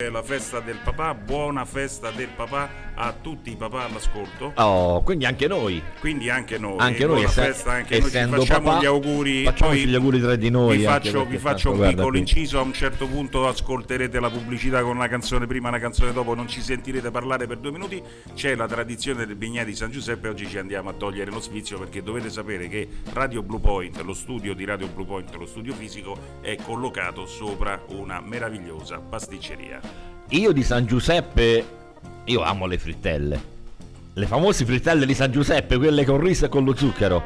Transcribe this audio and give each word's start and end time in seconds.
È 0.00 0.08
la 0.10 0.22
festa 0.22 0.60
del 0.60 0.78
papà, 0.84 1.12
buona 1.12 1.64
festa 1.64 2.12
del 2.12 2.28
papà 2.28 2.70
a 2.94 3.12
tutti 3.20 3.50
i 3.50 3.56
papà 3.56 3.86
all'ascolto. 3.86 4.52
Oh, 4.54 5.02
quindi 5.02 5.24
anche 5.24 5.48
noi. 5.48 5.82
Quindi 5.98 6.30
anche 6.30 6.56
noi. 6.56 6.76
Anche 6.78 7.04
noi, 7.04 7.14
buona 7.14 7.28
esse- 7.28 7.42
festa 7.42 7.72
anche 7.72 7.98
noi. 7.98 8.02
Ci 8.02 8.16
essendo 8.16 8.36
facciamo 8.36 8.68
papà, 8.68 8.80
gli 8.80 8.86
auguri. 8.86 9.42
facciamoci 9.42 9.86
gli 9.88 9.94
auguri 9.96 10.20
tra 10.20 10.36
di 10.36 10.50
noi, 10.50 10.76
Vi 10.76 10.84
faccio, 10.84 11.24
vi 11.24 11.38
faccio 11.38 11.70
un 11.72 11.78
piccolo 11.80 11.94
guarda, 11.94 12.18
inciso. 12.18 12.60
A 12.60 12.62
un 12.62 12.72
certo 12.74 13.08
punto 13.08 13.48
ascolterete 13.48 14.20
la 14.20 14.30
pubblicità 14.30 14.82
con 14.82 14.94
una 14.94 15.08
canzone 15.08 15.48
prima 15.48 15.66
e 15.66 15.70
una 15.70 15.80
canzone 15.80 16.12
dopo. 16.12 16.32
Non 16.32 16.46
ci 16.46 16.60
sentirete 16.62 17.10
parlare 17.10 17.48
per 17.48 17.56
due 17.56 17.72
minuti. 17.72 18.00
C'è 18.34 18.54
la 18.54 18.68
tradizione 18.68 19.26
del 19.26 19.34
Bignè 19.34 19.64
di 19.64 19.74
San 19.74 19.90
Giuseppe. 19.90 20.28
Oggi 20.28 20.46
ci 20.46 20.58
andiamo 20.58 20.90
a 20.90 20.92
togliere 20.92 21.32
lo 21.32 21.40
sfizio 21.40 21.76
perché 21.76 22.04
dovete 22.04 22.30
sapere 22.30 22.68
che 22.68 22.86
Radio 23.14 23.42
Blue 23.42 23.58
Point, 23.58 24.00
lo 24.02 24.14
studio 24.14 24.54
di 24.54 24.64
Radio 24.64 24.86
Blue 24.86 25.06
Point, 25.06 25.34
lo 25.34 25.46
studio 25.46 25.74
fisico, 25.74 26.16
è 26.40 26.54
collocato 26.54 27.26
sopra 27.26 27.82
una 27.88 28.20
meravigliosa 28.20 29.00
pasticceria. 29.00 29.87
Io 30.32 30.52
di 30.52 30.62
San 30.62 30.84
Giuseppe, 30.84 31.64
io 32.24 32.42
amo 32.42 32.66
le 32.66 32.76
frittelle. 32.76 33.40
Le 34.12 34.26
famose 34.26 34.66
frittelle 34.66 35.06
di 35.06 35.14
San 35.14 35.32
Giuseppe, 35.32 35.78
quelle 35.78 36.04
con 36.04 36.20
riso 36.20 36.44
e 36.44 36.48
con 36.50 36.64
lo 36.64 36.76
zucchero. 36.76 37.24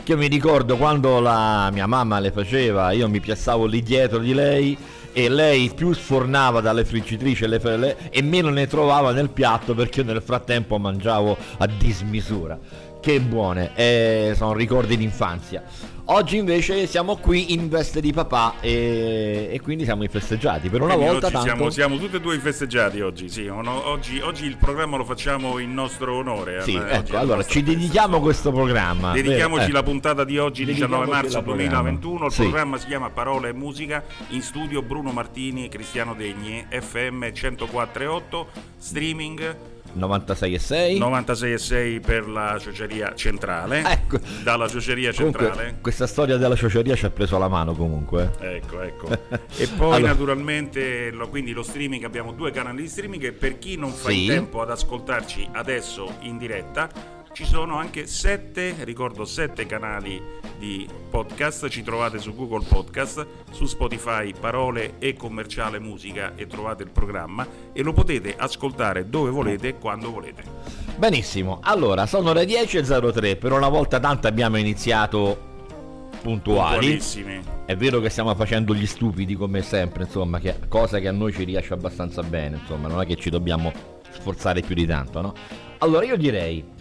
Che 0.00 0.12
io 0.12 0.16
mi 0.16 0.28
ricordo 0.28 0.76
quando 0.76 1.18
la 1.18 1.68
mia 1.72 1.88
mamma 1.88 2.20
le 2.20 2.30
faceva, 2.30 2.92
io 2.92 3.08
mi 3.08 3.18
piazzavo 3.18 3.66
lì 3.66 3.82
dietro 3.82 4.18
di 4.18 4.32
lei 4.32 4.78
e 5.12 5.28
lei 5.28 5.72
più 5.74 5.92
sfornava 5.92 6.60
dalle 6.60 6.84
friggitrici 6.84 7.44
le, 7.48 7.60
le, 7.76 8.10
e 8.10 8.22
meno 8.22 8.50
ne 8.50 8.68
trovava 8.68 9.10
nel 9.10 9.30
piatto 9.30 9.74
perché 9.74 10.02
io 10.02 10.06
nel 10.06 10.22
frattempo 10.22 10.78
mangiavo 10.78 11.36
a 11.58 11.66
dismisura. 11.66 12.56
Che 13.00 13.20
buone, 13.20 13.72
eh, 13.74 14.32
sono 14.36 14.52
ricordi 14.52 14.96
d'infanzia. 14.96 15.62
Oggi 16.06 16.36
invece 16.36 16.86
siamo 16.86 17.16
qui 17.16 17.54
in 17.54 17.70
veste 17.70 18.02
di 18.02 18.12
papà 18.12 18.56
e, 18.60 19.48
e 19.50 19.60
quindi 19.62 19.84
siamo 19.84 20.04
i 20.04 20.08
festeggiati. 20.08 20.68
Per 20.68 20.82
una 20.82 20.92
Quindi 20.96 21.12
volta 21.12 21.26
oggi 21.28 21.34
tanto... 21.36 21.48
siamo, 21.48 21.70
siamo 21.70 21.96
tutti 21.96 22.16
e 22.16 22.20
due 22.20 22.34
i 22.34 22.40
festeggiati 22.40 23.00
oggi, 23.00 23.30
sì. 23.30 23.46
Ono- 23.46 23.88
oggi, 23.88 24.20
oggi 24.20 24.44
il 24.44 24.58
programma 24.58 24.98
lo 24.98 25.04
facciamo 25.04 25.58
in 25.58 25.72
nostro 25.72 26.16
onore. 26.16 26.60
Sì, 26.60 26.74
eh, 26.74 26.78
oggi 26.78 26.88
è 26.90 26.94
ecco, 26.96 27.16
allora 27.16 27.42
ci 27.42 27.62
dedichiamo 27.62 28.18
a 28.18 28.20
questo 28.20 28.52
programma. 28.52 29.12
Dedichiamoci 29.12 29.60
vero? 29.60 29.70
Eh. 29.70 29.72
la 29.72 29.82
puntata 29.82 30.24
di 30.24 30.36
oggi, 30.36 30.66
19 30.66 31.04
Dedichiamoci 31.06 31.10
marzo 31.22 31.38
al 31.38 31.44
programma. 31.44 31.80
2021. 31.80 32.26
Il 32.26 32.32
Sì. 32.32 32.42
programma 32.42 32.76
si 32.78 32.86
chiama 32.86 33.08
Parole 33.08 33.48
e 33.48 33.52
Musica. 33.54 34.04
In 34.28 34.42
studio 34.42 34.82
Bruno 34.82 35.10
Martini, 35.10 35.70
Cristiano 35.70 36.12
Degni, 36.12 36.66
FM 36.68 37.24
104.8, 37.32 38.46
streaming 38.76 39.56
96 39.94 40.54
e 40.54 40.58
6. 40.58 40.98
96.6 40.98 42.00
per 42.00 42.28
la 42.28 42.58
cioceria 42.60 43.14
centrale. 43.14 43.82
Ecco. 43.84 44.18
Dalla 44.42 44.68
cioceria 44.68 45.12
Comunque, 45.12 45.46
centrale. 45.46 45.78
questa 45.80 46.06
storia 46.06 46.36
della 46.36 46.56
ciociaria 46.56 46.94
ci 46.94 47.06
ha 47.06 47.10
preso 47.10 47.38
la 47.38 47.48
mano 47.48 47.74
comunque. 47.74 48.30
Ecco, 48.40 48.80
ecco. 48.80 49.08
E 49.56 49.68
poi 49.68 49.94
Allora. 49.96 50.12
naturalmente 50.12 51.10
lo- 51.10 51.28
quindi 51.28 51.52
lo 51.52 51.62
streaming, 51.62 52.04
abbiamo 52.04 52.32
due 52.32 52.50
canali 52.50 52.82
di 52.82 52.88
streaming 52.88 53.24
e 53.24 53.32
per 53.32 53.58
chi 53.58 53.76
non 53.76 53.92
fa 53.92 54.08
Sì. 54.10 54.22
in 54.24 54.28
tempo 54.30 54.60
ad 54.60 54.70
ascoltarci 54.70 55.48
adesso 55.52 56.16
in 56.20 56.38
diretta, 56.38 56.88
ci 57.34 57.44
sono 57.44 57.76
anche 57.76 58.06
sette, 58.06 58.76
ricordo 58.84 59.24
sette 59.24 59.66
canali 59.66 60.22
di 60.56 60.88
podcast, 61.10 61.68
ci 61.68 61.82
trovate 61.82 62.20
su 62.20 62.32
Google 62.32 62.64
Podcast, 62.64 63.26
su 63.50 63.66
Spotify 63.66 64.32
Parole 64.38 65.00
e 65.00 65.14
Commerciale 65.14 65.80
Musica 65.80 66.34
e 66.36 66.46
trovate 66.46 66.84
il 66.84 66.90
programma 66.90 67.44
e 67.72 67.82
lo 67.82 67.92
potete 67.92 68.36
ascoltare 68.38 69.08
dove 69.08 69.30
volete 69.30 69.66
e 69.66 69.78
quando 69.78 70.12
volete. 70.12 70.44
Benissimo, 70.96 71.58
allora 71.60 72.06
sono 72.06 72.32
le 72.32 72.44
10.03, 72.44 73.36
per 73.36 73.50
una 73.50 73.68
volta 73.68 73.98
tanto 73.98 74.28
abbiamo 74.28 74.56
iniziato 74.56 75.52
puntuali. 76.22 77.02
È 77.66 77.74
vero 77.74 77.98
che 77.98 78.10
stiamo 78.10 78.32
facendo 78.36 78.76
gli 78.76 78.86
stupidi 78.86 79.34
come 79.34 79.60
sempre, 79.62 80.04
insomma, 80.04 80.38
che, 80.38 80.60
cosa 80.68 81.00
che 81.00 81.08
a 81.08 81.12
noi 81.12 81.32
ci 81.32 81.42
riesce 81.42 81.74
abbastanza 81.74 82.22
bene, 82.22 82.58
insomma, 82.58 82.86
non 82.86 83.00
è 83.00 83.06
che 83.06 83.16
ci 83.16 83.28
dobbiamo 83.28 83.72
sforzare 84.12 84.60
più 84.60 84.76
di 84.76 84.86
tanto, 84.86 85.20
no? 85.20 85.34
Allora 85.78 86.04
io 86.04 86.16
direi... 86.16 86.73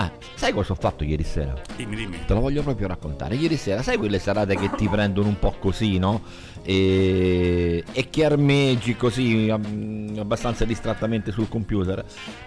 Ah, 0.00 0.12
sai 0.36 0.52
cosa 0.52 0.74
ho 0.74 0.76
fatto 0.76 1.02
ieri 1.02 1.24
sera? 1.24 1.60
Dimmi, 1.74 1.96
dimmi. 1.96 2.18
Te 2.24 2.32
lo 2.32 2.38
voglio 2.38 2.62
proprio 2.62 2.86
raccontare. 2.86 3.34
Ieri 3.34 3.56
sera, 3.56 3.82
sai 3.82 3.96
quelle 3.96 4.20
serate 4.20 4.54
che 4.54 4.70
ti 4.76 4.88
prendono 4.88 5.26
un 5.26 5.40
po' 5.40 5.56
così, 5.58 5.98
no? 5.98 6.22
E, 6.62 7.82
e 7.90 8.08
che 8.08 8.24
armeggi 8.24 8.94
così 8.94 9.50
abbastanza 9.50 10.64
distrattamente 10.64 11.32
sul 11.32 11.48
computer. 11.48 12.04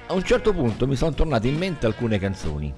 A 0.08 0.14
un 0.14 0.24
certo 0.24 0.54
punto 0.54 0.88
mi 0.88 0.96
sono 0.96 1.14
tornate 1.14 1.50
in 1.50 1.58
mente 1.58 1.86
alcune 1.86 2.20
canzoni. 2.20 2.74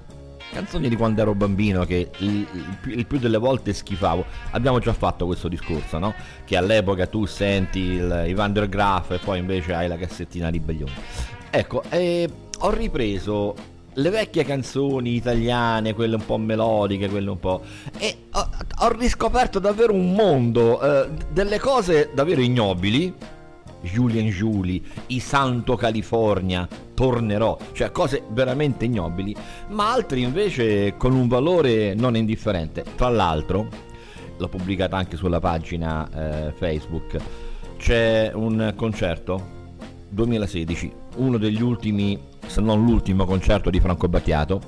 Canzoni 0.50 0.88
di 0.88 0.96
quando 0.96 1.22
ero 1.22 1.36
bambino 1.36 1.84
che 1.84 2.10
il, 2.18 2.44
il 2.86 3.06
più- 3.06 3.20
delle 3.20 3.38
volte 3.38 3.72
schifavo. 3.72 4.24
Abbiamo 4.50 4.80
già 4.80 4.92
fatto 4.92 5.24
questo 5.26 5.46
discorso, 5.46 5.98
no? 5.98 6.14
Che 6.44 6.56
all'epoca 6.56 7.06
tu 7.06 7.26
senti 7.26 7.78
il, 7.78 8.24
i 8.26 8.34
der 8.34 8.68
Graaf 8.68 9.12
e 9.12 9.18
poi 9.18 9.38
invece 9.38 9.72
hai 9.72 9.86
la 9.86 9.96
cassettina 9.96 10.48
ribellione. 10.48 10.92
Ecco, 11.50 11.84
e 11.90 12.28
ho 12.58 12.70
ripreso 12.70 13.54
le 13.94 14.10
vecchie 14.10 14.44
canzoni 14.44 15.14
italiane, 15.14 15.94
quelle 15.94 16.16
un 16.16 16.24
po' 16.24 16.38
melodiche, 16.38 17.08
quelle 17.08 17.30
un 17.30 17.38
po'. 17.38 17.62
E 17.98 18.16
ho, 18.32 18.48
ho 18.80 18.92
riscoperto 18.92 19.58
davvero 19.58 19.92
un 19.92 20.12
mondo, 20.12 20.80
eh, 20.80 21.10
delle 21.30 21.58
cose 21.58 22.10
davvero 22.14 22.40
ignobili. 22.40 23.14
Julian 23.82 24.28
Julie, 24.28 24.80
I 25.08 25.20
Santo 25.20 25.76
California, 25.76 26.66
Tornerò, 26.94 27.58
cioè 27.72 27.90
cose 27.90 28.22
veramente 28.30 28.84
ignobili, 28.84 29.34
ma 29.68 29.92
altri 29.92 30.22
invece 30.22 30.96
con 30.96 31.12
un 31.12 31.28
valore 31.28 31.92
non 31.94 32.16
indifferente. 32.16 32.84
Tra 32.96 33.08
l'altro, 33.08 33.68
l'ho 34.38 34.48
pubblicata 34.48 34.96
anche 34.96 35.16
sulla 35.16 35.40
pagina 35.40 36.08
eh, 36.48 36.52
Facebook, 36.52 37.18
c'è 37.76 38.30
un 38.32 38.72
concerto 38.76 39.52
2016, 40.10 40.92
uno 41.16 41.36
degli 41.36 41.60
ultimi, 41.60 42.18
se 42.46 42.60
non 42.60 42.84
l'ultimo 42.84 43.24
concerto 43.24 43.70
di 43.70 43.80
Franco 43.80 44.08
Battiato, 44.08 44.60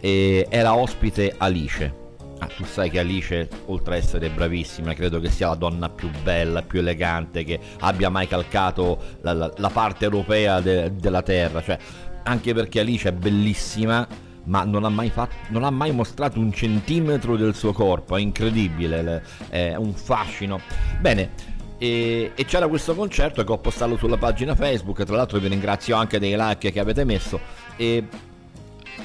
era 0.00 0.74
ospite 0.76 1.34
Alice. 1.36 2.06
Ah, 2.40 2.46
tu 2.46 2.64
sai 2.64 2.88
che 2.88 3.00
Alice, 3.00 3.48
oltre 3.66 3.94
a 3.94 3.96
essere 3.96 4.30
bravissima, 4.30 4.94
credo 4.94 5.18
che 5.18 5.28
sia 5.28 5.48
la 5.48 5.54
donna 5.56 5.88
più 5.88 6.08
bella, 6.22 6.62
più 6.62 6.78
elegante 6.78 7.42
che 7.42 7.58
abbia 7.80 8.10
mai 8.10 8.28
calcato 8.28 8.96
la, 9.22 9.32
la- 9.32 9.52
la 9.56 9.70
parte 9.70 10.04
europea 10.04 10.60
de- 10.60 10.94
della 10.94 11.22
Terra. 11.22 11.60
Cioè, 11.60 11.76
anche 12.22 12.54
perché 12.54 12.78
Alice 12.78 13.08
è 13.08 13.12
bellissima, 13.12 14.06
ma 14.44 14.62
non 14.62 14.84
ha, 14.84 14.88
mai 14.88 15.10
fatto, 15.10 15.34
non 15.48 15.64
ha 15.64 15.70
mai 15.70 15.90
mostrato 15.92 16.38
un 16.38 16.52
centimetro 16.52 17.36
del 17.36 17.56
suo 17.56 17.72
corpo. 17.72 18.16
È 18.16 18.20
incredibile, 18.20 19.02
le- 19.02 19.22
è 19.48 19.74
un 19.74 19.92
fascino. 19.92 20.60
Bene, 21.00 21.30
e, 21.78 22.32
e 22.34 22.44
c'era 22.44 22.66
questo 22.66 22.94
concerto 22.94 23.44
che 23.44 23.52
ho 23.52 23.58
postato 23.58 23.96
sulla 23.96 24.18
pagina 24.18 24.54
Facebook. 24.54 25.04
Tra 25.04 25.16
l'altro, 25.16 25.38
vi 25.38 25.48
ringrazio 25.48 25.96
anche 25.96 26.18
dei 26.18 26.34
like 26.36 26.72
che 26.72 26.80
avete 26.80 27.04
messo. 27.04 27.40
E 27.76 28.04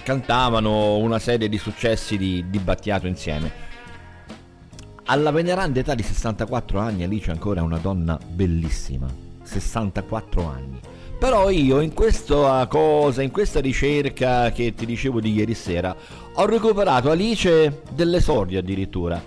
cantavano 0.03 0.97
una 0.97 1.19
serie 1.19 1.47
di 1.47 1.57
successi 1.57 2.17
di, 2.17 2.49
di 2.49 2.57
Battiato 2.59 3.07
insieme. 3.07 3.71
Alla 5.05 5.31
veneranda 5.31 5.79
età 5.79 5.95
di 5.95 6.03
64 6.03 6.79
anni 6.79 7.03
Alice 7.03 7.29
ancora 7.29 7.59
è 7.59 7.63
una 7.63 7.77
donna 7.77 8.17
bellissima. 8.25 9.07
64 9.43 10.45
anni. 10.45 10.79
Però 11.19 11.49
io 11.49 11.79
in 11.79 11.93
questa 11.93 12.65
cosa, 12.67 13.21
in 13.21 13.31
questa 13.31 13.61
ricerca 13.61 14.51
che 14.51 14.73
ti 14.73 14.85
dicevo 14.85 15.21
di 15.21 15.31
ieri 15.31 15.53
sera, 15.53 15.95
ho 16.33 16.45
recuperato 16.45 17.11
Alice 17.11 17.83
dell'esordio 17.91 18.59
addirittura. 18.59 19.21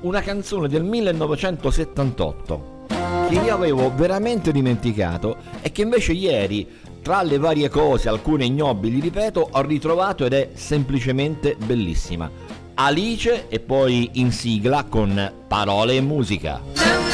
Una 0.00 0.20
canzone 0.22 0.68
del 0.68 0.82
1978 0.82 2.74
che 2.86 3.34
io 3.34 3.54
avevo 3.54 3.92
veramente 3.94 4.52
dimenticato 4.52 5.36
e 5.60 5.72
che 5.72 5.82
invece 5.82 6.12
ieri, 6.12 6.66
tra 7.02 7.22
le 7.22 7.38
varie 7.38 7.68
cose, 7.68 8.08
alcune 8.08 8.44
ignobili, 8.44 9.00
ripeto, 9.00 9.48
ho 9.52 9.60
ritrovato 9.62 10.24
ed 10.24 10.32
è 10.32 10.50
semplicemente 10.54 11.56
bellissima. 11.64 12.30
Alice 12.74 13.48
e 13.48 13.60
poi 13.60 14.10
in 14.14 14.32
sigla 14.32 14.84
con 14.84 15.32
parole 15.48 15.96
e 15.96 16.00
musica. 16.00 17.05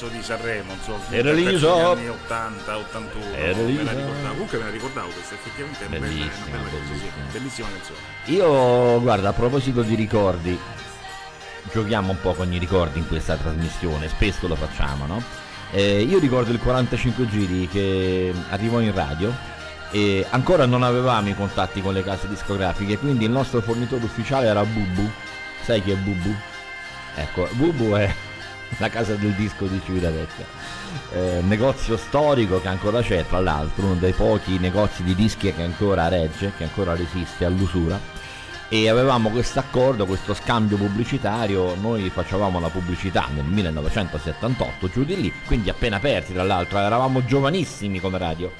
Successo 0.00 0.08
di 0.08 0.22
Sanremo, 0.22 0.72
insomma, 0.72 1.02
Era 1.10 1.32
verso 1.32 1.50
Liso. 1.50 1.76
gli 1.76 1.80
anni 1.80 2.08
80, 2.08 2.76
81. 2.76 3.34
Era 3.34 3.56
me 3.56 3.64
Liso. 3.64 3.84
la 3.84 3.92
ricordavo. 3.92 4.28
Comunque 4.32 4.58
me 4.58 4.64
la 4.64 4.70
ricordavo 4.70 5.08
questa, 5.08 5.34
effettivamente 5.34 5.84
è 5.84 5.88
bella, 5.88 6.06
Bellissima, 6.06 6.56
bella 6.56 6.68
sì, 6.68 6.76
bellissima. 6.88 7.24
bellissima 7.32 7.68
canzone. 7.68 7.98
Io, 8.26 9.00
guarda, 9.00 9.28
a 9.28 9.32
proposito 9.32 9.82
di 9.82 9.94
ricordi, 9.94 10.58
giochiamo 11.70 12.10
un 12.12 12.20
po' 12.20 12.34
con 12.34 12.52
i 12.52 12.58
ricordi 12.58 12.98
in 12.98 13.06
questa 13.08 13.36
trasmissione, 13.36 14.08
spesso 14.08 14.48
lo 14.48 14.56
facciamo, 14.56 15.06
no? 15.06 15.22
Eh, 15.72 16.02
io 16.02 16.18
ricordo 16.18 16.50
il 16.50 16.58
45 16.58 17.28
giri 17.28 17.68
che 17.68 18.32
arrivò 18.48 18.80
in 18.80 18.92
radio 18.92 19.32
e 19.92 20.26
ancora 20.30 20.66
non 20.66 20.82
avevamo 20.82 21.28
i 21.28 21.34
contatti 21.36 21.80
con 21.80 21.92
le 21.92 22.02
case 22.02 22.26
discografiche, 22.28 22.98
quindi 22.98 23.24
il 23.24 23.30
nostro 23.30 23.60
fornitore 23.60 24.04
ufficiale 24.04 24.46
era 24.46 24.64
Bubu. 24.64 25.08
Sai 25.62 25.82
chi 25.82 25.90
è 25.92 25.94
Bubu? 25.94 26.34
Ecco, 27.14 27.48
Bubu 27.52 27.92
è 27.94 28.12
la 28.78 28.88
casa 28.88 29.14
del 29.14 29.32
disco 29.34 29.66
di 29.66 29.80
Civitavecchia. 29.84 30.44
Eh, 31.12 31.40
negozio 31.42 31.96
storico 31.96 32.60
che 32.60 32.68
ancora 32.68 33.02
c'è, 33.02 33.24
tra 33.28 33.40
l'altro, 33.40 33.86
uno 33.86 33.94
dei 33.94 34.12
pochi 34.12 34.58
negozi 34.58 35.02
di 35.02 35.14
dischi 35.14 35.52
che 35.52 35.62
ancora 35.62 36.08
regge, 36.08 36.52
che 36.56 36.64
ancora 36.64 36.94
resiste 36.94 37.44
all'usura. 37.44 37.98
E 38.72 38.88
avevamo 38.88 39.30
questo 39.30 39.58
accordo, 39.58 40.06
questo 40.06 40.32
scambio 40.32 40.76
pubblicitario, 40.76 41.74
noi 41.74 42.08
facevamo 42.08 42.60
la 42.60 42.68
pubblicità 42.68 43.26
nel 43.34 43.44
1978 43.44 44.88
giù 44.88 45.04
di 45.04 45.20
lì, 45.20 45.32
quindi 45.46 45.70
appena 45.70 45.96
aperti 45.96 46.32
tra 46.32 46.44
l'altro, 46.44 46.78
eravamo 46.78 47.24
giovanissimi 47.24 47.98
come 47.98 48.18
radio. 48.18 48.52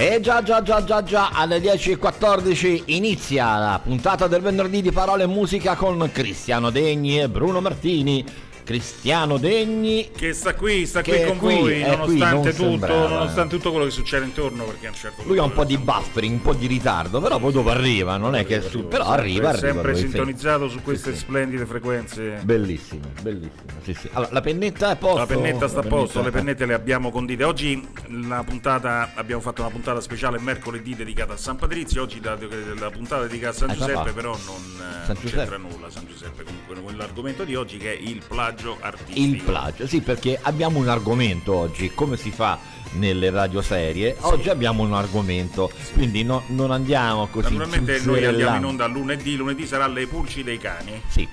E 0.00 0.20
già 0.20 0.44
già 0.44 0.62
già 0.62 0.84
già 0.84 1.02
già 1.02 1.30
alle 1.32 1.58
10.14 1.58 2.82
inizia 2.86 3.56
la 3.56 3.80
puntata 3.82 4.28
del 4.28 4.40
venerdì 4.40 4.80
di 4.80 4.92
Parole 4.92 5.24
e 5.24 5.26
Musica 5.26 5.74
con 5.74 6.08
Cristiano 6.12 6.70
Degni 6.70 7.20
e 7.20 7.28
Bruno 7.28 7.60
Martini. 7.60 8.24
Cristiano 8.68 9.38
Degni 9.38 10.10
Che 10.14 10.34
sta 10.34 10.54
qui, 10.54 10.84
sta 10.84 11.02
qui 11.02 11.24
con 11.24 11.38
qui, 11.38 11.54
voi, 11.58 11.80
è 11.80 11.96
qui, 12.00 12.18
nonostante, 12.18 12.22
non 12.22 12.42
tutto, 12.42 12.68
sembrava. 12.68 13.08
nonostante 13.08 13.56
tutto 13.56 13.70
quello 13.70 13.86
che 13.86 13.90
succede 13.90 14.26
intorno, 14.26 14.64
perché 14.64 14.86
a 14.86 14.90
un 14.90 14.94
certo 14.94 15.16
punto... 15.16 15.30
lui 15.30 15.38
ha 15.38 15.42
un 15.44 15.52
po' 15.54 15.64
di 15.64 15.78
buffering, 15.78 16.34
un 16.34 16.42
po' 16.42 16.52
di 16.52 16.66
ritardo, 16.66 17.18
però 17.18 17.38
poi 17.38 17.50
dopo 17.52 17.70
arriva, 17.70 18.18
non 18.18 18.34
è 18.34 18.44
che 18.44 18.60
su, 18.60 18.86
però 18.86 19.04
Sempre- 19.04 19.22
arriva, 19.22 19.48
arriva. 19.48 19.66
Sempre 19.66 19.92
lui, 19.92 20.00
sì. 20.00 20.08
sintonizzato 20.08 20.68
su 20.68 20.82
queste 20.82 21.12
Sì, 21.12 21.16
sì. 21.16 21.22
splendide 21.24 21.64
frequenze. 21.64 22.40
Bellissimo, 22.42 23.10
bellissimo. 23.22 23.62
Sì, 23.84 23.94
sì. 23.94 24.10
Allora, 24.12 24.32
la 24.34 24.40
pennetta 24.42 24.88
è 24.88 24.92
a 24.92 24.96
posto. 24.96 25.18
La 25.18 25.26
pennetta 25.26 25.66
sta 25.66 25.80
a 25.80 25.84
posto, 25.84 26.22
le 26.22 26.30
pennette 26.30 26.66
le 26.66 26.74
abbiamo 26.74 27.10
condite. 27.10 27.44
Oggi 27.44 27.88
la 28.28 28.44
puntata, 28.46 29.12
abbiamo 29.14 29.40
fatto 29.40 29.62
una 29.62 29.70
puntata 29.70 30.02
speciale 30.02 30.38
mercoledì 30.38 30.94
dedicata 30.94 31.32
a 31.32 31.36
San 31.38 31.56
Patrizio, 31.56 32.02
oggi 32.02 32.20
la, 32.22 32.36
la 32.78 32.90
puntata 32.90 33.22
dedicata 33.22 33.64
a 33.64 33.66
San 33.66 33.72
Giuseppe 33.72 34.12
però 34.12 34.36
non 34.44 34.56
eh, 34.76 35.06
San 35.06 35.06
non 35.06 35.16
Giuseppe. 35.22 35.36
c'entra 35.36 35.56
nulla 35.56 35.88
San 35.88 36.06
Giuseppe 36.06 36.42
comunque 36.42 36.82
con 36.82 36.96
l'argomento 36.98 37.44
di 37.44 37.54
oggi 37.54 37.78
che 37.78 37.96
è 37.96 37.98
il 37.98 38.20
plagio 38.28 38.56
plagio 38.58 38.76
artistico. 38.80 39.18
Il 39.36 39.42
plagio, 39.42 39.86
sì, 39.86 40.00
perché 40.00 40.38
abbiamo 40.42 40.78
un 40.78 40.88
argomento 40.88 41.54
oggi, 41.54 41.92
come 41.94 42.16
si 42.16 42.30
fa 42.30 42.58
nelle 42.92 43.30
radioserie, 43.30 44.16
oggi 44.20 44.48
abbiamo 44.48 44.82
un 44.82 44.94
argomento, 44.94 45.70
quindi 45.92 46.24
no- 46.24 46.42
non 46.48 46.70
andiamo 46.70 47.26
così 47.28 47.54
Naturalmente 47.54 48.00
noi 48.04 48.24
andiamo 48.24 48.56
in 48.56 48.64
onda 48.64 48.86
lunedì, 48.86 49.36
lunedì 49.36 49.66
sarà 49.66 49.86
le 49.86 50.06
pulci 50.06 50.42
dei 50.42 50.58
cani. 50.58 51.00
Sì, 51.08 51.28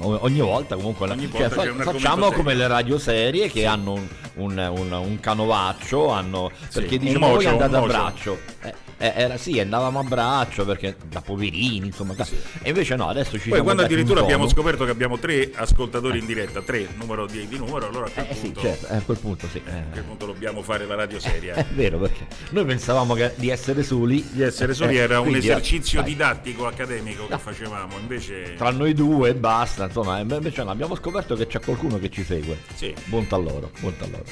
ogni 0.00 0.40
volta 0.40 0.74
comunque 0.76 1.08
Ogni 1.10 1.30
cioè, 1.30 1.48
volta 1.48 1.48
fa- 1.54 1.60
un 1.62 1.68
argomento 1.68 1.92
facciamo 1.98 2.22
serio. 2.24 2.36
come 2.38 2.54
le 2.54 2.66
radioserie 2.66 3.50
che 3.50 3.66
hanno 3.66 3.92
un, 3.92 4.06
un- 4.36 4.72
un- 4.76 4.92
un 4.92 5.20
canovaccio, 5.20 6.08
hanno, 6.10 6.50
perché 6.72 6.98
ma 7.18 7.28
voi 7.28 7.44
andate 7.46 7.76
a 7.76 7.80
mocio." 7.80 7.92
braccio. 7.92 8.38
Eh, 8.62 8.74
eh, 8.98 9.12
era 9.14 9.36
sì, 9.36 9.58
andavamo 9.58 9.98
a 10.00 10.02
braccio 10.04 10.64
perché 10.64 10.96
da 11.08 11.20
poverini, 11.20 11.86
insomma. 11.86 12.14
E 12.62 12.68
invece 12.68 12.96
no, 12.96 13.08
adesso 13.08 13.32
ci 13.32 13.48
Poi 13.48 13.48
siamo 13.48 13.62
quando 13.64 13.82
addirittura 13.82 14.20
abbiamo 14.20 14.48
scoperto 14.48 14.84
che 14.84 14.90
abbiamo 14.90 15.18
tre 15.18 15.50
ascoltatori 15.54 16.18
in 16.18 16.26
diretta, 16.26 16.62
tre 16.62 16.88
numero 16.94 17.26
di, 17.26 17.46
di 17.48 17.58
numero, 17.58 17.88
allora 17.88 18.06
a 18.06 18.10
quel 18.10 18.26
Eh 18.28 18.34
sì, 18.34 18.40
punto, 18.42 18.60
certo, 18.60 18.86
eh, 18.88 18.96
a 18.96 19.00
quel 19.00 19.18
punto 19.18 19.48
sì. 19.48 19.62
a 19.64 19.70
eh. 19.70 19.84
quel 19.92 20.04
punto 20.04 20.26
dobbiamo 20.26 20.62
fare 20.62 20.86
la 20.86 20.94
radio 20.94 21.18
seria. 21.18 21.54
È 21.64 21.64
vero 21.72 21.98
perché 21.98 22.26
noi 22.50 22.64
pensavamo 22.64 23.14
che- 23.14 23.32
di 23.36 23.50
essere 23.50 23.82
soli. 23.82 24.26
Di 24.30 24.42
essere 24.42 24.74
soli 24.74 24.96
Eh, 24.96 25.00
era 25.00 25.20
un 25.20 25.34
esercizio 25.34 26.00
dai, 26.00 26.10
didattico 26.10 26.66
accademico 26.66 27.26
che 27.26 27.38
facevamo, 27.38 27.98
invece 27.98 28.54
Tra 28.56 28.70
noi 28.70 28.94
due 28.94 29.30
e 29.30 29.34
basta, 29.34 29.84
insomma, 29.84 30.18
invece 30.20 30.62
no, 30.62 30.70
abbiamo 30.70 30.94
scoperto 30.94 31.34
che 31.34 31.46
c'è 31.46 31.60
qualcuno 31.60 31.98
che 31.98 32.10
ci 32.10 32.24
segue. 32.24 32.58
Sì. 32.74 32.94
Buonto 33.06 33.34
a 33.34 33.38
loro, 33.38 33.70
buonto 33.80 34.04
a 34.04 34.08
loro. 34.08 34.24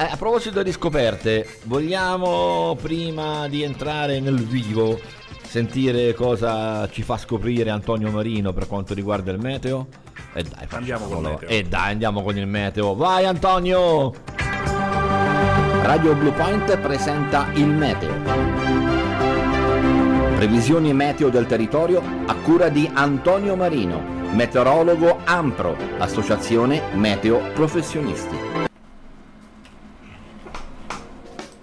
Eh, 0.00 0.08
a 0.10 0.16
proposito 0.16 0.62
di 0.62 0.72
scoperte, 0.72 1.46
vogliamo 1.64 2.74
prima 2.80 3.46
di 3.48 3.62
entrare 3.62 4.18
nel 4.18 4.42
vivo 4.42 4.98
sentire 5.42 6.14
cosa 6.14 6.88
ci 6.88 7.02
fa 7.02 7.18
scoprire 7.18 7.68
Antonio 7.68 8.10
Marino 8.10 8.54
per 8.54 8.66
quanto 8.66 8.94
riguarda 8.94 9.30
il 9.30 9.38
meteo? 9.38 9.88
E 10.32 10.42
dai, 10.44 10.66
Andiamo 10.70 11.04
col 11.04 11.16
facciamolo. 11.16 11.28
meteo. 11.40 11.48
E 11.50 11.62
dai, 11.64 11.90
andiamo 11.90 12.22
con 12.22 12.38
il 12.38 12.46
meteo. 12.46 12.94
Vai 12.94 13.26
Antonio! 13.26 14.14
Radio 15.82 16.14
Blue 16.14 16.32
Point 16.32 16.78
presenta 16.78 17.48
il 17.52 17.66
meteo. 17.66 18.14
Previsioni 20.36 20.94
meteo 20.94 21.28
del 21.28 21.44
territorio 21.44 22.02
a 22.24 22.34
cura 22.36 22.70
di 22.70 22.88
Antonio 22.94 23.54
Marino, 23.54 24.00
meteorologo 24.32 25.18
AMPRO, 25.24 25.76
Associazione 25.98 26.80
Meteo 26.94 27.52
Professionisti. 27.52 28.49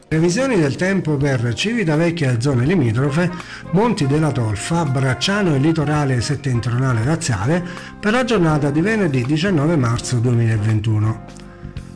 Previsioni 0.07 0.57
del 0.57 0.77
tempo 0.77 1.17
per 1.17 1.53
Civitavecchia 1.53 2.31
e 2.31 2.39
zone 2.39 2.65
limitrofe, 2.65 3.29
Monti 3.71 4.07
della 4.07 4.31
Tolfa, 4.31 4.85
Bracciano 4.85 5.53
e 5.53 5.57
litorale 5.57 6.21
settentrionale 6.21 7.03
razziale 7.03 7.61
per 7.99 8.13
la 8.13 8.23
giornata 8.23 8.69
di 8.69 8.79
venerdì 8.79 9.25
19 9.25 9.75
marzo 9.75 10.19
2021. 10.19 11.25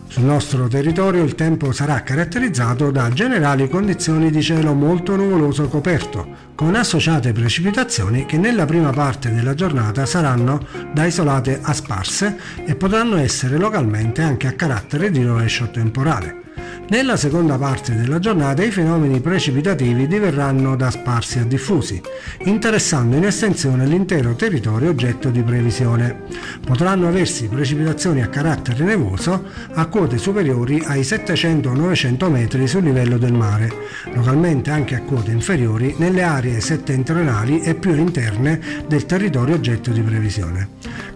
Sul 0.07 0.23
nostro 0.23 0.67
territorio 0.67 1.23
il 1.23 1.35
tempo 1.35 1.71
sarà 1.71 2.03
caratterizzato 2.03 2.91
da 2.91 3.07
generali 3.11 3.69
condizioni 3.69 4.29
di 4.29 4.41
cielo 4.41 4.73
molto 4.73 5.15
nuvoloso 5.15 5.69
coperto, 5.69 6.49
con 6.53 6.75
associate 6.75 7.31
precipitazioni 7.31 8.25
che 8.25 8.35
nella 8.35 8.65
prima 8.65 8.89
parte 8.89 9.33
della 9.33 9.53
giornata 9.53 10.05
saranno 10.05 10.67
da 10.93 11.05
isolate 11.05 11.59
a 11.61 11.71
sparse 11.71 12.37
e 12.65 12.75
potranno 12.75 13.15
essere 13.15 13.55
localmente 13.57 14.21
anche 14.21 14.47
a 14.47 14.51
carattere 14.51 15.11
di 15.11 15.23
rovescio 15.23 15.71
temporale. 15.71 16.50
Nella 16.91 17.15
seconda 17.15 17.57
parte 17.57 17.95
della 17.95 18.19
giornata 18.19 18.63
i 18.63 18.69
fenomeni 18.69 19.21
precipitativi 19.21 20.07
diverranno 20.07 20.75
da 20.75 20.91
sparsi 20.91 21.39
a 21.39 21.45
diffusi, 21.45 22.01
interessando 22.39 23.15
in 23.15 23.23
estensione 23.23 23.85
l'intero 23.85 24.35
territorio 24.35 24.89
oggetto 24.89 25.29
di 25.29 25.41
previsione. 25.41 26.23
Potranno 26.59 27.07
aversi 27.07 27.47
precipitazioni 27.47 28.21
a 28.21 28.27
carattere 28.27 28.83
nevoso 28.83 29.41
a 29.73 29.85
quote 29.85 30.17
superiori 30.17 30.83
ai 30.85 30.99
700-900 30.99 32.29
metri 32.29 32.67
sul 32.67 32.83
livello 32.83 33.17
del 33.17 33.31
mare, 33.31 33.71
localmente 34.13 34.69
anche 34.69 34.95
a 34.95 35.01
quote 35.03 35.31
inferiori 35.31 35.95
nelle 35.97 36.23
aree 36.23 36.59
settentrionali 36.59 37.61
e 37.61 37.73
più 37.73 37.95
interne 37.95 38.59
del 38.85 39.05
territorio 39.05 39.55
oggetto 39.55 39.91
di 39.91 40.01
previsione. 40.01 40.67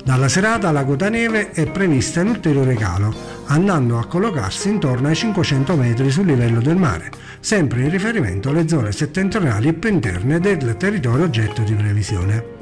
Dalla 0.06 0.30
serata 0.30 0.72
la 0.72 0.86
quota 0.86 1.10
neve 1.10 1.50
è 1.50 1.66
prevista 1.66 2.22
in 2.22 2.28
ulteriore 2.28 2.76
calo, 2.76 3.12
andando 3.46 3.98
a 3.98 4.06
collocarsi 4.06 4.70
intorno 4.70 5.08
ai 5.08 5.16
500 5.16 5.76
metri 5.76 6.12
sul 6.12 6.28
livello 6.28 6.62
del 6.62 6.76
mare, 6.76 7.10
sempre 7.40 7.82
in 7.82 7.90
riferimento 7.90 8.50
alle 8.50 8.68
zone 8.68 8.92
settentrionali 8.92 9.70
e 9.70 9.74
più 9.74 9.90
interne 9.90 10.40
del 10.40 10.76
territorio 10.78 11.26
oggetto 11.26 11.64
di 11.64 11.74
previsione. 11.74 12.55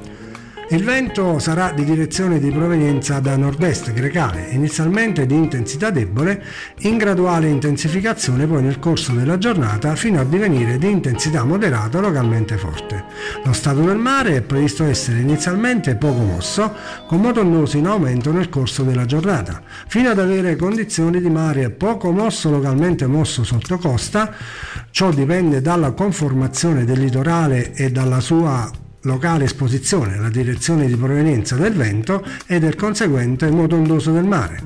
Il 0.70 0.84
vento 0.86 1.40
sarà 1.40 1.72
di 1.72 1.84
direzione 1.84 2.40
di 2.40 2.50
provenienza 2.50 3.20
da 3.20 3.36
nord-est 3.36 3.92
grecale, 3.92 4.48
inizialmente 4.52 5.26
di 5.26 5.36
intensità 5.36 5.90
debole, 5.90 6.42
in 6.80 6.98
graduale 6.98 7.50
intensificazione 7.50 8.48
poi 8.48 8.64
nel 8.64 8.80
corso 8.80 9.12
della 9.12 9.38
giornata 9.38 9.96
fino 9.96 10.22
a 10.22 10.24
divenire 10.24 10.78
di 10.78 10.90
intensità 10.90 11.44
moderata 11.44 12.00
localmente 12.00 12.58
forte. 12.58 13.04
Lo 13.44 13.52
stato 13.52 13.82
del 13.82 13.98
mare 13.98 14.38
è 14.38 14.42
previsto 14.42 14.86
essere 14.86 15.20
inizialmente 15.20 15.96
poco 15.96 16.22
mosso, 16.22 16.74
con 17.08 17.20
moto 17.20 17.42
ondoso 17.42 17.78
in 17.78 17.86
aumento 17.86 18.32
nel 18.32 18.50
corso 18.50 18.84
della 18.84 19.06
giornata, 19.06 19.62
fino 19.88 20.10
ad 20.10 20.18
avere 20.18 20.56
condizioni 20.56 21.20
di 21.20 21.30
mare 21.30 21.70
poco 21.72 22.12
mosso 22.12 22.50
localmente 22.50 23.06
mosso 23.06 23.44
sotto 23.44 23.78
costa. 23.78 24.34
Ciò 24.90 25.12
dipende 25.12 25.62
dalla 25.62 25.92
conformazione 25.92 26.86
del 26.86 27.00
litorale 27.00 27.74
e 27.74 27.92
dalla 27.92 28.22
sua 28.22 28.82
locale 29.04 29.46
esposizione 29.46 30.18
alla 30.18 30.30
direzione 30.30 30.88
di 30.88 30.96
provenienza 30.96 31.56
del 31.56 31.74
vento 31.74 32.26
e 32.46 32.60
del 32.60 32.76
conseguente 32.76 33.50
moto 33.50 33.76
ondoso 33.76 34.12
del 34.12 34.26
mare, 34.26 34.62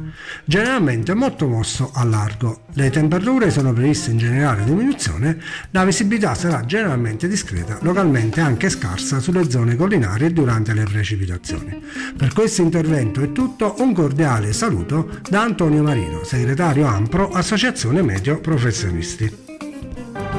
generalmente 0.45 1.13
molto 1.13 1.47
mosso 1.47 1.91
a 1.93 2.03
largo. 2.03 2.61
Le 2.73 2.89
temperature 2.89 3.49
sono 3.49 3.73
previste 3.73 4.11
in 4.11 4.17
generale 4.17 4.63
diminuzione, 4.63 5.39
la 5.71 5.85
visibilità 5.85 6.35
sarà 6.35 6.65
generalmente 6.65 7.27
discreta, 7.27 7.77
localmente 7.81 8.41
anche 8.41 8.69
scarsa 8.69 9.19
sulle 9.19 9.49
zone 9.49 9.75
collinari 9.75 10.25
e 10.25 10.31
durante 10.31 10.73
le 10.73 10.83
precipitazioni. 10.83 11.81
Per 12.15 12.33
questo 12.33 12.61
intervento 12.61 13.21
è 13.21 13.31
tutto, 13.31 13.75
un 13.79 13.93
cordiale 13.93 14.53
saluto 14.53 15.19
da 15.29 15.41
Antonio 15.41 15.83
Marino, 15.83 16.23
segretario 16.23 16.85
AMPRO, 16.85 17.31
Associazione 17.31 18.01
Meteo 18.01 18.39
Professionisti. 18.39 19.45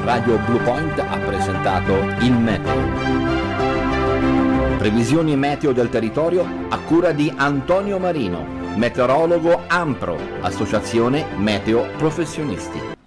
Radio 0.03 0.37
Blue 0.45 0.59
Point 0.59 0.99
ha 0.99 1.17
presentato 1.17 1.93
il 2.21 2.33
meteo. 2.33 3.38
Previsioni 4.79 5.35
meteo 5.35 5.73
del 5.73 5.89
territorio 5.89 6.47
a 6.69 6.79
cura 6.79 7.11
di 7.11 7.29
Antonio 7.35 7.99
Marino, 7.99 8.45
meteorologo 8.77 9.63
AMPRO, 9.67 10.17
Associazione 10.39 11.25
Meteo 11.35 11.85
Professionisti. 11.97 12.98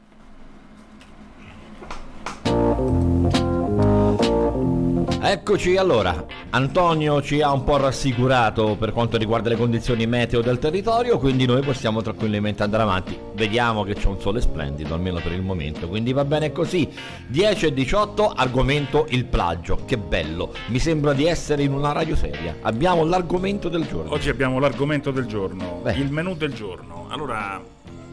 Eccoci 5.25 5.76
allora, 5.76 6.26
Antonio 6.50 7.23
ci 7.23 7.43
ha 7.43 7.52
un 7.52 7.62
po' 7.62 7.76
rassicurato 7.76 8.75
per 8.76 8.91
quanto 8.91 9.17
riguarda 9.17 9.50
le 9.50 9.57
condizioni 9.57 10.05
meteo 10.05 10.41
del 10.41 10.59
territorio, 10.59 11.17
quindi 11.21 11.47
noi 11.47 11.62
possiamo 11.62 12.02
tranquillamente 12.02 12.64
andare 12.64 12.83
avanti. 12.83 13.17
Vediamo 13.33 13.85
che 13.85 13.95
c'è 13.95 14.09
un 14.09 14.21
sole 14.21 14.41
splendido, 14.41 14.95
almeno 14.95 15.21
per 15.21 15.31
il 15.31 15.43
momento, 15.43 15.87
quindi 15.87 16.12
va 16.12 16.25
bene 16.25 16.50
così. 16.50 16.88
10 17.29 17.67
e 17.67 17.73
18, 17.73 18.31
argomento 18.31 19.07
il 19.11 19.25
plagio, 19.25 19.85
che 19.85 19.97
bello, 19.97 20.55
mi 20.67 20.81
sembra 20.81 21.12
di 21.12 21.25
essere 21.26 21.62
in 21.62 21.73
una 21.73 21.93
radio 21.93 22.17
seria. 22.17 22.57
Abbiamo 22.62 23.05
l'argomento 23.05 23.69
del 23.69 23.87
giorno. 23.87 24.12
Oggi 24.12 24.29
abbiamo 24.29 24.59
l'argomento 24.59 25.12
del 25.12 25.26
giorno, 25.26 25.83
Beh. 25.85 25.95
il 25.95 26.11
menù 26.11 26.35
del 26.35 26.52
giorno. 26.52 27.07
Allora, 27.11 27.62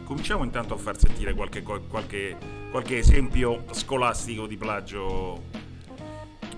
cominciamo 0.03 0.43
intanto 0.43 0.75
a 0.75 0.77
far 0.77 0.99
sentire 0.99 1.33
qualche, 1.33 1.63
qualche- 1.63 2.37
qualche 2.69 2.99
esempio 2.99 3.63
scolastico 3.71 4.45
di 4.45 4.57
plagio 4.57 5.68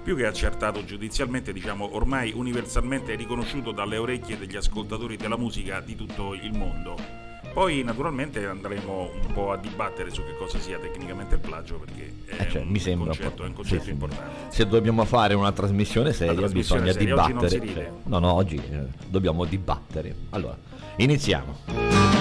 più 0.01 0.15
che 0.15 0.25
accertato 0.25 0.83
giudizialmente, 0.83 1.53
diciamo 1.53 1.95
ormai 1.95 2.31
universalmente 2.35 3.15
riconosciuto 3.15 3.71
dalle 3.71 3.97
orecchie 3.97 4.37
degli 4.37 4.55
ascoltatori 4.55 5.17
della 5.17 5.37
musica 5.37 5.79
di 5.79 5.95
tutto 5.95 6.33
il 6.33 6.57
mondo. 6.57 7.29
Poi 7.53 7.83
naturalmente 7.83 8.45
andremo 8.45 9.11
un 9.13 9.33
po' 9.33 9.51
a 9.51 9.57
dibattere 9.57 10.09
su 10.09 10.23
che 10.23 10.35
cosa 10.37 10.57
sia 10.57 10.79
tecnicamente 10.79 11.35
il 11.35 11.41
plagio 11.41 11.79
perché 11.79 12.13
è 12.25 12.43
Eh, 12.43 12.49
cioè, 12.49 12.61
un 12.61 12.69
mi 12.69 12.79
sembra 12.79 13.07
concetto, 13.07 13.43
è 13.43 13.47
un 13.47 13.53
concetto 13.53 13.83
sì. 13.83 13.89
importante. 13.89 14.55
Se 14.55 14.65
dobbiamo 14.67 15.03
fare 15.03 15.33
una 15.33 15.51
trasmissione 15.51 16.13
seria 16.13 16.33
trasmissione 16.33 16.93
bisogna 16.93 16.93
seria, 16.93 17.27
dibattere. 17.27 17.73
Cioè, 17.73 17.91
no, 18.03 18.19
no, 18.19 18.33
oggi 18.33 18.55
eh, 18.55 18.85
dobbiamo 19.05 19.43
dibattere. 19.43 20.15
Allora, 20.29 20.57
iniziamo. 20.95 22.20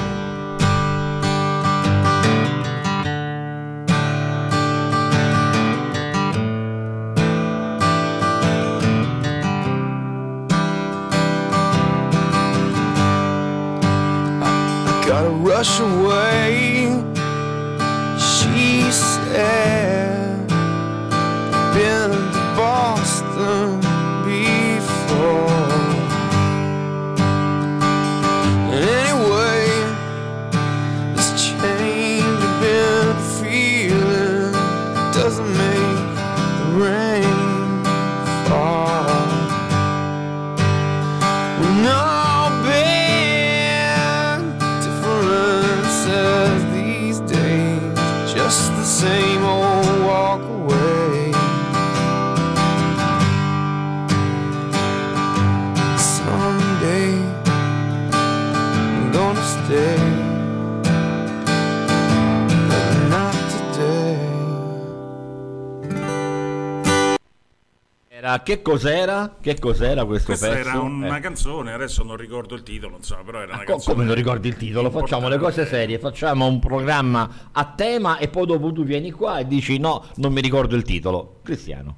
Che 68.42 68.62
cos'era? 68.62 69.36
Che 69.40 69.58
cos'era 69.58 70.04
questo 70.04 70.26
Questa 70.28 70.48
pezzo? 70.48 70.68
era 70.68 70.78
una 70.80 71.16
Eh. 71.16 71.20
canzone, 71.20 71.72
adesso 71.72 72.02
non 72.02 72.16
ricordo 72.16 72.54
il 72.54 72.62
titolo, 72.62 72.96
insomma, 72.96 73.22
però 73.22 73.38
era 73.40 73.52
una 73.54 73.62
Ah, 73.62 73.64
canzone. 73.64 73.94
come 73.94 74.06
non 74.06 74.14
ricordi 74.14 74.48
il 74.48 74.56
titolo? 74.56 74.90
Facciamo 74.90 75.28
le 75.28 75.36
cose 75.38 75.60
importante. 75.60 75.76
serie, 75.76 75.98
facciamo 75.98 76.46
un 76.46 76.58
programma 76.58 77.30
a 77.52 77.64
tema 77.76 78.18
e 78.18 78.28
poi 78.28 78.46
dopo 78.46 78.72
tu 78.72 78.84
vieni 78.84 79.10
qua 79.10 79.38
e 79.38 79.46
dici 79.46 79.78
no, 79.78 80.04
non 80.16 80.32
mi 80.32 80.40
ricordo 80.40 80.76
il 80.76 80.82
titolo. 80.82 81.40
Cristiano. 81.42 81.96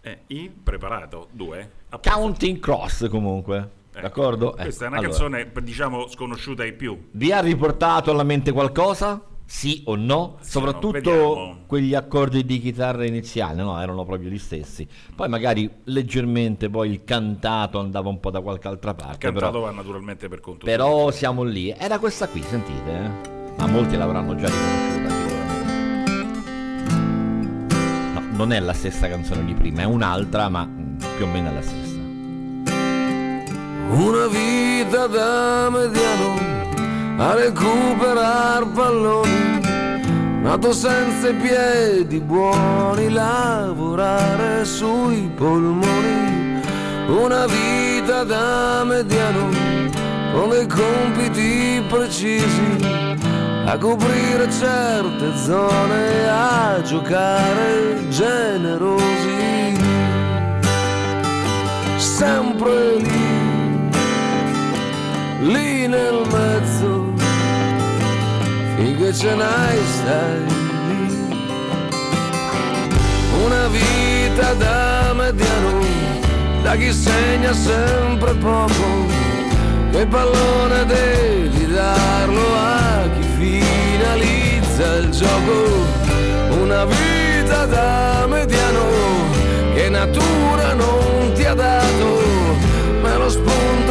Eh, 0.00 0.20
impreparato, 0.28 1.28
due. 1.32 1.70
A 1.90 1.98
Counting 1.98 2.60
Cross 2.60 3.08
comunque. 3.08 3.56
Ecco. 3.90 4.00
D'accordo? 4.00 4.50
Questa 4.52 4.84
Ecco, 4.84 4.84
è 4.84 4.86
una 4.86 5.08
allora, 5.08 5.26
canzone, 5.28 5.52
diciamo, 5.62 6.06
sconosciuta 6.08 6.62
ai 6.62 6.72
più. 6.72 7.08
Vi 7.10 7.32
ha 7.32 7.40
riportato 7.40 8.10
alla 8.12 8.22
mente 8.22 8.52
qualcosa? 8.52 9.20
Sì 9.50 9.82
o 9.86 9.96
no? 9.96 10.36
Soprattutto 10.42 10.92
vediamo. 10.92 11.56
quegli 11.66 11.94
accordi 11.94 12.44
di 12.44 12.60
chitarra 12.60 13.06
iniziali, 13.06 13.56
no? 13.56 13.80
Erano 13.80 14.04
proprio 14.04 14.28
gli 14.28 14.36
stessi. 14.36 14.86
Poi 15.16 15.26
magari 15.26 15.68
leggermente 15.84 16.68
poi 16.68 16.90
il 16.90 17.02
cantato 17.02 17.78
andava 17.78 18.10
un 18.10 18.20
po' 18.20 18.30
da 18.30 18.42
qualche 18.42 18.68
altra 18.68 18.92
parte. 18.92 19.16
Cantato 19.16 19.52
Però, 19.52 19.64
va 19.64 19.70
naturalmente 19.70 20.28
per 20.28 20.40
conto 20.40 20.66
però 20.66 21.10
siamo 21.10 21.44
lì. 21.44 21.70
Era 21.70 21.98
questa 21.98 22.28
qui, 22.28 22.42
sentite. 22.42 22.90
Eh? 22.90 23.10
Ma 23.56 23.66
molti 23.66 23.96
l'avranno 23.96 24.34
già 24.34 24.48
riconosciuta 24.48 25.08
sicuramente. 25.08 26.12
No, 28.12 28.36
non 28.36 28.52
è 28.52 28.60
la 28.60 28.74
stessa 28.74 29.08
canzone 29.08 29.46
di 29.46 29.54
prima, 29.54 29.80
è 29.80 29.84
un'altra, 29.84 30.50
ma 30.50 30.68
più 31.16 31.24
o 31.24 31.26
meno 31.26 31.48
è 31.48 31.54
la 31.54 31.62
stessa. 31.62 31.96
Una 33.88 34.26
vita 34.26 35.06
da 35.06 35.70
mediano 35.70 36.67
a 37.18 37.34
recuperar 37.34 38.64
palloni, 38.74 39.60
nato 40.42 40.72
senza 40.72 41.28
i 41.28 41.34
piedi 41.34 42.20
buoni, 42.20 43.10
lavorare 43.10 44.64
sui 44.64 45.30
polmoni. 45.36 46.62
Una 47.08 47.46
vita 47.46 48.24
da 48.24 48.84
mediano 48.84 49.48
con 50.32 50.50
dei 50.50 50.66
compiti 50.66 51.82
precisi, 51.88 53.16
a 53.66 53.76
coprire 53.78 54.50
certe 54.50 55.36
zone, 55.36 56.28
a 56.28 56.80
giocare 56.82 58.08
generosi 58.08 59.48
sempre 62.18 62.96
lì, 62.96 63.90
lì 65.52 65.86
nel 65.86 66.26
mezzo, 66.30 66.97
finché 69.08 69.14
ce 69.14 69.34
n'hai 69.34 69.78
stai 69.86 70.44
lì. 70.46 71.28
Una 73.44 73.68
vita 73.68 74.54
da 74.54 75.12
mediano, 75.14 75.80
da 76.62 76.74
chi 76.76 76.92
segna 76.92 77.52
sempre 77.52 78.34
poco, 78.34 79.06
che 79.90 80.06
pallone 80.06 80.84
devi 80.86 81.66
darlo 81.72 82.54
a 82.54 83.08
chi 83.14 83.26
finalizza 83.38 84.96
il 84.96 85.10
gioco. 85.10 85.96
Una 86.62 86.84
vita 86.84 87.66
da 87.66 88.26
mediano 88.28 88.84
che 89.74 89.88
natura 89.88 90.74
non 90.74 91.32
ti 91.34 91.44
ha 91.44 91.54
dato, 91.54 92.20
ma 93.00 93.16
lo 93.16 93.30
spunto 93.30 93.87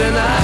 tonight. 0.00 0.39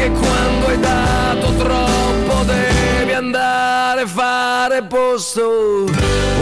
Perché 0.00 0.10
quando 0.12 0.66
hai 0.66 0.80
dato 0.80 1.52
troppo 1.56 2.44
devi 2.44 3.12
andare 3.12 4.00
a 4.02 4.06
fare 4.06 4.82
posto. 4.84 5.84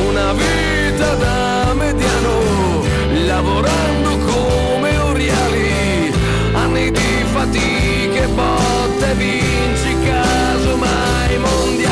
Una 0.09 0.33
vita 0.33 1.14
da 1.14 1.75
mediano, 1.75 2.85
lavorando 3.27 4.16
come 4.18 4.97
oriali, 4.99 6.12
anni 6.53 6.90
di 6.92 7.25
fatiche, 7.33 8.29
botte, 8.29 9.14
vinci 9.14 9.97
casomai 10.05 11.38
mondiali. 11.38 11.88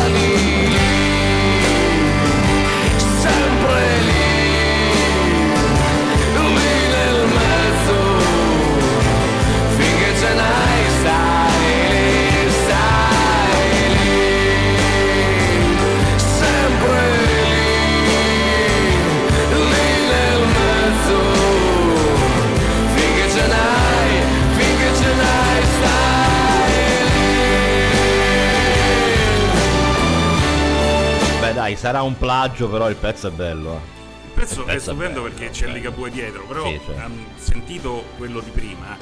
Dai, 31.66 31.76
sarà 31.76 32.02
un 32.02 32.16
plagio, 32.16 32.68
però 32.68 32.88
il 32.88 32.96
pezzo 32.96 33.26
è 33.28 33.30
bello. 33.30 33.72
eh. 33.72 33.94
Il 34.26 34.30
pezzo 34.34 34.60
Il 34.60 34.66
è 34.66 34.72
pezzo 34.74 34.76
è 34.76 34.78
stupendo 34.94 35.22
bello, 35.22 35.34
perché 35.34 35.50
c'è 35.50 35.62
bello. 35.64 35.74
Ligabue 35.76 36.10
dietro, 36.10 36.42
però 36.44 36.64
Sì, 36.66 36.80
certo. 36.84 37.00
hanno 37.02 37.24
sentito 37.36 38.04
quello 38.16 38.40
di 38.40 38.50
prima. 38.50 38.96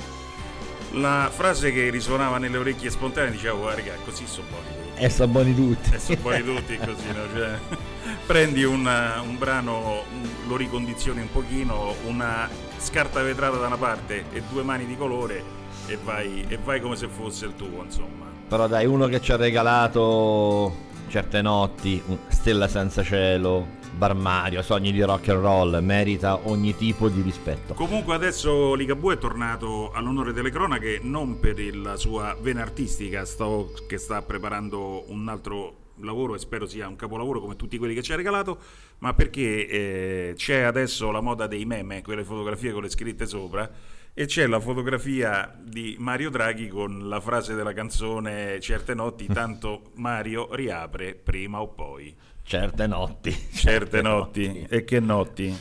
La 0.92 1.28
frase 1.34 1.72
che 1.72 1.90
risuonava 1.90 2.38
nelle 2.38 2.56
orecchie 2.56 2.88
spontanee 2.88 3.32
diceva, 3.32 3.54
oh, 3.58 3.68
raga, 3.68 3.92
così 4.04 4.26
sono 4.26 4.46
buoni. 4.48 4.82
E 4.96 5.10
sono 5.10 5.32
buoni 5.32 5.54
tutti. 5.54 5.92
E 5.92 5.98
sono 5.98 6.18
buoni 6.20 6.42
tutti 6.44 6.76
così, 6.78 7.06
no? 7.08 7.26
Cioè, 7.34 7.58
prendi 8.26 8.62
una- 8.64 9.20
un 9.20 9.36
brano, 9.36 10.04
lo 10.46 10.56
ricondizioni 10.56 11.20
un 11.20 11.30
pochino, 11.32 11.94
una 12.04 12.48
scarta 12.78 13.20
vetrata 13.22 13.56
da 13.56 13.66
una 13.66 13.76
parte 13.76 14.24
e 14.32 14.42
due 14.48 14.62
mani 14.62 14.86
di 14.86 14.96
colore 14.96 15.42
e 15.86 15.98
vai, 16.02 16.44
e 16.48 16.58
vai 16.62 16.80
come 16.80 16.94
se 16.96 17.08
fosse 17.08 17.44
il 17.46 17.54
tuo, 17.56 17.82
insomma. 17.84 18.26
Però 18.48 18.68
dai, 18.68 18.86
uno 18.86 19.06
che 19.08 19.20
ci 19.20 19.32
ha 19.32 19.36
regalato 19.36 20.92
certe 21.14 21.42
notti, 21.42 22.02
Stella 22.26 22.66
senza 22.66 23.04
cielo, 23.04 23.64
Barmario, 23.96 24.62
Sogni 24.62 24.90
di 24.90 25.00
rock 25.00 25.28
and 25.28 25.42
roll, 25.42 25.78
merita 25.80 26.48
ogni 26.48 26.74
tipo 26.74 27.08
di 27.08 27.20
rispetto. 27.20 27.74
Comunque 27.74 28.16
adesso 28.16 28.74
Ligabue 28.74 29.14
è 29.14 29.18
tornato 29.18 29.92
all'onore 29.92 30.32
delle 30.32 30.50
cronache 30.50 30.98
non 31.04 31.38
per 31.38 31.56
la 31.76 31.94
sua 31.94 32.36
vena 32.40 32.62
artistica, 32.62 33.24
sto- 33.24 33.72
che 33.86 33.96
sta 33.96 34.22
preparando 34.22 35.04
un 35.12 35.28
altro 35.28 35.92
lavoro 36.00 36.34
e 36.34 36.40
spero 36.40 36.66
sia 36.66 36.88
un 36.88 36.96
capolavoro 36.96 37.38
come 37.38 37.54
tutti 37.54 37.78
quelli 37.78 37.94
che 37.94 38.02
ci 38.02 38.12
ha 38.12 38.16
regalato, 38.16 38.58
ma 38.98 39.14
perché 39.14 39.68
eh, 39.68 40.32
c'è 40.34 40.62
adesso 40.62 41.12
la 41.12 41.20
moda 41.20 41.46
dei 41.46 41.64
meme, 41.64 42.02
quelle 42.02 42.24
fotografie 42.24 42.72
con 42.72 42.82
le 42.82 42.90
scritte 42.90 43.24
sopra, 43.24 43.70
e 44.16 44.26
c'è 44.26 44.46
la 44.46 44.60
fotografia 44.60 45.52
di 45.60 45.96
Mario 45.98 46.30
Draghi 46.30 46.68
con 46.68 47.08
la 47.08 47.18
frase 47.18 47.54
della 47.54 47.72
canzone 47.72 48.60
Certe 48.60 48.94
notti, 48.94 49.26
tanto 49.26 49.90
Mario 49.94 50.54
riapre 50.54 51.14
prima 51.16 51.60
o 51.60 51.66
poi. 51.66 52.14
Certe 52.44 52.86
notti. 52.86 53.36
Certe 53.52 54.02
notti. 54.02 54.66
E 54.70 54.84
che 54.84 55.00
notti? 55.00 55.52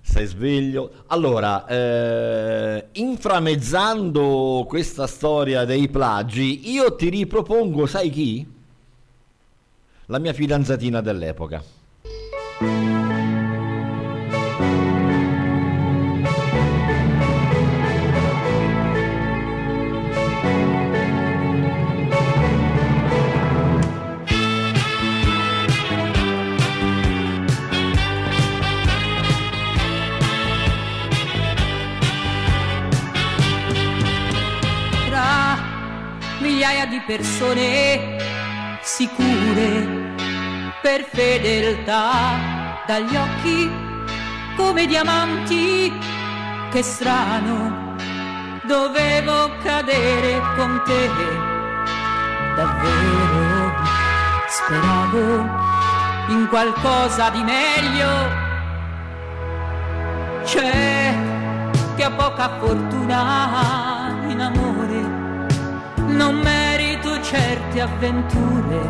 Sei 0.00 0.24
sveglio. 0.24 1.04
Allora, 1.08 1.66
eh, 1.66 2.86
inframezzando 2.92 4.64
questa 4.66 5.06
storia 5.06 5.66
dei 5.66 5.88
plagi, 5.88 6.70
io 6.70 6.96
ti 6.96 7.10
ripropongo, 7.10 7.84
sai 7.84 8.08
chi? 8.08 8.46
La 10.06 10.18
mia 10.18 10.32
fidanzatina 10.32 11.02
dell'epoca. 11.02 11.75
Persone 37.06 38.16
sicure 38.82 40.14
per 40.82 41.04
fedeltà 41.04 42.82
dagli 42.84 43.14
occhi 43.14 43.70
come 44.56 44.86
diamanti 44.86 45.92
che 46.70 46.82
strano 46.82 47.94
dovevo 48.64 49.50
cadere 49.62 50.40
con 50.56 50.82
te. 50.84 51.10
Davvero 52.56 53.72
speravo 54.48 55.64
in 56.28 56.46
qualcosa 56.48 57.30
di 57.30 57.42
meglio. 57.42 58.44
C'è 60.44 61.14
che 61.96 62.04
ho 62.04 62.14
poca 62.14 62.58
fortuna 62.58 64.24
in 64.28 64.40
amore, 64.40 65.00
non 66.06 66.36
merito 66.36 66.75
certe 67.28 67.80
avventure, 67.80 68.80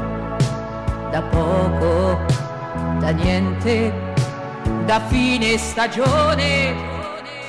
da 1.11 1.23
poco, 1.23 2.21
da 2.99 3.11
niente, 3.11 3.91
da 4.85 5.01
fine 5.01 5.57
stagione, 5.57 6.75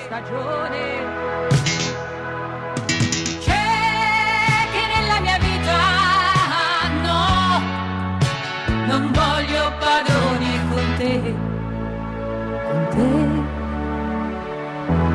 stagione. 0.05 1.05
C'è 3.43 3.65
che 4.71 4.83
nella 4.95 5.19
mia 5.19 5.37
vita 5.39 5.77
no, 7.03 7.61
non 8.85 9.11
voglio 9.11 9.73
padroni 9.79 10.59
con 10.69 10.85
te, 10.97 11.35
con 12.63 12.87
te 12.95 13.11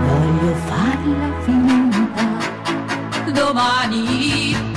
voglio 0.05 0.55
farla 0.67 1.29
finita. 1.41 2.25
Domani, 3.33 4.72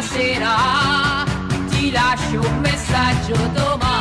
stasera, 0.00 1.24
ti 1.70 1.90
lascio 1.90 2.40
un 2.40 2.60
messaggio 2.60 3.34
domani. 3.52 3.97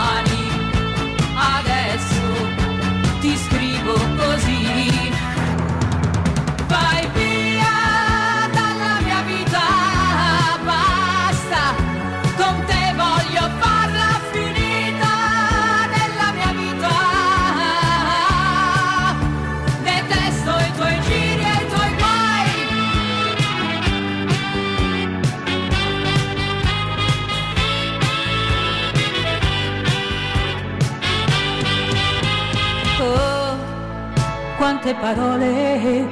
Quante 34.88 34.96
parole 34.96 36.10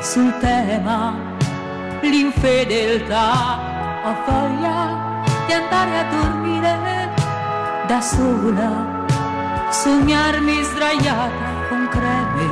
sul 0.00 0.36
tema, 0.40 1.14
l'infedeltà. 2.02 3.58
Ho 4.04 4.14
voglia 4.26 5.22
di 5.46 5.52
andare 5.52 5.98
a 5.98 6.04
dormire 6.04 7.14
da 7.86 8.00
sola, 8.00 9.04
sognarmi 9.70 10.62
sdraiata 10.62 11.68
con 11.68 11.88
creme 11.88 12.48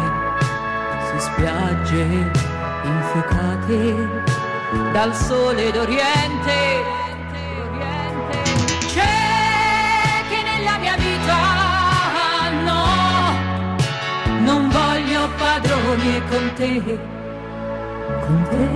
su 1.10 1.18
spiagge 1.18 2.30
infuocate 2.84 4.22
dal 4.92 5.14
sole 5.14 5.70
d'Oriente. 5.70 7.07
Padroni 15.88 16.16
e 16.16 16.22
con 16.28 16.52
te, 16.54 16.82
con 18.26 18.42
te 18.50 18.68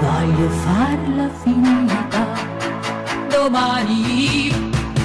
voglio 0.00 0.48
farla 0.48 1.28
finita. 1.42 2.22
Domani, 3.28 4.50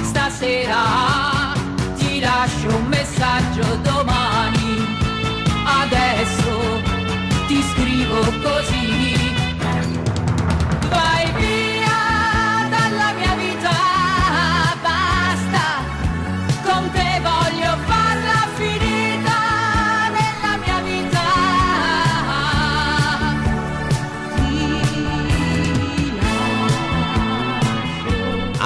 stasera, 0.02 1.52
ti 1.96 2.20
lascio 2.20 2.68
un 2.68 2.86
messaggio 2.86 3.76
domani. 3.82 4.96
Adesso 5.82 6.82
ti 7.46 7.62
scrivo 7.62 8.20
così. 8.42 9.07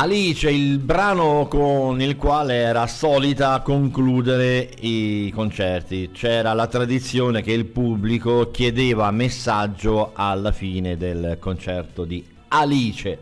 Alice, 0.03 0.51
il 0.51 0.81
brano 0.81 1.47
con 1.47 2.01
il 2.01 2.17
quale 2.17 2.57
era 2.57 2.89
solita 2.89 3.61
concludere 3.61 4.69
i 4.81 5.31
concerti. 5.33 6.11
C'era 6.13 6.53
la 6.55 6.67
tradizione 6.67 7.41
che 7.41 7.53
il 7.53 7.67
pubblico 7.67 8.51
chiedeva 8.51 9.13
messaggio 9.13 10.11
alla 10.13 10.51
fine 10.51 10.97
del 10.97 11.37
concerto 11.39 12.05
di 12.05 12.27
Alice. 12.49 13.17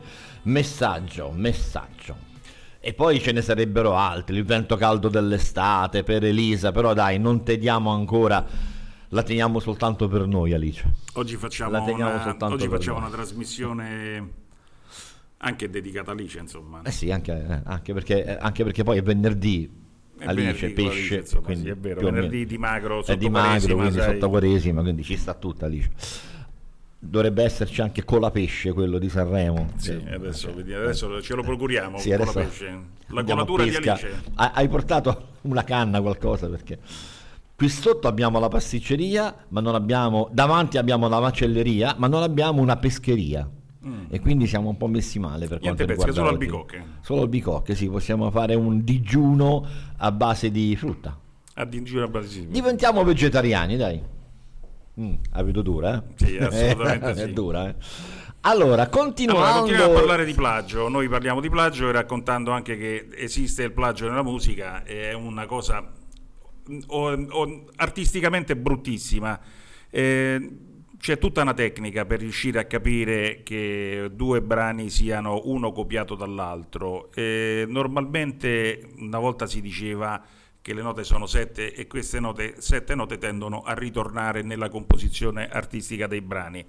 Messaggio, 0.45 1.31
messaggio. 1.35 2.17
E 2.81 2.95
poi 2.95 3.21
ce 3.21 3.33
ne 3.33 3.43
sarebbero 3.43 3.95
altri, 3.95 4.39
il 4.39 4.47
vento 4.47 4.77
caldo 4.77 5.11
dell'estate 5.11 6.03
per 6.03 6.25
Elisa, 6.25 6.73
però 6.73 6.95
dai, 6.95 7.19
non 7.19 7.45
tediamo 7.45 7.91
ancora, 7.91 8.43
la 9.09 9.23
teniamo 9.23 9.59
soltanto 9.59 10.09
per 10.09 10.27
noi 10.27 10.55
Alice. 10.55 10.91
Oggi 11.13 11.37
facciamo, 11.37 11.85
una, 11.85 12.35
oggi 12.39 12.69
facciamo 12.69 12.97
una 12.97 13.11
trasmissione 13.11 14.49
anche 15.43 15.71
dedicata 15.71 16.11
a 16.11 16.15
Alice, 16.15 16.39
insomma. 16.39 16.83
Eh 16.83 16.91
sì, 16.91 17.11
anche, 17.11 17.33
eh, 17.33 17.61
anche 17.65 17.93
perché, 17.95 18.25
eh, 18.25 18.37
anche 18.41 18.65
perché 18.65 18.83
poi 18.85 18.99
è 18.99 19.03
venerdì, 19.03 19.71
È 20.19 20.27
Alice, 20.27 20.53
venerdì 20.53 20.73
pesce, 20.75 20.91
Alice, 20.99 21.17
insomma, 21.17 21.43
quindi 21.45 21.65
sì, 21.65 21.71
è 21.71 21.77
vero, 21.77 22.01
venerdì 22.03 22.47
di 22.47 22.59
magro, 22.59 23.01
è 23.01 23.05
sotto 23.05 23.19
di 23.19 23.29
magro, 23.31 23.77
quindi 23.77 23.99
sai. 23.99 24.13
sotto 24.13 24.29
Quaresima, 24.29 24.83
quindi 24.83 25.03
ci 25.03 25.17
sta 25.17 25.35
tutta 25.35 25.67
Alice. 25.67 25.91
Dovrebbe 27.03 27.43
esserci 27.45 27.81
anche 27.81 28.05
Colapesce, 28.05 28.73
quello 28.75 28.99
di 28.99 29.09
Sanremo. 29.09 29.71
Sì, 29.77 29.97
Che- 29.97 30.13
adesso, 30.15 30.53
vediamo, 30.55 30.85
adesso 30.85 31.23
ce 31.23 31.35
lo 31.35 31.43
procuriamo 31.43 31.97
Sì, 31.97 32.11
con 32.11 32.21
adesso 32.29 32.65
la 33.07 33.25
colatura 33.25 33.65
di. 33.65 33.75
Alice. 33.75 34.23
Ha- 34.35 34.53
Hai 34.55 34.69
portato 34.69 35.29
una 35.43 35.65
canna, 35.65 36.03
qualcosa, 36.03 36.49
perché 36.51 36.79
qui 37.57 37.71
sotto 37.71 38.07
abbiamo 38.07 38.39
la 38.39 38.49
pasticceria, 38.49 39.35
ma 39.49 39.63
non 39.63 39.75
abbiamo, 39.75 40.29
davanti 40.31 40.77
abbiamo 40.77 41.09
la 41.09 41.21
macelleria, 41.21 41.95
ma 41.97 42.07
non 42.09 42.23
abbiamo 42.23 42.61
una 42.61 42.77
pescheria. 42.77 43.49
E 44.11 44.21
quindi 44.21 44.47
siamo 44.47 44.69
un 44.69 44.77
po' 44.77 44.89
messi 44.89 45.19
male 45.19 45.47
per 45.47 45.59
Mm. 45.59 45.63
Niente 45.63 45.85
quanto 45.85 46.05
pesca, 46.05 46.11
riguarda 46.11 46.13
solo 46.15 46.29
albicocche. 46.29 46.85
Solo 47.01 47.23
albicocche, 47.23 47.75
sì, 47.75 47.89
possiamo 47.89 48.31
fare 48.31 48.55
un 48.55 48.85
digiuno 48.85 49.67
a 49.97 50.13
base 50.13 50.51
di 50.51 50.77
frutta. 50.77 51.19
Addirittura 51.55 52.07
Brasile. 52.07 52.49
Diventiamo 52.51 53.03
vegetariani, 53.05 53.77
dai. 53.77 54.03
Mm, 55.01 55.15
la 55.33 55.43
vedo 55.43 55.63
dura, 55.63 55.97
eh? 55.97 56.03
Sì, 56.25 56.37
assolutamente 56.37 57.11
è 57.23 57.27
sì. 57.27 57.33
dura, 57.33 57.69
eh? 57.69 57.75
Allora, 58.43 58.89
continuando... 58.89 59.43
Allora, 59.43 59.59
continuiamo 59.61 59.93
a 59.93 59.95
parlare 59.95 60.25
di 60.25 60.33
plagio. 60.35 60.89
Noi 60.89 61.09
parliamo 61.09 61.41
di 61.41 61.49
plagio 61.51 61.89
e 61.89 61.93
raccontando 61.93 62.51
anche 62.51 62.77
che 62.77 63.09
esiste 63.17 63.63
il 63.65 63.73
plagio 63.73 64.09
nella 64.09 64.23
musica, 64.23 64.83
è 64.85 65.13
una 65.13 65.47
cosa 65.47 65.91
o- 66.87 67.27
o- 67.29 67.65
artisticamente 67.77 68.57
bruttissima. 68.57 69.39
Eh, 69.91 70.49
c'è 71.01 71.17
tutta 71.17 71.41
una 71.41 71.55
tecnica 71.55 72.05
per 72.05 72.21
riuscire 72.21 72.59
a 72.59 72.67
capire 72.67 73.41
che 73.43 74.11
due 74.13 74.43
brani 74.43 74.91
siano 74.91 75.41
uno 75.45 75.73
copiato 75.73 76.15
dall'altro. 76.15 77.11
Eh, 77.15 77.65
normalmente 77.67 78.87
una 78.99 79.19
volta 79.19 79.47
si 79.47 79.63
diceva 79.63 80.23
che 80.61 80.75
le 80.75 80.83
note 80.83 81.03
sono 81.03 81.25
sette 81.25 81.73
e 81.73 81.87
queste 81.87 82.21
note, 82.21 82.57
sette 82.59 82.95
note 82.95 83.17
tendono 83.17 83.63
a 83.63 83.73
ritornare 83.73 84.43
nella 84.43 84.69
composizione 84.69 85.49
artistica 85.49 86.07
dei 86.07 86.21
brani. 86.21 86.63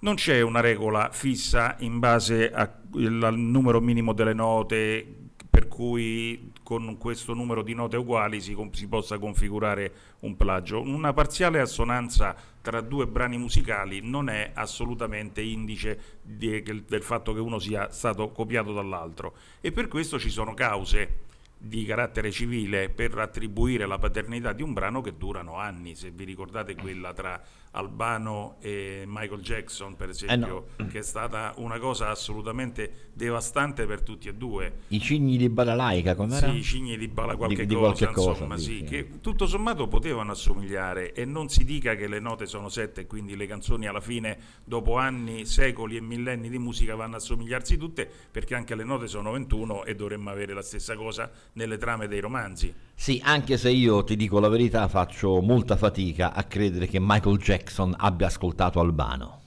Non 0.00 0.14
c'è 0.14 0.40
una 0.40 0.60
regola 0.60 1.10
fissa 1.10 1.74
in 1.80 1.98
base 1.98 2.52
a- 2.52 2.80
al 2.92 3.36
numero 3.36 3.80
minimo 3.80 4.12
delle 4.12 4.34
note 4.34 5.04
per 5.50 5.66
cui 5.66 6.52
con 6.64 6.96
questo 6.98 7.34
numero 7.34 7.62
di 7.62 7.74
note 7.74 7.96
uguali 7.96 8.40
si, 8.40 8.56
si 8.72 8.88
possa 8.88 9.18
configurare 9.18 9.92
un 10.20 10.34
plagio. 10.34 10.80
Una 10.80 11.12
parziale 11.12 11.60
assonanza 11.60 12.34
tra 12.60 12.80
due 12.80 13.06
brani 13.06 13.36
musicali 13.36 14.00
non 14.02 14.28
è 14.28 14.50
assolutamente 14.54 15.42
indice 15.42 16.18
di- 16.22 16.62
del 16.62 17.02
fatto 17.02 17.32
che 17.34 17.40
uno 17.40 17.60
sia 17.60 17.90
stato 17.92 18.30
copiato 18.30 18.72
dall'altro 18.72 19.34
e 19.60 19.70
per 19.70 19.86
questo 19.86 20.18
ci 20.18 20.30
sono 20.30 20.54
cause 20.54 21.32
di 21.56 21.84
carattere 21.84 22.30
civile 22.30 22.88
per 22.88 23.16
attribuire 23.18 23.86
la 23.86 23.98
paternità 23.98 24.52
di 24.52 24.62
un 24.62 24.72
brano 24.72 25.00
che 25.00 25.16
durano 25.16 25.56
anni. 25.56 25.94
Se 25.94 26.10
vi 26.10 26.24
ricordate 26.24 26.74
quella 26.74 27.12
tra 27.12 27.40
Albano 27.74 28.56
e 28.60 29.04
Michael 29.06 29.40
Jackson, 29.40 29.96
per 29.96 30.08
esempio, 30.08 30.68
che 30.90 31.00
è 31.00 31.02
stata 31.02 31.54
una 31.56 31.78
cosa 31.78 32.08
assolutamente 32.08 33.10
devastante 33.12 33.86
per 33.86 34.02
tutti 34.02 34.28
e 34.28 34.34
due. 34.34 34.80
I 34.88 35.00
cigni 35.00 35.36
di 35.36 35.48
Balalaica, 35.48 36.14
com'era? 36.14 36.50
Sì, 36.50 36.56
i 36.56 36.62
cigni 36.62 36.96
di 36.96 37.08
bala 37.08 37.36
qualche 37.36 37.66
di 37.66 37.74
cosa, 37.74 38.06
qualche 38.06 38.14
cosa, 38.14 38.30
insomma, 38.30 38.56
dici. 38.56 38.76
sì, 38.78 38.84
che 38.84 39.20
tutto 39.20 39.46
sommato 39.46 39.88
potevano 39.88 40.32
assomigliare 40.32 41.12
e 41.12 41.24
non 41.24 41.48
si 41.48 41.64
dica 41.64 41.94
che 41.96 42.06
le 42.06 42.20
note 42.20 42.46
sono 42.46 42.68
sette 42.68 43.02
e 43.02 43.06
quindi 43.06 43.36
le 43.36 43.46
canzoni 43.46 43.86
alla 43.86 44.00
fine, 44.00 44.38
dopo 44.64 44.96
anni, 44.96 45.44
secoli 45.44 45.96
e 45.96 46.00
millenni 46.00 46.48
di 46.48 46.58
musica, 46.58 46.94
vanno 46.94 47.16
a 47.16 47.20
somigliarsi 47.20 47.76
tutte 47.76 48.08
perché 48.30 48.54
anche 48.54 48.74
le 48.74 48.84
note 48.84 49.08
sono 49.08 49.32
21 49.32 49.84
e 49.84 49.94
dovremmo 49.94 50.30
avere 50.30 50.54
la 50.54 50.62
stessa 50.62 50.94
cosa 50.96 51.30
nelle 51.54 51.76
trame 51.76 52.06
dei 52.06 52.20
romanzi. 52.20 52.72
Sì, 52.94 53.20
anche 53.22 53.58
se 53.58 53.70
io 53.70 54.04
ti 54.04 54.16
dico 54.16 54.40
la 54.40 54.48
verità, 54.48 54.88
faccio 54.88 55.40
molta 55.40 55.76
fatica 55.76 56.32
a 56.32 56.44
credere 56.44 56.86
che 56.86 56.98
Michael 57.00 57.38
Jackson 57.38 57.94
abbia 57.98 58.28
ascoltato 58.28 58.80
Albano. 58.80 59.42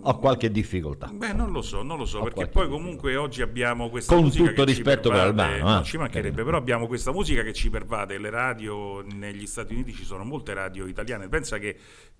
Ho 0.00 0.18
qualche 0.18 0.50
difficoltà. 0.50 1.08
Beh, 1.12 1.34
non 1.34 1.52
lo 1.52 1.60
so, 1.60 1.82
non 1.82 1.98
lo 1.98 2.06
so, 2.06 2.20
Ho 2.20 2.24
perché 2.24 2.46
poi 2.46 2.68
comunque 2.68 3.16
oggi 3.16 3.42
abbiamo 3.42 3.90
questa 3.90 4.14
Con 4.14 4.24
musica 4.24 4.48
tutto 4.48 4.64
rispetto 4.64 5.10
per 5.10 5.18
pervade, 5.18 5.52
Albano, 5.52 5.70
non 5.70 5.80
eh. 5.82 5.84
ci 5.84 5.98
mancherebbe, 5.98 6.42
però 6.42 6.56
abbiamo 6.56 6.86
questa 6.86 7.12
musica 7.12 7.42
che 7.42 7.52
ci 7.52 7.68
pervade, 7.68 8.16
le 8.16 8.30
radio 8.30 9.02
negli 9.02 9.46
Stati 9.46 9.74
Uniti 9.74 9.92
ci 9.92 10.04
sono 10.04 10.24
molte 10.24 10.54
radio 10.54 10.86
italiane, 10.86 11.28
pensa 11.28 11.58
che 11.58 11.76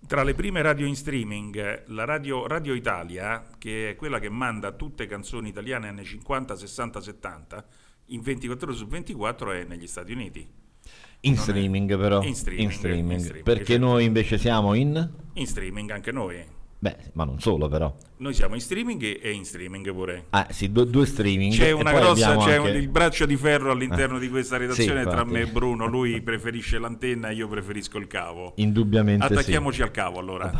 tra 0.06 0.22
le 0.22 0.34
prime 0.34 0.60
radio 0.60 0.84
in 0.84 0.94
streaming, 0.94 1.84
la 1.86 2.04
radio, 2.04 2.46
radio 2.46 2.74
Italia, 2.74 3.42
che 3.56 3.90
è 3.90 3.96
quella 3.96 4.18
che 4.18 4.28
manda 4.28 4.72
tutte 4.72 5.06
canzoni 5.06 5.48
italiane 5.48 5.88
anni 5.88 6.04
50, 6.04 6.56
60, 6.56 7.00
70, 7.00 7.64
in 8.06 8.20
24 8.20 8.68
ore 8.68 8.76
su 8.76 8.86
24 8.86 9.52
è 9.52 9.64
negli 9.64 9.86
Stati 9.86 10.12
Uniti. 10.12 10.46
In 11.20 11.32
Non 11.32 11.40
è- 11.40 11.42
streaming 11.46 11.96
però. 11.98 12.22
In 12.22 12.34
streaming, 12.34 12.70
in 12.70 12.76
streaming, 12.76 13.42
Perché 13.42 13.74
esatto. 13.74 13.88
noi 13.90 14.04
invece 14.04 14.36
siamo 14.38 14.74
in... 14.74 15.10
In 15.34 15.46
streaming 15.46 15.90
anche 15.90 16.12
noi. 16.12 16.44
Beh, 16.78 16.96
ma 17.14 17.24
non 17.24 17.40
solo 17.40 17.66
però. 17.66 17.96
Noi 18.18 18.34
siamo 18.34 18.54
in 18.56 18.60
streaming 18.60 19.18
e 19.22 19.30
in 19.32 19.46
streaming 19.46 19.90
pure. 19.90 20.26
Ah, 20.30 20.48
sì, 20.50 20.70
due, 20.70 20.86
due 20.86 21.06
streaming. 21.06 21.54
C'è 21.54 21.70
una 21.70 21.92
grossa, 21.94 22.36
c'è 22.36 22.56
anche- 22.56 22.70
un- 22.72 22.76
il 22.76 22.88
braccio 22.88 23.24
di 23.24 23.36
ferro 23.38 23.70
all'interno 23.70 24.18
di 24.18 24.28
questa 24.28 24.58
redazione 24.58 25.02
Sì, 25.02 25.08
tra 25.08 25.24
me 25.24 25.40
e 25.40 25.46
Bruno. 25.46 25.86
Lui 25.86 26.20
preferisce 26.20 26.78
l'antenna 26.78 27.30
e 27.30 27.34
io 27.36 27.48
preferisco 27.48 27.96
il 27.96 28.06
cavo. 28.06 28.52
Indubbiamente 28.56 29.26
sì. 29.26 29.32
Attacchiamoci 29.32 29.80
al 29.80 29.90
cavo 29.92 30.18
allora. 30.18 30.52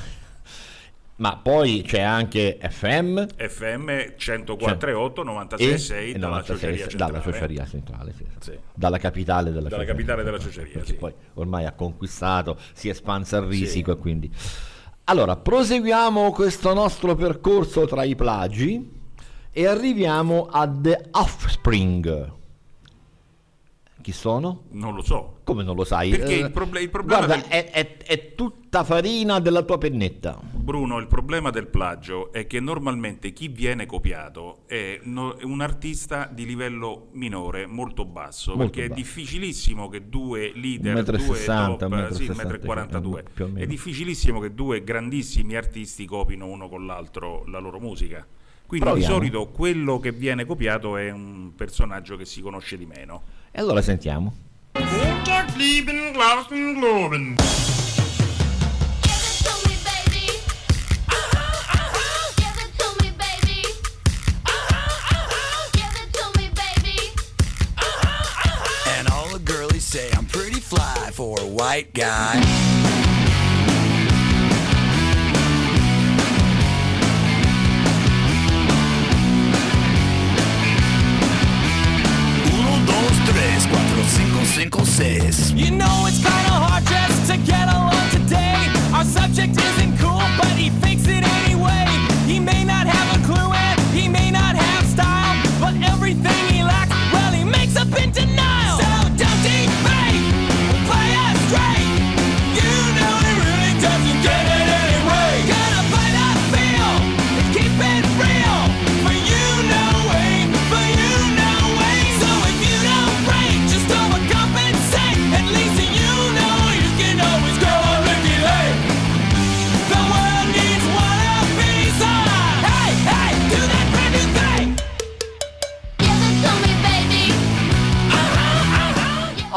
Ma 1.16 1.36
poi 1.36 1.82
c'è 1.86 2.00
anche 2.00 2.58
FM 2.60 3.26
FM 3.36 3.88
104.8 4.18 5.22
96.6 5.24 5.92
e 5.92 6.12
dalla 6.18 6.40
96 6.40 6.42
ciociaria 6.44 6.88
centrale. 6.88 7.12
dalla 7.12 7.22
ciociaria 7.22 7.66
centrale, 7.66 8.12
sì. 8.16 8.24
Sì. 8.40 8.58
dalla 8.74 8.98
capitale 8.98 9.52
della 9.52 9.68
Dalla 9.68 9.84
ciociaria. 9.84 9.92
capitale 9.94 10.22
della 10.24 10.38
ciociaria, 10.38 10.84
sì. 10.84 10.94
poi 10.94 11.12
ormai 11.34 11.66
ha 11.66 11.72
conquistato, 11.72 12.58
si 12.72 12.88
è 12.88 12.90
espansa 12.90 13.36
il 13.38 13.44
risico 13.46 13.92
e 13.92 13.96
quindi... 13.96 14.30
Allora, 15.04 15.36
proseguiamo 15.36 16.32
questo 16.32 16.72
nostro 16.74 17.14
percorso 17.14 17.86
tra 17.86 18.02
i 18.04 18.14
plagi 18.16 18.90
e 19.52 19.66
arriviamo 19.66 20.48
a 20.50 20.66
The 20.66 21.08
Offspring. 21.12 22.32
Chi 24.04 24.12
sono? 24.12 24.64
Non 24.72 24.94
lo 24.94 25.00
so. 25.00 25.38
Come 25.44 25.62
non 25.62 25.76
lo 25.76 25.84
sai? 25.84 26.10
Perché 26.10 26.34
Eh, 26.34 26.40
il 26.40 26.50
proble- 26.50 26.82
il 26.82 26.90
problema 26.90 27.24
Guarda, 27.24 27.40
del- 27.40 27.50
è, 27.50 27.70
è- 27.70 27.96
è 28.04 28.34
tutta 28.34 28.84
farina 28.84 29.40
della 29.40 29.62
tua 29.62 29.78
pennetta. 29.78 30.38
Bruno, 30.52 30.98
il 30.98 31.06
problema 31.06 31.48
del 31.48 31.68
plagio 31.68 32.30
è 32.30 32.46
che 32.46 32.60
normalmente 32.60 33.32
chi 33.32 33.48
viene 33.48 33.86
copiato 33.86 34.58
è 34.66 35.00
no- 35.04 35.34
un 35.44 35.62
artista 35.62 36.28
di 36.30 36.44
livello 36.44 37.06
minore, 37.12 37.64
molto 37.64 38.04
basso, 38.04 38.50
Molto 38.54 38.72
perché 38.72 38.88
basso. 38.88 38.92
è 39.00 39.02
difficilissimo 39.02 39.88
che 39.88 40.06
due 40.10 40.52
leader, 40.54 40.96
1,60 41.02 41.86
due 41.88 41.88
m, 41.88 42.08
top, 42.08 42.10
sì, 42.12 42.24
1,60 42.26 42.58
1,42 42.60 43.46
m, 43.52 43.56
è 43.56 43.66
difficilissimo 43.66 44.38
che 44.38 44.52
due 44.52 44.84
grandissimi 44.84 45.56
artisti 45.56 46.04
copino 46.04 46.44
uno 46.44 46.68
con 46.68 46.84
l'altro 46.84 47.42
la 47.46 47.58
loro 47.58 47.80
musica. 47.80 48.26
Quindi 48.66 48.86
Proviamo. 48.86 48.96
di 48.96 49.02
solito 49.04 49.48
quello 49.48 49.98
che 49.98 50.12
viene 50.12 50.44
copiato 50.44 50.96
è 50.96 51.10
un 51.10 51.52
personaggio 51.54 52.16
che 52.16 52.24
si 52.24 52.40
conosce 52.40 52.76
di 52.76 52.86
meno. 52.86 53.22
E 53.50 53.60
allora 53.60 53.82
sentiamo. 53.82 54.42
Say 69.94 70.10
I'm 70.10 70.26
pretty 70.26 70.58
fly 70.58 71.10
for 71.12 71.38
a 71.38 71.44
white 71.44 71.92
guy. 71.92 73.03
Cinco, 84.54 84.84
cinco. 84.84 85.52
You 85.56 85.72
know 85.72 86.06
it's 86.06 86.18
kinda 86.18 86.54
hard 86.64 86.84
just 86.86 87.28
to 87.28 87.36
get 87.38 87.66
along 87.66 88.08
today. 88.10 88.54
Our 88.94 89.04
subject 89.04 89.56
isn't 89.58 89.98
cool, 89.98 90.22
but 90.38 90.54
he 90.56 90.70
fakes 90.80 91.08
it 91.08 91.24
anyway. 91.24 91.33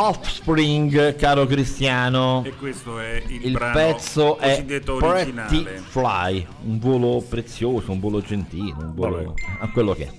Offspring, 0.07 1.17
caro 1.17 1.45
Cristiano. 1.45 2.41
E 2.45 2.55
questo 2.55 2.97
è 2.97 3.21
il, 3.27 3.47
Il 3.47 3.51
brano 3.51 3.73
pezzo 3.73 4.37
è 4.37 4.63
Pretty. 4.63 5.65
Fly, 5.89 6.47
un 6.63 6.79
volo 6.79 7.21
prezioso, 7.27 7.91
un 7.91 7.99
volo 7.99 8.21
gentile, 8.21 8.75
un 8.77 8.93
volo 8.95 9.33
a 9.59 9.69
quello 9.69 9.93
che 9.93 10.05
è. 10.05 10.11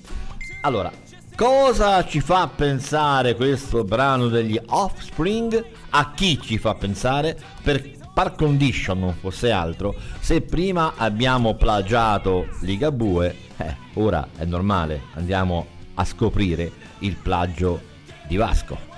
Allora, 0.61 0.93
cosa 1.35 2.05
ci 2.05 2.21
fa 2.21 2.49
pensare 2.55 3.35
questo 3.35 3.83
brano 3.83 4.29
degli 4.29 4.61
Offspring? 4.67 5.65
A 5.89 6.13
chi 6.15 6.39
ci 6.39 6.59
fa 6.59 6.75
pensare? 6.75 7.35
Per 7.63 7.97
par 8.13 8.35
condition 8.35 8.99
non 8.99 9.15
fosse 9.15 9.51
altro, 9.51 9.95
se 10.21 10.43
prima 10.43 10.95
abbiamo 10.97 11.55
plagiato 11.55 12.47
Ligabue, 12.61 13.35
eh, 13.57 13.75
ora 13.95 14.29
è 14.37 14.45
normale, 14.45 15.05
andiamo 15.15 15.67
a 15.95 16.05
scoprire 16.05 16.71
il 16.99 17.17
plagio 17.17 17.81
di 18.27 18.37
Vasco. 18.37 18.97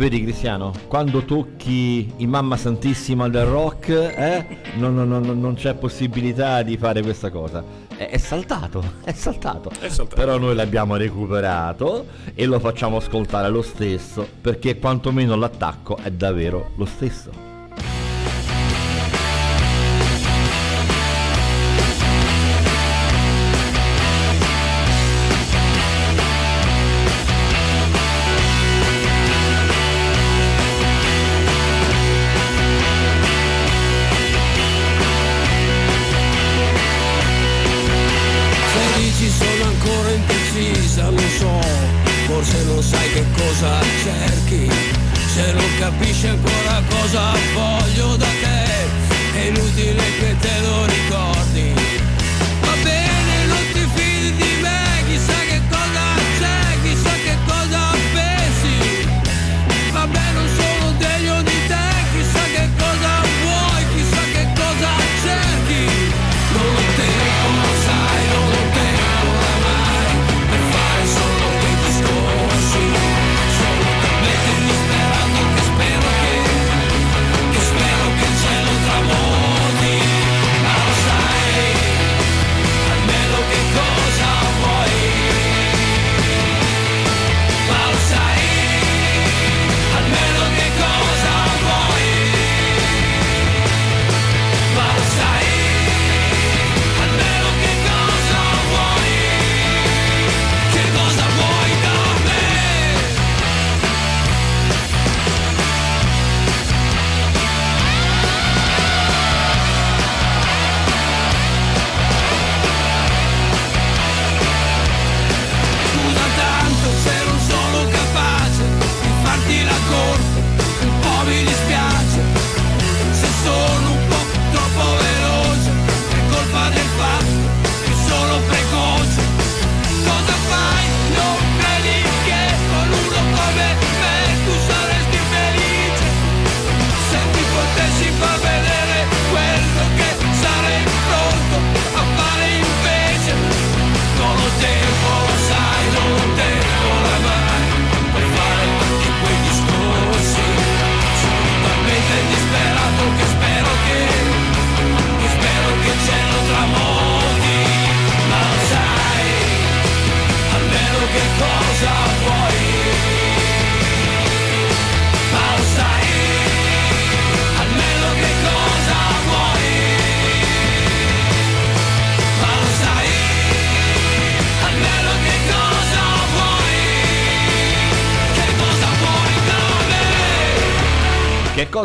Vedi 0.00 0.22
Cristiano, 0.22 0.72
quando 0.88 1.26
tocchi 1.26 2.10
in 2.16 2.30
Mamma 2.30 2.56
Santissima 2.56 3.28
del 3.28 3.44
rock, 3.44 3.90
eh, 3.90 4.46
non, 4.76 4.94
non, 4.94 5.08
non, 5.08 5.38
non 5.38 5.52
c'è 5.52 5.74
possibilità 5.74 6.62
di 6.62 6.78
fare 6.78 7.02
questa 7.02 7.28
cosa. 7.28 7.62
È, 8.06 8.16
saltato, 8.16 8.82
è 9.04 9.12
saltato. 9.12 9.70
È 9.78 9.88
saltato. 9.90 10.16
Però 10.16 10.38
noi 10.38 10.54
l'abbiamo 10.54 10.96
recuperato 10.96 12.06
e 12.34 12.46
lo 12.46 12.58
facciamo 12.58 12.96
ascoltare 12.96 13.50
lo 13.50 13.60
stesso, 13.60 14.26
perché 14.40 14.78
quantomeno 14.78 15.36
l'attacco 15.36 15.98
è 15.98 16.10
davvero 16.10 16.70
lo 16.76 16.86
stesso. 16.86 17.49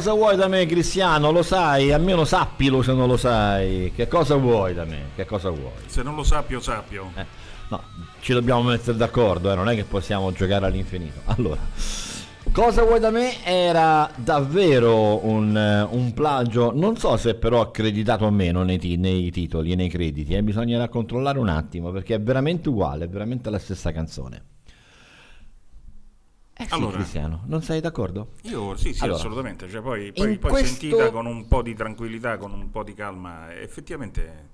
Cosa 0.06 0.18
vuoi 0.18 0.36
da 0.36 0.48
me 0.48 0.68
Cristiano? 0.68 1.32
Lo 1.32 1.42
sai? 1.42 1.92
Almeno 1.92 2.26
sappilo 2.26 2.84
se 2.84 2.94
non 2.94 3.08
lo 3.08 3.18
sai. 3.18 3.92
Che 3.96 4.08
cosa 4.08 4.36
vuoi 4.36 4.76
da 4.76 4.86
me? 4.86 5.06
Che 5.16 5.26
cosa 5.26 5.50
vuoi? 5.50 5.72
Se 5.88 6.04
non 6.04 6.14
lo 6.14 6.22
sappio, 6.22 6.60
sappio. 6.60 7.10
Eh, 7.16 7.26
no, 7.70 7.82
ci 8.20 8.32
dobbiamo 8.34 8.62
mettere 8.62 8.96
d'accordo, 8.98 9.52
eh, 9.52 9.56
non 9.56 9.68
è 9.68 9.74
che 9.74 9.84
possiamo 9.84 10.32
giocare 10.32 10.68
all'infinito. 10.68 11.22
Allora, 11.36 11.60
cosa 12.52 12.84
vuoi 12.84 13.00
da 13.00 13.10
me 13.10 13.44
era 13.44 14.08
davvero 14.16 15.26
un, 15.26 15.58
eh, 15.58 15.82
un 15.90 16.14
plagio, 16.14 16.72
non 16.72 16.98
so 16.98 17.18
se 17.18 17.34
però 17.34 17.62
accreditato 17.62 18.26
o 18.26 18.30
meno 18.30 18.62
nei, 18.62 18.78
ti- 18.78 18.98
nei 18.98 19.32
titoli 19.32 19.72
e 19.72 19.76
nei 19.76 19.90
crediti, 19.90 20.36
eh, 20.36 20.44
bisognerà 20.44 20.88
controllare 20.88 21.40
un 21.40 21.50
attimo 21.50 21.90
perché 21.90 22.14
è 22.14 22.22
veramente 22.22 22.70
uguale, 22.70 23.06
è 23.06 23.10
veramente 23.10 23.50
la 23.50 23.58
stessa 23.58 23.92
canzone. 23.92 24.55
Eh 26.58 26.66
sì, 26.68 26.74
Allora. 26.74 26.96
Cristiano, 26.98 27.42
non 27.48 27.62
sei 27.62 27.82
d'accordo? 27.82 28.32
Io 28.44 28.78
sì, 28.78 28.94
sì, 28.94 29.04
Allora, 29.04 29.18
assolutamente. 29.20 29.68
Cioè, 29.70 29.82
poi 29.82 30.14
poi, 30.14 30.38
poi 30.38 30.52
questo- 30.52 30.68
sentita 30.80 31.12
con 31.12 31.26
un 31.26 31.48
po' 31.48 31.62
di 31.62 31.74
tranquillità, 31.76 32.38
con 32.38 32.54
un 32.54 32.70
po' 32.72 32.84
di 32.84 32.94
calma, 32.94 33.54
effettivamente 33.54 34.50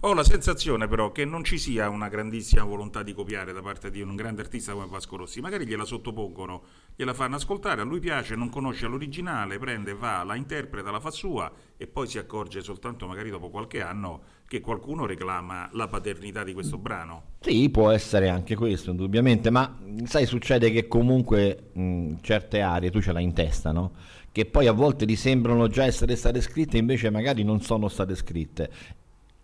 ho 0.00 0.12
la 0.14 0.24
sensazione 0.24 0.88
però 0.88 1.12
che 1.12 1.24
non 1.24 1.44
ci 1.44 1.58
sia 1.58 1.88
una 1.88 2.08
grandissima 2.08 2.64
volontà 2.64 3.02
di 3.02 3.12
copiare 3.12 3.52
da 3.52 3.62
parte 3.62 3.90
di 3.90 4.00
un 4.00 4.14
grande 4.14 4.42
artista 4.42 4.72
come 4.72 4.86
Vasco 4.86 5.16
Rossi. 5.16 5.40
Magari 5.40 5.66
gliela 5.66 5.84
sottopongono, 5.84 6.62
gliela 6.94 7.14
fanno 7.14 7.36
ascoltare, 7.36 7.80
a 7.80 7.84
lui 7.84 8.00
piace, 8.00 8.34
non 8.34 8.50
conosce 8.50 8.86
l'originale, 8.86 9.58
prende, 9.58 9.94
va, 9.94 10.22
la 10.24 10.34
interpreta, 10.34 10.90
la 10.90 11.00
fa 11.00 11.10
sua 11.10 11.50
e 11.76 11.86
poi 11.86 12.06
si 12.06 12.18
accorge 12.18 12.62
soltanto 12.62 13.06
magari 13.06 13.30
dopo 13.30 13.50
qualche 13.50 13.80
anno 13.82 14.22
che 14.46 14.60
qualcuno 14.60 15.06
reclama 15.06 15.68
la 15.72 15.88
paternità 15.88 16.44
di 16.44 16.52
questo 16.52 16.78
brano. 16.78 17.32
Sì, 17.40 17.70
può 17.70 17.90
essere 17.90 18.28
anche 18.28 18.54
questo, 18.54 18.90
indubbiamente, 18.90 19.50
ma 19.50 19.76
sai, 20.04 20.26
succede 20.26 20.70
che 20.70 20.86
comunque 20.86 21.70
mh, 21.72 22.16
certe 22.20 22.60
aree 22.60 22.90
tu 22.90 23.00
ce 23.00 23.12
l'hai 23.12 23.24
in 23.24 23.32
testa, 23.32 23.72
no? 23.72 23.92
Che 24.30 24.46
poi 24.46 24.66
a 24.66 24.72
volte 24.72 25.06
ti 25.06 25.16
sembrano 25.16 25.68
già 25.68 25.84
essere 25.84 26.16
state 26.16 26.40
scritte, 26.40 26.76
invece 26.76 27.08
magari 27.10 27.42
non 27.42 27.60
sono 27.60 27.88
state 27.88 28.14
scritte. 28.14 28.70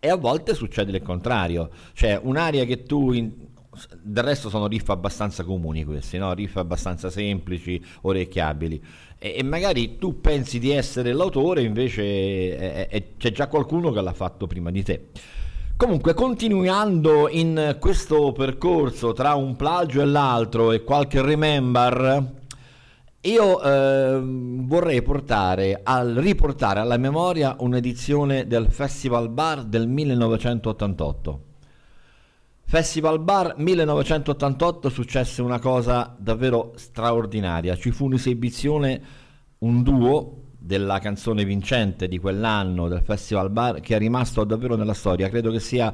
E 0.01 0.09
a 0.09 0.17
volte 0.17 0.55
succede 0.55 0.97
il 0.97 1.03
contrario, 1.03 1.71
cioè 1.93 2.19
un'area 2.23 2.65
che 2.65 2.85
tu... 2.85 3.13
in- 3.13 3.31
Del 4.03 4.25
resto 4.25 4.49
sono 4.49 4.67
riff 4.67 4.89
abbastanza 4.89 5.45
comuni 5.45 5.85
questi, 5.85 6.19
no? 6.19 6.33
Riff 6.33 6.57
abbastanza 6.57 7.09
semplici, 7.11 7.81
orecchiabili. 8.03 8.83
E, 9.19 9.35
e 9.37 9.43
magari 9.43 9.99
tu 9.99 10.21
pensi 10.21 10.59
di 10.59 10.71
essere 10.71 11.13
l'autore, 11.13 11.63
invece 11.63 12.03
eh, 12.03 12.89
eh, 12.91 13.13
c'è 13.19 13.31
già 13.31 13.47
qualcuno 13.47 13.93
che 13.93 14.01
l'ha 14.01 14.13
fatto 14.13 14.47
prima 14.47 14.71
di 14.71 14.83
te. 14.83 15.09
Comunque, 15.77 16.15
continuando 16.15 17.29
in 17.29 17.77
questo 17.79 18.33
percorso 18.33 19.13
tra 19.13 19.35
un 19.35 19.55
plagio 19.55 20.01
e 20.01 20.07
l'altro 20.07 20.73
e 20.73 20.83
qualche 20.83 21.23
remember, 21.23 22.40
io 23.23 23.61
ehm, 23.61 24.67
vorrei 24.67 25.03
portare 25.03 25.81
al, 25.83 26.15
riportare 26.15 26.81
alla 26.81 26.97
memoria 26.97 27.55
un'edizione 27.59 28.47
del 28.47 28.71
Festival 28.71 29.29
Bar 29.29 29.65
del 29.65 29.89
1988. 29.89 31.45
Festival 32.65 33.21
Bar 33.21 33.57
1988 33.59 34.89
successe 34.89 35.43
una 35.43 35.59
cosa 35.59 36.15
davvero 36.19 36.73
straordinaria. 36.77 37.77
Ci 37.77 37.91
fu 37.91 38.07
un'esibizione, 38.07 39.03
un 39.59 39.83
duo 39.83 40.45
della 40.57 40.99
canzone 40.99 41.45
vincente 41.45 42.09
di 42.09 42.19
quell'anno 42.19 42.89
del 42.89 43.03
Festival 43.03 43.51
Bar 43.51 43.81
che 43.81 43.97
è 43.97 43.99
rimasto 43.99 44.45
davvero 44.45 44.77
nella 44.77 44.95
storia. 44.95 45.29
Credo 45.29 45.51
che 45.51 45.61
sia 45.61 45.93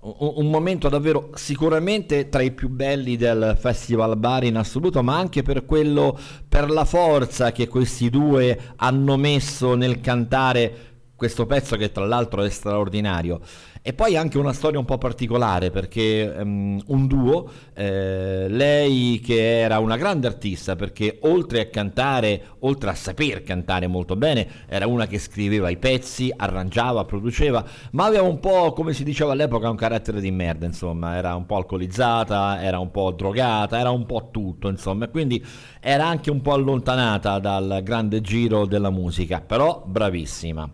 un, 0.00 0.48
momento 0.48 0.88
davvero 0.88 1.30
sicuramente 1.34 2.28
tra 2.28 2.42
i 2.42 2.52
più 2.52 2.68
belli 2.68 3.16
del 3.16 3.56
Festival 3.58 4.16
Bar 4.16 4.44
in 4.44 4.56
assoluto, 4.56 5.02
ma 5.02 5.18
anche 5.18 5.42
per 5.42 5.64
quello, 5.64 6.16
per 6.48 6.70
la 6.70 6.84
forza 6.84 7.50
che 7.50 7.66
questi 7.66 8.08
due 8.08 8.74
hanno 8.76 9.16
messo 9.16 9.74
nel 9.74 10.00
cantare 10.00 10.86
questo 11.16 11.46
pezzo 11.46 11.74
che 11.76 11.90
tra 11.90 12.06
l'altro 12.06 12.42
è 12.42 12.48
straordinario. 12.48 13.40
E 13.88 13.94
poi 13.94 14.18
anche 14.18 14.36
una 14.36 14.52
storia 14.52 14.78
un 14.78 14.84
po' 14.84 14.98
particolare 14.98 15.70
perché 15.70 16.34
ehm, 16.34 16.78
un 16.88 17.06
duo, 17.06 17.50
eh, 17.72 18.46
lei 18.46 19.18
che 19.18 19.60
era 19.60 19.78
una 19.78 19.96
grande 19.96 20.26
artista 20.26 20.76
perché 20.76 21.20
oltre 21.22 21.62
a 21.62 21.66
cantare, 21.68 22.48
oltre 22.58 22.90
a 22.90 22.94
saper 22.94 23.42
cantare 23.42 23.86
molto 23.86 24.14
bene, 24.14 24.46
era 24.66 24.86
una 24.86 25.06
che 25.06 25.18
scriveva 25.18 25.70
i 25.70 25.78
pezzi, 25.78 26.30
arrangiava, 26.36 27.06
produceva, 27.06 27.64
ma 27.92 28.04
aveva 28.04 28.24
un 28.24 28.40
po', 28.40 28.74
come 28.74 28.92
si 28.92 29.04
diceva 29.04 29.32
all'epoca, 29.32 29.70
un 29.70 29.76
carattere 29.76 30.20
di 30.20 30.30
merda, 30.32 30.66
insomma, 30.66 31.16
era 31.16 31.34
un 31.34 31.46
po' 31.46 31.56
alcolizzata, 31.56 32.62
era 32.62 32.78
un 32.80 32.90
po' 32.90 33.12
drogata, 33.12 33.78
era 33.78 33.90
un 33.90 34.04
po' 34.04 34.28
tutto, 34.30 34.68
insomma, 34.68 35.08
quindi 35.08 35.42
era 35.80 36.06
anche 36.06 36.30
un 36.30 36.42
po' 36.42 36.52
allontanata 36.52 37.38
dal 37.38 37.80
grande 37.82 38.20
giro 38.20 38.66
della 38.66 38.90
musica, 38.90 39.40
però 39.40 39.82
bravissima. 39.86 40.70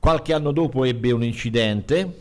Qualche 0.00 0.32
anno 0.32 0.52
dopo 0.52 0.84
ebbe 0.84 1.10
un 1.10 1.24
incidente, 1.24 2.20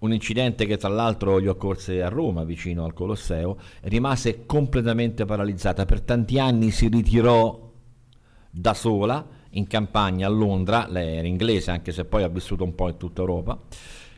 un 0.00 0.12
incidente 0.12 0.66
che 0.66 0.76
tra 0.76 0.90
l'altro 0.90 1.40
gli 1.40 1.46
occorse 1.46 2.02
a 2.02 2.08
Roma, 2.08 2.44
vicino 2.44 2.84
al 2.84 2.92
Colosseo, 2.92 3.56
rimase 3.84 4.44
completamente 4.44 5.24
paralizzata. 5.24 5.86
Per 5.86 6.02
tanti 6.02 6.38
anni 6.38 6.70
si 6.70 6.88
ritirò 6.88 7.72
da 8.50 8.74
sola 8.74 9.26
in 9.50 9.66
campagna 9.66 10.26
a 10.26 10.30
Londra, 10.30 10.86
lei 10.88 11.16
era 11.16 11.26
inglese 11.26 11.70
anche 11.70 11.92
se 11.92 12.04
poi 12.04 12.24
ha 12.24 12.28
vissuto 12.28 12.62
un 12.62 12.74
po' 12.74 12.88
in 12.88 12.98
tutta 12.98 13.22
Europa, 13.22 13.58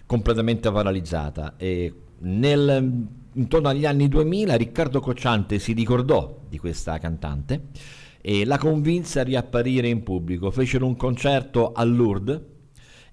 completamente 0.04 0.72
paralizzata. 0.72 1.54
E 1.56 1.94
nel, 2.18 3.06
intorno 3.34 3.68
agli 3.68 3.86
anni 3.86 4.08
2000 4.08 4.56
Riccardo 4.56 4.98
Cocciante 4.98 5.60
si 5.60 5.74
ricordò 5.74 6.40
di 6.48 6.58
questa 6.58 6.98
cantante 6.98 7.68
e 8.20 8.44
la 8.44 8.58
convinse 8.58 9.20
a 9.20 9.22
riapparire 9.22 9.86
in 9.88 10.02
pubblico. 10.02 10.50
Fecero 10.50 10.86
un 10.86 10.96
concerto 10.96 11.72
a 11.72 11.84
Lourdes 11.84 12.54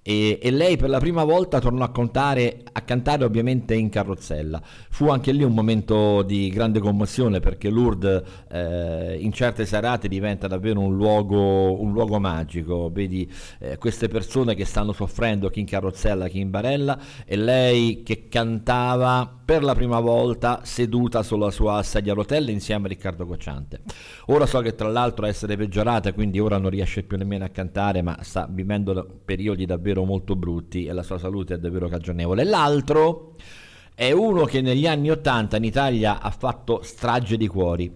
e, 0.04 0.38
e 0.42 0.52
lei 0.52 0.76
per 0.76 0.90
la 0.90 1.00
prima 1.00 1.24
volta 1.24 1.60
tornò 1.60 1.86
a, 1.86 1.90
contare, 1.90 2.62
a 2.72 2.82
cantare 2.82 3.24
ovviamente 3.24 3.74
in 3.74 3.90
carrozzella. 3.90 4.62
Fu 4.90 5.08
anche 5.08 5.32
lì 5.32 5.44
un 5.44 5.54
momento 5.54 6.22
di 6.22 6.50
grande 6.50 6.80
commozione 6.80 7.40
perché 7.40 7.70
Lourdes 7.70 8.22
eh, 8.52 9.18
in 9.20 9.32
certe 9.32 9.66
serate 9.66 10.10
diventa 10.10 10.48
davvero 10.48 10.82
un 10.82 10.96
luogo, 10.96 11.82
un 11.82 11.94
luogo 11.94 12.20
magico, 12.20 12.90
vedi 12.92 13.32
eh, 13.60 13.78
queste 13.78 14.10
persone 14.10 14.56
che 14.56 14.66
stanno 14.66 14.92
soffrendo, 14.92 15.50
chi 15.50 15.62
in 15.62 15.66
carrozzella, 15.66 16.28
chi 16.28 16.40
in 16.40 16.50
barella 16.50 17.00
e 17.26 17.38
lei 17.38 18.04
che 18.04 18.28
cantava 18.28 19.42
per 19.46 19.64
la 19.64 19.74
prima 19.74 20.00
volta 20.00 20.62
seduta 20.64 21.22
sulla 21.22 21.52
sua 21.52 21.84
sedia 21.84 22.14
a 22.14 22.16
rotelle 22.16 22.52
insieme 22.52 22.86
a 22.86 22.90
Riccardo 22.90 23.26
Cocciante. 23.26 23.82
Ora 24.28 24.46
so 24.46 24.62
che 24.62 24.74
tra 24.76 24.90
l'altro 24.90 25.26
essere 25.26 25.58
peggiorata, 25.58 26.14
quindi 26.14 26.40
ora 26.40 26.58
non 26.58 26.70
riesce 26.70 27.04
più 27.04 27.18
nemmeno 27.18 27.44
a 27.44 27.50
cantare, 27.50 28.02
ma 28.02 28.18
sta 28.22 28.48
vivendo 28.50 29.22
periodi 29.26 29.66
davvero 29.66 30.06
molto 30.06 30.36
brutti 30.36 30.86
e 30.86 30.94
la 30.94 31.04
sua 31.04 31.18
salute 31.18 31.56
è 31.56 31.60
davvero 31.60 31.90
cagionevole. 31.90 32.46
L'altro 32.46 33.36
è 33.94 34.12
uno 34.12 34.46
che 34.46 34.62
negli 34.62 34.88
anni 34.88 35.12
Ottanta 35.12 35.58
in 35.58 35.66
Italia 35.66 36.22
ha 36.22 36.32
fatto 36.32 36.82
strage 36.82 37.36
di 37.36 37.48
cuori, 37.48 37.94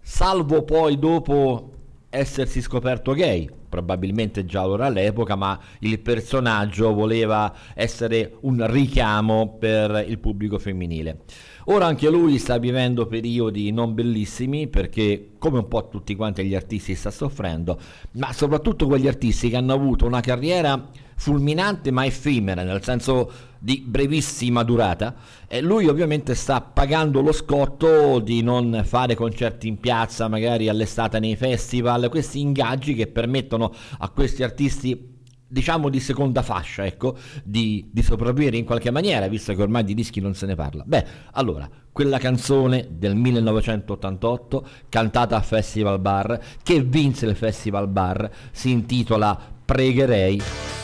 salvo 0.00 0.62
poi 0.64 0.98
dopo 0.98 1.72
essersi 2.10 2.62
scoperto 2.62 3.12
gay, 3.12 3.48
probabilmente 3.68 4.44
già 4.44 4.62
allora 4.62 4.86
all'epoca, 4.86 5.36
ma 5.36 5.58
il 5.80 5.98
personaggio 6.00 6.94
voleva 6.94 7.52
essere 7.74 8.36
un 8.40 8.66
richiamo 8.70 9.56
per 9.58 10.04
il 10.08 10.18
pubblico 10.18 10.58
femminile. 10.58 11.20
Ora 11.66 11.84
anche 11.84 12.08
lui 12.08 12.38
sta 12.38 12.56
vivendo 12.58 13.06
periodi 13.06 13.70
non 13.72 13.92
bellissimi 13.92 14.68
perché, 14.68 15.32
come 15.38 15.58
un 15.58 15.68
po' 15.68 15.88
tutti 15.88 16.16
quanti 16.16 16.44
gli 16.44 16.54
artisti, 16.54 16.94
sta 16.94 17.10
soffrendo, 17.10 17.78
ma 18.12 18.32
soprattutto 18.32 18.86
quegli 18.86 19.06
artisti 19.06 19.50
che 19.50 19.56
hanno 19.56 19.74
avuto 19.74 20.06
una 20.06 20.20
carriera 20.20 20.88
fulminante 21.14 21.90
ma 21.90 22.06
effimera, 22.06 22.62
nel 22.62 22.82
senso 22.82 23.30
di 23.58 23.82
brevissima 23.84 24.62
durata, 24.62 25.14
e 25.46 25.60
lui 25.60 25.86
ovviamente 25.86 26.34
sta 26.34 26.60
pagando 26.60 27.20
lo 27.20 27.32
scotto 27.32 28.18
di 28.20 28.42
non 28.42 28.82
fare 28.84 29.14
concerti 29.14 29.68
in 29.68 29.78
piazza, 29.78 30.28
magari 30.28 30.68
all'estate 30.68 31.18
nei 31.18 31.36
festival, 31.36 32.08
questi 32.08 32.40
ingaggi 32.40 32.94
che 32.94 33.06
permettono 33.06 33.72
a 33.98 34.08
questi 34.10 34.42
artisti 34.42 35.16
diciamo 35.48 35.88
di 35.88 35.98
seconda 35.98 36.42
fascia, 36.42 36.84
ecco, 36.84 37.16
di, 37.42 37.88
di, 37.90 38.02
sopravvivere 38.02 38.58
in 38.58 38.64
qualche 38.64 38.90
maniera, 38.90 39.26
visto 39.28 39.54
che 39.54 39.62
ormai 39.62 39.82
di 39.82 39.94
dischi 39.94 40.20
non 40.20 40.34
se 40.34 40.46
ne 40.46 40.54
parla. 40.54 40.84
Beh, 40.86 41.04
allora, 41.32 41.68
quella 41.90 42.18
canzone 42.18 42.86
del 42.90 43.16
1988, 43.16 44.66
cantata 44.88 45.36
a 45.36 45.40
Festival 45.40 45.98
Bar, 45.98 46.38
che 46.62 46.82
vinse 46.82 47.26
il 47.26 47.34
Festival 47.34 47.88
Bar, 47.88 48.30
si 48.52 48.70
intitola 48.70 49.38
Pregherei, 49.64 50.40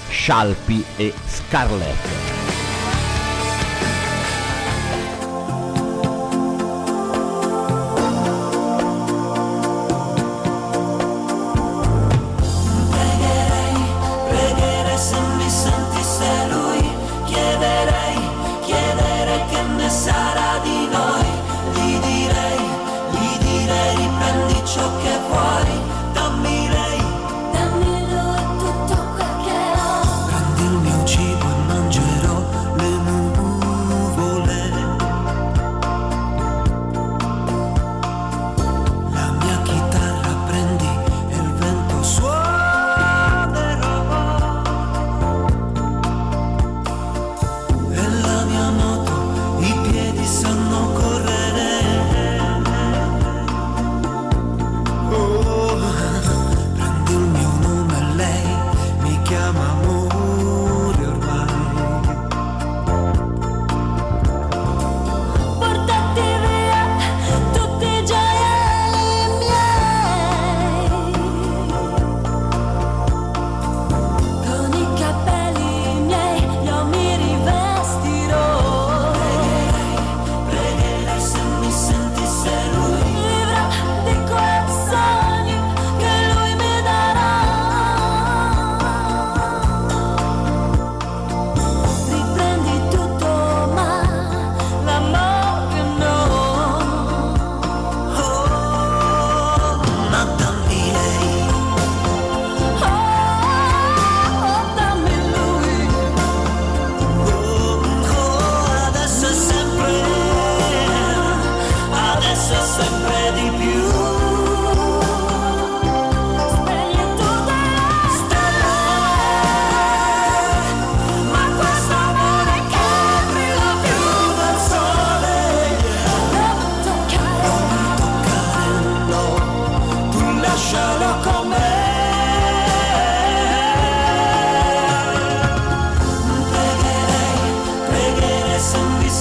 Scialpi 0.08 0.82
e 0.96 1.12
Scarlett. 1.26 2.43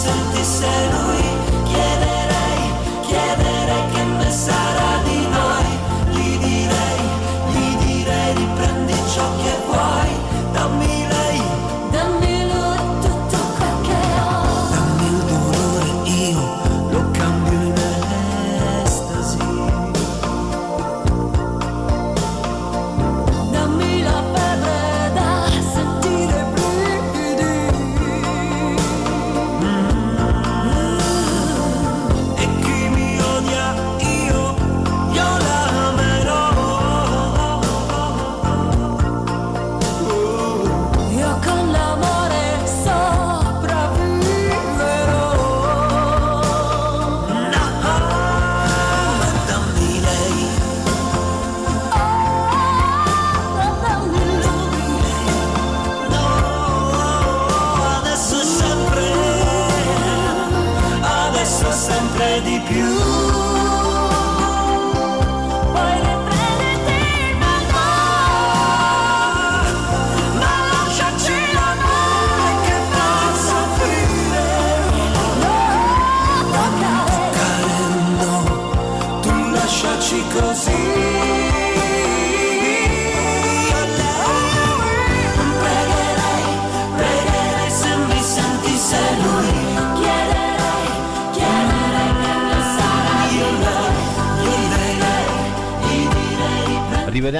sentirse 0.04 0.66
el 0.66 0.96
oído. 0.96 1.33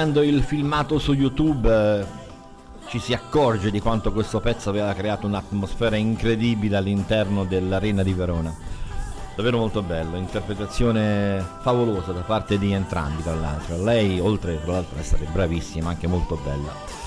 Rivedendo 0.04 0.22
il 0.22 0.44
filmato 0.44 1.00
su 1.00 1.14
YouTube 1.14 1.72
eh, 1.72 2.06
ci 2.90 3.00
si 3.00 3.14
accorge 3.14 3.72
di 3.72 3.80
quanto 3.80 4.12
questo 4.12 4.42
pezzo 4.42 4.70
aveva 4.70 4.92
creato 4.94 5.28
un'atmosfera 5.28 5.96
incredibile 5.96 6.76
all'interno 6.76 7.46
dell'arena 7.46 8.04
di 8.04 8.12
Verona. 8.12 8.54
Davvero 9.34 9.60
molto 9.60 9.82
bello, 9.82 10.18
interpretazione 10.18 11.42
favolosa 11.62 12.12
da 12.12 12.20
parte 12.20 12.60
di 12.60 12.74
entrambi 12.74 13.24
tra 13.24 13.34
l'altro. 13.34 13.82
Lei 13.82 14.20
oltre 14.20 14.62
tra 14.62 14.74
l'altro 14.74 14.96
ad 14.96 15.04
essere 15.04 15.26
bravissima, 15.32 15.92
anche 15.92 16.08
molto 16.08 16.38
bella. 16.44 17.04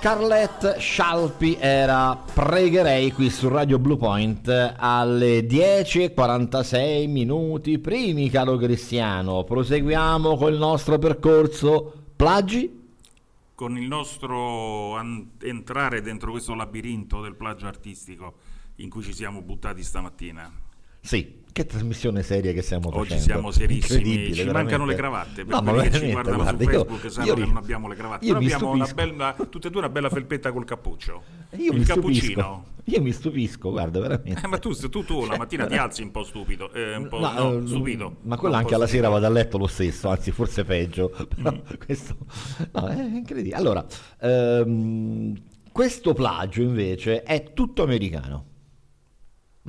Scarlett 0.00 0.76
Scialpi 0.76 1.56
era 1.58 2.16
Pregherei 2.32 3.10
qui 3.10 3.30
su 3.30 3.48
Radio 3.48 3.80
Blue 3.80 3.96
Point 3.96 4.74
alle 4.76 5.40
10.46 5.40 7.10
minuti 7.10 7.80
primi, 7.80 8.30
caro 8.30 8.56
Cristiano. 8.56 9.42
Proseguiamo 9.42 10.36
col 10.36 10.56
nostro 10.56 10.98
percorso. 10.98 11.97
Plagi? 12.18 12.68
Con 13.54 13.78
il 13.78 13.86
nostro 13.86 14.96
an- 14.96 15.34
entrare 15.40 16.00
dentro 16.00 16.32
questo 16.32 16.56
labirinto 16.56 17.20
del 17.20 17.36
plagio 17.36 17.68
artistico 17.68 18.38
in 18.78 18.90
cui 18.90 19.04
ci 19.04 19.14
siamo 19.14 19.40
buttati 19.40 19.84
stamattina. 19.84 20.50
Sì, 21.00 21.44
che 21.58 21.66
trasmissione 21.66 22.22
seria 22.22 22.52
che 22.52 22.62
stiamo 22.62 22.86
Oggi 22.88 22.98
facendo. 23.08 23.22
siamo 23.24 23.50
serissimi, 23.50 24.32
ci 24.32 24.44
mancano 24.44 24.84
le 24.84 24.94
cravatte, 24.94 25.44
per 25.44 25.54
No, 25.56 25.60
ma 25.62 25.72
quelli 25.72 25.88
che 25.90 25.98
ci 25.98 26.10
guardano 26.12 26.36
guarda, 26.36 26.62
su 26.64 26.70
io- 26.70 26.78
Facebook 26.84 27.10
sanno 27.10 27.26
io 27.26 27.34
che 27.34 27.40
non 27.46 27.56
abbiamo 27.56 27.88
le 27.88 27.94
cravatte, 27.96 28.24
io 28.24 28.36
mi 28.38 28.44
abbiamo 28.44 28.70
una 28.70 28.86
bella, 28.94 29.36
tutte 29.50 29.66
e 29.66 29.70
due 29.70 29.80
una 29.80 29.88
bella 29.88 30.08
felpetta 30.08 30.52
col 30.52 30.64
cappuccio. 30.64 31.22
Io 31.56 31.72
il 31.72 31.84
cappuccino. 31.84 32.20
stupisco. 32.40 32.76
Io 32.84 33.02
mi 33.02 33.10
stupisco, 33.12 33.70
guarda, 33.70 33.98
veramente. 34.00 34.40
Eh, 34.44 34.46
ma 34.46 34.58
tu, 34.58 34.72
tu, 34.72 35.04
tu 35.04 35.26
la 35.26 35.36
mattina 35.36 35.66
ti 35.66 35.74
alzi 35.74 36.02
un 36.02 36.10
po' 36.12 36.22
stupido, 36.22 36.72
eh, 36.72 36.94
un 36.96 37.08
po' 37.08 37.18
No, 37.18 37.32
no, 37.32 37.58
eh, 37.58 37.66
stupido. 37.66 38.16
Ma 38.22 38.36
quello 38.36 38.54
un 38.54 38.60
anche 38.60 38.74
alla 38.76 38.86
sera 38.86 39.08
vado 39.08 39.26
a 39.26 39.30
letto 39.30 39.58
lo 39.58 39.66
stesso, 39.66 40.08
anzi 40.08 40.30
forse 40.30 40.64
peggio. 40.64 41.10
Però 41.34 41.50
Mm. 41.52 41.76
questo 41.84 42.16
no, 42.72 42.86
è 42.86 43.02
incredibile. 43.02 43.56
Allora, 43.56 43.84
ehm, 44.20 45.34
questo 45.72 46.12
plagio 46.14 46.62
invece 46.62 47.22
è 47.22 47.52
tutto 47.52 47.82
americano. 47.82 48.44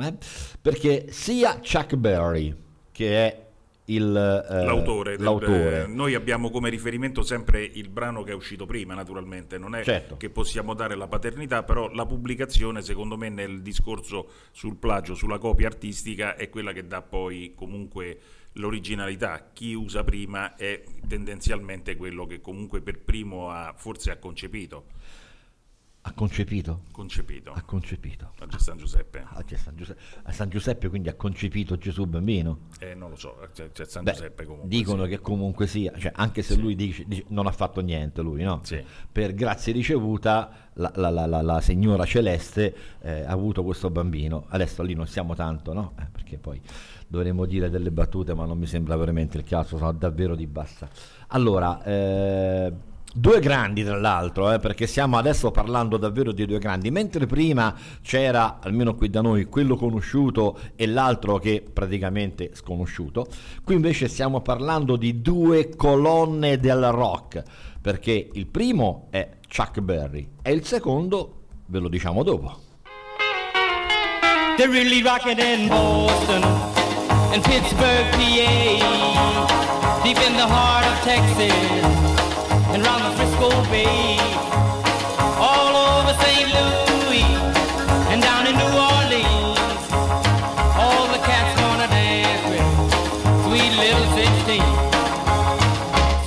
Eh? 0.07 0.13
Perché 0.61 1.07
sia 1.11 1.59
Chuck 1.59 1.95
Berry, 1.95 2.55
che 2.91 3.25
è 3.27 3.47
il, 3.85 4.05
eh, 4.05 4.63
L'autore, 4.65 5.15
del- 5.15 5.23
l'autore, 5.25 5.83
eh, 5.83 5.87
noi 5.87 6.13
abbiamo 6.13 6.51
come 6.51 6.69
riferimento 6.69 7.23
sempre 7.23 7.63
il 7.63 7.89
brano 7.89 8.21
che 8.23 8.31
è 8.31 8.35
uscito 8.35 8.65
prima, 8.67 8.93
naturalmente, 8.93 9.57
non 9.57 9.73
è 9.75 9.83
Certo. 9.83 10.15
che 10.17 10.29
possiamo 10.29 10.75
dare 10.75 10.95
la 10.95 11.07
paternità, 11.07 11.63
però 11.63 11.91
la 11.91 12.05
pubblicazione, 12.05 12.83
secondo 12.83 13.17
me, 13.17 13.29
nel 13.29 13.61
discorso 13.63 14.29
sul 14.51 14.75
plagio, 14.75 15.15
sulla 15.15 15.39
copia 15.39 15.67
artistica, 15.67 16.35
è 16.35 16.49
quella 16.49 16.71
che 16.71 16.85
dà 16.85 17.01
poi 17.01 17.53
comunque 17.55 18.19
l'originalità. 18.53 19.49
Chi 19.53 19.73
usa 19.73 20.03
prima 20.03 20.55
è 20.55 20.83
tendenzialmente 21.07 21.95
quello 21.95 22.25
che 22.27 22.41
comunque 22.41 22.81
per 22.81 22.99
primo 22.99 23.49
ha, 23.49 23.73
forse 23.75 24.11
ha 24.11 24.17
concepito. 24.17 24.85
Ha 26.01 26.13
concepito. 26.13 26.83
Concepito. 26.91 27.51
Ha 27.51 27.61
concepito. 27.63 28.31
È 28.39 28.45
San 28.57 28.77
Giuseppe. 28.77 29.25
C'è 29.45 29.55
San 29.57 29.75
Giuseppe, 29.75 29.99
a 30.23 30.31
San 30.31 30.49
Giuseppe 30.49 30.87
quindi 30.89 31.09
ha 31.09 31.13
concepito 31.13 31.77
Gesù 31.77 32.05
bambino. 32.05 32.67
Eh, 32.79 32.93
non 32.95 33.09
lo 33.09 33.15
so, 33.17 33.37
c'è, 33.53 33.71
c'è 33.71 33.85
San 33.85 34.03
Beh, 34.03 34.13
Giuseppe 34.13 34.45
comunque. 34.45 34.69
dicono 34.69 35.03
sì. 35.03 35.09
che 35.09 35.19
comunque 35.19 35.67
sia, 35.67 35.91
cioè, 35.97 36.11
anche 36.15 36.41
se 36.41 36.55
lui 36.55 36.75
dice, 36.75 37.03
dice- 37.05 37.25
non 37.27 37.47
ha 37.47 37.51
fatto 37.51 37.81
niente 37.81 38.21
lui, 38.21 38.43
no? 38.43 38.61
Sì. 38.63 38.81
Per 39.11 39.33
grazia 39.33 39.73
ricevuta 39.73 40.69
la, 40.73 40.91
la- 40.95 41.09
la- 41.09 41.25
la- 41.25 41.41
la 41.41 41.61
signora 41.61 42.05
celeste 42.05 42.73
eh, 43.01 43.21
ha 43.23 43.31
avuto 43.31 43.63
questo 43.63 43.89
bambino. 43.89 44.45
Adesso 44.47 44.81
lì 44.83 44.93
non 44.93 45.05
siamo 45.05 45.35
tanto, 45.35 45.73
no? 45.73 45.93
Eh, 45.99 46.05
perché 46.11 46.37
poi 46.37 46.61
dovremmo 47.07 47.45
dire 47.45 47.69
delle 47.69 47.91
battute, 47.91 48.33
ma 48.33 48.45
non 48.45 48.57
mi 48.57 48.67
sembra 48.67 48.95
veramente 48.95 49.37
il 49.37 49.43
caso, 49.43 49.77
sono 49.77 49.91
davvero 49.91 50.35
di 50.35 50.47
bassa. 50.47 50.87
Allora, 51.27 51.83
eh, 51.83 52.73
Due 53.11 53.39
grandi 53.39 53.83
tra 53.83 53.97
l'altro, 53.97 54.51
eh, 54.51 54.59
perché 54.59 54.85
stiamo 54.85 55.17
adesso 55.17 55.49
parlando 55.49 55.97
davvero 55.97 56.31
di 56.31 56.45
due 56.45 56.59
grandi, 56.59 56.91
mentre 56.91 57.25
prima 57.25 57.75
c'era, 58.03 58.59
almeno 58.61 58.93
qui 58.93 59.09
da 59.09 59.21
noi, 59.21 59.45
quello 59.45 59.75
conosciuto 59.75 60.59
e 60.75 60.85
l'altro 60.85 61.39
che 61.39 61.65
praticamente 61.73 62.51
sconosciuto, 62.53 63.27
qui 63.63 63.73
invece 63.73 64.07
stiamo 64.07 64.41
parlando 64.41 64.95
di 64.95 65.21
due 65.21 65.75
colonne 65.75 66.59
del 66.59 66.91
rock, 66.91 67.41
perché 67.81 68.29
il 68.31 68.45
primo 68.45 69.07
è 69.09 69.37
Chuck 69.47 69.79
Berry 69.79 70.29
e 70.43 70.51
il 70.51 70.63
secondo 70.63 71.45
ve 71.65 71.79
lo 71.79 71.87
diciamo 71.87 72.21
dopo. 72.21 72.67
They're 74.57 74.69
really 74.71 75.01
rocking 75.01 75.39
in 75.39 75.67
Boston 75.67 76.43
and 77.33 77.41
Pittsburgh, 77.43 78.11
PA, 78.11 80.03
deep 80.03 80.17
in 80.17 80.35
the 80.35 80.45
heart 80.45 80.85
of 80.85 81.03
Texas 81.03 82.08
and 82.73 82.85
round 82.85 83.03
the 83.03 83.11
Frisco 83.17 83.49
Bay, 83.71 84.17
all 85.37 85.73
over 85.75 86.13
St. 86.23 86.47
Louis 86.55 87.25
and 88.11 88.21
down 88.21 88.45
in 88.45 88.55
New 88.55 88.73
Orleans. 88.91 89.81
All 90.77 91.07
the 91.07 91.21
cats 91.29 91.59
wanna 91.61 91.87
dance 91.87 92.43
with 92.49 92.67
sweet 93.45 93.73
little 93.83 94.07
16, 94.13 94.61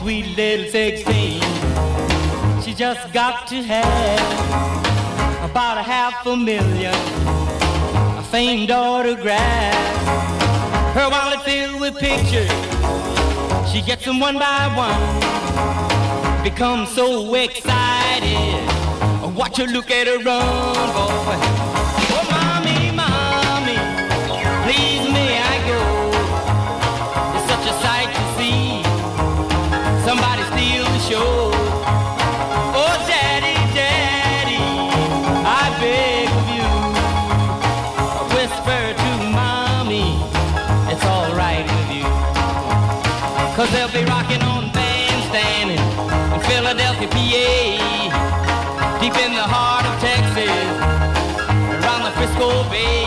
sweet 0.01 0.27
little 0.37 0.69
16. 0.71 1.41
She 2.63 2.75
just 2.75 3.13
got 3.13 3.47
to 3.49 3.63
have 3.63 4.71
about 5.49 5.79
a 5.79 5.83
half 5.83 6.27
a 6.27 6.37
million 6.37 6.95
a 8.19 8.23
famed 8.23 8.71
autograph. 8.71 9.75
Her 10.95 11.09
wallet 11.09 11.43
filled 11.43 11.81
with 11.81 11.99
pictures. 11.99 12.51
She 13.71 13.81
gets 13.81 14.05
them 14.05 14.19
one 14.19 14.39
by 14.39 14.69
one. 14.77 16.02
Becomes 16.43 16.91
so 16.91 17.33
excited. 17.35 18.69
Watch 19.37 19.59
her 19.59 19.67
look 19.67 19.93
at 19.93 20.09
her 20.09 20.19
run, 20.19 20.93
boy. 20.93 21.62
Philadelphia, 47.11 47.79
PA. 48.11 49.01
Deep 49.01 49.17
in 49.17 49.33
the 49.35 49.43
heart 49.43 49.85
of 49.87 49.99
Texas, 50.01 50.49
around 51.85 52.05
the 52.05 52.11
Frisco 52.13 52.69
Bay. 52.71 53.02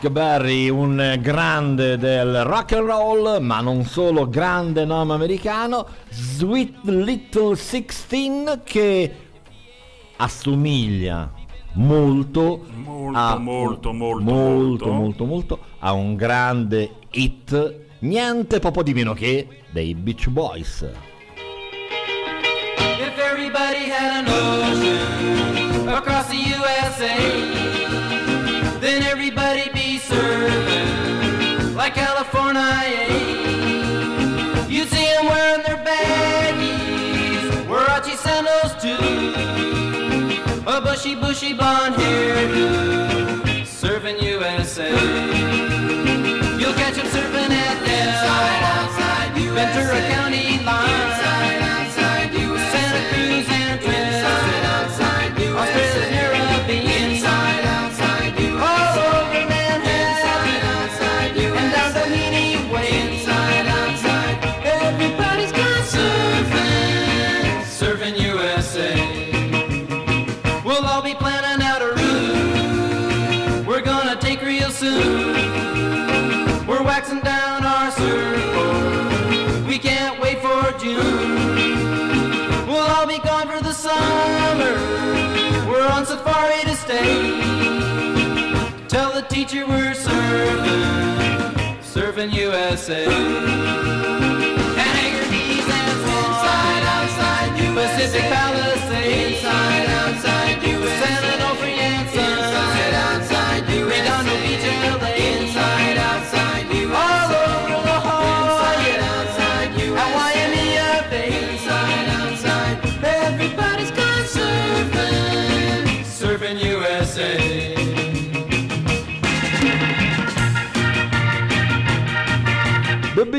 Chuck 0.00 0.10
Berry, 0.10 0.68
un 0.68 1.18
grande 1.20 1.98
del 1.98 2.44
rock 2.44 2.72
and 2.74 2.86
roll, 2.86 3.38
ma 3.40 3.60
non 3.60 3.84
solo 3.84 4.28
grande 4.28 4.84
nome 4.84 5.12
americano, 5.12 5.86
Sweet 6.10 6.84
Little 6.84 7.56
Sixteen 7.56 8.60
che 8.62 9.12
assomiglia 10.18 11.32
molto, 11.72 12.64
Molto, 12.74 13.18
a, 13.18 13.38
molto, 13.38 13.92
molto, 13.92 14.22
molto, 14.22 14.92
molto. 14.92 15.24
molto, 15.26 15.58
a 15.80 15.92
un 15.92 16.14
grande 16.14 16.92
hit 17.10 17.86
niente 18.00 18.60
poco 18.60 18.84
di 18.84 18.94
meno 18.94 19.14
che 19.14 19.64
dei 19.72 19.94
Beach 19.96 20.28
Boys. 20.28 20.88
If 22.78 23.18
everybody 23.18 23.90
had 23.90 24.24
an 24.24 24.28
ocean 24.28 25.88
across 25.88 26.28
the 26.28 26.36
USA, 26.36 27.16
then 28.80 29.02
everybody'd 29.02 29.72
be 29.72 29.77
serving 30.08 31.74
like 31.74 31.94
California. 31.94 32.96
You'd 34.68 34.88
see 34.88 35.06
them 35.14 35.26
wearing 35.26 35.62
their 35.66 35.80
baggies, 35.88 37.42
Warachi 37.70 38.16
sandals 38.16 38.72
too, 38.82 39.04
a 40.66 40.80
bushy, 40.80 41.14
bushy 41.14 41.52
blonde 41.52 41.96
hairdo, 41.96 43.66
serving 43.66 44.18
USA. 44.22 44.90
You'll 46.60 46.78
catch 46.80 46.96
them 46.96 47.06
surfing 47.14 47.50
at 47.50 47.76
Del, 47.86 48.28
Ventura 49.54 50.00
County 50.12 50.46
line. 50.64 50.77
You 89.50 89.66
we're 89.66 89.94
serving, 89.94 90.74
serving 91.82 92.30
USA. 92.32 93.06
And 93.06 93.48
hangers, 94.76 95.30
knees, 95.30 95.64
and 95.64 96.02
outside, 96.06 96.82
outside, 96.84 97.56
Pacific 97.74 98.24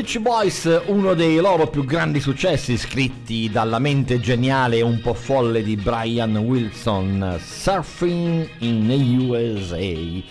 Beach 0.00 0.18
Boys, 0.18 0.82
uno 0.86 1.12
dei 1.12 1.36
loro 1.36 1.66
più 1.66 1.84
grandi 1.84 2.20
successi 2.20 2.78
scritti 2.78 3.50
dalla 3.50 3.78
mente 3.78 4.18
geniale 4.18 4.78
e 4.78 4.82
un 4.82 4.98
po' 4.98 5.12
folle 5.12 5.62
di 5.62 5.76
Brian 5.76 6.38
Wilson, 6.38 7.38
Surfing 7.38 8.48
in 8.60 8.86
the 8.86 9.22
USA. 9.22 10.22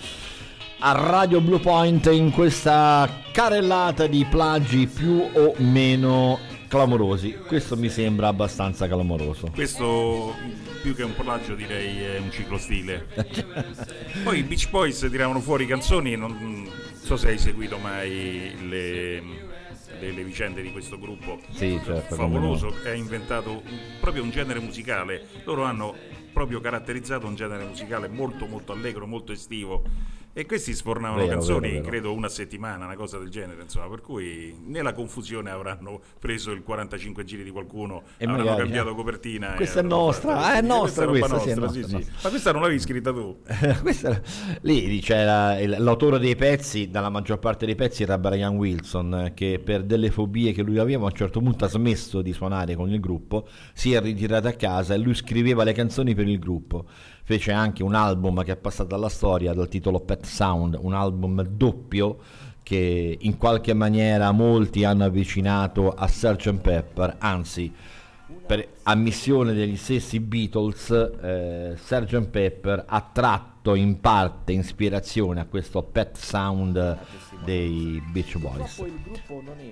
A 0.80 0.94
Radio 0.94 1.40
Blue 1.40 1.60
Point 1.60 2.08
in 2.08 2.32
questa 2.32 3.08
carellata 3.32 4.08
di 4.08 4.26
plagi 4.28 4.88
più 4.88 5.30
o 5.32 5.54
meno 5.58 6.40
clamorosi. 6.68 7.38
Questo 7.46 7.78
mi 7.78 7.90
sembra 7.90 8.28
abbastanza 8.28 8.88
clamoroso. 8.88 9.52
Questo 9.54 10.34
più 10.82 10.96
che 10.96 11.04
un 11.04 11.14
plagio 11.14 11.54
direi 11.54 12.02
è 12.02 12.18
un 12.18 12.32
ciclostile. 12.32 13.06
Poi 14.24 14.40
i 14.40 14.44
Beach 14.44 14.68
Boys 14.72 15.08
tiravano 15.12 15.40
fuori 15.40 15.68
canzoni, 15.68 16.16
non 16.16 16.68
so 17.00 17.18
se 17.18 17.28
hai 17.28 17.38
seguito 17.38 17.78
mai 17.78 18.56
le, 18.68 19.48
le- 20.00 20.12
le 20.12 20.24
vicende 20.24 20.62
di 20.62 20.72
questo 20.72 20.98
gruppo 20.98 21.40
Sì, 21.52 21.80
certo, 21.84 22.16
favoloso, 22.16 22.74
che 22.82 22.90
ha 22.90 22.94
inventato 22.94 23.62
proprio 24.00 24.24
un 24.24 24.32
genere 24.32 24.60
musicale. 24.60 25.26
Loro 25.44 25.64
hanno 25.64 25.96
proprio 26.32 26.62
caratterizzato 26.62 27.28
un 27.28 27.36
genere 27.36 27.66
musicale 27.66 28.08
molto 28.08 28.46
molto 28.48 28.72
allegro, 28.72 29.06
molto 29.06 29.32
estivo. 29.32 29.84
E 30.32 30.46
questi 30.46 30.74
sfornavano 30.74 31.22
Vero, 31.24 31.32
canzoni, 31.38 31.60
vero, 31.62 31.74
vero. 31.80 31.88
credo 31.90 32.14
una 32.14 32.30
settimana, 32.30 32.86
una 32.86 32.96
cosa 32.96 33.18
del 33.18 33.30
genere, 33.30 33.64
insomma, 33.64 33.88
per 33.90 34.02
cui 34.02 34.56
nella 34.66 34.94
confusione 34.94 35.50
avranno 35.50 36.00
preso 36.20 36.52
il 36.52 36.62
45 36.64 37.24
giri 37.26 37.44
di 37.44 37.50
qualcuno, 37.50 38.04
E 38.18 38.26
avranno 38.26 38.44
magari, 38.44 38.62
cambiato 38.62 38.92
eh. 38.92 38.96
copertina. 38.96 39.54
Questa 39.56 39.80
è 39.80 39.84
nostra, 39.84 40.38
ah, 40.38 40.54
è 40.54 40.62
sì, 40.62 40.68
nostra 40.68 41.06
roba 41.06 41.18
questa, 41.20 41.40
sì, 41.40 41.50
è 41.50 41.56
nostra, 41.56 41.80
nostra, 41.82 41.98
nostra. 41.98 42.14
Ma 42.24 42.30
questa 42.30 42.52
non 42.52 42.62
l'avevi 42.62 42.80
scritta 42.80 43.12
tu? 43.12 43.38
Questa- 43.82 44.22
lì 44.62 45.00
c'era 45.00 45.60
il- 45.60 45.76
l'autore 45.80 46.20
dei 46.20 46.36
pezzi, 46.36 46.90
dalla 46.90 47.10
maggior 47.10 47.40
parte 47.40 47.66
dei 47.66 47.76
pezzi 47.76 48.04
era 48.04 48.18
Brian 48.18 48.56
Wilson, 48.56 49.14
eh, 49.26 49.34
che 49.34 49.60
per 49.64 49.84
delle 49.84 50.12
fobie 50.12 50.52
che 50.54 50.62
lui 50.62 50.78
aveva 50.78 51.04
a 51.04 51.08
un 51.10 51.16
certo 51.16 51.40
punto 51.42 51.66
ha 51.66 51.70
smesso 51.70 52.22
di 52.22 52.34
suonare 52.34 52.76
con 52.76 52.90
il 52.92 53.00
gruppo, 53.00 53.48
si 53.74 53.94
è 53.94 54.00
ritirato 54.02 54.48
a 54.48 54.54
casa 54.54 54.94
e 54.94 54.98
lui 55.00 55.16
scriveva 55.16 55.64
le 55.64 55.74
canzoni 55.74 56.14
per 56.16 56.28
il 56.28 56.40
gruppo. 56.40 56.86
Fece 57.30 57.52
anche 57.52 57.84
un 57.84 57.94
album 57.94 58.44
che 58.44 58.54
è 58.54 58.56
passato 58.56 58.96
alla 58.96 59.08
storia 59.08 59.54
dal 59.54 59.68
titolo 59.68 60.00
Pet 60.00 60.26
Sound, 60.26 60.76
un 60.82 60.96
album 60.96 61.44
doppio 61.44 62.18
che 62.64 63.18
in 63.22 63.38
qualche 63.38 63.76
maniera 63.76 64.32
molti 64.32 64.84
hanno 64.84 65.04
avvicinato 65.04 65.94
a 65.94 66.08
Sgt. 66.08 66.56
Pepper, 66.56 67.18
anzi 67.20 67.72
per 68.48 68.70
ammissione 68.82 69.54
degli 69.54 69.78
stessi 69.78 70.20
Beatles, 70.20 70.90
eh, 70.90 71.74
Sgt. 71.78 72.30
Pepper 72.30 72.86
ha 72.88 73.10
tratto 73.14 73.76
in 73.76 74.00
parte 74.00 74.54
ispirazione 74.54 75.40
a 75.40 75.46
questo 75.46 75.84
pet 75.84 76.18
sound 76.18 76.98
dei 77.46 78.02
Beach 78.12 78.40
Boys. 78.40 78.84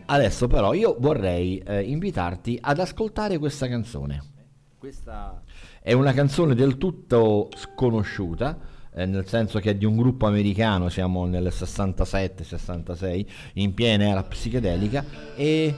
Adesso 0.06 0.48
però 0.48 0.74
io 0.74 0.96
vorrei 1.00 1.58
eh, 1.58 1.82
invitarti 1.82 2.60
ad 2.62 2.78
ascoltare 2.78 3.40
questa 3.40 3.68
canzone. 3.68 4.36
Questa 4.78 5.42
è 5.88 5.94
una 5.94 6.12
canzone 6.12 6.54
del 6.54 6.78
tutto 6.78 7.48
sconosciuta, 7.56 8.60
eh, 8.94 9.06
nel 9.06 9.26
senso 9.26 9.60
che 9.60 9.70
è 9.70 9.76
di 9.76 9.86
un 9.86 9.96
gruppo 9.96 10.26
americano, 10.26 10.90
siamo 10.90 11.26
nel 11.26 11.48
67-66, 11.48 13.26
in 13.54 13.74
piena 13.74 14.04
era 14.04 14.22
psichedelica, 14.22 15.06
e 15.38 15.74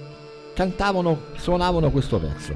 cantavano, 0.56 1.26
suonavano 1.36 1.92
questo 1.92 2.18
pezzo. 2.18 2.56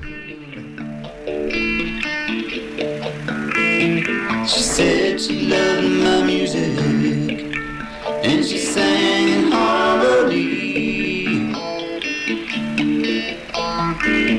She 4.48 4.60
said 4.60 5.20
she 5.20 5.48
loved 5.48 5.84
my 5.84 6.24
music 6.24 7.54
and 8.24 8.44
she 8.44 8.58
sang 8.58 9.28
in 9.28 9.52
harmony. 9.52 10.42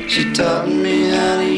She 0.05 0.33
taught 0.33 0.67
me 0.67 1.11
how 1.11 1.37
to 1.37 1.54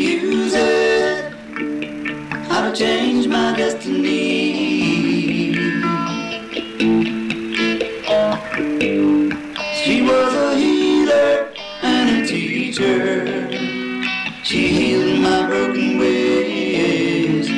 broken 15.57 15.97
ways 15.97 17.49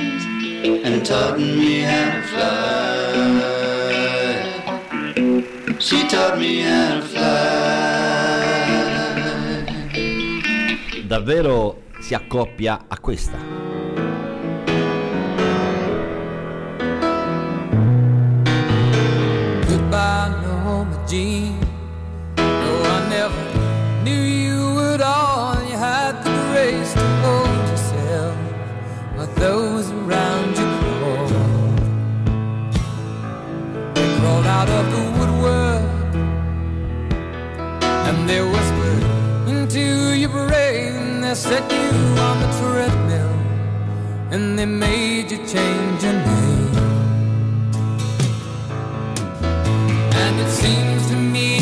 and 0.85 1.05
taught 1.05 1.37
me 1.37 1.81
how 1.81 2.05
to 2.15 2.21
fly. 2.31 3.09
She 5.79 6.07
taught 6.07 6.39
me 6.39 6.61
how 6.61 6.95
to 6.95 7.01
fly. 7.01 7.39
Davvero 11.07 11.77
si 11.99 12.13
accoppia 12.15 12.85
a 12.87 12.97
questa. 12.97 13.37
Goodbye, 19.67 20.31
Norma 20.41 20.97
Jean. 21.09 21.59
No, 22.37 22.71
I 22.95 22.99
never 23.09 23.43
knew 24.03 24.23
you 24.45 24.79
at 24.93 25.01
all. 25.01 25.38
Those 29.39 29.89
around 29.91 30.49
you 30.57 30.67
crawled. 30.79 31.29
They 33.95 34.07
crawled 34.17 34.45
out 34.45 34.69
of 34.69 34.85
the 34.93 35.03
woodwork 35.17 36.15
and 38.07 38.29
they 38.29 38.41
whispered 38.41 39.03
into 39.47 40.13
your 40.21 40.29
brain. 40.29 41.21
They 41.21 41.35
set 41.35 41.63
you 41.71 41.89
on 42.27 42.35
the 42.43 42.49
treadmill 42.59 43.35
and 44.31 44.59
they 44.59 44.65
made 44.65 45.31
you 45.31 45.37
change 45.47 46.03
your 46.03 46.13
name. 46.13 46.75
And 50.21 50.33
it 50.43 50.51
seems 50.51 51.07
to 51.11 51.15
me 51.15 51.59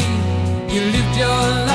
you 0.74 0.82
live 0.94 1.67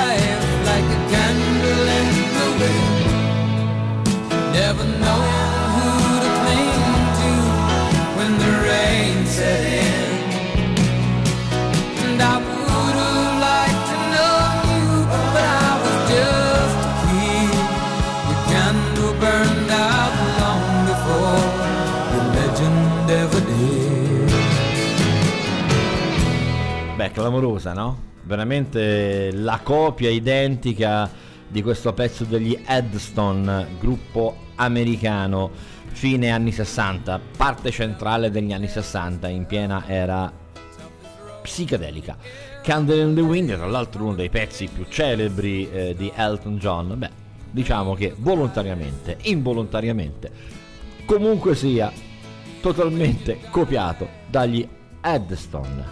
clamorosa, 27.13 27.73
no? 27.73 28.11
Veramente 28.25 29.31
la 29.33 29.61
copia 29.63 30.11
identica 30.11 31.11
di 31.47 31.63
questo 31.63 31.93
pezzo 31.93 32.25
degli 32.25 32.59
Headstone, 32.65 33.67
gruppo 33.79 34.37
americano, 34.57 35.51
fine 35.89 36.31
anni 36.31 36.51
60, 36.51 37.21
parte 37.37 37.71
centrale 37.71 38.31
degli 38.31 38.53
anni 38.53 38.69
60, 38.69 39.29
in 39.29 39.47
piena 39.47 39.85
era 39.87 40.33
psichedelica. 41.43 42.17
Candle 42.63 43.03
in 43.03 43.15
the 43.15 43.21
Wind, 43.21 43.55
tra 43.55 43.67
l'altro 43.67 44.05
uno 44.05 44.15
dei 44.15 44.31
pezzi 44.31 44.69
più 44.73 44.87
celebri 44.89 45.69
eh, 45.71 45.95
di 45.97 46.11
Elton 46.15 46.57
John, 46.59 46.95
beh, 46.97 47.11
diciamo 47.51 47.95
che 47.95 48.15
volontariamente, 48.17 49.19
involontariamente, 49.23 50.31
comunque 51.05 51.55
sia, 51.55 51.93
totalmente 52.61 53.41
copiato 53.51 54.09
dagli 54.31 54.67
Headstone. 55.03 55.85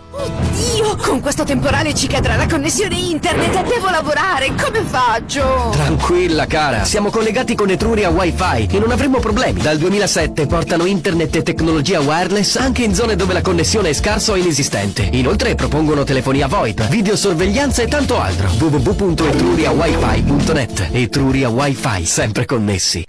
Dio, 0.52 0.96
con 0.96 1.20
questo 1.20 1.44
temporale 1.44 1.94
ci 1.94 2.06
cadrà 2.06 2.36
la 2.36 2.46
connessione 2.46 2.96
internet 2.96 3.54
e 3.56 3.62
devo 3.64 3.88
lavorare. 3.90 4.52
Come 4.54 4.82
faccio? 4.82 5.68
Tranquilla 5.72 6.46
cara, 6.46 6.84
siamo 6.84 7.10
collegati 7.10 7.54
con 7.54 7.68
Etruria 7.70 8.08
Wi-Fi 8.10 8.68
e 8.70 8.78
non 8.78 8.90
avremo 8.92 9.18
problemi. 9.18 9.60
Dal 9.60 9.78
2007 9.78 10.46
portano 10.46 10.84
internet 10.84 11.34
e 11.36 11.42
tecnologia 11.42 12.00
wireless 12.00 12.56
anche 12.56 12.84
in 12.84 12.94
zone 12.94 13.16
dove 13.16 13.32
la 13.32 13.42
connessione 13.42 13.88
è 13.88 13.92
scarsa 13.92 14.30
o 14.32 14.36
inesistente. 14.36 15.08
Inoltre 15.12 15.54
propongono 15.56 16.04
telefonia 16.04 16.46
VoIP, 16.46 16.86
videosorveglianza 16.88 17.82
e 17.82 17.88
tanto 17.88 18.20
altro. 18.20 18.48
www.etruriawifi.net 18.48 20.88
Etruria 20.92 21.48
Wi-Fi, 21.48 22.04
sempre 22.04 22.44
connessi. 22.44 23.04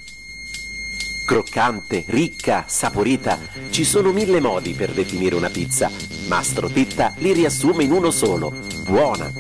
Croccante, 1.25 2.03
ricca, 2.07 2.65
saporita. 2.67 3.37
Ci 3.69 3.85
sono 3.85 4.11
mille 4.11 4.39
modi 4.39 4.73
per 4.73 4.91
definire 4.91 5.35
una 5.35 5.49
pizza. 5.49 5.89
Mastro 6.27 6.67
Titta 6.67 7.13
li 7.17 7.33
riassume 7.33 7.83
in 7.83 7.91
uno 7.91 8.11
solo. 8.11 8.53
Buona. 8.85 9.31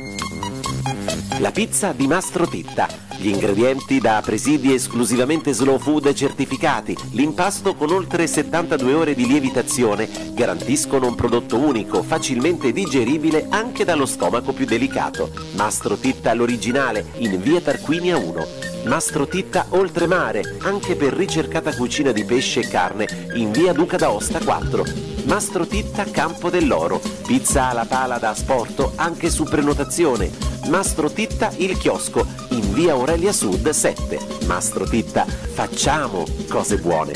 La 1.39 1.51
pizza 1.51 1.91
di 1.91 2.07
Mastro 2.07 2.47
Titta. 2.47 3.10
Gli 3.21 3.29
ingredienti 3.29 3.99
da 3.99 4.19
presidi 4.25 4.73
esclusivamente 4.73 5.53
slow 5.53 5.77
food 5.77 6.11
certificati. 6.11 6.97
L'impasto 7.11 7.75
con 7.75 7.91
oltre 7.91 8.25
72 8.25 8.93
ore 8.95 9.13
di 9.13 9.27
lievitazione 9.27 10.09
garantiscono 10.33 11.05
un 11.05 11.13
prodotto 11.13 11.55
unico, 11.55 12.01
facilmente 12.01 12.71
digeribile 12.71 13.45
anche 13.49 13.85
dallo 13.85 14.07
stomaco 14.07 14.53
più 14.53 14.65
delicato. 14.65 15.29
Mastro 15.51 15.97
Titta 15.97 16.33
l'originale 16.33 17.11
in 17.17 17.39
via 17.39 17.61
Tarquinia 17.61 18.17
1. 18.17 18.47
Mastro 18.85 19.27
Titta 19.27 19.67
Oltremare, 19.69 20.57
anche 20.63 20.95
per 20.95 21.13
ricercata 21.13 21.75
cucina 21.75 22.11
di 22.11 22.23
pesce 22.23 22.61
e 22.61 22.67
carne, 22.67 23.07
in 23.35 23.51
via 23.51 23.71
Duca 23.71 23.97
d'Aosta 23.97 24.39
4. 24.39 24.83
Mastro 25.25 25.67
Titta 25.67 26.05
Campo 26.05 26.49
dell'Oro, 26.49 26.99
pizza 27.27 27.69
alla 27.69 27.85
pala 27.85 28.17
da 28.17 28.29
asporto 28.29 28.93
anche 28.95 29.29
su 29.29 29.43
prenotazione. 29.43 30.49
Mastro 30.69 31.11
Titta 31.11 31.51
Il 31.57 31.77
Chiosco, 31.77 32.25
in 32.61 32.73
via 32.73 32.93
Aurelia 32.93 33.33
Sud 33.33 33.67
7. 33.67 34.19
Mastro 34.45 34.85
Titta, 34.85 35.25
facciamo 35.25 36.25
cose 36.47 36.77
buone. 36.77 37.11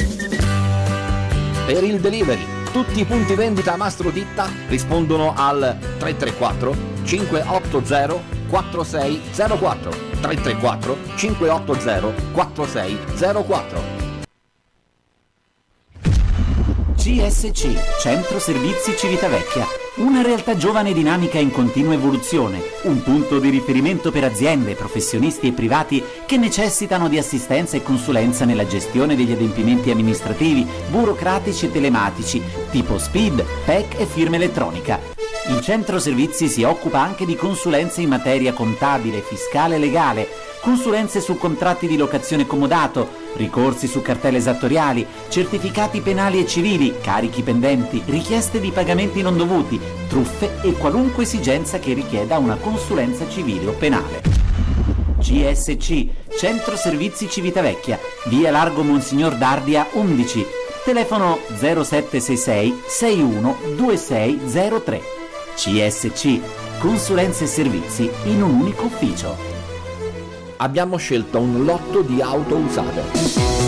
Per 1.65 1.83
il 1.83 1.99
delivery, 1.99 2.45
tutti 2.71 2.99
i 2.99 3.05
punti 3.05 3.35
vendita 3.35 3.75
Mastro 3.75 4.09
Ditta 4.09 4.49
rispondono 4.67 5.33
al 5.35 5.77
334 5.97 6.75
580 7.03 8.33
4604 8.49 9.91
334 10.21 10.97
580 11.15 12.13
4604 12.31 14.03
CSC, 17.05 17.99
Centro 17.99 18.39
Servizi 18.39 18.97
Civitavecchia, 18.97 19.63
una 19.95 20.21
realtà 20.21 20.57
giovane 20.57 20.89
e 20.89 20.93
dinamica 20.93 21.39
in 21.39 21.51
continua 21.51 21.93
evoluzione, 21.93 22.61
un 22.83 23.01
punto 23.01 23.39
di 23.39 23.49
riferimento 23.49 24.11
per 24.11 24.25
aziende, 24.25 24.75
professionisti 24.75 25.47
e 25.47 25.51
privati 25.53 26.03
che 26.25 26.35
necessitano 26.35 27.07
di 27.07 27.17
assistenza 27.17 27.77
e 27.77 27.83
consulenza 27.83 28.43
nella 28.43 28.67
gestione 28.67 29.15
degli 29.15 29.31
adempimenti 29.31 29.91
amministrativi, 29.91 30.67
burocratici 30.89 31.67
e 31.67 31.71
telematici, 31.71 32.43
tipo 32.71 32.97
SPID, 32.97 33.45
PEC 33.65 33.99
e 33.99 34.05
firma 34.05 34.35
elettronica. 34.35 34.99
Il 35.47 35.61
centro 35.61 35.99
servizi 35.99 36.49
si 36.49 36.63
occupa 36.63 36.99
anche 36.99 37.25
di 37.25 37.35
consulenze 37.35 38.01
in 38.01 38.09
materia 38.09 38.51
contabile, 38.51 39.21
fiscale 39.21 39.75
e 39.75 39.79
legale, 39.79 40.27
consulenze 40.59 41.21
su 41.21 41.37
contratti 41.37 41.87
di 41.87 41.95
locazione 41.95 42.45
comodato, 42.45 43.23
ricorsi 43.38 43.88
su 43.88 44.01
cartelle 44.01 44.38
esattoriali, 44.38 45.05
certificati 45.29 46.01
penali 46.01 46.39
e 46.39 46.45
civili, 46.45 46.95
carichi 47.01 47.41
pendenti, 47.41 48.01
richieste 48.05 48.59
di 48.59 48.71
pagamenti 48.71 49.21
non 49.21 49.38
dovuti, 49.38 49.79
truffe 50.07 50.59
e 50.61 50.73
qualunque 50.73 51.23
esigenza 51.23 51.79
che 51.79 51.93
richieda 51.93 52.38
una 52.38 52.55
consulenza 52.55 53.27
civile 53.29 53.67
o 53.67 53.73
penale. 53.73 54.21
CSC, 55.19 56.07
Centro 56.38 56.75
Servizi 56.75 57.29
Civitavecchia, 57.29 57.99
via 58.25 58.51
Largo 58.51 58.83
Monsignor 58.83 59.36
Dardia 59.38 59.88
11, 59.93 60.45
telefono 60.83 61.39
0766 61.57 62.83
61 62.86 63.57
2603. 63.75 65.01
CSC, 65.55 66.39
consulenze 66.79 67.45
e 67.45 67.47
servizi 67.47 68.09
in 68.25 68.43
un 68.43 68.59
unico 68.59 68.83
ufficio. 68.83 69.54
Abbiamo 70.57 70.95
scelto 70.95 71.39
un 71.39 71.65
lotto 71.65 72.01
di 72.01 72.21
auto 72.21 72.55
usate. 72.55 73.03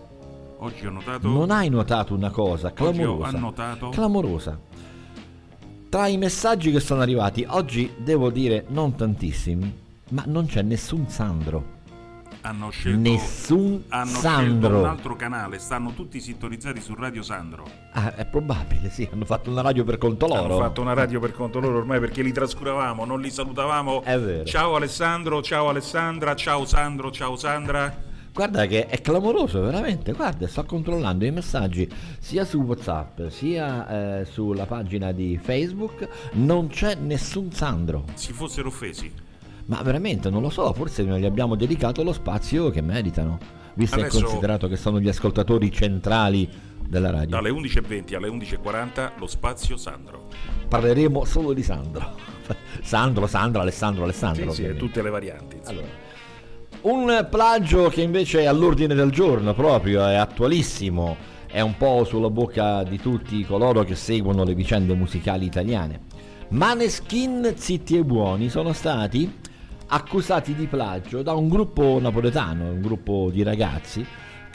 Oggi 0.58 0.86
ho 0.86 0.90
notato... 0.90 1.28
Non 1.28 1.52
hai 1.52 1.68
notato 1.68 2.14
una 2.16 2.30
cosa 2.30 2.72
Oggi 2.76 2.82
ho 2.82 2.92
clamorosa? 2.92 3.36
annotato... 3.36 3.88
Clamorosa. 3.90 4.58
Tra 5.88 6.08
i 6.08 6.16
messaggi 6.16 6.72
che 6.72 6.80
sono 6.80 7.00
arrivati, 7.00 7.46
oggi 7.48 7.92
devo 7.96 8.30
dire 8.30 8.64
non 8.70 8.96
tantissimi, 8.96 9.72
ma 10.10 10.24
non 10.26 10.46
c'è 10.46 10.62
nessun 10.62 11.08
Sandro. 11.08 11.74
Hanno 12.46 12.70
scelto, 12.70 13.10
Nessun 13.10 13.82
hanno 13.88 14.06
Sandro. 14.06 14.68
scelto 14.68 14.78
un 14.78 14.84
altro 14.84 15.16
canale, 15.16 15.58
stanno 15.58 15.92
tutti 15.94 16.20
sintonizzati 16.20 16.80
su 16.80 16.94
Radio 16.94 17.24
Sandro. 17.24 17.66
Ah, 17.90 18.14
è 18.14 18.24
probabile, 18.24 18.88
sì, 18.88 19.08
hanno 19.12 19.24
fatto 19.24 19.50
una 19.50 19.62
radio 19.62 19.82
per 19.82 19.98
conto 19.98 20.28
loro. 20.28 20.44
Hanno 20.44 20.58
fatto 20.58 20.80
una 20.80 20.92
radio 20.92 21.18
per 21.18 21.32
conto 21.32 21.58
loro 21.58 21.78
ormai 21.78 21.98
perché 21.98 22.22
li 22.22 22.30
trascuravamo, 22.30 23.04
non 23.04 23.20
li 23.20 23.30
salutavamo. 23.30 24.02
È 24.04 24.16
vero. 24.20 24.44
Ciao 24.44 24.76
Alessandro, 24.76 25.42
ciao 25.42 25.68
Alessandra, 25.70 26.36
ciao 26.36 26.64
Sandro, 26.64 27.10
ciao 27.10 27.34
Sandra. 27.34 28.04
Guarda 28.32 28.66
che 28.66 28.86
è 28.86 29.00
clamoroso, 29.00 29.60
veramente. 29.62 30.12
Guarda, 30.12 30.46
sto 30.46 30.64
controllando 30.64 31.24
i 31.24 31.32
messaggi 31.32 31.90
sia 32.20 32.44
su 32.44 32.58
WhatsApp 32.60 33.26
sia 33.26 34.20
eh, 34.20 34.24
sulla 34.24 34.66
pagina 34.66 35.10
di 35.10 35.36
Facebook. 35.42 36.06
Non 36.34 36.68
c'è 36.68 36.94
nessun 36.94 37.50
Sandro. 37.50 38.04
Si 38.14 38.32
fossero 38.32 38.68
offesi. 38.68 39.10
Ma 39.66 39.82
veramente 39.82 40.30
non 40.30 40.42
lo 40.42 40.50
so, 40.50 40.72
forse 40.72 41.02
non 41.02 41.18
gli 41.18 41.24
abbiamo 41.24 41.56
dedicato 41.56 42.02
lo 42.02 42.12
spazio 42.12 42.70
che 42.70 42.80
meritano, 42.80 43.38
visto 43.74 43.98
e 43.98 44.02
Adesso- 44.02 44.20
considerato 44.22 44.68
che 44.68 44.76
sono 44.76 45.00
gli 45.00 45.08
ascoltatori 45.08 45.72
centrali 45.72 46.48
della 46.88 47.10
radio. 47.10 47.30
Dalle 47.30 47.50
11.20 47.50 48.14
alle 48.14 48.28
11.40 48.28 49.12
lo 49.18 49.26
spazio 49.26 49.76
Sandro. 49.76 50.28
Parleremo 50.68 51.24
solo 51.24 51.52
di 51.52 51.62
Sandro. 51.62 52.14
Sandro, 52.80 53.26
Sandra, 53.26 53.62
Alessandro, 53.62 54.04
Alessandro. 54.04 54.52
Sì, 54.52 54.64
sì, 54.64 54.76
tutte 54.76 55.02
le 55.02 55.10
varianti. 55.10 55.58
Allora, 55.64 55.86
un 56.82 57.26
plagio 57.28 57.88
che 57.88 58.02
invece 58.02 58.42
è 58.42 58.44
all'ordine 58.44 58.94
del 58.94 59.10
giorno 59.10 59.52
proprio, 59.52 60.06
è 60.06 60.14
attualissimo, 60.14 61.16
è 61.48 61.60
un 61.60 61.76
po' 61.76 62.04
sulla 62.04 62.30
bocca 62.30 62.84
di 62.84 63.00
tutti 63.00 63.44
coloro 63.44 63.82
che 63.82 63.96
seguono 63.96 64.44
le 64.44 64.54
vicende 64.54 64.94
musicali 64.94 65.44
italiane. 65.46 66.02
Maneskin 66.50 67.54
Zitti 67.56 67.96
e 67.96 68.04
Buoni 68.04 68.48
sono 68.48 68.72
stati 68.72 69.28
accusati 69.88 70.54
di 70.54 70.66
plagio 70.66 71.22
da 71.22 71.34
un 71.34 71.48
gruppo 71.48 71.98
napoletano, 72.00 72.70
un 72.70 72.80
gruppo 72.80 73.30
di 73.30 73.42
ragazzi 73.42 74.06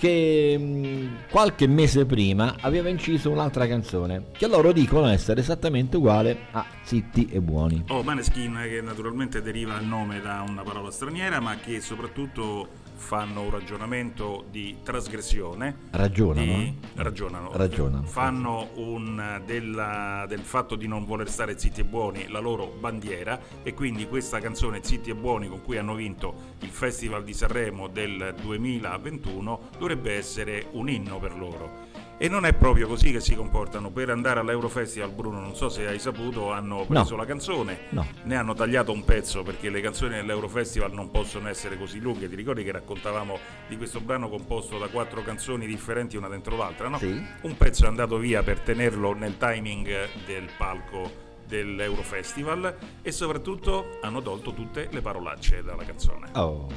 che 0.02 0.58
mh, 0.58 1.30
qualche 1.30 1.68
mese 1.68 2.08
prima 2.08 2.56
aveva 2.62 2.90
inciso 2.90 3.30
un'altra 3.30 3.68
canzone 3.68 4.30
che 4.32 4.48
loro 4.48 4.72
dicono 4.72 5.06
essere 5.08 5.42
esattamente 5.42 5.98
uguale 5.98 6.48
a 6.54 6.66
Zitti 6.82 7.28
e 7.28 7.40
Buoni. 7.40 7.84
Oh, 7.90 8.02
Maneskin 8.02 8.66
che 8.68 8.82
naturalmente 8.82 9.44
deriva 9.44 9.78
il 9.78 9.86
nome 9.86 10.20
da 10.20 10.44
una 10.48 10.64
parola 10.64 10.90
straniera, 10.90 11.40
ma 11.40 11.56
che 11.58 11.82
soprattutto 11.82 12.81
fanno 13.02 13.42
un 13.42 13.50
ragionamento 13.50 14.46
di 14.50 14.78
trasgressione. 14.84 15.76
Ragionano? 15.92 16.46
di- 16.46 16.78
ragionano. 16.96 17.50
Ragionano. 17.52 18.06
Fanno 18.06 18.70
un, 18.76 19.42
della- 19.46 20.26
del 20.28 20.40
fatto 20.40 20.76
di 20.76 20.88
non 20.88 21.04
voler 21.04 21.30
stare 21.30 21.58
zitti 21.58 21.82
e 21.82 21.84
buoni 21.84 22.28
la 22.30 22.40
loro 22.40 22.68
bandiera 22.68 23.40
e 23.64 23.74
quindi 23.74 24.08
questa 24.08 24.40
canzone 24.40 24.80
Zitti 24.84 25.10
e 25.10 25.16
Buoni 25.16 25.48
con 25.48 25.62
cui 25.62 25.78
hanno 25.78 25.96
vinto 25.96 26.34
il 26.60 26.70
Festival 26.70 27.24
di 27.24 27.34
Sanremo 27.34 27.88
del 27.88 28.36
2021 28.42 29.60
dovrebbe 29.78 30.16
essere 30.16 30.68
un 30.72 30.88
inno 30.90 31.20
per 31.20 31.36
loro. 31.38 31.90
E 32.24 32.28
non 32.30 32.46
è 32.46 32.54
proprio 32.54 32.88
così 32.88 33.12
che 33.12 33.20
si 33.20 33.34
comportano. 33.34 33.90
Per 33.90 34.12
andare 34.12 34.40
all'Eurofestival, 34.42 35.10
Bruno, 35.10 35.40
non 35.40 35.56
so 35.56 35.70
se 35.70 35.88
hai 35.88 35.98
saputo, 35.98 36.52
hanno 36.52 36.86
preso 36.86 37.16
la 37.16 37.26
canzone, 37.26 37.86
No. 37.90 38.06
ne 38.26 38.36
hanno 38.36 38.54
tagliato 38.54 38.92
un 38.92 39.04
pezzo 39.04 39.42
perché 39.42 39.72
le 39.72 39.82
canzoni 39.82 40.14
dell'Eurofestival 40.14 40.94
non 40.94 41.10
possono 41.10 41.50
essere 41.50 41.80
così 41.80 42.00
lunghe. 42.00 42.30
Ti 42.30 42.36
ricordi 42.36 42.64
che 42.64 42.72
raccontavamo 42.74 43.40
di 43.68 43.76
questo 43.76 44.02
brano 44.02 44.30
composto 44.30 44.78
da 44.78 44.88
quattro 44.90 45.24
canzoni 45.24 45.66
differenti 45.66 46.16
una 46.16 46.28
dentro 46.28 46.56
l'altra, 46.58 46.90
no? 46.90 47.00
Sì. 47.00 47.20
Un 47.42 47.58
pezzo 47.58 47.86
è 47.86 47.88
andato 47.88 48.18
via 48.20 48.44
per 48.44 48.60
tenerlo 48.60 49.14
nel 49.16 49.38
timing 49.40 49.88
del 50.28 50.48
palco 50.56 51.12
dell'Eurofestival 51.48 52.78
e 53.02 53.12
soprattutto 53.12 53.98
hanno 54.00 54.22
tolto 54.22 54.54
tutte 54.54 54.90
le 54.92 55.02
parolacce 55.02 55.64
dalla 55.64 55.84
canzone. 55.84 56.30
Oh. 56.34 56.68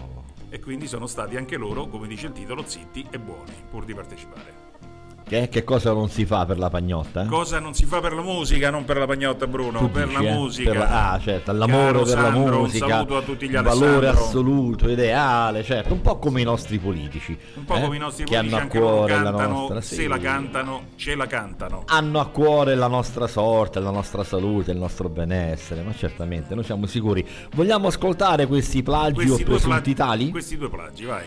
E 0.49 0.59
quindi 0.59 0.87
sono 0.87 1.07
stati 1.07 1.37
anche 1.37 1.59
loro, 1.59 1.87
come 1.89 2.07
dice 2.07 2.29
il 2.29 2.33
titolo, 2.33 2.63
zitti 2.65 3.07
e 3.11 3.19
buoni, 3.19 3.53
pur 3.69 3.85
di 3.85 3.93
partecipare. 3.93 4.73
Che, 5.27 5.49
che 5.49 5.65
cosa 5.65 5.93
non 5.93 6.11
si 6.11 6.27
fa 6.27 6.45
per 6.45 6.59
la 6.59 6.69
pagnotta? 6.69 7.25
Cosa 7.25 7.59
non 7.59 7.73
si 7.73 7.87
fa 7.87 7.99
per 8.01 8.13
la 8.13 8.21
musica, 8.21 8.69
non 8.69 8.85
per 8.85 8.99
la 8.99 9.07
pagnotta, 9.07 9.47
Bruno, 9.47 9.79
Tu 9.79 9.91
per 9.91 10.07
dici, 10.09 10.23
la 10.23 10.29
eh? 10.29 10.35
musica. 10.35 10.71
Per 10.71 10.79
la- 10.81 11.11
ah, 11.13 11.19
certo, 11.19 11.53
l'amore 11.53 12.03
per 12.03 12.19
la 12.21 12.31
musica. 12.31 12.85
Un 12.85 12.91
saluto 12.91 13.17
a 13.17 13.23
tutti 13.23 13.49
gli 13.49 13.53
valore 13.55 13.97
Alessandro. 14.09 14.23
assoluto, 14.25 14.89
ideale, 14.91 15.63
certo, 15.65 15.95
un 15.95 16.03
po' 16.03 16.19
come 16.19 16.43
i 16.43 16.45
nostri 16.45 16.79
politici. 16.79 17.37
Un 17.55 17.65
po' 17.65 17.75
eh, 17.77 17.81
come 17.81 17.97
i 17.97 17.99
nostri 17.99 18.25
che 18.25 18.35
politici, 18.37 18.55
hanno 18.55 18.65
a 18.65 18.69
cuore 18.69 19.15
la 19.17 19.23
cantano, 19.23 19.53
nostra 19.59 19.81
se 19.81 19.95
sì. 19.95 20.07
la 20.07 20.19
cantano, 20.19 20.83
ce 20.97 21.15
la 21.15 21.27
cantano. 21.27 21.83
hanno 21.87 22.21
a 22.21 22.27
cuore 22.27 22.75
la 22.75 22.87
nostra 22.89 23.27
sorte, 23.27 23.81
la 23.81 23.91
nostra 23.91 24.25
salute, 24.25 24.73
il 24.73 24.79
nostro 24.79 25.09
benessere, 25.09 25.81
ma 25.83 25.95
certamente, 25.95 26.55
noi 26.55 26.65
siamo 26.65 26.85
sicuri. 26.85 27.27
Vogliamo 27.55 27.87
ascoltare 27.89 28.47
questi 28.47 28.83
plagi 28.83 29.11
o 29.13 29.15
Questi 29.15 29.45
due, 29.45 29.55
presunti 29.55 29.95
plagi, 29.95 29.95
tali? 29.95 30.31
questi 30.31 30.59
due 30.59 30.69
plagi, 30.69 31.05
vai. 31.07 31.25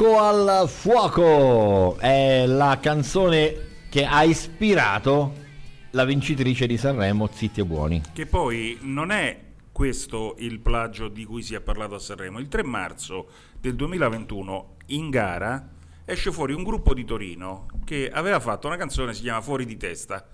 Fuoco 0.00 0.18
al 0.18 0.66
fuoco 0.66 1.98
è 1.98 2.46
la 2.46 2.78
canzone 2.80 3.84
che 3.90 4.06
ha 4.06 4.22
ispirato 4.22 5.34
la 5.90 6.06
vincitrice 6.06 6.66
di 6.66 6.78
Sanremo, 6.78 7.28
Zitti 7.30 7.60
e 7.60 7.66
Buoni. 7.66 8.02
Che 8.10 8.24
poi 8.24 8.78
non 8.80 9.10
è 9.10 9.38
questo 9.70 10.36
il 10.38 10.60
plagio 10.60 11.08
di 11.08 11.26
cui 11.26 11.42
si 11.42 11.54
è 11.54 11.60
parlato 11.60 11.96
a 11.96 11.98
Sanremo. 11.98 12.38
Il 12.38 12.48
3 12.48 12.64
marzo 12.64 13.28
del 13.60 13.74
2021 13.74 14.76
in 14.86 15.10
gara 15.10 15.68
esce 16.06 16.32
fuori 16.32 16.54
un 16.54 16.62
gruppo 16.62 16.94
di 16.94 17.04
Torino 17.04 17.66
che 17.84 18.10
aveva 18.10 18.40
fatto 18.40 18.68
una 18.68 18.78
canzone 18.78 19.08
che 19.08 19.16
si 19.16 19.20
chiama 19.20 19.42
Fuori 19.42 19.66
di 19.66 19.76
testa 19.76 20.26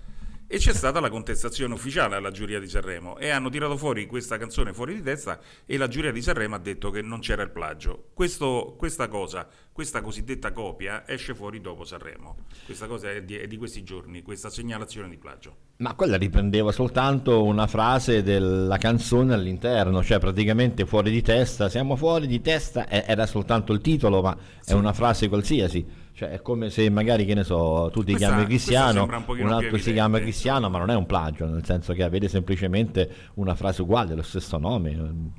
e 0.49 0.57
c'è 0.59 0.73
stata 0.73 1.01
la 1.01 1.09
contestazione 1.09 1.73
ufficiale 1.73 2.15
alla 2.15 2.31
giuria 2.31 2.59
di 2.59 2.69
Sanremo 2.69 3.17
e 3.17 3.29
hanno 3.29 3.49
tirato 3.49 3.75
fuori 3.75 4.05
questa 4.05 4.37
canzone 4.37 4.73
fuori 4.73 4.95
di 4.95 5.01
testa 5.03 5.39
e 5.65 5.75
la 5.75 5.89
giuria 5.89 6.11
di 6.11 6.21
Sanremo 6.21 6.55
ha 6.55 6.59
detto 6.59 6.89
che 6.89 7.01
non 7.01 7.19
c'era 7.19 7.43
il 7.43 7.49
plagio. 7.49 8.11
Questo- 8.13 8.75
questa 8.77 9.09
cosa, 9.09 9.45
questa 9.73 10.01
cosiddetta 10.01 10.53
copia 10.53 11.03
esce 11.05 11.35
fuori 11.35 11.59
dopo 11.59 11.83
Sanremo. 11.83 12.45
Questa 12.63 12.87
cosa 12.87 13.11
è 13.11 13.23
di, 13.23 13.35
è 13.35 13.45
di 13.45 13.57
questi 13.57 13.83
giorni, 13.83 14.21
questa 14.21 14.49
segnalazione 14.49 15.09
di 15.09 15.17
plagio. 15.17 15.55
Ma 15.77 15.93
quella 15.95 16.15
riprendeva 16.15 16.71
soltanto 16.71 17.43
una 17.43 17.67
frase 17.67 18.23
della 18.23 18.77
canzone 18.77 19.33
all'interno, 19.33 20.01
cioè 20.01 20.17
praticamente 20.17 20.85
fuori 20.85 21.11
di 21.11 21.21
testa, 21.21 21.67
siamo 21.67 21.97
fuori 21.97 22.25
di 22.25 22.39
testa, 22.41 22.89
era 22.89 23.25
soltanto 23.25 23.73
il 23.73 23.81
titolo, 23.81 24.21
ma 24.21 24.35
è 24.63 24.71
una 24.71 24.93
frase 24.93 25.27
qualsiasi. 25.27 26.05
Cioè 26.17 26.29
è 26.29 26.41
come 26.41 26.71
se 26.71 26.89
magari, 26.89 27.25
che 27.25 27.35
ne 27.35 27.43
so, 27.43 27.91
tu 27.93 27.99
ti 28.03 28.13
Questa- 28.13 28.29
chiami 28.29 28.45
Cristiano, 28.45 29.03
un 29.03 29.23
un 29.37 29.51
altro 29.51 29.77
si 29.77 29.93
chiama 29.93 30.19
Cristiano, 30.19 30.67
ma 30.67 30.79
non 30.79 30.89
è 30.89 30.95
un 30.95 31.05
plagio, 31.05 31.45
nel 31.45 31.63
senso 31.63 31.93
che 31.93 32.01
avete 32.01 32.27
semplicemente 32.27 33.07
una 33.35 33.53
frase 33.53 33.83
uguale, 33.83 34.15
lo 34.15 34.23
stesso 34.23 34.57
nome. 34.57 34.89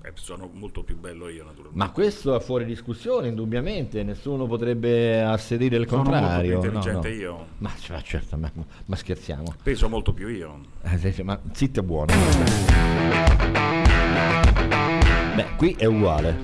Eh, 0.04 0.12
sono 0.14 0.48
molto 0.52 0.84
più 0.84 0.96
bello 0.96 1.28
io, 1.28 1.42
naturalmente. 1.42 1.76
Ma 1.76 1.90
questo 1.90 2.36
è 2.36 2.40
fuori 2.40 2.64
discussione, 2.64 3.26
indubbiamente, 3.26 4.04
nessuno 4.04 4.46
potrebbe 4.46 5.20
asserire 5.20 5.78
il 5.78 5.88
Sono 5.88 6.04
molto 6.04 6.16
più 6.16 6.20
contrario. 6.20 6.58
no, 6.60 6.64
intelligente 6.64 7.08
no. 7.08 7.14
io. 7.14 7.46
Ma, 7.58 7.70
certo, 8.04 8.36
ma, 8.36 8.52
ma 8.84 8.94
scherziamo. 8.94 9.54
Peso 9.60 9.88
molto 9.88 10.12
più 10.12 10.28
io. 10.28 10.60
Eh, 10.82 11.22
ma 11.24 11.40
zitto 11.50 11.80
è 11.80 11.82
buono. 11.82 12.12
Beh, 15.34 15.46
qui 15.56 15.74
è 15.76 15.86
uguale. 15.86 16.36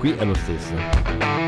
Qui 0.00 0.10
è 0.10 0.24
lo 0.24 0.34
stesso. 0.34 1.47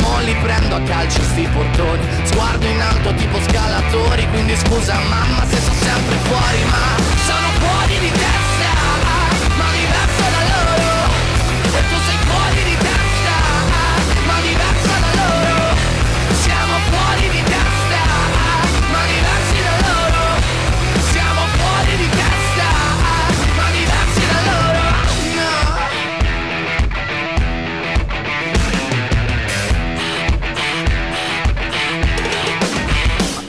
Mo 0.00 0.20
li 0.20 0.34
prendo 0.42 0.76
a 0.76 0.80
calcio 0.80 1.22
sti 1.22 1.48
portoni. 1.52 2.06
Sguardo 2.24 2.66
in 2.66 2.80
alto 2.80 3.14
tipo 3.14 3.38
scalatori 3.48 4.28
Quindi 4.30 4.56
scusa 4.56 4.94
mamma 5.08 5.46
se 5.48 5.60
sono 5.60 5.74
sempre 5.80 6.16
fuori 6.16 6.64
Ma 6.64 7.02
sono 7.24 7.48
fuori 7.58 7.98
di 7.98 8.10
testa 8.10 8.39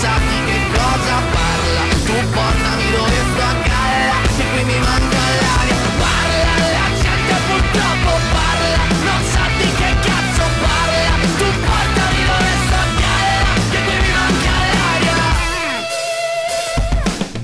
sa 0.00 0.16
di 0.16 0.38
che 0.48 0.58
cosa 0.72 1.16
parla. 1.34 1.82
Tu 2.06 2.16
portami 2.34 2.86
dove 2.96 3.18
sto 3.30 3.44
a 3.44 3.54
galla, 3.68 4.18
che 4.36 4.44
qui 4.52 4.62
mi 4.64 4.78
manca 4.80 5.22
l'aria. 5.40 5.78
Parla, 6.00 6.54
la 6.76 6.88
gente 7.02 7.34
purtroppo 7.48 8.12
parla, 8.34 8.80
non 9.06 9.20
sa 9.32 9.44
di 9.58 9.68
che 9.78 9.90
cazzo 10.06 10.44
parla. 10.64 11.14
Tu 11.38 11.48
portami 11.68 12.20
dove 12.30 12.52
sto 12.64 12.78
a 12.80 12.86
galla, 13.00 13.50
che 13.70 13.78
qui 13.86 13.96
mi 14.04 14.12
manca 14.18 14.54
l'aria. 14.72 15.18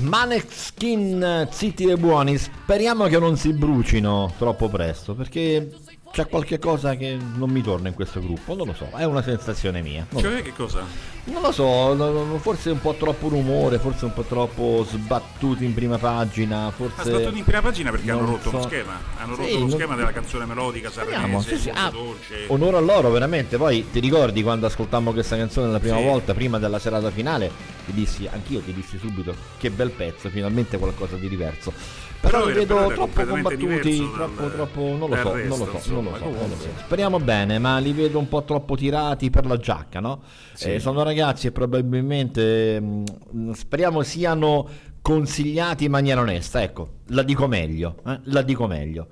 Maneskin 0.01 1.47
zitti 1.51 1.85
e 1.85 1.95
buoni, 1.95 2.37
speriamo 2.37 3.05
che 3.05 3.19
non 3.19 3.37
si 3.37 3.53
brucino 3.53 4.33
troppo 4.37 4.67
presto 4.67 5.13
perché 5.13 5.69
c'è 6.11 6.27
qualche 6.27 6.57
cosa 6.57 6.95
che 6.95 7.17
non 7.35 7.49
mi 7.49 7.61
torna 7.61 7.89
in 7.89 7.93
questo 7.93 8.19
gruppo, 8.19 8.55
non 8.55 8.67
lo 8.67 8.73
so, 8.73 8.89
è 8.95 9.03
una 9.03 9.21
sensazione 9.21 9.81
mia. 9.81 10.05
Non, 10.09 10.21
Cioè, 10.21 10.41
che 10.41 10.53
cosa? 10.53 10.83
non 11.25 11.41
lo 11.41 11.51
so, 11.51 12.37
forse 12.39 12.69
un 12.71 12.79
po' 12.79 12.93
troppo 12.93 13.27
rumore, 13.27 13.77
forse 13.77 14.05
un 14.05 14.13
po' 14.13 14.23
troppo 14.23 14.85
sbattuti 14.89 15.63
in 15.65 15.73
prima 15.73 15.97
pagina, 15.97 16.71
forse... 16.75 17.01
Ha 17.01 17.03
sbattuto 17.05 17.37
in 17.37 17.43
prima 17.43 17.61
pagina 17.61 17.91
perché 17.91 18.09
hanno 18.09 18.25
rotto 18.25 18.49
lo 18.51 18.61
so. 18.61 18.67
schema. 18.67 18.99
Hanno 19.17 19.35
Sì, 19.35 19.41
rotto 19.41 19.53
lo 19.53 19.59
non- 19.59 19.69
schema 19.71 19.95
della 19.95 20.11
canzone 20.11 20.45
melodica 20.45 20.89
sanremese, 20.89 21.55
sì, 21.55 21.61
sì, 21.63 21.69
ah, 21.73 21.89
dolce. 21.91 22.45
Onore 22.47 22.77
a 22.77 22.81
loro, 22.81 23.09
veramente. 23.11 23.57
Poi 23.57 23.85
ti 23.91 23.99
ricordi 23.99 24.41
quando 24.41 24.65
ascoltammo 24.65 25.11
questa 25.11 25.35
canzone 25.37 25.69
la 25.71 25.79
prima 25.79 25.97
Sì. 25.97 26.03
volta, 26.03 26.33
prima 26.33 26.57
della 26.57 26.79
serata 26.79 27.11
finale, 27.11 27.51
ti 27.85 27.91
dissi, 27.93 28.27
anch'io 28.31 28.61
ti 28.61 28.73
dissi 28.73 28.97
subito, 28.97 29.35
che 29.57 29.69
bel 29.69 29.91
pezzo, 29.91 30.29
finalmente 30.29 30.77
qualcosa 30.77 31.15
di 31.17 31.29
diverso. 31.29 31.71
Però, 32.19 32.39
Però 32.39 32.49
li 32.49 32.53
vedo 32.53 32.87
troppo 32.95 33.23
combattuti, 33.25 33.97
troppo, 34.11 34.41
dal- 34.41 34.51
troppo, 34.53 34.81
non 34.97 35.07
lo 35.09 35.15
so, 35.17 35.33
resto, 35.33 35.55
non 35.55 35.67
lo 35.71 35.79
so, 35.79 35.89
non 36.01 36.13
lo 36.13 36.17
so, 36.17 36.25
non 36.25 36.49
lo 36.49 36.55
so. 36.55 36.67
Speriamo 36.77 37.19
bene, 37.19 37.59
ma 37.59 37.77
li 37.79 37.93
vedo 37.93 38.19
un 38.19 38.27
po' 38.27 38.43
troppo 38.43 38.75
tirati 38.75 39.29
per 39.29 39.45
la 39.45 39.57
giacca, 39.57 39.99
no? 39.99 40.21
Sì. 40.53 40.73
Eh, 40.73 40.79
sono 40.79 41.03
ragazzi 41.03 41.47
e 41.47 41.51
probabilmente 41.51 42.79
mh, 42.79 43.51
speriamo 43.51 44.01
siano 44.03 44.67
consigliati 45.01 45.85
in 45.85 45.91
maniera 45.91 46.21
onesta, 46.21 46.61
ecco, 46.61 46.95
la 47.07 47.23
dico 47.23 47.47
meglio, 47.47 47.97
eh, 48.05 48.19
la 48.23 48.41
dico 48.41 48.67
meglio. 48.67 49.07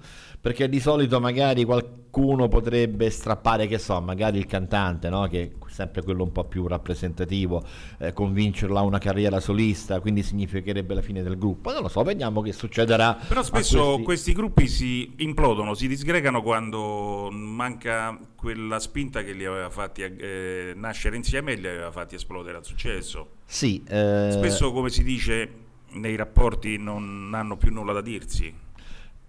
Perché 0.45 0.69
di 0.69 0.79
solito 0.79 1.19
magari 1.19 1.63
qualcuno 1.63 2.47
potrebbe 2.47 3.09
strappare, 3.09 3.65
che 3.65 3.79
so, 3.79 3.99
magari 3.99 4.37
il 4.37 4.45
cantante, 4.45 5.09
no? 5.09 5.25
che 5.25 5.41
è 5.41 5.51
sempre 5.71 6.03
quello 6.03 6.21
un 6.21 6.31
po' 6.31 6.43
più 6.43 6.67
rappresentativo, 6.67 7.65
eh, 7.97 8.13
convincerlo 8.13 8.77
a 8.77 8.83
una 8.83 8.99
carriera 8.99 9.39
solista, 9.39 9.99
quindi 9.99 10.21
significherebbe 10.21 10.93
la 10.93 11.01
fine 11.01 11.23
del 11.23 11.35
gruppo. 11.39 11.71
Non 11.71 11.81
lo 11.81 11.87
so, 11.87 12.03
vediamo 12.03 12.43
che 12.43 12.53
succederà. 12.53 13.17
Però 13.27 13.41
spesso 13.41 13.85
questi- 13.85 14.03
questi 14.03 14.33
gruppi 14.33 14.67
si 14.67 15.13
implodono, 15.17 15.73
si 15.73 15.87
disgregano 15.87 16.43
quando 16.43 17.29
manca 17.31 18.15
quella 18.35 18.77
spinta 18.77 19.23
che 19.23 19.33
li 19.33 19.45
aveva 19.45 19.71
fatti 19.71 20.03
eh, 20.03 20.73
nascere 20.75 21.15
insieme 21.15 21.53
e 21.53 21.55
li 21.55 21.67
aveva 21.67 21.89
fatti 21.89 22.13
esplodere 22.13 22.57
al 22.57 22.65
successo. 22.65 23.37
Sì, 23.45 23.83
eh, 23.87 24.29
Spesso, 24.31 24.71
come 24.71 24.91
si 24.91 25.03
dice, 25.03 25.49
nei 25.93 26.15
rapporti 26.15 26.77
non 26.77 27.31
hanno 27.33 27.57
più 27.57 27.71
nulla 27.73 27.93
da 27.93 28.01
dirsi. 28.01 28.64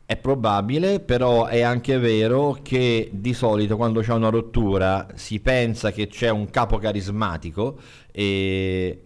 È 0.07 0.17
probabile, 0.17 1.01
però 1.01 1.47
è 1.47 1.63
anche 1.63 1.99
vero 1.99 2.59
che 2.63 3.11
di 3.13 3.35
solito 3.35 3.75
quando 3.77 4.03
c'è 4.03 4.13
una 4.13 4.29
rottura 4.29 5.09
si 5.15 5.41
pensa 5.41 5.91
che 5.91 6.07
c'è 6.07 6.31
un 6.31 6.49
capo 6.49 6.79
carismatico 6.79 7.77
e 8.13 9.03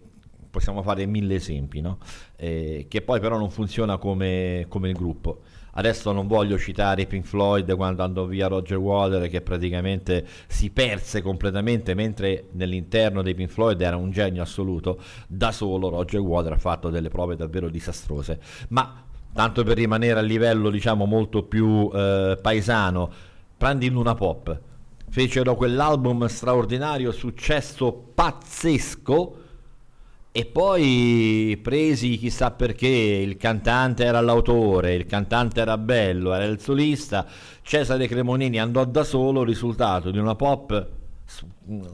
possiamo 0.51 0.83
fare 0.83 1.07
mille 1.07 1.35
esempi, 1.35 1.81
no? 1.81 1.97
Eh, 2.35 2.85
che 2.87 3.01
poi 3.01 3.19
però 3.19 3.39
non 3.39 3.49
funziona 3.49 3.97
come, 3.97 4.65
come 4.67 4.89
il 4.89 4.95
gruppo. 4.95 5.41
Adesso 5.71 6.11
non 6.11 6.27
voglio 6.27 6.59
citare 6.59 7.07
Pink 7.07 7.25
Floyd 7.25 7.75
quando 7.75 8.03
andò 8.03 8.25
via 8.25 8.45
Roger 8.45 8.77
Water 8.77 9.27
che 9.27 9.41
praticamente 9.41 10.23
si 10.45 10.69
perse 10.69 11.23
completamente 11.23 11.95
mentre 11.95 12.49
nell'interno 12.51 13.23
dei 13.23 13.33
Pink 13.33 13.49
Floyd 13.49 13.81
era 13.81 13.95
un 13.95 14.11
genio 14.11 14.43
assoluto, 14.43 15.01
da 15.25 15.51
solo 15.51 15.89
Roger 15.89 16.19
Water 16.19 16.51
ha 16.51 16.57
fatto 16.59 16.91
delle 16.91 17.09
prove 17.09 17.35
davvero 17.35 17.69
disastrose. 17.69 18.39
Ma 18.67 19.05
tanto 19.33 19.63
per 19.63 19.77
rimanere 19.77 20.19
a 20.19 20.23
livello 20.23 20.69
diciamo 20.69 21.05
molto 21.05 21.43
più 21.43 21.89
eh, 21.93 22.37
paesano, 22.41 23.09
prendi 23.57 23.89
Luna 23.89 24.13
Pop. 24.15 24.59
fecero 25.09 25.55
quell'album 25.55 26.25
straordinario, 26.27 27.11
successo 27.11 27.91
pazzesco. 28.13 29.35
E 30.33 30.45
poi 30.45 31.59
presi 31.61 32.17
chissà 32.17 32.51
perché, 32.51 32.87
il 32.87 33.35
cantante 33.35 34.05
era 34.05 34.21
l'autore, 34.21 34.93
il 34.93 35.05
cantante 35.05 35.59
era 35.59 35.77
bello, 35.77 36.33
era 36.33 36.45
il 36.45 36.57
solista, 36.61 37.25
Cesare 37.61 38.07
Cremonini 38.07 38.57
andò 38.57 38.85
da 38.85 39.03
solo, 39.03 39.43
risultato 39.43 40.09
di 40.09 40.17
una 40.17 40.35
pop 40.35 40.99
s- 41.31 41.45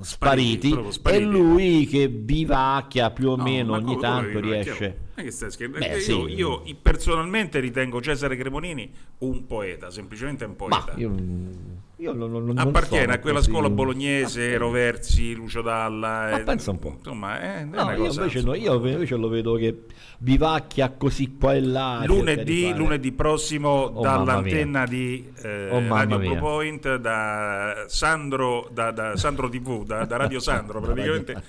spariti, 0.02 0.70
proprio 0.70 0.90
e 0.90 0.94
spariti. 0.94 1.24
lui 1.26 1.86
che 1.86 2.08
vivacchia 2.08 3.12
più 3.12 3.30
o 3.30 3.38
meno 3.38 3.74
ma 3.74 3.78
ogni 3.78 3.98
tanto 4.00 4.40
riesce. 4.40 4.98
Beh, 5.16 6.00
sì. 6.00 6.12
io, 6.12 6.28
io 6.66 6.76
personalmente 6.82 7.60
ritengo 7.60 8.02
Cesare 8.02 8.36
Cremonini 8.36 8.92
un 9.20 9.46
poeta, 9.46 9.92
semplicemente 9.92 10.46
un 10.46 10.56
poeta. 10.56 10.94
Io, 10.96 11.16
io 12.00 12.14
non, 12.14 12.32
non- 12.32 12.46
non 12.46 12.58
Appartiene 12.60 13.14
a 13.14 13.20
quella 13.20 13.40
così- 13.40 13.50
scuola 13.50 13.70
bolognese, 13.72 14.56
Roversi, 14.58 15.34
Lucio 15.34 15.62
Dalla. 15.64 16.30
Ma 16.30 16.40
eh, 16.40 16.44
pensa 16.44 16.70
un 16.72 16.78
po'. 16.80 16.94
Insomma, 16.98 17.40
è 17.42 17.64
No, 17.64 17.92
io 17.92 18.06
invece, 18.12 18.42
no, 18.44 18.54
io 18.54 18.76
invece 18.76 19.16
lo 19.16 19.28
vedo 19.30 19.56
che 19.56 19.86
vivacchia 20.20 20.92
così 20.92 21.36
qua 21.40 21.56
e 21.56 21.62
là. 21.62 22.04
Lunedì, 22.06 22.72
lunedì 22.76 23.12
prossimo 23.12 23.70
Oh, 23.70 24.02
dall'antenna 24.02 24.86
di 24.86 25.28
eh, 25.42 25.70
Oh, 25.72 25.88
Radio. 25.88 26.18
Blue 26.20 26.38
Point 26.38 26.96
da 26.98 27.86
Sandro, 27.88 28.70
da, 28.72 28.92
da 28.92 29.16
Sandro 29.18 29.50
TV, 29.50 29.84
da, 29.84 30.06
da 30.06 30.18
Radio 30.18 30.40
Sandro 30.40 30.80
praticamente 30.82 31.42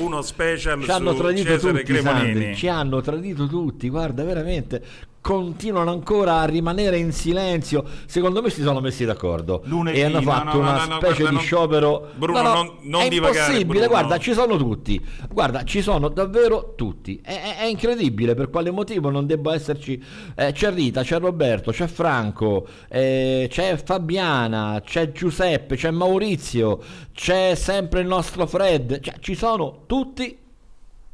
uno 0.00 0.20
special 0.22 0.82
Ci 0.82 0.90
hanno 0.90 1.12
su 1.12 1.18
tradito 1.20 1.48
Cesare 1.50 1.78
tutti, 1.78 1.92
Cremonini. 1.92 2.32
Sandri, 2.32 2.54
ci 2.56 2.68
hanno 2.68 3.00
tradito 3.00 3.46
tutti, 3.46 3.88
guarda, 3.88 4.22
veramente 4.24 4.84
continuano 5.24 5.90
ancora 5.90 6.40
a 6.40 6.44
rimanere 6.44 6.98
in 6.98 7.10
silenzio. 7.10 7.82
Secondo 8.04 8.42
me 8.42 8.50
si 8.50 8.60
sono 8.60 8.80
messi 8.80 9.06
d'accordo 9.06 9.62
Lunedì, 9.64 9.98
e 9.98 10.04
hanno 10.04 10.20
no, 10.20 10.30
fatto 10.30 10.58
no, 10.58 10.64
no, 10.64 10.70
una 10.70 10.84
no, 10.84 10.96
specie 10.96 11.22
guarda, 11.22 11.38
di 11.38 11.44
sciopero. 11.44 12.08
Bruno, 12.14 12.42
No, 12.42 12.48
no, 12.48 12.54
non- 12.54 12.70
non 12.82 13.00
è 13.00 13.08
divagare, 13.08 13.38
impossibile, 13.38 13.86
Bruno. 13.86 13.88
guarda, 13.88 14.18
ci 14.18 14.34
sono 14.34 14.58
tutti. 14.58 15.02
Guarda, 15.30 15.64
ci 15.64 15.80
sono 15.80 16.08
davvero 16.08 16.74
tutti. 16.76 17.20
È, 17.22 17.32
è- 17.32 17.56
è 17.60 17.64
incredibile 17.64 18.34
per 18.34 18.50
quale 18.50 18.70
motivo 18.70 19.08
non 19.08 19.24
debba 19.26 19.54
esserci. 19.54 20.02
eh, 20.36 20.52
c'è 20.52 20.70
Rita, 20.70 21.02
c'è 21.02 21.18
Roberto, 21.18 21.70
c'è 21.72 21.86
Franco, 21.86 22.66
eh, 22.88 23.46
c'è 23.50 23.80
Fabiana, 23.82 24.82
c'è 24.84 25.10
Giuseppe, 25.12 25.76
c'è 25.76 25.90
Maurizio, 25.90 26.80
c'è 27.14 27.54
sempre 27.54 28.00
il 28.02 28.06
nostro 28.06 28.46
Fred. 28.46 29.00
Cioè, 29.00 29.14
ci 29.20 29.34
sono 29.34 29.84
tutti, 29.86 30.36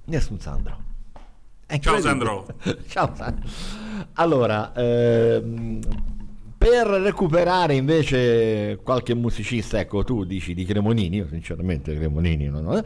nessun 0.07 0.41
Sandro. 0.41 0.89
Ciao. 1.79 2.01
Sandro. 2.01 2.47
Ciao 2.89 3.15
Sandro. 3.15 3.49
Allora, 4.15 4.73
ehm, 4.75 5.81
per 6.59 6.87
recuperare 6.87 7.75
invece 7.75 8.79
qualche 8.83 9.15
musicista, 9.15 9.79
ecco 9.79 10.05
tu 10.05 10.25
dici 10.25 10.53
di 10.55 10.65
Cremonini, 10.65 11.17
io 11.17 11.27
sinceramente 11.29 11.95
Cremonini 11.95 12.49
non 12.49 12.67
ho, 12.67 12.83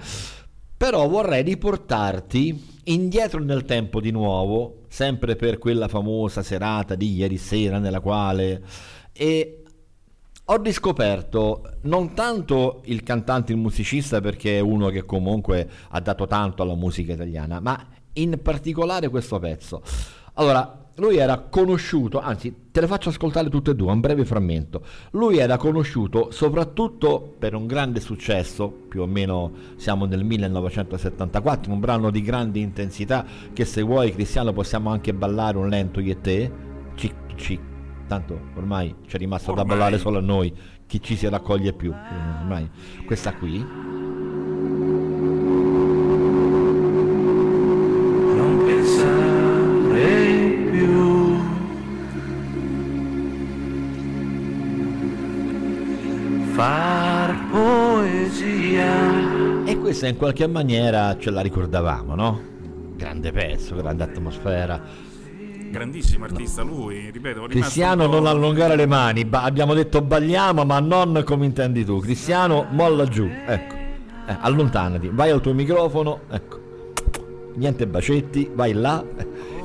però 0.77 1.09
vorrei 1.09 1.43
riportarti 1.43 2.73
indietro 2.85 3.41
nel 3.41 3.65
tempo 3.65 4.01
di 4.01 4.11
nuovo, 4.11 4.83
sempre 4.89 5.35
per 5.37 5.59
quella 5.59 5.89
famosa 5.89 6.43
serata 6.43 6.95
di 6.95 7.15
ieri 7.15 7.37
sera 7.37 7.79
nella 7.79 8.01
quale 8.01 8.63
e 9.13 9.63
ho 10.47 10.61
riscoperto 10.61 11.79
non 11.83 12.13
tanto 12.13 12.83
il 12.85 13.03
cantante, 13.03 13.53
il 13.53 13.59
musicista, 13.59 14.21
perché 14.21 14.59
è 14.59 14.61
uno 14.61 14.91
che 14.91 15.05
comunque 15.05 15.67
ha 15.89 16.01
dato 16.01 16.27
tanto 16.27 16.63
alla 16.63 16.75
musica 16.75 17.15
italiana, 17.15 17.61
ma 17.61 17.83
in 18.15 18.39
particolare 18.43 19.09
questo 19.09 19.39
pezzo. 19.39 19.83
Allora, 20.35 20.85
lui 20.97 21.17
era 21.17 21.39
conosciuto, 21.39 22.21
anzi 22.21 22.55
te 22.71 22.81
le 22.81 22.87
faccio 22.87 23.09
ascoltare 23.09 23.49
tutte 23.49 23.73
e 23.73 23.75
due, 23.75 23.91
un 23.91 24.01
breve 24.01 24.25
frammento. 24.25 24.83
Lui 25.13 25.39
era 25.39 25.57
conosciuto 25.57 26.31
soprattutto 26.31 27.35
per 27.37 27.55
un 27.55 27.67
grande 27.67 27.99
successo, 28.01 28.69
più 28.69 29.03
o 29.03 29.07
meno 29.07 29.53
siamo 29.77 30.05
nel 30.05 30.23
1974, 30.23 31.73
un 31.73 31.81
brano 31.81 32.11
di 32.11 32.23
grande 32.23 32.61
intensità 32.61 33.25
che 33.53 33.65
se 33.65 33.83
vuoi 33.83 34.13
Cristiano 34.13 34.53
possiamo 34.53 34.91
anche 34.91 35.13
ballare 35.13 35.59
un 35.59 35.69
lento 35.69 35.99
io 36.01 36.13
e 36.13 36.21
te. 36.21 36.53
Ci, 36.95 37.13
ci, 37.35 37.59
tanto 38.07 38.39
ormai 38.55 38.95
c'è 39.07 39.19
rimasto 39.19 39.53
da 39.53 39.63
Ormai. 39.63 39.77
ballare 39.77 39.99
solo 39.99 40.19
a 40.19 40.23
noi, 40.23 40.55
chi 40.87 41.03
ci 41.03 41.17
si 41.17 41.29
raccoglie 41.29 41.73
più. 41.73 41.93
Ormai 41.93 42.71
questa 43.05 43.35
qui. 43.35 43.94
Questa 59.95 60.09
in 60.09 60.17
qualche 60.17 60.49
maniera 60.49 61.17
ce 61.21 61.31
la 61.31 61.41
ricordavamo, 61.41 62.17
no? 62.17 62.41
Grande 62.97 63.31
pezzo, 63.31 63.77
grande 63.77 64.03
atmosfera. 64.03 64.83
Grandissimo 65.71 66.25
artista 66.25 66.63
lui, 66.63 67.11
ripeto, 67.13 67.47
Cristiano 67.47 68.07
non 68.09 68.27
allungare 68.27 68.75
le 68.75 68.87
mani, 68.87 69.25
ba- 69.25 69.43
abbiamo 69.43 69.73
detto 69.73 70.03
balliamo 70.03 70.65
ma 70.65 70.81
non 70.81 71.23
come 71.25 71.45
intendi 71.47 71.85
tu. 71.85 72.01
Cristiano 72.01 72.67
molla 72.71 73.07
giù, 73.07 73.29
ecco, 73.47 73.75
Eh, 74.27 74.37
allontanati, 74.41 75.11
vai 75.13 75.31
al 75.31 75.41
tuo 75.41 75.53
microfono, 75.55 76.23
ecco, 76.29 76.59
niente 77.55 77.87
bacetti, 77.87 78.51
vai 78.53 78.73
là, 78.73 79.05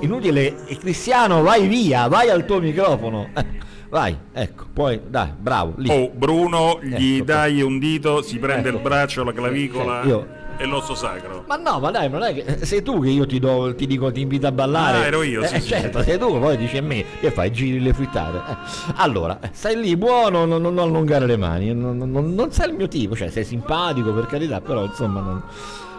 inutile, 0.01 0.65
e 0.68 0.77
Cristiano 0.77 1.41
vai 1.41 1.68
via, 1.68 2.07
vai 2.07 2.30
al 2.30 2.45
tuo 2.45 2.60
microfono, 2.60 3.30
ecco, 3.34 3.65
vai, 3.90 4.16
ecco, 4.34 4.66
poi 4.74 4.99
dai, 5.07 5.30
bravo, 5.38 5.74
lì. 5.78 5.90
Oh, 5.90 6.10
Bruno 6.14 6.80
gli 6.82 7.16
Ecco, 7.18 7.26
dai 7.26 7.61
un 7.61 7.80
dito, 7.80 8.22
si 8.22 8.38
prende 8.38 8.70
Ecco. 8.70 8.78
il 8.78 8.84
braccio, 8.84 9.24
la 9.24 9.34
clavicola 9.34 10.02
Sì, 10.03 10.07
io- 10.07 10.28
e 10.61 10.66
l'osso 10.66 10.94
sacro. 10.94 11.45
Ma 11.48 11.56
no, 11.56 11.80
ma 11.80 11.90
dai, 11.90 12.10
non 12.10 12.22
è 12.22 12.34
che 12.34 12.66
sei 12.66 12.82
tu 12.84 13.02
che 13.02 13.10
io 13.10 13.26
ti, 13.26 13.40
do, 13.40 13.74
ti 13.76 13.88
dico 13.88 14.11
ti 14.11 14.20
invito 14.22 14.45
a 14.48 14.52
ballare. 14.52 14.98
Ah, 14.98 15.06
ero 15.06 15.22
io, 15.24 15.41
sì, 15.45 15.56
Eh, 15.56 15.60
sì. 15.61 15.68
certo, 15.70 16.02
sei 16.03 16.18
tu, 16.18 16.38
poi 16.38 16.57
dici 16.57 16.76
a 16.78 16.82
me 16.82 17.06
che 17.22 17.32
fai, 17.32 17.49
giri 17.52 17.80
le 17.80 17.94
frittate. 17.94 18.38
Eh, 18.38 18.56
Allora, 18.98 19.40
eh, 19.41 19.49
stai 19.53 19.80
lì 19.80 19.95
buono, 19.95 20.44
non, 20.45 20.61
non 20.61 20.78
allungare 20.80 21.26
le 21.26 21.38
mani, 21.38 21.74
non, 21.74 21.98
non- 21.98 22.34
non 22.34 22.52
sei 22.52 22.70
il 22.70 22.76
mio 22.76 22.90
tipo, 22.90 23.16
cioè 23.16 23.30
sei 23.30 23.45
simpatico 23.45 24.11
per 24.11 24.26
carità, 24.26 24.60
però 24.60 24.84
insomma 24.84 25.22
non... 25.22 25.41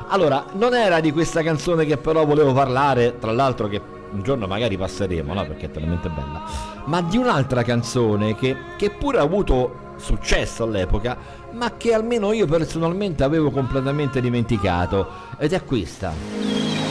Allora, 0.09 0.45
non 0.55 0.75
era 0.75 1.01
di 1.01 1.11
questa 1.13 1.43
canzone 1.43 1.87
che 1.87 1.97
però 1.97 2.27
volevo 2.27 2.53
parlare, 2.53 3.17
tra 3.19 3.33
l'altro 3.33 3.67
che 3.69 3.81
un 4.13 4.23
giorno 4.23 4.47
magari 4.49 4.77
passeremo, 4.77 5.33
no? 5.33 5.47
Perché 5.47 5.67
è 5.67 5.71
talmente 5.71 6.09
bella, 6.09 6.43
ma 6.91 7.03
di 7.03 7.17
un'altra 7.17 7.63
canzone 7.63 8.35
che, 8.35 8.57
che 8.77 8.91
pure 8.91 9.19
ha 9.19 9.23
avuto 9.23 9.95
successo 9.97 10.65
all'epoca, 10.65 11.17
ma 11.53 11.77
che 11.77 11.95
almeno 11.95 12.33
io 12.33 12.47
personalmente 12.47 13.23
avevo 13.23 13.53
completamente 13.53 14.21
dimenticato, 14.21 15.09
ed 15.39 15.53
è 15.53 15.65
questa. 15.65 16.90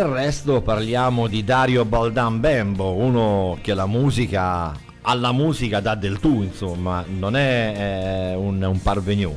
Del 0.00 0.08
resto 0.08 0.62
parliamo 0.62 1.26
di 1.26 1.44
Dario 1.44 1.84
Baldan 1.84 2.40
Bembo, 2.40 2.92
uno 2.92 3.58
che 3.60 3.74
la 3.74 3.84
musica 3.84 4.74
alla 5.02 5.30
musica 5.30 5.80
dà 5.80 5.94
del 5.94 6.18
tu, 6.18 6.40
insomma, 6.40 7.04
non 7.06 7.36
è 7.36 8.30
eh, 8.32 8.34
un, 8.34 8.62
un 8.62 8.80
parvenu. 8.80 9.36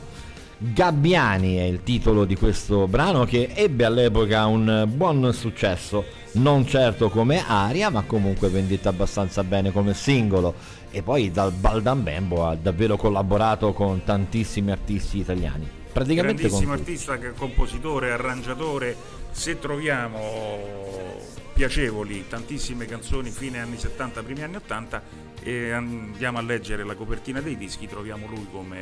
Gabbiani 0.58 1.58
è 1.58 1.64
il 1.64 1.84
titolo 1.84 2.24
di 2.24 2.38
questo 2.38 2.88
brano 2.88 3.26
che 3.26 3.52
ebbe 3.54 3.84
all'epoca 3.84 4.46
un 4.46 4.86
buon 4.88 5.34
successo, 5.34 6.06
non 6.36 6.66
certo 6.66 7.10
come 7.10 7.44
aria, 7.46 7.90
ma 7.90 8.04
comunque 8.04 8.48
vendetta 8.48 8.88
abbastanza 8.88 9.44
bene 9.44 9.74
come 9.74 9.94
singolo. 9.94 10.54
E 10.92 11.02
poi 11.02 11.30
dal 11.30 11.52
Baldan 11.52 12.04
Bembo 12.04 12.48
ha 12.48 12.56
davvero 12.56 12.96
collaborato 12.96 13.74
con 13.74 14.02
tantissimi 14.06 14.72
artisti 14.72 15.18
italiani. 15.18 15.68
Praticamente 15.92 16.44
grandissimo 16.44 16.72
artista, 16.72 17.18
che- 17.18 17.34
compositore, 17.34 18.14
arrangiatore. 18.14 19.23
Se 19.34 19.60
troviamo 19.60 20.22
piacevoli 21.54 22.28
tantissime 22.28 22.86
canzoni 22.86 23.30
fine 23.30 23.60
anni 23.60 23.78
70, 23.78 24.24
primi 24.24 24.42
anni 24.44 24.56
80 24.56 25.02
e 25.44 25.72
andiamo 25.72 26.38
a 26.38 26.42
leggere 26.42 26.84
la 26.86 26.96
copertina 26.96 27.42
dei 27.42 27.58
dischi, 27.58 27.88
troviamo 27.88 28.28
lui 28.28 28.48
come 28.52 28.82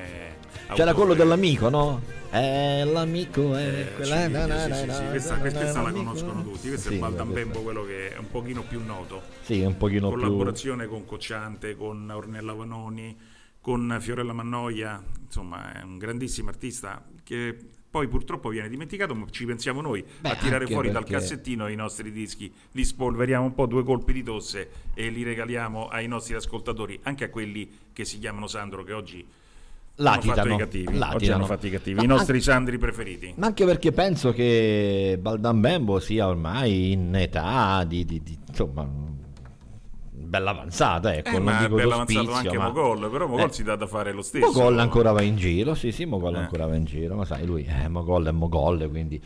C'era 0.68 0.92
autore. 0.92 0.94
quello 0.94 1.14
dell'amico, 1.16 1.70
no? 1.70 2.02
Eh, 2.32 2.84
l'amico 2.86 3.56
è 3.56 3.64
Eh, 3.66 3.94
quella. 3.96 4.16
Sì, 4.26 4.74
sì, 4.74 4.80
sì, 4.80 4.86
na, 5.04 5.10
questa, 5.10 5.38
questa 5.38 5.82
la 5.82 5.92
conoscono 5.92 6.44
tutti, 6.44 6.68
questo 6.68 6.90
Sì, 6.90 6.96
è 6.96 7.00
Baldan 7.00 7.28
questa- 7.30 7.44
Bembo, 7.46 7.62
quello 7.62 7.84
che 7.86 8.14
è 8.14 8.18
un 8.18 8.30
pochino 8.30 8.62
più 8.64 8.82
noto. 8.86 9.22
Sì, 9.42 9.62
un 9.62 9.78
pochino 9.78 10.10
più. 10.10 10.18
Collaborazione 10.20 10.86
con 10.86 11.06
Cocciante, 11.06 11.76
con 11.76 12.10
Ornella 12.10 12.54
Vanoni, 12.54 13.18
con 13.60 13.98
Fiorella 14.00 14.34
Mannoia, 14.34 15.02
insomma 15.26 15.74
è 15.74 15.84
un 15.84 15.98
grandissimo 15.98 16.50
artista 16.50 17.04
che 17.24 17.58
poi 17.92 18.08
purtroppo 18.08 18.48
viene 18.48 18.70
dimenticato, 18.70 19.14
ma 19.14 19.26
ci 19.30 19.46
pensiamo 19.46 19.82
noi 19.82 20.02
Beh, 20.22 20.30
a 20.30 20.36
tirare 20.38 20.66
fuori 20.66 20.90
dal 20.90 21.04
perché- 21.04 21.18
cassettino 21.20 21.68
i 21.68 21.76
nostri 21.76 22.10
dischi, 22.14 22.50
li 22.72 22.86
spolveriamo 22.86 23.44
un 23.46 23.54
po', 23.54 23.66
due 23.66 23.84
colpi 23.84 24.14
di 24.14 24.24
tosse 24.24 24.70
e 24.94 25.10
li 25.10 25.24
regaliamo 25.24 25.90
ai 25.90 26.08
nostri 26.08 26.34
ascoltatori, 26.36 26.98
anche 27.04 27.26
a 27.26 27.30
quelli 27.30 27.70
che 27.92 28.06
si 28.06 28.18
chiamano 28.18 28.48
Sandro, 28.48 28.84
che 28.84 28.94
oggi 28.94 29.18
hanno 29.18 30.10
fatto 30.22 30.26
Latitano, 30.28 30.54
i 30.54 30.58
cattivi. 30.58 30.98
Oggi 31.00 31.32
hanno 31.32 31.46
fatto 31.46 31.68
i 31.68 31.70
cattivi, 31.70 31.96
Ma 31.98 32.04
i 32.04 32.08
nostri 32.08 32.32
anche- 32.36 32.44
Sandri 32.46 32.78
preferiti. 32.78 33.34
Ma 33.36 33.48
anche 33.48 33.66
perché 33.66 33.92
penso 33.92 34.32
che 34.32 35.18
Baldan 35.22 35.60
Bembo 35.60 36.00
sia 36.00 36.28
ormai 36.30 36.94
in 36.94 37.14
età 37.14 37.84
di, 37.84 38.06
di- 38.06 38.24
di- 38.24 38.38
insomma 38.48 38.88
bella 40.32 40.52
avanzata, 40.52 41.14
ecco, 41.14 41.28
Eh, 41.28 41.34
non 41.34 41.44
ma 41.44 41.58
dico 41.62 41.76
bello 41.76 41.94
avanzato 41.96 42.26
d'ospizio, 42.26 42.50
anche 42.52 42.58
ma- 42.58 42.68
Mogol, 42.72 43.12
però 43.12 43.28
Mogol 43.28 43.50
Eh. 43.50 43.52
si 43.54 43.64
dà 43.64 43.76
da 43.76 43.86
fare 43.86 44.14
lo 44.14 44.22
stesso. 44.22 44.46
Mogol 44.46 44.80
ancora 44.80 45.12
va 45.12 45.22
in 45.24 45.36
giro, 45.36 45.76
sì 45.76 45.92
sì, 45.92 46.06
Mogol 46.06 46.36
Eh. 46.36 46.38
ancora 46.40 46.66
va 46.68 46.76
in 46.78 46.86
giro, 46.86 47.16
ma 47.16 47.26
sai 47.26 47.46
lui 47.46 47.64
è 47.66 47.90
Mogol 47.90 48.28
è 48.28 48.32
Mogol, 48.32 48.88
quindi 48.90 49.22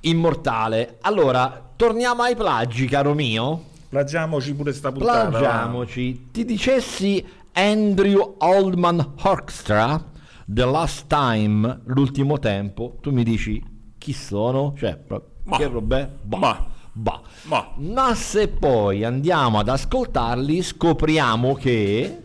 immortale. 0.00 0.98
Allora, 1.00 1.70
torniamo 1.76 2.22
ai 2.22 2.36
plagi, 2.36 2.86
caro 2.86 3.14
mio. 3.14 3.62
Plagiamoci 3.88 4.54
pure 4.54 4.72
sta 4.74 4.92
puntata. 4.92 5.28
Plagiamoci. 5.28 6.28
Ti 6.30 6.44
dicessi 6.44 7.24
Andrew 7.52 8.34
Oldman 8.38 9.14
Orchestra 9.22 10.10
The 10.44 10.64
Last 10.66 11.06
Time, 11.06 11.80
l'ultimo 11.86 12.38
tempo, 12.38 12.98
tu 13.00 13.10
mi 13.12 13.22
dici 13.24 13.62
chi 13.96 14.12
sono? 14.12 14.74
Cioè, 14.76 14.96
pro- 14.96 15.28
che 15.56 15.66
robe? 15.68 16.18
Bah. 16.22 16.66
Bah. 16.92 17.20
Ma 17.76 18.14
se 18.14 18.48
poi 18.48 19.02
andiamo 19.04 19.58
ad 19.58 19.68
ascoltarli, 19.68 20.62
scopriamo 20.62 21.54
che 21.54 22.21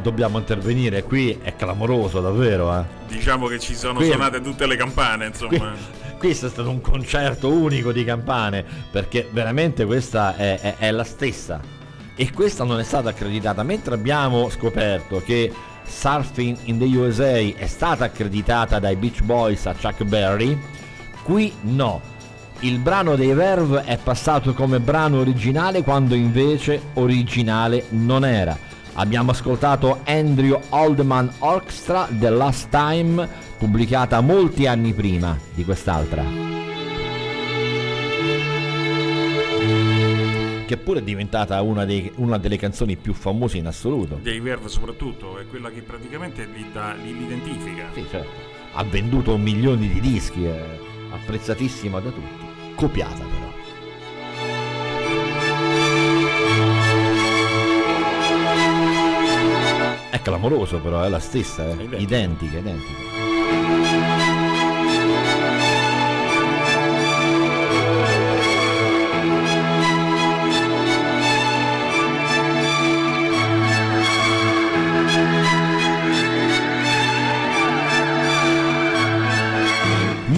dobbiamo 0.00 0.38
intervenire, 0.38 1.02
qui 1.04 1.38
è 1.42 1.54
clamoroso 1.56 2.20
davvero, 2.20 2.76
eh. 2.78 2.84
Diciamo 3.08 3.46
che 3.46 3.58
ci 3.58 3.74
sono 3.74 3.94
Qui 3.98 4.06
suonate 4.06 4.40
tutte 4.40 4.66
le 4.66 4.76
campane, 4.76 5.26
insomma. 5.26 5.72
Questo 6.18 6.46
è 6.46 6.50
stato 6.50 6.68
un 6.70 6.80
concerto 6.80 7.50
unico 7.50 7.92
di 7.92 8.04
campane, 8.04 8.64
perché 8.90 9.28
veramente 9.30 9.84
questa 9.84 10.36
è, 10.36 10.58
è- 10.60 10.76
è 10.78 10.90
la 10.90 11.04
stessa. 11.04 11.60
E 12.14 12.30
questa 12.32 12.64
non 12.64 12.78
è 12.78 12.82
stata 12.84 13.08
accreditata, 13.08 13.62
mentre 13.62 13.94
abbiamo 13.94 14.50
scoperto 14.50 15.22
che 15.24 15.50
Surfing 15.86 16.56
in 16.64 16.78
the 16.78 16.84
USA 16.96 17.38
è 17.38 17.66
stata 17.66 18.04
accreditata 18.04 18.78
dai 18.78 18.96
Beach 18.96 19.22
Boys 19.22 19.64
a 19.66 19.74
Chuck 19.74 20.04
Berry, 20.04 20.58
qui 21.22 21.52
no. 21.62 22.00
Il 22.60 22.78
brano 22.78 23.16
dei 23.16 23.32
Verve 23.32 23.84
è 23.84 23.96
passato 23.96 24.52
come 24.52 24.80
brano 24.80 25.18
originale 25.20 25.82
quando 25.82 26.14
invece 26.14 26.80
originale 26.94 27.86
non 27.90 28.24
era. 28.26 28.56
Abbiamo 29.00 29.30
ascoltato 29.30 30.02
Andrew 30.04 30.60
Oldman 30.68 31.32
Orchestra 31.38 32.06
The 32.10 32.28
Last 32.28 32.68
Time, 32.68 33.26
pubblicata 33.56 34.20
molti 34.20 34.66
anni 34.66 34.92
prima 34.92 35.38
di 35.54 35.64
quest'altra. 35.64 36.58
che 40.66 40.76
pure 40.76 41.00
è 41.00 41.02
diventata 41.02 41.60
una, 41.62 41.84
dei- 41.84 42.12
una 42.16 42.38
delle 42.38 42.56
canzoni 42.56 42.96
più 42.96 43.12
famose 43.12 43.56
in 43.58 43.66
assoluto. 43.66 44.20
Dei 44.22 44.38
Verve 44.38 44.68
soprattutto, 44.68 45.40
è 45.40 45.46
quella 45.48 45.68
che 45.70 45.82
praticamente 45.82 46.44
li, 46.44 46.64
dà- 46.72 46.94
li 46.94 47.10
identifica. 47.24 47.88
Sì, 47.92 48.06
certo. 48.08 48.30
Ha 48.74 48.84
venduto 48.84 49.36
milioni 49.36 49.88
di 49.88 49.98
dischi, 49.98 50.44
è 50.44 50.78
apprezzatissima 51.10 51.98
da 51.98 52.10
tutti, 52.10 52.74
copiata 52.76 53.24
però. 53.24 53.39
Clamoroso 60.30 60.78
però, 60.78 61.02
è 61.02 61.08
la 61.08 61.18
stessa, 61.18 61.68
eh. 61.68 61.88
identica, 61.98 62.58
identica. 62.58 63.29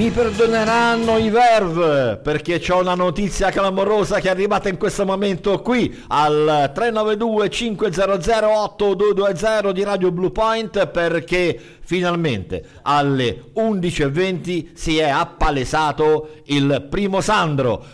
Mi 0.03 0.11
perdoneranno 0.11 1.17
i 1.17 1.31
Verve 1.31 2.17
perché 2.17 2.59
c'ho 2.59 2.81
una 2.81 2.97
notizia 2.97 3.51
clamorosa 3.51 4.19
che 4.19 4.27
è 4.27 4.31
arrivata 4.33 4.69
in 4.69 4.77
questo 4.77 5.05
momento 5.05 5.63
qui 5.63 5.97
al 6.09 6.73
392 6.75 7.49
500 7.49 8.51
8220 8.51 9.73
di 9.73 9.85
Radio 9.85 10.11
Blue 10.11 10.33
Point 10.33 10.89
perché 10.89 11.57
finalmente 11.83 12.65
alle 12.83 13.53
11.20 13.55 14.71
si 14.75 14.99
è 14.99 15.09
appalesato 15.09 16.31
il 16.47 16.85
primo 16.91 17.21
Sandro. 17.21 17.85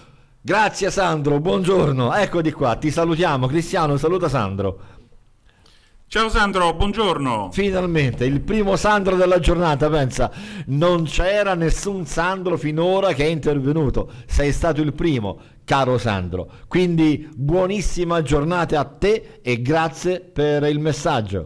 Grazie 0.41 0.91
Sandro, 0.91 1.41
buongiorno, 1.41 2.15
eccoti 2.15 2.53
qua, 2.53 2.77
ti 2.77 2.91
salutiamo. 2.91 3.47
Cristiano, 3.47 3.99
saluta 3.99 4.31
Sandro. 4.31 4.98
Ciao 6.11 6.31
Sandro, 6.31 6.73
buongiorno. 6.73 7.51
Finalmente, 7.53 8.25
il 8.25 8.41
primo 8.41 8.77
Sandro 8.77 9.15
della 9.15 9.41
giornata, 9.41 9.91
pensa, 9.91 10.31
non 10.69 11.05
c'era 11.05 11.53
nessun 11.53 12.07
Sandro 12.07 12.57
finora 12.57 13.13
che 13.13 13.27
è 13.27 13.29
intervenuto, 13.29 14.11
sei 14.25 14.53
stato 14.53 14.81
il 14.81 14.95
primo, 14.95 15.39
caro 15.65 15.99
Sandro. 15.99 16.51
Quindi 16.67 17.29
buonissima 17.31 18.23
giornata 18.23 18.81
a 18.81 18.85
te 18.87 19.41
e 19.43 19.61
grazie 19.61 20.21
per 20.21 20.63
il 20.63 20.79
messaggio. 20.79 21.45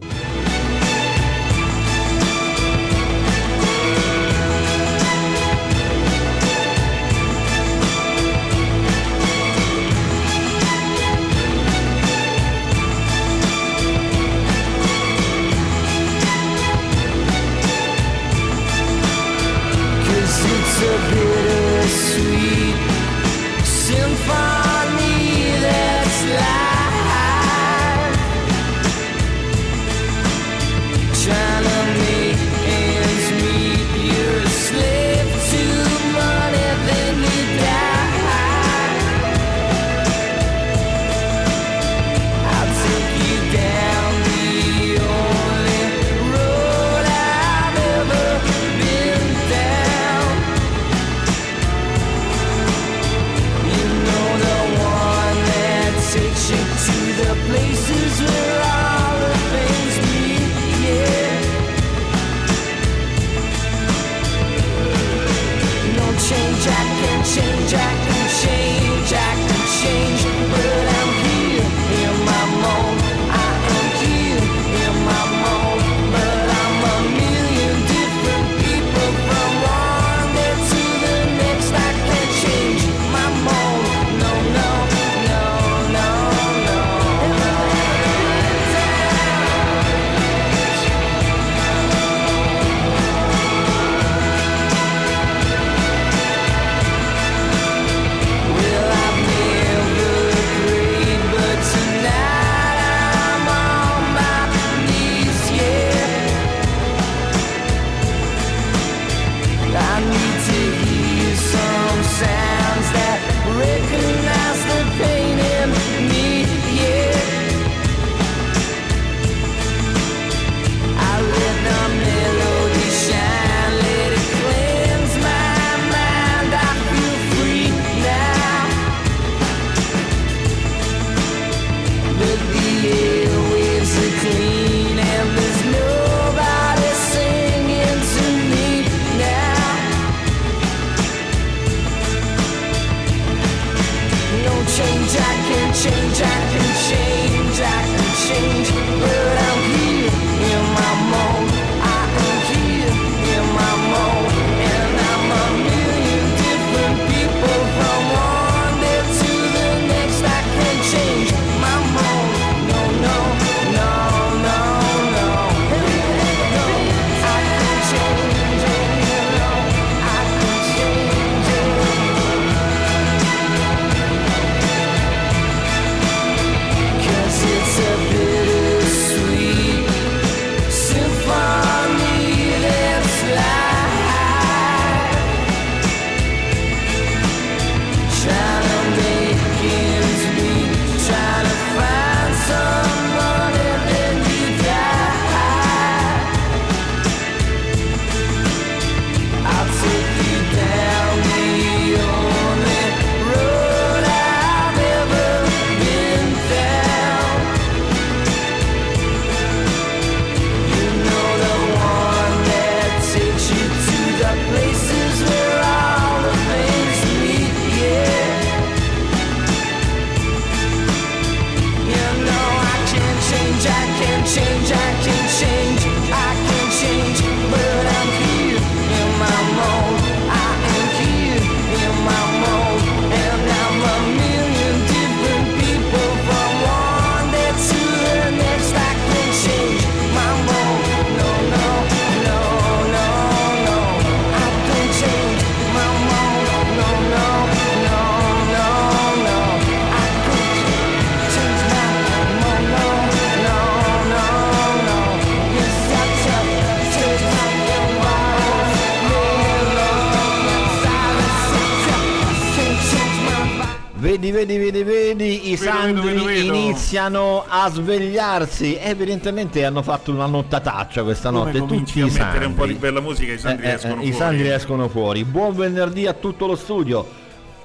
Iniziano 266.92 267.44
a 267.48 267.70
svegliarsi. 267.70 268.76
Evidentemente 268.78 269.64
hanno 269.64 269.82
fatto 269.82 270.12
una 270.12 270.26
nottataccia 270.26 271.02
questa 271.02 271.30
Come 271.30 271.44
notte. 271.44 271.58
cominci 271.60 272.00
Tutti 272.00 272.18
a 272.18 272.24
i 272.24 272.26
mettere 272.26 272.44
un 272.44 272.54
po' 272.54 272.66
di 272.66 272.74
bella 272.74 273.00
musica, 273.00 273.32
i 273.32 273.38
Sandri 273.38 273.64
Eh, 273.66 273.70
eh, 273.70 273.72
escono 273.72 273.94
eh, 274.02 274.06
I 274.06 274.12
fuori. 274.12 274.16
Sandri 274.16 274.48
escono 274.50 274.88
fuori. 274.88 275.24
Buon 275.24 275.56
venerdì 275.56 276.06
a 276.06 276.12
tutto 276.12 276.46
lo 276.46 276.54
studio. 276.54 277.20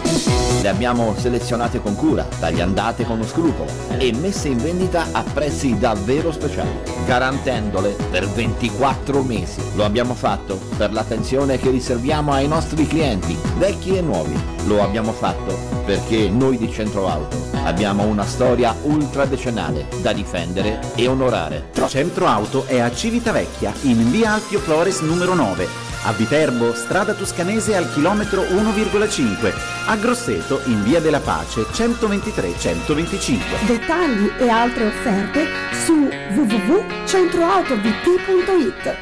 Le 0.62 0.68
abbiamo 0.68 1.14
selezionate 1.16 1.80
con 1.80 1.96
cura, 1.96 2.24
tagliandate 2.24 3.06
con 3.06 3.24
scrupolo 3.24 3.70
e 3.98 4.12
messe 4.14 4.48
in 4.48 4.58
vendita 4.58 5.08
a 5.12 5.22
prezzi 5.22 5.78
davvero 5.78 6.32
speciali, 6.32 6.72
garantendole 7.06 7.96
per 8.10 8.28
24 8.28 9.22
mesi. 9.22 9.62
Lo 9.76 9.86
abbiamo 9.86 10.16
fatto 10.16 10.60
per 10.76 10.92
l'attenzione 10.92 11.60
che 11.60 11.70
riserviamo 11.70 12.32
ai 12.32 12.48
nostri 12.48 12.88
clienti, 12.88 13.38
vecchi 13.58 13.96
e 13.96 14.02
nuovi. 14.02 14.36
Lo 14.66 14.82
abbiamo 14.82 15.12
fatto 15.12 15.56
perché 15.86 16.30
noi 16.30 16.58
di 16.58 16.72
Centro 16.72 17.08
Auto 17.08 17.38
abbiamo 17.64 18.06
una 18.06 18.26
storia 18.26 18.76
ultradecennale 18.82 19.86
da 20.02 20.14
difendere 20.14 20.80
e 20.96 21.08
onorare. 21.08 21.70
Centro 21.88 22.26
Auto 22.26 22.66
è 22.66 22.80
a 22.80 22.92
Civitavecchia, 22.92 23.72
in 23.84 24.10
via 24.10 24.34
Alfio 24.34 24.58
Flores 24.58 25.02
numero 25.02 25.36
9. 25.36 25.95
A 26.08 26.12
Viterbo, 26.12 26.76
strada 26.76 27.16
toscanese 27.16 27.76
al 27.76 27.92
chilometro 27.92 28.44
1,5. 28.44 29.52
A 29.88 29.96
Grosseto, 29.96 30.62
in 30.66 30.84
via 30.84 31.02
della 31.02 31.20
Pace 31.20 31.62
123-125. 31.62 33.66
Dettagli 33.66 34.32
e 34.38 34.48
altre 34.48 34.86
offerte 34.86 35.48
su 35.84 36.08
www.centroautovt.it. 36.36 38.96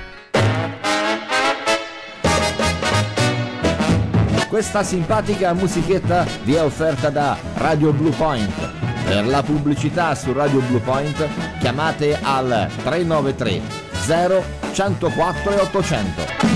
Questa 4.47 4.83
simpatica 4.83 5.53
musichetta 5.53 6.25
vi 6.43 6.53
è 6.53 6.63
offerta 6.63 7.09
da 7.09 7.37
Radio 7.55 7.91
Blue 7.91 8.11
Point. 8.11 8.71
Per 9.03 9.27
la 9.27 9.43
pubblicità 9.43 10.15
su 10.15 10.31
Radio 10.31 10.61
Blue 10.61 10.79
Point 10.79 11.27
chiamate 11.59 12.17
al 12.21 12.69
393 12.81 13.59
0 13.91 14.41
104 14.71 15.51
e 15.51 15.59
800. 15.59 16.52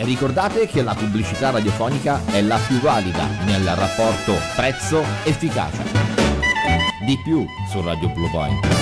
Ricordate 0.00 0.66
che 0.66 0.82
la 0.82 0.94
pubblicità 0.94 1.50
radiofonica 1.50 2.20
è 2.26 2.40
la 2.40 2.58
più 2.66 2.78
valida 2.80 3.26
nel 3.44 3.66
rapporto 3.74 4.34
prezzo-efficacia. 4.54 5.82
Di 7.04 7.18
più 7.24 7.44
su 7.70 7.82
Radio 7.82 8.08
Blue 8.10 8.30
Point. 8.30 8.78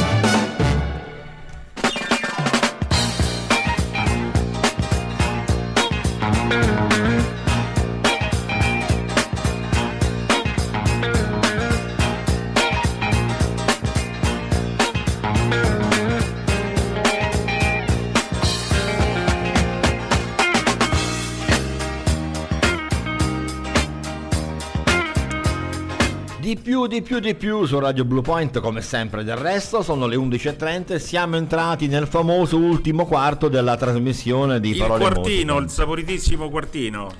Di 26.46 26.54
più, 26.54 26.86
di 26.86 27.02
più, 27.02 27.18
di 27.18 27.34
più 27.34 27.64
su 27.66 27.76
Radio 27.76 28.04
Blue 28.04 28.22
Point, 28.22 28.60
come 28.60 28.80
sempre 28.80 29.24
del 29.24 29.34
resto, 29.34 29.82
sono 29.82 30.06
le 30.06 30.14
11.30 30.14 30.92
e 30.92 30.98
siamo 31.00 31.34
entrati 31.34 31.88
nel 31.88 32.06
famoso 32.06 32.56
ultimo 32.56 33.04
quarto 33.04 33.48
della 33.48 33.76
trasmissione 33.76 34.60
di 34.60 34.70
Il 34.70 34.78
Parole 34.78 35.06
quartino, 35.06 35.54
Mosse. 35.54 35.64
il 35.64 35.70
saporitissimo 35.70 36.48
quartino. 36.48 37.10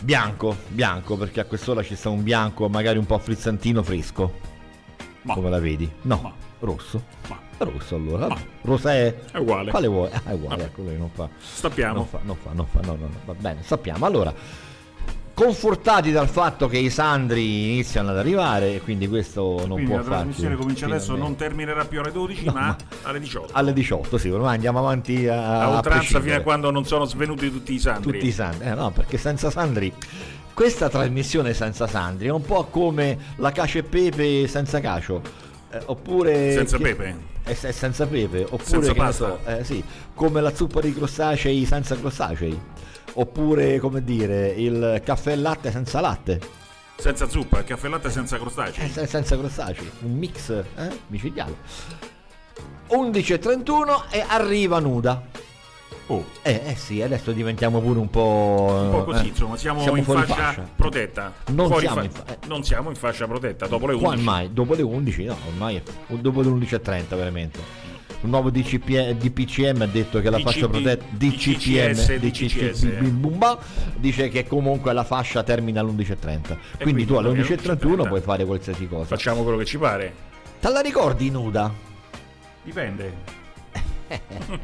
Bianco, 0.00 0.56
bianco, 0.66 1.16
perché 1.16 1.38
a 1.38 1.44
quest'ora 1.44 1.84
ci 1.84 1.94
sta 1.94 2.08
un 2.08 2.24
bianco 2.24 2.68
magari 2.68 2.98
un 2.98 3.06
po' 3.06 3.20
frizzantino 3.20 3.84
fresco. 3.84 4.32
Come 5.24 5.48
la 5.48 5.60
vedi? 5.60 5.88
No, 6.02 6.34
rosso. 6.58 7.04
Rosso 7.58 7.94
allora. 7.94 8.26
vabbè. 8.26 8.40
Rosé 8.62 9.26
È 9.30 9.38
uguale. 9.38 9.70
Quale 9.70 9.86
vuoi? 9.86 10.10
Ah, 10.12 10.30
è 10.30 10.32
uguale, 10.32 10.64
ecco 10.64 10.82
lui 10.82 10.96
non 10.96 11.10
fa. 11.10 11.28
Stappiamo. 11.38 11.94
Non 11.94 12.06
fa, 12.06 12.18
non 12.24 12.36
fa, 12.36 12.50
non 12.52 12.66
fa, 12.66 12.80
no, 12.80 12.96
no, 12.96 13.06
no, 13.06 13.20
va 13.26 13.34
bene, 13.34 13.62
sappiamo. 13.62 14.06
Allora, 14.06 14.34
confortati 15.36 16.12
dal 16.12 16.28
fatto 16.30 16.66
che 16.66 16.78
i 16.78 16.88
Sandri 16.88 17.72
iniziano 17.72 18.08
ad 18.08 18.16
arrivare, 18.16 18.76
e 18.76 18.80
quindi 18.80 19.06
questo 19.06 19.42
non 19.66 19.72
Quindi 19.72 19.84
può 19.84 19.96
la 19.96 20.02
farci. 20.02 20.14
trasmissione 20.22 20.56
comincia 20.56 20.86
adesso, 20.86 21.14
non 21.14 21.36
terminerà 21.36 21.84
più 21.84 22.00
alle 22.00 22.10
12, 22.10 22.46
ma 22.46 22.74
alle 23.02 23.20
18. 23.20 23.48
alle 23.52 23.74
18, 23.74 24.16
sì, 24.16 24.30
ormai 24.30 24.54
andiamo 24.54 24.78
avanti 24.78 25.28
a, 25.28 25.60
A 25.60 25.68
oltranza 25.76 26.20
fino 26.22 26.36
a 26.36 26.40
quando 26.40 26.70
non 26.70 26.86
sono 26.86 27.04
svenuti 27.04 27.50
tutti 27.52 27.74
i 27.74 27.78
Sandri. 27.78 28.12
tutti 28.12 28.26
i 28.28 28.32
Sandri. 28.32 28.66
Eh, 28.66 28.74
no, 28.74 28.90
perché 28.92 29.18
senza 29.18 29.50
Sandri 29.50 29.92
questa 30.54 30.88
trasmissione 30.88 31.52
senza 31.52 31.86
Sandri 31.86 32.28
è 32.28 32.32
un 32.32 32.40
po' 32.40 32.64
come 32.70 33.18
la 33.36 33.52
cacio 33.52 33.76
e 33.76 33.82
pepe 33.82 34.46
senza 34.48 34.80
cacio. 34.80 35.20
Eh, 35.70 35.82
oppure 35.84 36.52
Senza 36.54 36.78
che- 36.78 36.82
pepe? 36.82 37.16
Eh, 37.44 37.54
se- 37.54 37.72
senza 37.72 38.06
pepe, 38.06 38.46
oppure 38.48 38.86
Senza 38.86 39.12
so, 39.12 39.38
eh, 39.44 39.62
sì, 39.64 39.84
come 40.14 40.40
la 40.40 40.54
zuppa 40.54 40.80
di 40.80 40.94
crostacei 40.94 41.66
senza 41.66 41.94
crostacei. 41.94 42.58
Oppure, 43.18 43.78
come 43.78 44.04
dire, 44.04 44.48
il 44.48 45.00
caffè 45.02 45.32
e 45.32 45.36
latte 45.36 45.70
senza 45.70 46.00
latte. 46.00 46.38
Senza 46.96 47.26
zuppa, 47.28 47.60
il 47.60 47.64
caffè 47.64 47.86
e 47.86 47.88
latte 47.88 48.10
senza 48.10 48.38
crostacei. 48.38 48.84
Eh, 48.84 48.88
se- 48.88 49.06
senza 49.06 49.38
crostacei. 49.38 49.90
Un 50.02 50.16
mix 50.16 50.50
eh, 50.50 50.98
micidiale. 51.06 51.56
11.31 52.88 54.10
e 54.10 54.24
arriva 54.26 54.78
nuda. 54.80 55.22
Oh. 56.08 56.24
Eh, 56.42 56.62
eh 56.66 56.74
sì, 56.76 57.00
adesso 57.00 57.32
diventiamo 57.32 57.80
pure 57.80 57.98
un 57.98 58.10
po'. 58.10 58.80
Un 58.82 58.90
po' 58.90 59.04
così, 59.04 59.24
eh, 59.24 59.28
insomma, 59.28 59.56
siamo, 59.56 59.96
in 59.96 60.04
fuori 60.04 60.22
fascia, 60.22 60.68
protetta. 60.76 61.32
Non 61.46 61.74
siamo 61.78 61.96
fa- 61.96 62.02
in 62.04 62.10
fa- 62.10 62.24
eh. 62.26 62.38
non 62.46 62.62
siamo 62.62 62.90
in 62.90 62.96
fascia 62.96 63.26
protetta 63.26 63.66
dopo 63.66 63.86
le 63.86 63.94
11. 63.94 64.04
Qua 64.04 64.14
ormai, 64.14 64.52
dopo 64.52 64.74
le 64.74 64.82
11, 64.82 65.24
no, 65.24 65.36
ormai 65.48 65.76
è 65.76 65.82
dopo 66.14 66.42
le 66.42 66.48
11.30 66.48 67.16
veramente. 67.16 67.94
Il 68.26 68.32
nuovo 68.32 68.50
DCP, 68.50 69.12
DPCM 69.12 69.82
ha 69.82 69.86
detto 69.86 70.20
che 70.20 70.30
la 70.30 70.38
DCP, 70.38 70.46
fascia 70.46 70.68
protetta 70.68 71.04
DCCM 71.10 72.18
DCCS, 72.18 73.58
dice 73.98 74.28
che 74.28 74.44
comunque 74.48 74.92
la 74.92 75.04
fascia 75.04 75.44
termina 75.44 75.80
alle 75.80 75.92
11.30. 75.92 76.56
Quindi, 76.80 77.06
tu 77.06 77.14
alle 77.14 77.28
alle 77.28 77.42
11.31 77.42 78.08
puoi 78.08 78.20
fare 78.20 78.44
qualsiasi 78.44 78.88
cosa. 78.88 79.04
Facciamo 79.04 79.44
quello 79.44 79.58
che 79.58 79.64
ci 79.64 79.78
pare. 79.78 80.12
Te 80.60 80.68
la 80.70 80.80
ricordi 80.80 81.30
nuda? 81.30 81.72
Dipende. 82.64 83.44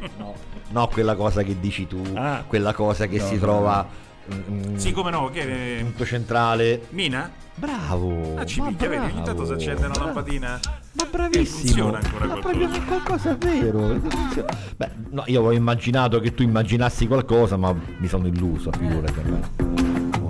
No, 0.69 0.87
quella 0.87 1.15
cosa 1.15 1.43
che 1.43 1.59
dici 1.59 1.85
tu, 1.85 2.01
quella 2.47 2.73
cosa 2.73 3.07
che 3.07 3.17
No, 3.17 3.25
si 3.25 3.33
no, 3.35 3.39
trova 3.39 3.75
no. 3.75 3.89
Mm, 4.33 4.75
Sì, 4.75 4.91
come 4.91 5.11
no, 5.11 5.29
che 5.29 5.79
punto 5.81 6.05
centrale. 6.05 6.87
Mina? 6.89 7.29
Bravo. 7.55 8.35
Ah, 8.37 8.45
ci 8.45 8.61
ma 8.61 8.67
picchia, 8.69 8.89
vedi, 8.89 9.05
ogni 9.11 9.21
tanto 9.23 9.45
si 9.45 9.51
accende 9.53 9.85
una 9.85 9.95
lampadina. 10.03 10.59
Ma 10.93 11.03
E 11.03 11.07
bravissimo. 11.09 11.57
funziona 11.59 11.99
ancora 11.99 12.25
Ma 12.25 12.39
qualcosa. 12.39 12.65
proprio 12.67 12.83
qualcosa 12.87 13.31
è 13.31 13.37
vero. 13.37 14.01
Beh, 14.75 14.89
no, 15.11 15.23
io 15.27 15.39
avevo 15.39 15.51
immaginato 15.53 16.19
che 16.19 16.33
tu 16.33 16.41
immaginassi 16.41 17.05
qualcosa, 17.05 17.55
ma 17.57 17.73
mi 17.97 18.07
sono 18.07 18.25
illuso, 18.27 18.71
figurati. 18.71 19.21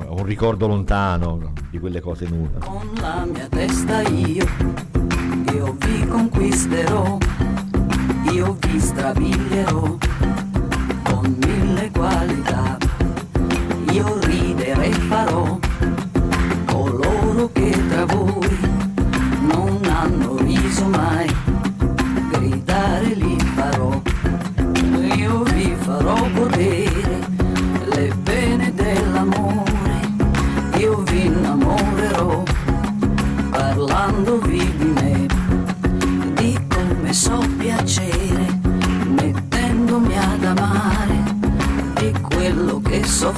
Ho 0.08 0.16
un 0.20 0.26
ricordo 0.26 0.68
lontano 0.68 1.54
di 1.70 1.80
quelle 1.80 2.02
cose 2.02 2.28
nude. 2.28 2.60
Con 2.60 2.92
la 3.00 3.26
mia 3.26 3.48
testa 3.48 4.02
io, 4.02 4.46
io 5.54 5.76
vi 5.80 6.06
conquisterò, 6.08 7.18
io 8.32 8.58
vi 8.68 8.80
strabilierò 8.80 9.98
con 11.04 11.36
mille. 11.40 11.63
Io 13.94 14.18
ridere 14.22 14.43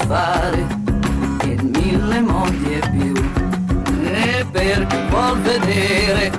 fare, 0.07 0.65
in 1.44 1.72
mille 1.73 2.19
modi 2.22 2.73
e 2.73 2.90
più. 2.91 3.14
E 4.03 4.45
per 4.52 4.86
chi 4.88 4.98
vuol 5.10 5.40
vedere 5.40 6.32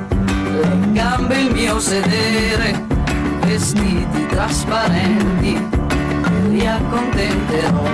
le 0.50 0.92
gambe 0.92 1.40
il 1.40 1.52
mio 1.52 1.78
sedere, 1.80 2.84
vestiti 3.40 4.26
trasparenti, 4.28 5.68
vi 6.48 6.66
accontenterò, 6.66 7.84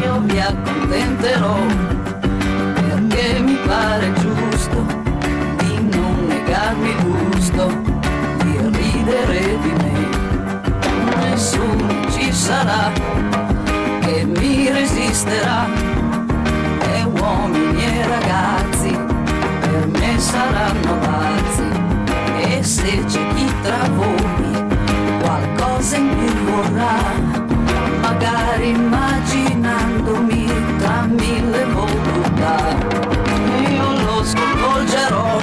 io 0.00 0.20
vi 0.20 0.40
accontenterò 0.40 1.56
perché 2.74 3.40
mi 3.40 3.58
pare 3.66 4.12
giusto 4.14 4.84
di 5.58 5.88
non 5.96 6.26
negarmi 6.28 6.94
gusto 7.02 7.68
di 8.42 8.58
ridere 8.72 9.58
di 9.60 9.72
me. 9.82 10.08
Nessuno 11.28 12.10
ci 12.10 12.32
sarà 12.32 13.25
resisterà 14.76 15.66
e 16.92 17.02
uomini 17.04 17.82
e 17.82 18.06
ragazzi 18.06 18.90
per 19.60 19.86
me 19.86 20.18
saranno 20.18 20.98
pazzi. 20.98 21.64
E 22.40 22.62
se 22.62 23.04
c'è 23.06 23.26
chi 23.34 23.50
tra 23.62 23.88
voi 23.94 24.64
qualcosa 25.22 25.96
in 25.96 26.08
più 26.18 26.32
vorrà 26.44 26.96
magari 28.02 28.68
immaginandomi 28.68 30.44
tra 30.76 31.06
mille 31.08 31.64
voluttà 31.72 32.76
io 33.70 33.92
lo 34.04 34.24
sconvolgerò 34.24 35.38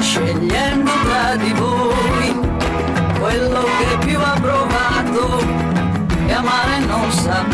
scegliendo 0.00 0.90
tra 1.04 1.36
di 1.36 1.52
voi 1.52 2.36
quello 3.18 3.64
che 3.78 4.06
più 4.06 4.18
ha 4.18 4.36
provato. 4.38 5.42
E 6.26 6.32
amare 6.32 6.78
non 6.86 7.10
sa 7.10 7.44
più 7.48 7.53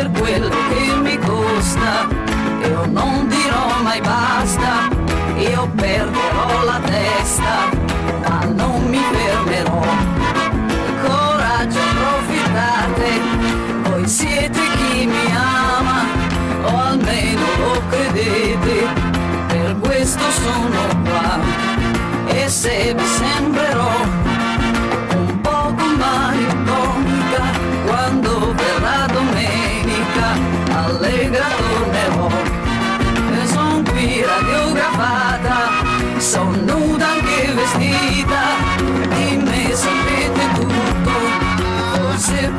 per 0.00 0.10
quello 0.12 0.48
che 0.48 0.94
mi 1.02 1.18
costa. 1.18 2.08
Io 2.66 2.86
non 2.86 3.28
dirò 3.28 3.82
mai 3.82 4.00
basta 4.00 4.88
io 5.36 5.70
perderò 5.74 6.64
la 6.64 6.80
testa 6.84 7.68
ma 8.26 8.44
non 8.44 8.84
mi 8.88 9.00
fermerò. 9.12 9.82
Coraggio 11.02 11.78
approfittate 11.78 13.08
voi 13.84 14.06
siete 14.06 14.60
chi 14.76 15.06
mi 15.06 15.34
ama 15.34 16.00
o 16.62 16.78
almeno 16.78 17.46
lo 17.58 17.82
credete. 17.90 19.08
Per 19.48 19.76
questo 19.80 20.24
sono 20.30 21.02
qua 21.04 21.38
e 22.26 22.48
se 22.48 22.94
vi 22.94 23.04
sembrerò 23.04 24.09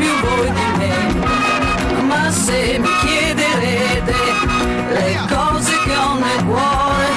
più 0.01 0.13
voi 0.25 0.51
di 0.51 0.67
me 0.79 0.93
ma 2.05 2.31
se 2.31 2.79
mi 2.79 2.89
chiederete 3.05 4.19
le 4.97 5.19
cose 5.29 5.73
che 5.85 5.95
ho 5.95 6.13
nel 6.17 6.43
cuore 6.45 7.07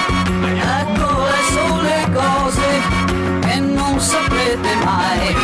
ecco 0.81 1.09
le 1.33 1.43
sole 1.55 1.97
cose 2.13 2.69
che 3.41 3.59
non 3.61 3.99
saprete 3.99 4.75
mai? 4.85 5.35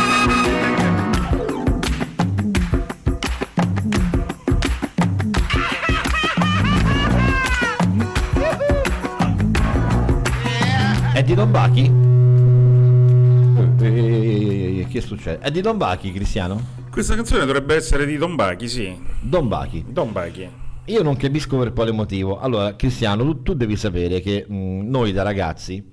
Eh, 13.81 13.85
eh, 13.85 14.79
eh, 14.81 14.87
che 14.87 15.01
succede? 15.01 15.39
È 15.39 15.49
di 15.49 15.61
Don 15.61 15.77
Bachi, 15.77 16.11
Cristiano? 16.11 16.80
Questa 16.91 17.15
canzone 17.15 17.45
dovrebbe 17.45 17.75
essere 17.75 18.05
di 18.05 18.17
Don 18.17 18.35
Bachi, 18.35 18.67
sì. 18.67 18.93
Don 19.21 19.47
Bachi. 19.47 19.85
Don 19.87 20.11
Bachi. 20.11 20.49
Io 20.85 21.01
non 21.03 21.15
capisco 21.15 21.57
per 21.57 21.71
quale 21.71 21.91
motivo. 21.91 22.39
Allora, 22.39 22.75
Cristiano, 22.75 23.23
tu, 23.23 23.41
tu 23.43 23.53
devi 23.53 23.77
sapere 23.77 24.19
che 24.19 24.45
mh, 24.47 24.81
noi 24.89 25.13
da 25.13 25.23
ragazzi 25.23 25.87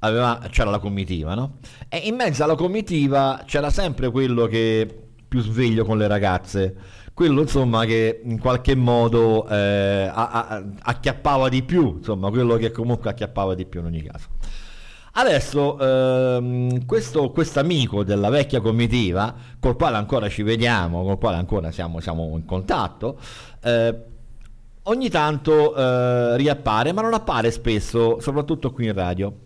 aveva- 0.00 0.40
c'era 0.50 0.70
la 0.70 0.78
comitiva, 0.78 1.34
no? 1.34 1.58
E 1.88 1.98
in 2.04 2.16
mezzo 2.16 2.44
alla 2.44 2.54
comitiva 2.54 3.42
c'era 3.46 3.70
sempre 3.70 4.10
quello 4.10 4.46
che 4.46 4.86
più 5.26 5.40
sveglio 5.40 5.84
con 5.86 5.96
le 5.96 6.06
ragazze, 6.06 6.74
quello 7.14 7.40
insomma 7.40 7.86
che 7.86 8.20
in 8.22 8.38
qualche 8.38 8.74
modo 8.74 9.48
eh, 9.48 10.10
a- 10.12 10.30
a- 10.48 10.62
acchiappava 10.82 11.48
di 11.48 11.62
più, 11.62 11.94
insomma, 11.96 12.28
quello 12.28 12.56
che 12.56 12.70
comunque 12.72 13.08
acchiappava 13.08 13.54
di 13.54 13.64
più 13.64 13.80
in 13.80 13.86
ogni 13.86 14.02
caso. 14.02 14.26
Adesso 15.14 15.78
ehm, 15.78 16.86
questo 16.86 17.60
amico 17.60 18.02
della 18.02 18.30
vecchia 18.30 18.62
comitiva, 18.62 19.34
col 19.60 19.76
quale 19.76 19.96
ancora 19.98 20.28
ci 20.30 20.42
vediamo, 20.42 21.02
col 21.04 21.18
quale 21.18 21.36
ancora 21.36 21.70
siamo, 21.70 22.00
siamo 22.00 22.32
in 22.34 22.46
contatto, 22.46 23.18
eh, 23.62 23.94
ogni 24.84 25.10
tanto 25.10 25.74
eh, 25.76 26.36
riappare, 26.38 26.92
ma 26.92 27.02
non 27.02 27.12
appare 27.12 27.50
spesso, 27.50 28.20
soprattutto 28.20 28.72
qui 28.72 28.86
in 28.86 28.94
radio. 28.94 29.40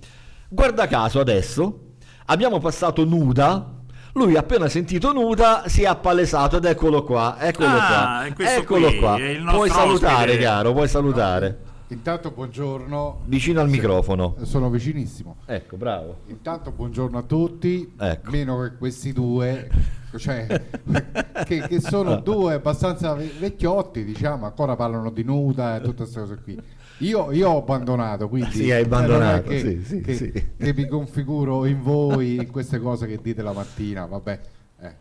Guarda 0.48 0.86
caso 0.86 1.18
adesso 1.18 1.80
abbiamo 2.26 2.60
passato 2.60 3.04
nuda. 3.04 3.72
Lui 4.12 4.36
appena 4.36 4.68
sentito 4.68 5.12
nuda 5.12 5.64
si 5.66 5.82
è 5.82 5.86
appalesato 5.86 6.56
ed 6.56 6.64
eccolo 6.64 7.02
qua, 7.02 7.36
eccolo 7.40 7.68
Ah, 7.68 8.24
qua, 8.34 8.54
eccolo 8.54 8.86
qui, 8.86 8.98
qua. 8.98 9.16
Puoi 9.50 9.68
salutare, 9.68 10.30
ospite. 10.30 10.38
caro, 10.38 10.72
puoi 10.72 10.88
salutare. 10.88 11.58
Intanto 11.88 12.32
buongiorno. 12.32 13.20
Vicino 13.26 13.60
al 13.60 13.68
microfono. 13.68 14.34
Sono 14.42 14.70
vicinissimo. 14.70 15.36
Ecco, 15.46 15.76
bravo. 15.76 16.16
Intanto 16.26 16.72
buongiorno 16.72 17.16
a 17.18 17.22
tutti, 17.22 17.94
Ecco. 17.96 18.30
meno 18.30 18.60
che 18.62 18.76
questi 18.76 19.12
due, 19.12 19.68
cioè, 20.16 20.46
che, 21.46 21.60
che 21.68 21.80
sono 21.80 22.16
due 22.16 22.54
abbastanza 22.54 23.14
ve- 23.14 23.30
vecchiotti, 23.38 24.04
diciamo, 24.04 24.46
ancora 24.46 24.74
parlano 24.74 25.10
di 25.10 25.22
nuda 25.22 25.76
e 25.76 25.80
tutte 25.80 25.98
queste 26.02 26.20
cose 26.20 26.38
qui. 26.42 26.60
Io, 27.00 27.30
io 27.30 27.50
ho 27.50 27.58
abbandonato, 27.58 28.28
quindi 28.28 28.50
Sì, 28.52 28.70
hai 28.72 28.82
abbandonato, 28.82 29.48
che, 29.50 29.58
sì, 29.60 29.84
sì, 29.84 30.00
che- 30.00 30.14
sì. 30.14 30.32
che 30.32 30.74
mi 30.74 30.88
configuro 30.88 31.66
in 31.66 31.82
voi 31.82 32.36
in 32.36 32.50
queste 32.50 32.80
cose 32.80 33.06
che 33.06 33.20
dite 33.22 33.42
la 33.42 33.52
mattina, 33.52 34.06
vabbè. 34.06 34.40
eh. 34.80 34.94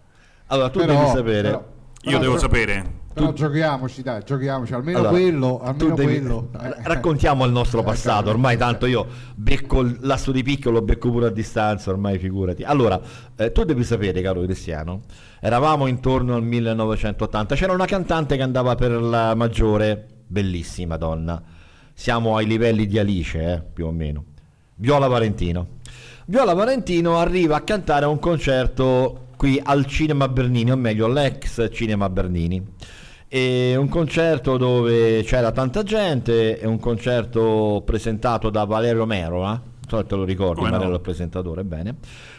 Allora, 0.48 0.70
tu 0.70 0.80
Però- 0.80 0.94
devi 0.94 1.08
sapere. 1.08 1.42
però- 1.42 1.58
Io 1.58 2.12
però- 2.12 2.20
devo 2.20 2.38
sapere. 2.38 3.04
Però 3.16 3.32
giochiamoci, 3.32 4.02
dai, 4.02 4.22
giochiamoci, 4.26 4.74
almeno 4.74 4.98
Allora, 4.98 5.14
quello, 5.14 5.58
tu 5.60 5.66
almeno 5.66 5.96
devi- 5.96 6.20
quello. 6.20 6.50
eh. 6.62 6.76
Raccontiamo 6.84 7.46
il 7.46 7.52
nostro 7.54 7.82
passato, 7.82 8.30
ormai 8.30 8.58
tanto 8.58 8.86
io 8.86 9.08
becco 9.36 9.90
lasso 10.02 10.34
di 10.34 10.44
picco, 10.44 10.70
lo 10.70 10.82
becco 10.82 11.10
pure 11.10 11.28
a 11.28 11.30
distanza, 11.30 11.92
ormai 11.92 12.20
figurati. 12.20 12.64
Allora, 12.64 13.00
eh, 13.38 13.54
tu 13.54 13.64
devi 13.64 13.86
sapere, 13.86 14.22
caro 14.22 14.42
Cristiano, 14.42 15.02
eravamo 15.40 15.88
intorno 15.88 16.36
al 16.36 16.44
1980, 16.44 17.56
c'era 17.56 17.72
una 17.72 17.86
cantante 17.86 18.36
che 18.36 18.42
andava 18.44 18.76
per 18.76 18.92
la 18.92 19.34
maggiore, 19.34 20.06
bellissima 20.28 20.98
donna, 20.98 21.42
siamo 21.94 22.36
ai 22.36 22.46
livelli 22.46 22.86
di 22.86 23.00
Alice, 23.00 23.40
eh, 23.42 23.62
più 23.74 23.86
o 23.86 23.92
meno, 23.92 24.26
Viola 24.76 25.08
Valentino. 25.08 25.68
Viola 26.26 26.54
Valentino 26.54 27.18
arriva 27.18 27.56
a 27.56 27.62
cantare 27.62 28.04
a 28.04 28.10
un 28.10 28.20
concerto 28.20 29.28
qui 29.38 29.62
al 29.64 29.86
Cinema 29.86 30.28
Bernini, 30.28 30.72
o 30.72 30.76
meglio 30.76 31.08
l'ex 31.08 31.70
Cinema 31.72 32.10
Bernini. 32.10 32.74
E 33.36 33.76
un 33.76 33.90
concerto 33.90 34.56
dove 34.56 35.22
c'era 35.24 35.52
tanta 35.52 35.84
gente, 35.84 36.58
è 36.58 36.64
un 36.64 36.80
concerto 36.80 37.84
presentato 37.86 38.50
da 38.50 38.64
Valerio 38.64 39.06
Mero, 39.06 39.44
eh? 39.44 39.48
non 39.48 39.62
so 39.90 39.98
se 39.98 40.06
te 40.06 40.16
lo 40.16 40.24
ricordi, 40.24 40.60
Come 40.60 40.70
no? 40.70 40.76
Valerio 40.78 40.96
il 40.96 41.02
presentatore, 41.02 41.66
bene. 41.66 41.98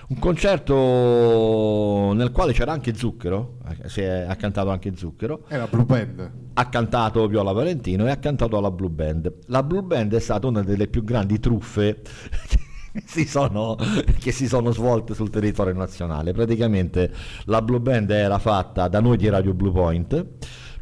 Un 0.08 0.18
concerto 0.18 2.14
nel 2.14 2.30
quale 2.32 2.54
c'era 2.54 2.72
anche 2.72 2.94
Zucchero, 2.94 3.58
eh, 3.68 3.90
si 3.90 4.00
è- 4.00 4.24
ha 4.26 4.34
cantato 4.36 4.70
anche 4.70 4.96
Zucchero. 4.96 5.42
È 5.46 5.58
la 5.58 5.66
Blue 5.66 5.84
Band. 5.84 6.30
Ha 6.54 6.68
cantato 6.70 7.26
Viola 7.26 7.52
Valentino 7.52 8.06
e 8.06 8.10
ha 8.10 8.16
cantato 8.16 8.58
la 8.58 8.70
Blue 8.70 8.88
Band. 8.88 9.30
La 9.48 9.62
Blue 9.62 9.82
Band 9.82 10.14
è 10.14 10.20
stata 10.20 10.46
una 10.46 10.62
delle 10.62 10.86
più 10.86 11.04
grandi 11.04 11.38
truffe 11.38 12.00
che 12.90 13.02
si 13.04 13.26
sono, 13.26 13.76
che 14.18 14.32
si 14.32 14.48
sono 14.48 14.70
svolte 14.70 15.12
sul 15.12 15.28
territorio 15.28 15.74
nazionale. 15.74 16.32
Praticamente 16.32 17.12
la 17.44 17.60
Blue 17.60 17.80
Band 17.80 18.08
era 18.12 18.38
fatta 18.38 18.88
da 18.88 19.00
noi 19.00 19.18
di 19.18 19.28
Radio 19.28 19.52
Blue 19.52 19.72
Point 19.72 20.24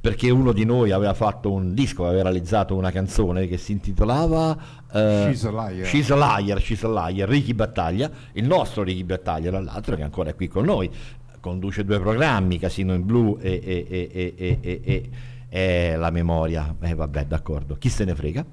perché 0.05 0.29
uno 0.29 0.53
di 0.53 0.67
noi 0.67 0.91
aveva 0.91 1.15
fatto 1.15 1.51
un 1.51 1.73
disco, 1.73 2.07
aveva 2.07 2.25
realizzato 2.25 2.77
una 2.77 2.91
canzone 2.91 3.47
che 3.47 3.57
si 3.57 3.73
intitolava 3.73 4.55
eh, 4.93 5.29
She's 5.31 5.45
a 5.47 5.51
Liar. 5.51 5.87
She's 5.87 6.11
a 6.11 6.15
Liar, 6.17 6.61
She's 6.61 6.85
a 6.85 7.09
Liar, 7.09 7.27
Ricky 7.27 7.55
Battaglia, 7.55 8.11
il 8.33 8.45
nostro 8.45 8.83
Ricky 8.83 9.03
Battaglia, 9.03 9.49
tra 9.49 9.61
l'altro, 9.61 9.97
che 9.97 10.03
ancora 10.03 10.29
è 10.29 10.35
qui 10.35 10.47
con 10.47 10.67
noi, 10.67 10.91
conduce 11.41 11.87
due 11.87 12.01
programmi, 12.01 12.59
Casino 12.59 12.93
in 12.93 13.07
Blu 13.07 13.39
e, 13.41 13.63
e- 13.65 13.87
e- 14.61 14.79
e- 14.85 15.11
e- 15.55 15.61
e- 15.61 15.61
e- 15.61 15.93
e 15.93 15.97
la 15.97 16.11
memoria, 16.11 16.75
eh, 16.83 16.95
vabbè 16.95 17.27
d'accordo, 17.27 17.77
chi 17.79 17.89
se 17.89 18.05
ne 18.05 18.15
frega? 18.15 18.45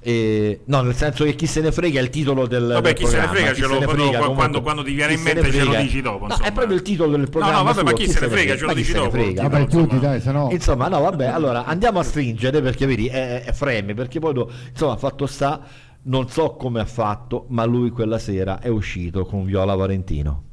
E- 0.00 0.60
no, 0.66 0.82
nel 0.82 0.94
senso 0.94 1.24
che 1.24 1.34
chi 1.34 1.46
se 1.46 1.60
ne 1.60 1.72
frega 1.72 1.98
è 2.00 2.02
il 2.02 2.10
titolo 2.10 2.46
del, 2.46 2.66
Vabbè, 2.66 2.80
del 2.82 2.92
chi 2.94 3.06
se 3.06 3.12
ne 3.12 3.16
programma, 3.22 3.34
frega, 3.38 3.52
chi 3.52 3.60
ce 3.60 3.66
lo- 3.66 3.72
se 3.72 3.78
ne 3.78 3.84
quando- 3.86 4.02
frega, 4.02 4.18
quando- 4.18 4.34
comunque, 4.34 4.60
quando 4.62 4.82
ti 4.84 4.92
viene 4.94 5.12
chi 5.14 5.18
in 5.18 5.24
mente 5.24 5.52
ce 5.52 5.64
lo 5.64 5.74
dici 5.76 6.00
dopo, 6.02 6.26
No, 6.26 6.36
è 6.40 6.52
proprio 6.52 6.76
il 6.76 6.82
titolo 6.82 7.16
del 7.16 7.30
programma. 7.30 7.56
no, 7.58 7.64
vabbè, 7.64 7.82
ma 7.82 7.88
suo, 7.88 7.96
chi 7.98 8.06
se 8.08 8.20
ne 8.20 8.28
frega, 8.28 8.32
frega? 8.34 8.56
ce 8.56 8.62
lo 8.64 8.68
chi 8.68 8.74
dici 8.76 8.90
se 8.90 8.96
ne 8.98 9.02
dopo. 9.04 9.10
frega? 9.16 9.42
Vabbè, 9.48 9.66
chiudi, 9.66 9.98
dai, 9.98 10.20
se 10.20 10.32
no. 10.32 10.48
Insomma, 10.50 10.88
no, 10.88 11.00
vabbè, 11.00 11.26
allora 11.26 11.64
andiamo 11.64 11.98
a 11.98 12.02
stringere 12.02 12.60
perché 12.60 12.86
vedi, 12.86 13.06
è, 13.08 13.42
è 13.44 13.52
freme, 13.52 13.94
perché 13.94 14.18
poi 14.20 14.32
do- 14.34 14.50
insomma, 14.70 14.96
fatto 14.96 15.26
sta, 15.26 15.60
non 16.02 16.28
so 16.28 16.54
come 16.56 16.80
ha 16.80 16.84
fatto, 16.86 17.46
ma 17.48 17.64
lui 17.64 17.90
quella 17.90 18.18
sera 18.18 18.60
è 18.60 18.68
uscito 18.68 19.24
con 19.24 19.44
Viola 19.44 19.74
Valentino. 19.74 20.44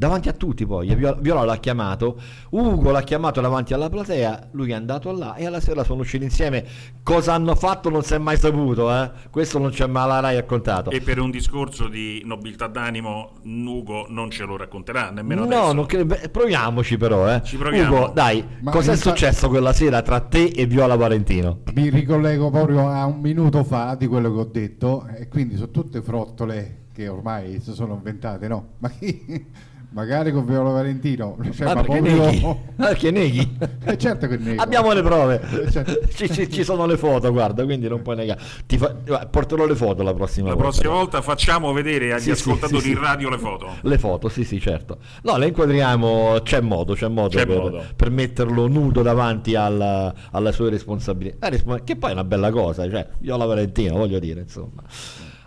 Davanti 0.00 0.30
a 0.30 0.32
tutti 0.32 0.64
poi, 0.64 0.94
Viola, 0.94 1.44
l'ha 1.44 1.58
chiamato, 1.58 2.18
Ugo 2.52 2.90
l'ha 2.90 3.02
chiamato 3.02 3.42
davanti 3.42 3.74
alla 3.74 3.90
platea, 3.90 4.48
lui 4.52 4.70
è 4.70 4.72
andato 4.72 5.12
là 5.12 5.34
e 5.34 5.44
alla 5.44 5.60
sera 5.60 5.84
sono 5.84 6.00
usciti 6.00 6.24
insieme. 6.24 6.64
Cosa 7.02 7.34
hanno 7.34 7.54
fatto 7.54 7.90
non 7.90 8.02
si 8.02 8.14
è 8.14 8.18
mai 8.18 8.38
saputo, 8.38 8.90
eh? 8.90 9.10
Questo 9.28 9.58
non 9.58 9.68
c'è 9.68 9.86
mai 9.86 10.08
la 10.08 10.20
Rai 10.20 10.36
raccontato. 10.36 10.88
E 10.88 11.02
per 11.02 11.18
un 11.20 11.30
discorso 11.30 11.86
di 11.88 12.22
nobiltà 12.24 12.66
d'animo, 12.66 13.32
Ugo 13.44 14.06
non 14.08 14.30
ce 14.30 14.44
lo 14.44 14.56
racconterà 14.56 15.10
nemmeno 15.10 15.44
No, 15.44 15.54
adesso. 15.56 15.72
non 15.74 15.84
cre- 15.84 16.28
proviamoci 16.30 16.96
però, 16.96 17.28
eh. 17.30 17.42
Ci 17.44 17.58
proviamo. 17.58 17.94
Ugo, 17.94 18.12
dai, 18.14 18.42
Ma 18.62 18.70
cos'è 18.70 18.86
non 18.92 18.96
sa- 18.96 19.10
successo 19.10 19.50
quella 19.50 19.74
sera 19.74 20.00
tra 20.00 20.20
te 20.20 20.44
e 20.46 20.64
Viola 20.64 20.96
Valentino? 20.96 21.58
Mi 21.74 21.90
ricollego 21.90 22.48
proprio 22.48 22.88
a 22.88 23.04
un 23.04 23.20
minuto 23.20 23.64
fa 23.64 23.96
di 23.96 24.06
quello 24.06 24.32
che 24.32 24.40
ho 24.40 24.48
detto 24.50 25.06
e 25.14 25.28
quindi 25.28 25.56
sono 25.56 25.70
tutte 25.70 26.00
frottole 26.00 26.84
che 26.94 27.06
ormai 27.06 27.60
si 27.60 27.74
sono 27.74 27.92
inventate, 27.92 28.48
no? 28.48 28.68
Ma 28.78 28.88
chi? 28.88 29.68
Magari 29.92 30.30
con 30.30 30.46
Viola 30.46 30.70
Valentino, 30.70 31.36
cioè, 31.52 31.66
Ma 31.66 31.74
ma 31.74 31.82
perché 31.82 32.00
neghi? 32.00 32.56
Perché 32.76 33.10
neghi? 33.10 33.58
Eh, 33.90 33.98
certo 33.98 34.28
che 34.28 34.36
nego. 34.36 34.62
Abbiamo 34.62 34.92
le 34.92 35.02
prove, 35.02 35.40
Eh, 35.64 35.70
certo. 35.70 35.98
ci, 36.14 36.30
ci- 36.30 36.48
ci 36.48 36.62
sono 36.62 36.86
le 36.86 36.96
foto, 36.96 37.32
guarda, 37.32 37.64
quindi 37.64 37.88
non 37.88 38.00
puoi 38.02 38.14
negare. 38.14 38.40
Ti 38.66 38.78
fa- 38.78 38.94
guarda, 39.04 39.26
porterò 39.26 39.66
le 39.66 39.74
foto 39.74 40.04
la 40.04 40.14
prossima 40.14 40.48
La 40.50 40.54
volta. 40.54 40.68
prossima 40.70 40.92
volta 40.92 41.20
facciamo 41.22 41.72
vedere 41.72 42.12
agli 42.12 42.20
Sì, 42.20 42.30
ascoltatori 42.30 42.78
sì, 42.80 42.86
sì. 42.86 42.92
in 42.92 43.00
radio 43.00 43.28
le 43.30 43.38
foto. 43.38 43.68
Le 43.80 43.98
foto, 43.98 44.28
sì, 44.28 44.44
sì, 44.44 44.60
certo. 44.60 44.98
No, 45.22 45.36
le 45.38 45.48
inquadriamo, 45.48 46.38
c'è 46.44 46.60
modo, 46.60 46.94
c'è 46.94 47.08
modo, 47.08 47.36
C'è 47.36 47.46
per, 47.46 47.58
modo. 47.58 47.82
per 47.96 48.10
metterlo 48.10 48.68
nudo 48.68 49.02
davanti 49.02 49.56
alla- 49.56 50.14
alle 50.30 50.52
sue 50.52 50.70
responsabilità. 50.70 51.36
La 51.40 51.48
respo- 51.48 51.80
che 51.82 51.96
poi 51.96 52.10
è 52.10 52.12
una 52.12 52.24
bella 52.24 52.50
cosa, 52.50 52.88
cioè, 52.88 53.08
Viola 53.18 53.44
Valentino, 53.44 53.96
voglio 53.96 54.20
dire, 54.20 54.40
insomma. 54.42 54.82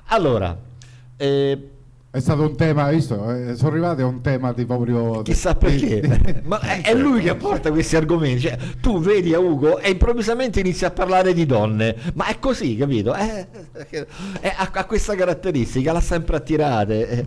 Allora, 0.07 0.57
eh, 1.15 1.70
È 2.15 2.19
stato 2.19 2.44
un 2.44 2.56
tema, 2.56 2.91
visto? 2.91 3.27
Eh, 3.34 3.56
sono 3.56 3.72
arrivati 3.72 4.03
a 4.03 4.06
un 4.06 4.22
tema 4.22 4.53
di 4.53 4.68
proprio... 4.68 5.23
Chissà 5.23 5.53
di- 5.53 5.57
perché, 5.57 5.99
di- 5.99 6.35
ma 6.45 6.60
è, 6.60 6.81
è 6.84 6.94
lui 6.94 7.22
che 7.22 7.34
porta 7.34 7.72
questi 7.72 7.95
argomenti. 7.95 8.41
Cioè, 8.41 8.56
tu 8.80 8.99
vedi 8.99 9.34
a 9.34 9.40
Ugo 9.40 9.80
e 9.80 9.90
improvvisamente 9.90 10.60
inizia 10.60 10.90
a 10.90 10.91
parlare 10.91 11.34
di 11.34 11.48
donne, 11.48 11.95
ma 12.14 12.27
è 12.27 12.38
così, 12.38 12.76
capito? 12.77 13.14
È- 13.14 13.48
è- 13.90 14.53
ha, 14.56 14.69
ha 14.72 14.85
questa 14.85 15.15
caratteristica, 15.15 15.91
l'ha 15.91 16.02
sempre 16.02 16.35
attirate. 16.35 17.07
Eh, 17.10 17.26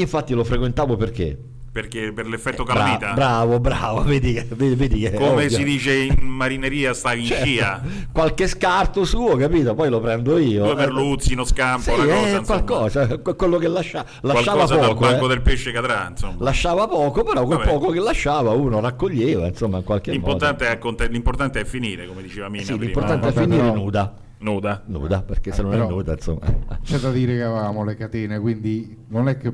Infatti 0.00 0.34
lo 0.34 0.44
frequentavo 0.44 0.96
perché? 0.96 1.38
Perché 1.76 2.10
per 2.10 2.26
l'effetto 2.26 2.64
Bra- 2.64 2.72
calamita. 2.72 3.12
bravo, 3.12 3.60
bravo, 3.60 4.02
vedi 4.02 4.32
che, 4.32 4.46
vedi, 4.54 4.74
vedi 4.76 5.00
che 5.00 5.10
è 5.10 5.14
Come 5.14 5.44
ovvio. 5.44 5.50
si 5.50 5.62
dice 5.62 5.92
in 5.94 6.24
marineria, 6.26 6.94
sta 6.94 7.12
in 7.12 7.26
Certo, 7.26 7.44
scia. 7.44 7.82
Qualche 8.10 8.46
scarto 8.48 9.04
suo, 9.04 9.36
capito? 9.36 9.74
Poi 9.74 9.90
lo 9.90 10.00
prendo 10.00 10.38
io. 10.38 10.62
Due 10.62 10.72
Eh, 10.72 10.74
merluzzi, 10.74 11.34
uno 11.34 11.44
scampo, 11.44 11.82
sì, 11.82 11.90
una 11.90 12.04
cosa, 12.04 12.14
eh, 12.14 12.28
insomma. 12.30 12.44
qualcosa, 12.46 13.18
que- 13.18 13.34
quello 13.36 13.58
che 13.58 13.68
lascia, 13.68 14.06
lasciava 14.22 14.52
Qualcosa 14.64 14.76
dal 14.76 14.88
poco. 14.88 15.00
banco 15.00 15.24
eh. 15.26 15.28
del 15.28 15.42
pesce 15.42 15.70
cadrà, 15.70 16.06
insomma. 16.08 16.36
Lasciava 16.38 16.88
poco, 16.88 17.22
però 17.24 17.44
quel 17.44 17.58
Vabbè. 17.58 17.70
poco 17.70 17.90
che 17.90 18.00
lasciava 18.00 18.52
uno 18.52 18.80
raccoglieva, 18.80 19.46
insomma, 19.46 19.76
in 19.76 19.84
qualche 19.84 20.12
modo. 20.12 20.24
L'importante 20.28 20.68
è, 20.70 20.78
conte- 20.78 21.08
l'importante 21.08 21.60
è 21.60 21.64
finire, 21.66 22.06
come 22.06 22.22
diceva 22.22 22.48
Mina 22.48 22.62
Sì, 22.62 22.68
prima. 22.70 22.84
l'importante 22.84 23.26
No, 23.26 23.32
è 23.32 23.34
finire 23.42 23.60
però- 23.60 23.74
nuda. 23.74 24.14
Nuda. 24.38 24.82
Nuda, 24.86 25.22
perché 25.22 25.52
se 25.52 25.60
Eh, 25.60 25.62
non 25.62 25.72
però- 25.72 25.86
è 25.86 25.90
nuda, 25.90 26.12
insomma. 26.12 26.40
C'è 26.82 26.96
da 26.96 27.10
dire 27.10 27.34
che 27.36 27.42
avevamo 27.42 27.84
le 27.84 27.96
catene, 27.96 28.38
quindi 28.40 28.96
non 29.08 29.28
è 29.28 29.36
che... 29.36 29.52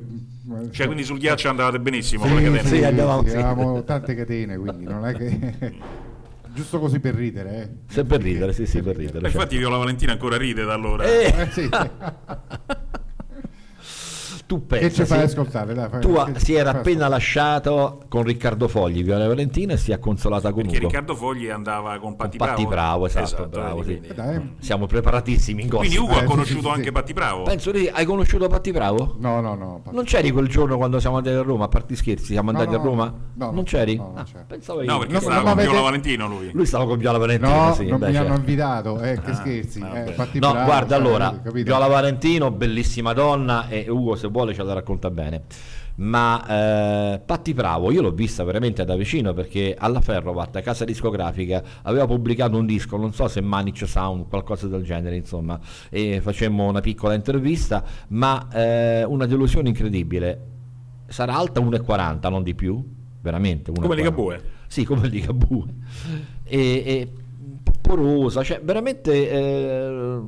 Cioè, 0.72 0.86
quindi 0.86 1.04
sul 1.04 1.18
ghiaccio 1.18 1.48
andavate 1.48 1.78
benissimo 1.78 2.24
Sì, 2.24 2.32
con 2.32 2.42
le 2.42 2.50
catene. 2.50 2.68
sì, 2.76 2.82
andavamo- 2.84 3.26
sì, 3.28 3.36
avevamo 3.36 3.84
tante 3.84 4.14
catene, 4.14 4.56
quindi 4.56 4.84
non 4.84 5.06
è 5.06 5.14
che... 5.14 5.74
Giusto 6.54 6.78
così 6.80 6.98
per 7.00 7.14
ridere, 7.14 7.62
eh. 7.62 7.68
Se 7.92 8.04
per 8.04 8.20
ridere, 8.20 8.52
sì, 8.52 8.66
sì, 8.66 8.82
per 8.82 8.96
ridere. 8.96 9.24
E 9.26 9.30
Infatti 9.30 9.56
Viola 9.56 9.78
Valentina 9.78 10.12
ancora 10.12 10.36
ride 10.36 10.64
da 10.64 10.74
allora. 10.74 11.04
Eh, 11.04 11.32
Eh, 11.34 11.46
sì, 11.50 11.62
sì. 11.62 11.68
tu 14.52 14.66
pensa, 14.66 14.86
Che 14.88 14.92
ci 14.94 15.04
fai 15.06 15.18
sì. 15.20 15.24
ascoltare? 15.24 15.72
Dai, 15.72 15.88
fai- 15.88 16.00
Tu 16.02 16.12
che- 16.12 16.38
si 16.40 16.54
era 16.54 16.70
appena 16.72 17.08
lasciato 17.08 18.02
con 18.08 18.22
Riccardo 18.22 18.68
Fogli, 18.68 19.02
Viola 19.02 19.26
Valentina, 19.26 19.72
e 19.72 19.76
si 19.78 19.92
è 19.92 19.98
consolata 19.98 20.52
con 20.52 20.62
Perché 20.62 20.76
Ugo. 20.78 20.86
Riccardo 20.88 21.14
Fogli 21.14 21.48
andava 21.48 21.98
con 21.98 22.16
Patti 22.16 22.36
Patti 22.36 22.66
Bravo. 22.66 22.68
Bravo, 22.68 23.06
esatto, 23.06 23.46
bravo, 23.48 23.80
vedi, 23.80 23.92
sì. 23.94 24.00
vedi. 24.00 24.14
Dai. 24.14 24.54
Siamo 24.58 24.86
preparatissimi 24.86 25.62
in 25.62 25.68
Quindi 25.70 25.96
gossip. 25.96 26.02
Ugo 26.10 26.20
Eh, 26.20 26.22
ha 26.22 26.24
conosciuto 26.26 26.60
sì, 26.60 26.66
sì, 26.66 26.70
anche 26.70 26.84
sì. 26.84 26.92
Patti 26.92 27.12
Bravo. 27.14 27.42
Penso 27.44 27.70
di 27.70 27.88
hai 27.90 28.04
ascoltato 28.04 28.46
Patti 28.48 28.70
Bravo? 28.72 29.16
No, 29.18 29.40
no, 29.40 29.54
no. 29.54 29.82
Non 29.90 30.04
c'eri 30.04 30.30
quel 30.30 30.48
giorno 30.48 30.76
quando 30.76 31.00
siamo 31.00 31.16
andati 31.16 31.34
a 31.34 31.42
Roma, 31.42 31.64
a 31.64 31.68
parte 31.68 31.96
scherzi, 31.96 32.26
siamo 32.32 32.50
andati 32.50 32.70
no, 32.72 32.80
a 32.80 32.82
Roma? 32.82 33.04
no, 33.06 33.46
no, 33.46 33.50
non 33.52 33.64
c'eri? 33.64 33.96
no, 33.96 34.02
non 34.08 34.18
Ah, 34.18 34.24
c'ero. 34.24 34.44
pensavo 34.46 34.82
No, 34.82 34.98
perché 34.98 35.20
stava 35.20 35.42
con 35.42 35.56
Viola 35.62 35.80
Valentino 35.80 36.28
lui. 36.28 36.50
Lui 36.52 36.66
stava 36.66 36.84
con 36.84 36.98
Viola 36.98 37.16
Valentina, 37.18 37.66
No, 37.68 37.74
sì, 37.74 37.86
non 37.86 37.98
mi 38.00 38.04
hanno 38.06 38.16
certo. 38.16 38.32
invitato, 38.34 39.00
eh, 39.00 39.20
che 39.20 39.30
Ah, 39.30 39.34
scherzi. 39.34 39.80
vabbè. 39.80 40.08
eh, 40.08 40.38
No, 40.38 40.50
bravo, 40.50 40.64
guarda 40.66 40.96
allora? 40.96 41.40
Viola 41.52 41.86
Valentino, 41.86 42.50
bellissima 42.50 43.12
donna 43.14 43.68
e 43.68 43.86
Ugo 43.88 44.14
se 44.16 44.28
vuole 44.42 44.54
ce 44.54 44.62
la 44.62 44.72
racconta 44.72 45.10
bene. 45.10 45.42
Ma 45.94 47.14
eh, 47.14 47.20
Patti 47.20 47.52
Bravo, 47.54 47.90
io 47.90 48.00
l'ho 48.00 48.12
vista 48.12 48.44
veramente 48.44 48.84
da 48.84 48.96
vicino 48.96 49.34
perché 49.34 49.74
alla 49.78 50.00
Ferrovat, 50.00 50.60
casa 50.62 50.84
discografica, 50.84 51.62
aveva 51.82 52.06
pubblicato 52.06 52.56
un 52.56 52.66
disco, 52.66 52.96
non 52.96 53.12
so 53.12 53.28
se 53.28 53.40
Manic 53.40 53.86
Sound, 53.86 54.28
qualcosa 54.28 54.68
del 54.68 54.82
genere, 54.82 55.16
insomma, 55.16 55.58
e 55.90 56.20
facemmo 56.20 56.66
una 56.66 56.80
piccola 56.80 57.14
intervista, 57.14 57.84
ma 58.08 58.48
eh, 58.52 59.04
una 59.04 59.26
delusione 59.26 59.68
incredibile. 59.68 60.50
Sarà 61.06 61.36
alta 61.36 61.60
1,40, 61.60 62.30
non 62.30 62.42
di 62.42 62.54
più, 62.54 62.82
veramente. 63.20 63.70
1,40. 63.70 63.80
Come 63.82 63.94
Ligabue. 63.94 64.42
Sì, 64.66 64.84
come 64.84 65.08
Ligabue. 65.08 65.64
E, 66.44 66.58
e 66.58 67.12
porosa, 67.82 68.42
cioè 68.42 68.60
veramente 68.62 69.30
eh, 69.30 70.20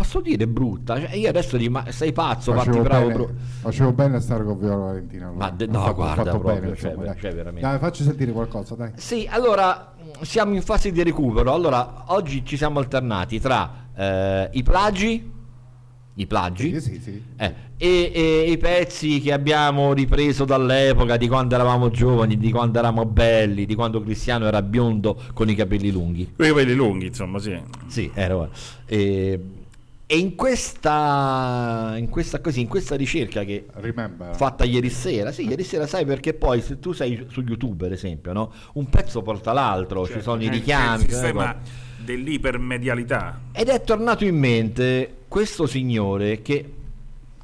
posso 0.00 0.20
dire 0.20 0.46
brutta. 0.46 0.98
Cioè, 0.98 1.14
io 1.14 1.28
adesso 1.28 1.56
dico, 1.58 1.72
ma 1.72 1.84
sei 1.90 2.12
pazzo, 2.12 2.52
Facevo 2.54 2.80
Bravo. 2.82 3.06
bene, 3.06 3.14
bro- 3.14 3.30
facevo 3.60 3.92
bene 3.92 4.16
a 4.16 4.20
stare 4.20 4.44
con 4.44 4.58
Viola 4.58 4.76
Valentina. 4.76 5.26
allora. 5.28 5.38
Ma 5.44 5.50
de- 5.50 5.66
no, 5.66 5.80
fatto- 5.80 5.94
guarda, 5.94 6.14
fatto 6.24 6.38
proprio, 6.38 6.60
bene, 6.60 6.76
cioè, 6.76 6.90
insomma, 6.90 7.06
dai. 7.06 7.20
cioè, 7.20 7.34
veramente. 7.34 7.68
Dai, 7.68 7.78
facci 7.78 8.02
sentire 8.02 8.32
qualcosa, 8.32 8.74
dai. 8.74 8.92
Sì, 8.94 9.26
allora 9.30 9.94
siamo 10.22 10.54
in 10.54 10.62
fase 10.62 10.90
di 10.90 11.02
recupero. 11.02 11.52
Allora, 11.52 12.04
oggi 12.06 12.44
ci 12.46 12.56
siamo 12.56 12.78
alternati 12.78 13.38
tra 13.40 13.70
eh, 13.94 14.48
i 14.52 14.62
plagi 14.62 15.38
i 16.14 16.26
plagi, 16.26 16.78
Sì, 16.78 16.80
sì, 16.80 17.00
sì. 17.00 17.22
eh, 17.36 17.54
e, 17.78 18.12
e 18.14 18.50
i 18.50 18.58
pezzi 18.58 19.20
che 19.20 19.32
abbiamo 19.32 19.94
ripreso 19.94 20.44
dall'epoca 20.44 21.16
di 21.16 21.28
quando 21.28 21.54
eravamo 21.54 21.88
giovani, 21.88 22.36
di 22.36 22.50
quando 22.50 22.78
eravamo 22.78 23.06
belli, 23.06 23.64
di 23.64 23.74
quando 23.74 24.02
Cristiano 24.02 24.44
era 24.46 24.60
biondo 24.60 25.18
con 25.32 25.48
i 25.48 25.54
capelli 25.54 25.90
lunghi. 25.90 26.32
Con 26.36 26.44
i 26.44 26.48
capelli 26.50 26.74
lunghi, 26.74 27.06
insomma, 27.06 27.38
sì. 27.38 27.58
Sì, 27.86 28.10
ero. 28.12 28.50
E, 28.84 29.40
e 30.12 30.18
in 30.18 30.34
questa, 30.34 31.94
in 31.96 32.08
questa 32.08 32.40
così, 32.40 32.60
in 32.62 32.66
questa 32.66 32.96
ricerca 32.96 33.44
che 33.44 33.66
Remember. 33.74 34.34
fatta 34.34 34.64
ieri 34.64 34.90
sera, 34.90 35.30
sì, 35.30 35.46
ieri 35.46 35.62
sera 35.62 35.86
sai 35.86 36.04
perché 36.04 36.34
poi 36.34 36.60
se 36.62 36.80
tu 36.80 36.90
sei 36.90 37.26
su 37.30 37.42
YouTube, 37.42 37.86
ad 37.86 37.92
esempio, 37.92 38.32
no? 38.32 38.52
Un 38.72 38.88
pezzo 38.88 39.22
porta 39.22 39.52
l'altro, 39.52 40.04
ci 40.08 40.20
sono 40.20 40.42
i 40.42 40.46
C'è- 40.46 40.52
richiami, 40.52 41.02
il 41.04 41.08
ci 41.08 41.10
sono 41.10 41.20
le 41.22 41.26
sistema 41.28 41.56
dell'ipermedialità. 41.98 43.40
Ed 43.52 43.68
è 43.68 43.82
tornato 43.82 44.24
in 44.24 44.36
mente 44.36 45.18
questo 45.28 45.66
signore 45.66 46.42
che 46.42 46.72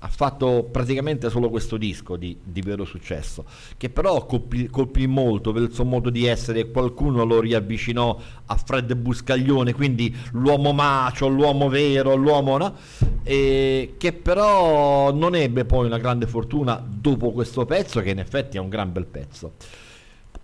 ha 0.01 0.09
fatto 0.09 0.69
praticamente 0.71 1.31
solo 1.31 1.49
questo 1.49 1.77
disco 1.79 2.17
di, 2.17 2.39
di 2.43 2.61
vero 2.61 2.85
successo, 2.85 3.45
che 3.77 3.89
però 3.89 4.27
colpì, 4.27 4.69
colpì 4.69 5.07
molto 5.07 5.53
per 5.53 5.63
il 5.63 5.73
suo 5.73 5.85
modo 5.85 6.11
di 6.11 6.27
essere, 6.27 6.71
qualcuno 6.71 7.25
lo 7.25 7.41
riavvicinò 7.41 8.19
a 8.47 8.57
Fred 8.57 8.95
Buscaglione, 8.95 9.73
quindi 9.73 10.15
l'uomo 10.33 10.73
macio, 10.73 11.29
l'uomo 11.29 11.69
vero, 11.69 12.15
l'uomo 12.15 12.59
no? 12.59 12.75
E 13.23 13.95
che 13.97 14.13
però 14.13 15.13
non 15.13 15.35
ebbe 15.35 15.65
poi 15.65 15.87
una 15.87 15.99
grande 15.99 16.27
fortuna 16.27 16.85
dopo 16.87 17.33
questo 17.33 17.65
pezzo, 17.65 18.01
che 18.01 18.11
in 18.11 18.19
effetti 18.19 18.59
è 18.59 18.61
un 18.61 18.69
gran 18.69 18.93
bel 18.93 19.07
pezzo 19.07 19.53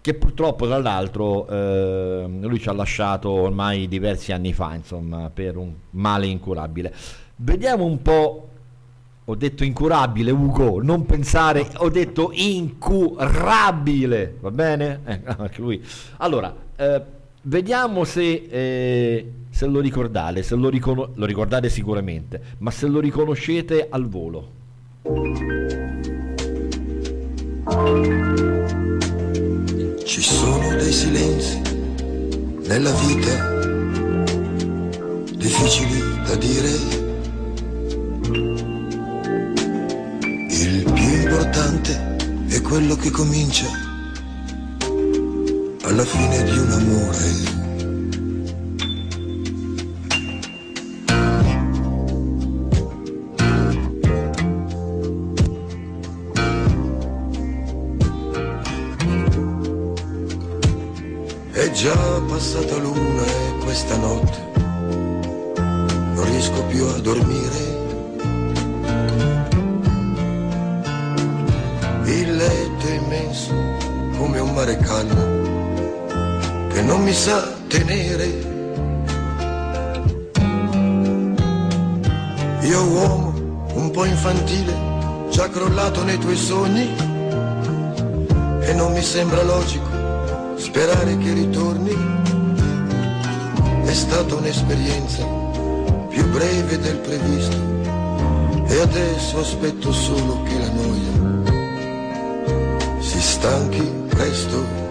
che 0.00 0.14
purtroppo 0.14 0.66
tra 0.66 0.78
l'altro 0.78 1.46
eh, 1.46 2.26
lui 2.40 2.58
ci 2.58 2.68
ha 2.68 2.72
lasciato 2.72 3.30
ormai 3.30 3.86
diversi 3.86 4.32
anni 4.32 4.52
fa 4.52 4.74
insomma 4.74 5.30
per 5.32 5.56
un 5.56 5.72
male 5.90 6.26
incurabile 6.26 6.92
vediamo 7.36 7.84
un 7.84 8.02
po' 8.02 8.48
ho 9.24 9.34
detto 9.34 9.64
incurabile 9.64 10.30
Ugo 10.30 10.82
non 10.82 11.06
pensare 11.06 11.70
ho 11.76 11.88
detto 11.88 12.30
incurabile 12.32 12.76
va 14.40 14.50
bene? 14.50 15.00
Eh, 15.12 15.50
lui 15.56 15.82
allora 16.18 16.54
eh, 16.76 17.02
vediamo 17.42 18.04
se, 18.04 18.46
eh, 18.48 19.32
se 19.50 19.66
lo 19.66 19.80
ricordate 19.80 20.42
se 20.42 20.54
lo, 20.56 20.68
ricono- 20.68 21.10
lo 21.14 21.26
ricordate 21.26 21.68
sicuramente 21.68 22.40
ma 22.58 22.70
se 22.70 22.86
lo 22.88 23.00
riconoscete 23.00 23.86
al 23.90 24.08
volo 24.08 24.60
Ci 30.04 30.20
sono 30.20 30.76
dei 30.76 30.92
silenzi 30.92 31.60
nella 32.66 32.92
vita 32.92 33.60
difficili 35.36 36.22
da 36.24 36.36
dire. 36.36 37.01
Importante 41.32 42.16
è 42.48 42.60
quello 42.60 42.94
che 42.94 43.10
comincia 43.10 43.66
alla 45.84 46.04
fine 46.04 46.44
di 46.44 46.58
un 46.58 46.70
amore. 46.70 47.50
È 61.52 61.70
già 61.70 62.20
passata 62.28 62.76
l'una 62.76 63.24
e 63.24 63.58
questa 63.62 63.96
notte 63.96 64.50
non 65.56 66.24
riesco 66.26 66.62
più 66.64 66.84
a 66.84 66.98
dormire. 66.98 67.41
Non 76.92 77.04
mi 77.04 77.14
sa 77.14 77.50
tenere. 77.68 78.26
Io 82.60 82.82
uomo 82.84 83.32
un 83.72 83.90
po' 83.90 84.04
infantile, 84.04 84.74
già 85.30 85.48
crollato 85.48 86.04
nei 86.04 86.18
tuoi 86.18 86.36
sogni 86.36 86.94
e 88.60 88.74
non 88.74 88.92
mi 88.92 89.00
sembra 89.00 89.42
logico 89.42 89.88
sperare 90.56 91.16
che 91.16 91.32
ritorni. 91.32 91.96
È 93.84 93.94
stata 93.94 94.34
un'esperienza 94.34 95.24
più 96.10 96.28
breve 96.28 96.78
del 96.78 96.98
previsto 96.98 97.56
e 98.66 98.80
adesso 98.80 99.38
aspetto 99.40 99.92
solo 99.92 100.42
che 100.42 100.58
la 100.58 100.70
noia 100.72 101.40
si 103.00 103.20
stanchi 103.20 103.82
presto. 104.08 104.81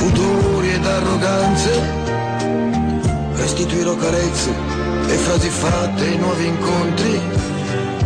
Pudori 0.00 0.72
ed 0.72 0.86
arroganze, 0.86 1.72
restituirò 3.34 3.94
carezze 3.96 4.50
e 5.08 5.14
frasi 5.16 5.48
fatte 5.50 6.06
ai 6.06 6.16
nuovi 6.16 6.46
incontri 6.46 7.20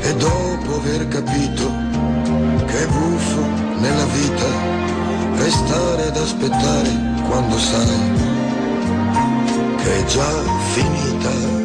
e 0.01 0.15
dopo 0.17 0.77
aver 0.77 1.07
capito 1.07 1.71
che 2.67 2.83
è 2.83 2.87
buffo 2.87 3.43
nella 3.79 4.07
vita 4.07 4.51
restare 5.37 6.07
ad 6.09 6.17
aspettare 6.17 6.91
quando 7.29 7.59
sai 7.59 8.13
che 9.77 9.99
è 9.99 10.05
già 10.07 10.33
finita. 10.73 11.64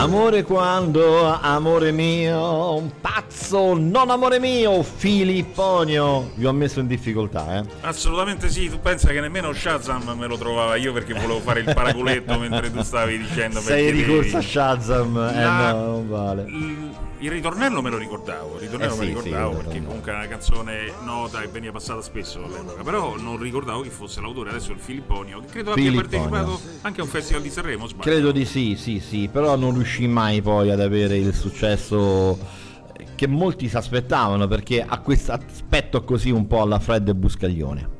Amore 0.00 0.44
quando, 0.44 1.26
amore 1.26 1.92
mio, 1.92 2.74
un 2.76 2.90
pazzo, 3.02 3.74
non 3.76 4.08
amore 4.08 4.38
mio, 4.38 4.82
Filipponio. 4.82 6.30
Vi 6.36 6.46
ho 6.46 6.52
messo 6.52 6.80
in 6.80 6.86
difficoltà, 6.86 7.58
eh. 7.58 7.64
Assolutamente 7.82 8.48
sì, 8.48 8.70
tu 8.70 8.80
pensa 8.80 9.08
che 9.10 9.20
nemmeno 9.20 9.52
Shazam 9.52 10.16
me 10.18 10.26
lo 10.26 10.38
trovava 10.38 10.76
io 10.76 10.94
perché 10.94 11.12
volevo 11.12 11.40
fare 11.40 11.60
il 11.60 11.72
paraculetto 11.74 12.38
mentre 12.38 12.72
tu 12.72 12.80
stavi 12.82 13.18
dicendo 13.18 13.60
Sei 13.60 13.90
ricorso 13.90 14.36
a 14.36 14.40
devi- 14.40 14.50
Shazam, 14.50 15.16
eh 15.34 15.42
La- 15.42 15.72
no, 15.72 15.84
non 15.84 16.08
vale. 16.08 16.44
Il 17.22 17.30
ritornello 17.30 17.82
me 17.82 17.90
lo 17.90 17.98
ricordavo, 17.98 18.54
il 18.54 18.60
ritornello 18.62 18.94
Eh 18.94 18.96
me 18.96 19.04
sì, 19.06 19.12
lo 19.12 19.20
sì, 19.20 19.24
ricordavo 19.26 19.50
il 19.50 19.56
perché 19.56 19.78
ritornello. 19.78 19.86
comunque 19.86 20.12
è 20.12 20.14
una 20.14 20.26
canzone 20.26 20.92
nota 21.04 21.42
e 21.42 21.48
veniva 21.48 21.72
passata 21.72 22.00
spesso 22.00 22.42
all'epoca, 22.42 22.82
però 22.82 23.16
non 23.18 23.38
ricordavo 23.38 23.82
chi 23.82 23.90
fosse 23.90 24.22
l'autore, 24.22 24.48
adesso 24.50 24.72
il 24.72 24.78
Filipponio, 24.78 25.40
che 25.40 25.46
credo 25.48 25.72
abbia 25.72 25.90
Filipponio. 25.90 26.28
partecipato 26.30 26.60
anche 26.80 27.00
a 27.00 27.04
un 27.04 27.10
festival 27.10 27.42
di 27.42 27.50
Sanremo, 27.50 27.86
sbaglio. 27.86 28.10
Credo 28.10 28.32
di 28.32 28.44
sì, 28.46 28.74
sì, 28.76 29.00
sì, 29.00 29.28
però 29.30 29.54
non 29.56 29.74
riuscì 29.74 30.06
mai 30.06 30.40
poi 30.40 30.70
ad 30.70 30.80
avere 30.80 31.18
il 31.18 31.34
successo 31.34 32.38
che 33.14 33.26
molti 33.26 33.68
si 33.68 33.76
aspettavano 33.76 34.46
perché 34.46 34.82
ha 34.82 34.98
questo 35.00 35.32
aspetto 35.32 36.02
così 36.04 36.30
un 36.30 36.46
po' 36.46 36.62
alla 36.62 36.78
Fred 36.78 37.12
Buscaglione. 37.12 37.98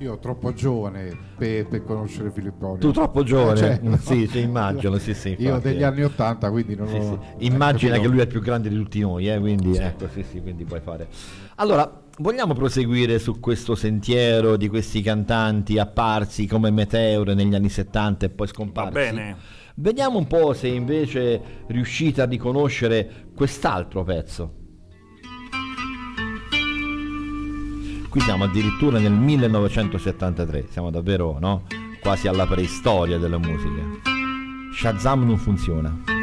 Io 0.00 0.18
troppo 0.18 0.52
giovane 0.52 1.16
per, 1.36 1.66
per 1.66 1.84
conoscere 1.84 2.30
Filipponi. 2.30 2.78
Tu 2.78 2.92
troppo 2.92 3.24
giovane? 3.24 3.80
Eh, 3.80 3.80
cioè, 3.82 3.96
sì, 3.98 4.26
sì, 4.28 4.40
immagino, 4.40 4.96
sì, 4.98 5.12
sì, 5.12 5.34
Io 5.38 5.48
infatti, 5.48 5.68
degli 5.68 5.80
eh. 5.80 5.84
anni 5.84 6.02
80, 6.04 6.50
quindi 6.50 6.76
non 6.76 6.86
Sì, 6.86 6.96
ho... 6.96 7.20
sì. 7.36 7.46
Immagina 7.46 7.94
capito? 7.94 8.02
che 8.02 8.08
lui 8.08 8.18
è 8.18 8.22
il 8.22 8.28
più 8.28 8.40
grande 8.40 8.68
di 8.68 8.76
tutti 8.76 9.00
noi, 9.00 9.28
eh, 9.28 9.40
quindi 9.40 9.76
ecco, 9.76 10.08
sì, 10.08 10.22
sì, 10.22 10.40
quindi 10.40 10.64
puoi 10.64 10.80
fare. 10.80 11.08
Allora, 11.56 12.00
vogliamo 12.18 12.54
proseguire 12.54 13.18
su 13.18 13.40
questo 13.40 13.74
sentiero 13.74 14.56
di 14.56 14.68
questi 14.68 15.02
cantanti 15.02 15.78
apparsi 15.78 16.46
come 16.46 16.70
meteore 16.70 17.34
negli 17.34 17.56
anni 17.56 17.68
70 17.68 18.26
e 18.26 18.28
poi 18.28 18.46
scomparsi? 18.46 18.92
Va 18.92 19.00
bene. 19.00 19.36
Vediamo 19.74 20.18
un 20.18 20.26
po' 20.28 20.52
se 20.54 20.68
invece 20.68 21.40
riuscite 21.66 22.22
a 22.22 22.26
riconoscere 22.26 23.26
quest'altro 23.34 24.04
pezzo. 24.04 24.57
Qui 28.08 28.20
siamo 28.20 28.44
addirittura 28.44 28.98
nel 28.98 29.12
1973, 29.12 30.68
siamo 30.70 30.90
davvero, 30.90 31.36
no? 31.38 31.64
Quasi 32.00 32.26
alla 32.26 32.46
preistoria 32.46 33.18
della 33.18 33.38
musica. 33.38 33.82
Shazam 34.74 35.26
non 35.26 35.36
funziona. 35.36 36.17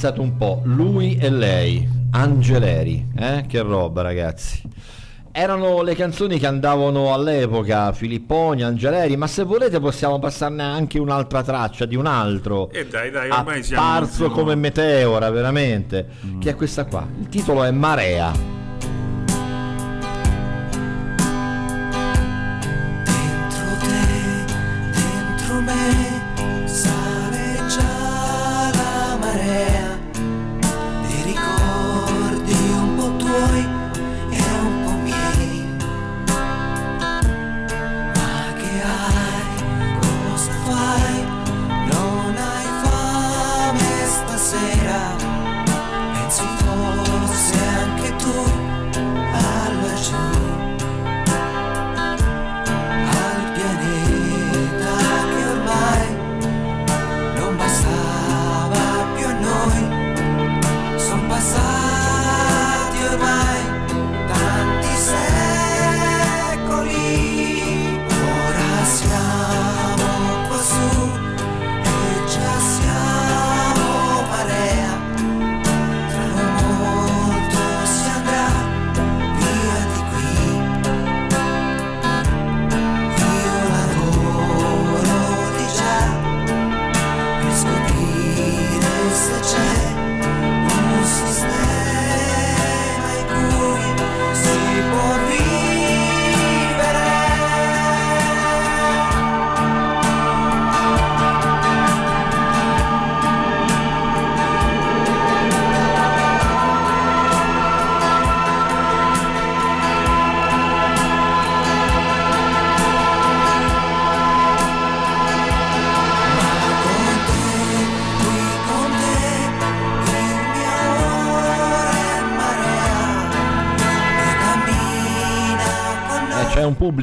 Pensate 0.00 0.20
un 0.20 0.38
po', 0.38 0.62
lui 0.64 1.18
e 1.20 1.28
lei, 1.28 1.86
Angeleri, 2.12 3.12
eh? 3.18 3.44
Che 3.46 3.60
roba 3.60 4.00
ragazzi. 4.00 4.62
Erano 5.30 5.82
le 5.82 5.94
canzoni 5.94 6.38
che 6.38 6.46
andavano 6.46 7.12
all'epoca, 7.12 7.92
Filipponi, 7.92 8.62
Angeleri, 8.62 9.18
ma 9.18 9.26
se 9.26 9.42
volete 9.42 9.78
possiamo 9.78 10.18
passarne 10.18 10.62
anche 10.62 10.98
un'altra 10.98 11.42
traccia 11.42 11.84
di 11.84 11.96
un 11.96 12.06
altro. 12.06 12.70
E 12.70 12.86
dai, 12.86 13.10
dai, 13.10 13.28
ormai 13.28 13.62
siamo... 13.62 13.82
Apparso 13.82 14.14
siamo- 14.14 14.32
come 14.32 14.54
meteora, 14.54 15.28
veramente. 15.28 16.08
Che 16.38 16.48
è 16.48 16.54
questa 16.54 16.86
qua. 16.86 17.06
Il 17.20 17.28
titolo 17.28 17.62
è 17.62 17.70
Marea. 17.70 18.59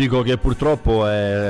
Pubblico 0.08 0.22
che 0.22 0.38
purtroppo 0.38 1.06
è, 1.06 1.47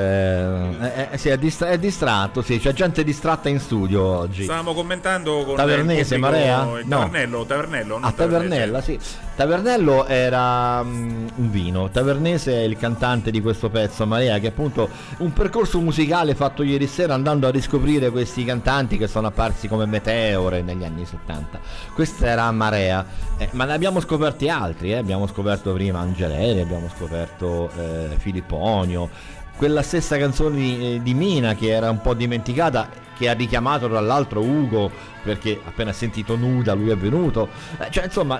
sì, 1.17 1.29
è 1.29 1.37
distra- 1.37 1.69
è 1.69 1.77
distratto, 1.77 2.41
sì, 2.41 2.59
c'è 2.59 2.73
gente 2.73 3.03
distratta 3.03 3.49
in 3.49 3.59
studio 3.59 4.01
oggi. 4.01 4.43
Stavamo 4.43 4.73
commentando 4.73 5.43
con 5.43 5.55
Tavernese, 5.55 6.15
pubblico- 6.15 6.37
Marea? 6.37 6.63
No. 6.63 6.85
Tavernello, 6.87 7.45
Tavernello, 7.45 7.93
non 7.97 8.03
A 8.03 8.11
Tavernella, 8.11 8.81
sì. 8.81 8.99
Tavernello 9.35 10.05
era 10.05 10.83
mm, 10.83 11.27
un 11.35 11.51
vino. 11.51 11.89
Tavernese 11.89 12.53
è 12.53 12.63
il 12.63 12.77
cantante 12.77 13.29
di 13.29 13.41
questo 13.41 13.69
pezzo, 13.69 14.05
Marea, 14.05 14.39
che 14.39 14.47
è 14.47 14.49
appunto 14.49 14.89
un 15.17 15.31
percorso 15.33 15.79
musicale 15.79 16.33
fatto 16.33 16.63
ieri 16.63 16.87
sera 16.87 17.13
andando 17.13 17.47
a 17.47 17.51
riscoprire 17.51 18.09
questi 18.09 18.43
cantanti 18.43 18.97
che 18.97 19.07
sono 19.07 19.27
apparsi 19.27 19.67
come 19.67 19.85
meteore 19.85 20.61
negli 20.61 20.83
anni 20.83 21.05
70. 21.05 21.59
Questa 21.93 22.25
era 22.25 22.51
Marea, 22.51 23.05
eh, 23.37 23.49
ma 23.51 23.65
ne 23.65 23.73
abbiamo 23.73 23.99
scoperti 23.99 24.49
altri, 24.49 24.91
eh. 24.91 24.97
abbiamo 24.97 25.27
scoperto 25.27 25.71
prima 25.73 25.99
Angeleri, 25.99 26.59
abbiamo 26.59 26.89
scoperto 26.95 27.69
eh, 27.77 28.15
Filipponio, 28.17 29.09
quella 29.57 29.81
stessa 29.81 30.17
canzone 30.17 30.55
di, 30.55 30.95
eh, 30.95 31.01
di 31.01 31.13
Mina 31.13 31.55
che 31.55 31.69
era 31.69 31.89
un 31.89 31.99
po' 31.99 32.13
dimenticata 32.13 32.89
che 33.17 33.27
ha 33.27 33.33
richiamato 33.33 33.89
tra 33.89 33.99
l'altro 33.99 34.41
Ugo 34.41 34.91
perché 35.23 35.59
appena 35.65 35.91
sentito 35.91 36.35
nuda 36.35 36.73
lui 36.73 36.89
è 36.89 36.95
venuto 36.95 37.49
Eh, 37.79 37.87
cioè 37.89 38.05
insomma 38.05 38.39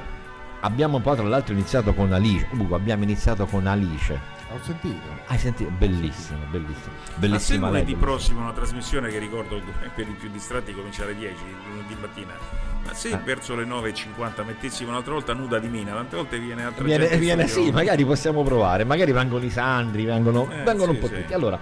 abbiamo 0.62 1.00
poi 1.00 1.16
tra 1.16 1.28
l'altro 1.28 1.54
iniziato 1.54 1.94
con 1.94 2.14
Alice 2.14 2.48
Ugo 2.52 2.76
abbiamo 2.76 3.04
iniziato 3.04 3.46
con 3.48 3.68
Alice 3.68 4.36
ho 4.50 4.60
sentito. 4.64 5.06
Hai 5.26 5.38
sentito? 5.38 5.70
Bellissimo, 5.72 6.40
bellissimo. 6.50 6.94
Ma 6.96 7.14
se 7.14 7.20
Bellissima 7.20 7.68
lunedì 7.68 7.96
prossimo 7.96 8.40
una 8.40 8.54
trasmissione 8.54 9.10
che 9.10 9.20
ricordo 9.20 9.62
per 9.94 10.08
i 10.08 10.14
più 10.14 10.30
distratti 10.30 10.74
comincia 10.74 11.04
alle 11.04 11.16
10 11.18 11.36
lunedì 11.70 11.96
mattina. 12.00 12.67
Ma 12.88 12.94
se 12.94 13.10
Eh. 13.10 13.18
verso 13.24 13.56
le 13.56 13.66
9.50 13.66 14.44
mettessimo 14.46 14.90
un'altra 14.92 15.14
volta 15.14 15.34
nuda 15.34 15.60
di 15.60 15.68
Mina, 15.68 15.92
tante 15.94 16.16
volte 16.16 16.40
viene 16.40 16.72
Viene, 16.80 17.00
gente 17.04 17.14
in 17.16 17.20
viene- 17.20 17.48
studio. 17.48 17.68
sì, 17.70 17.72
magari 17.76 18.06
possiamo 18.06 18.44
provare. 18.44 18.84
Magari 18.86 19.12
vengono 19.12 19.44
i 19.44 19.50
Sandri, 19.50 20.06
vengono, 20.06 20.50
Eh, 20.50 20.64
vengono 20.64 20.92
sì, 20.94 20.98
un 20.98 21.00
po' 21.00 21.08
sì. 21.08 21.16
tutti. 21.22 21.34
Allora, 21.34 21.60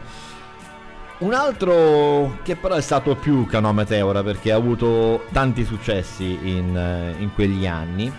un 1.17 1.33
altro 1.33 2.37
che 2.43 2.55
però 2.55 2.75
è 2.75 2.81
stato 2.81 3.15
più 3.15 3.47
una 3.51 3.71
meteora 3.71 4.21
perché 4.21 4.51
ha 4.51 4.55
avuto 4.55 5.25
tanti 5.31 5.63
successi 5.65 6.37
in, 6.43 6.75
eh, 6.77 7.15
in 7.21 7.33
quegli 7.33 7.65
anni. 7.65 8.11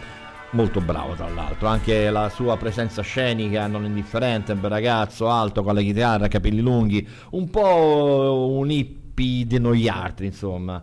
Molto 0.51 0.81
bravo 0.81 1.15
tra 1.15 1.28
l'altro, 1.28 1.69
anche 1.69 2.09
la 2.09 2.28
sua 2.31 2.57
presenza 2.57 3.03
scenica 3.03 3.66
non 3.66 3.85
indifferente, 3.85 4.53
un 4.53 4.61
bel 4.61 4.70
ragazzo 4.70 5.28
alto 5.28 5.62
con 5.62 5.74
la 5.74 5.81
chitarra, 5.83 6.28
capelli 6.28 6.61
lunghi, 6.61 7.07
un 7.33 7.51
po' 7.51 8.49
un 8.59 8.70
hippie 8.70 9.47
di 9.47 9.59
noi 9.61 9.89
altri, 9.89 10.27
insomma. 10.27 10.83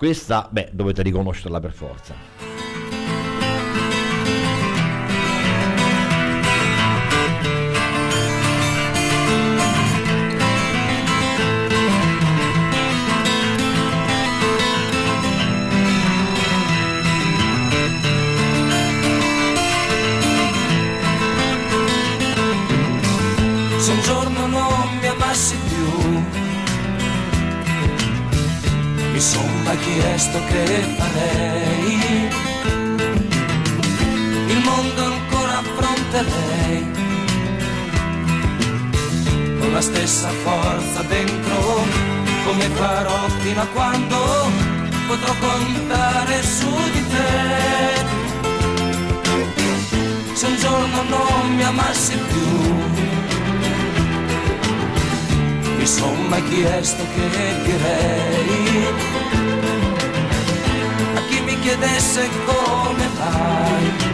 Questa, 0.00 0.48
beh, 0.50 0.70
dovete 0.72 1.02
riconoscerla 1.02 1.60
per 1.60 1.72
forza. 1.72 2.59
Mi 29.20 29.26
son 29.26 29.62
mai 29.64 29.78
chiesto 29.78 30.38
che 30.46 30.64
farei. 30.96 32.28
Il 34.48 34.60
mondo 34.64 35.04
ancora 35.04 35.58
affronterei, 35.58 36.86
con 39.58 39.72
la 39.72 39.80
stessa 39.82 40.28
forza 40.42 41.02
dentro, 41.02 41.84
come 42.46 42.66
farò 42.80 43.28
fino 43.40 43.60
a 43.60 43.66
quando 43.74 44.16
potrò 45.06 45.34
contare 45.38 46.42
su 46.42 46.70
di 46.94 47.04
te. 47.12 47.32
Se 50.32 50.46
un 50.46 50.56
giorno 50.56 51.02
non 51.02 51.54
mi 51.56 51.62
amassi 51.62 52.16
più, 52.16 53.19
mi 55.80 55.86
son 55.86 56.28
mai 56.28 56.42
chiesto 56.44 57.02
che 57.14 57.26
direi. 57.64 58.86
A 61.14 61.20
chi 61.28 61.40
mi 61.40 61.58
chiedesse 61.60 62.28
come 62.44 63.04
mai 63.18 64.08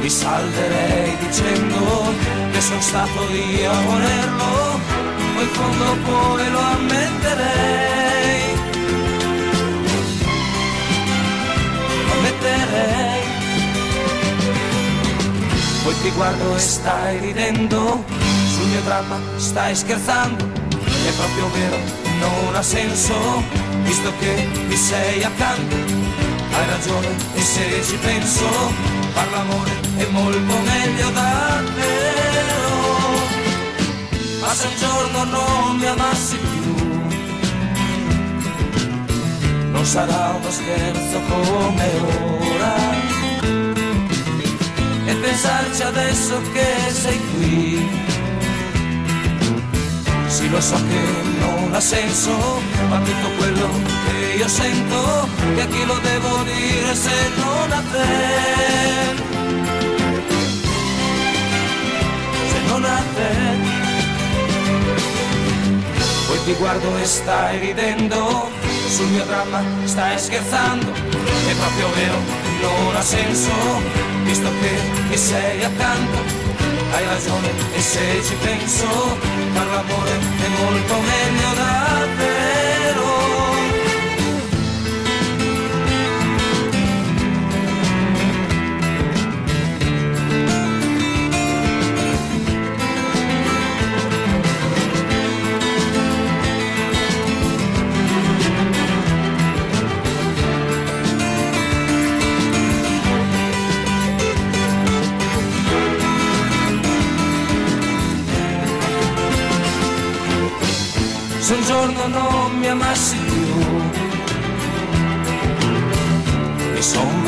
mi 0.00 0.08
salverei 0.08 1.16
dicendo 1.18 2.14
che 2.52 2.60
sono 2.60 2.80
stato 2.80 3.20
io 3.32 3.70
a 3.70 3.80
volerlo 3.80 4.80
poi 5.34 5.46
fondo 5.46 5.96
poi 6.04 6.50
lo 6.50 6.58
ammetterei. 6.58 8.42
Lo 12.06 12.12
ammetterei. 12.12 13.22
Poi 15.82 15.94
ti 16.02 16.10
guardo 16.10 16.54
e 16.54 16.58
stai 16.58 17.18
ridendo 17.18 18.23
mio 18.74 18.82
dramma 18.82 19.20
stai 19.36 19.74
scherzando? 19.76 20.44
È 20.44 21.12
proprio 21.12 21.48
vero 21.50 21.78
non 22.18 22.54
ha 22.56 22.62
senso 22.62 23.14
visto 23.82 24.12
che 24.18 24.48
mi 24.66 24.76
sei 24.76 25.22
accanto. 25.22 25.76
Hai 25.76 26.66
ragione 26.66 27.08
e 27.34 27.40
se 27.40 27.82
ci 27.84 27.96
penso 27.96 28.46
far 29.12 29.30
l'amore 29.30 29.70
è 29.96 30.06
molto 30.10 30.56
meglio 30.72 31.10
davvero 31.10 32.72
ma 34.40 34.54
se 34.54 34.66
un 34.66 34.76
giorno 34.78 35.24
non 35.24 35.76
mi 35.76 35.86
amassi 35.86 36.36
più 36.36 36.74
non 39.70 39.84
sarà 39.84 40.36
uno 40.36 40.50
scherzo 40.50 41.20
come 41.28 41.90
ora. 42.50 42.74
E 45.06 45.14
pensarci 45.14 45.82
adesso 45.82 46.40
che 46.52 46.90
sei 46.90 47.20
qui. 47.34 48.13
Sì, 50.44 50.50
lo 50.50 50.60
so 50.60 50.74
che 50.74 51.00
non 51.38 51.72
ha 51.72 51.80
senso, 51.80 52.60
ma 52.90 52.98
tutto 52.98 53.28
quello 53.38 53.66
che 54.04 54.36
io 54.36 54.46
sento, 54.46 55.26
che 55.54 55.62
a 55.62 55.66
chi 55.66 55.86
lo 55.86 55.98
devo 56.02 56.42
dire 56.42 56.94
se 56.94 57.30
non 57.36 57.72
a 57.72 57.82
te? 57.90 59.16
Se 62.50 62.58
non 62.66 62.84
a 62.84 63.02
te. 63.14 63.32
Poi 66.26 66.44
ti 66.44 66.52
guardo 66.58 66.94
e 66.98 67.04
stai 67.06 67.58
ridendo, 67.60 68.50
sul 68.88 69.06
mio 69.06 69.24
dramma 69.24 69.62
stai 69.84 70.18
scherzando, 70.18 70.92
è 70.92 71.54
proprio 71.54 71.88
vero, 71.94 72.18
non 72.60 72.94
ha 72.94 73.02
senso, 73.02 73.50
visto 74.24 74.50
che 74.60 74.78
mi 75.08 75.16
sei 75.16 75.64
accanto, 75.64 76.18
hai 76.92 77.04
ragione 77.06 77.48
e 77.74 77.80
se 77.80 78.22
ci 78.22 78.34
penso, 78.42 78.86
far 79.54 79.66
l'amore 79.68 80.03
è 80.64 80.70
molto 80.70 81.53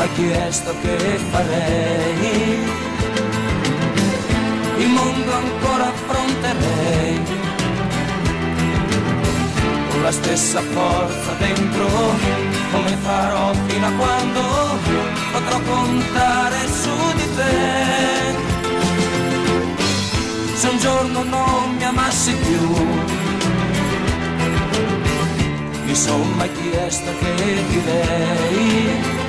mai 0.07 0.13
chiesto 0.13 0.73
che 0.81 1.19
farei. 1.31 2.59
Il 4.77 4.89
mondo 4.89 5.31
ancora 5.33 5.87
affronterei, 5.87 7.21
con 9.89 10.01
la 10.03 10.11
stessa 10.11 10.61
forza 10.61 11.31
dentro, 11.39 11.87
come 12.71 12.97
farò 13.01 13.53
fino 13.67 13.87
a 13.87 13.91
quando 13.91 14.41
potrò 15.31 15.59
contare 15.61 16.57
su 16.67 17.13
di 17.15 17.35
te. 17.35 18.35
Se 20.53 20.67
un 20.67 20.77
giorno 20.77 21.23
non 21.23 21.75
mi 21.75 21.83
amassi 21.83 22.33
più, 22.33 22.85
mi 25.85 25.95
son 25.95 26.33
mai 26.35 26.51
chiesto 26.51 27.11
che 27.19 27.63
direi 27.69 29.26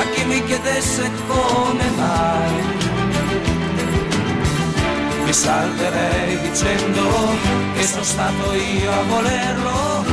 a 0.00 0.04
chi 0.12 0.24
mi 0.24 0.42
chiedesse 0.44 1.10
come 1.26 1.90
mai. 1.96 2.78
Mi 5.24 5.32
salverei 5.32 6.40
dicendo 6.40 7.02
che 7.74 7.86
sono 7.86 8.02
stato 8.02 8.54
io 8.54 8.90
a 8.90 9.02
volerlo 9.02 10.04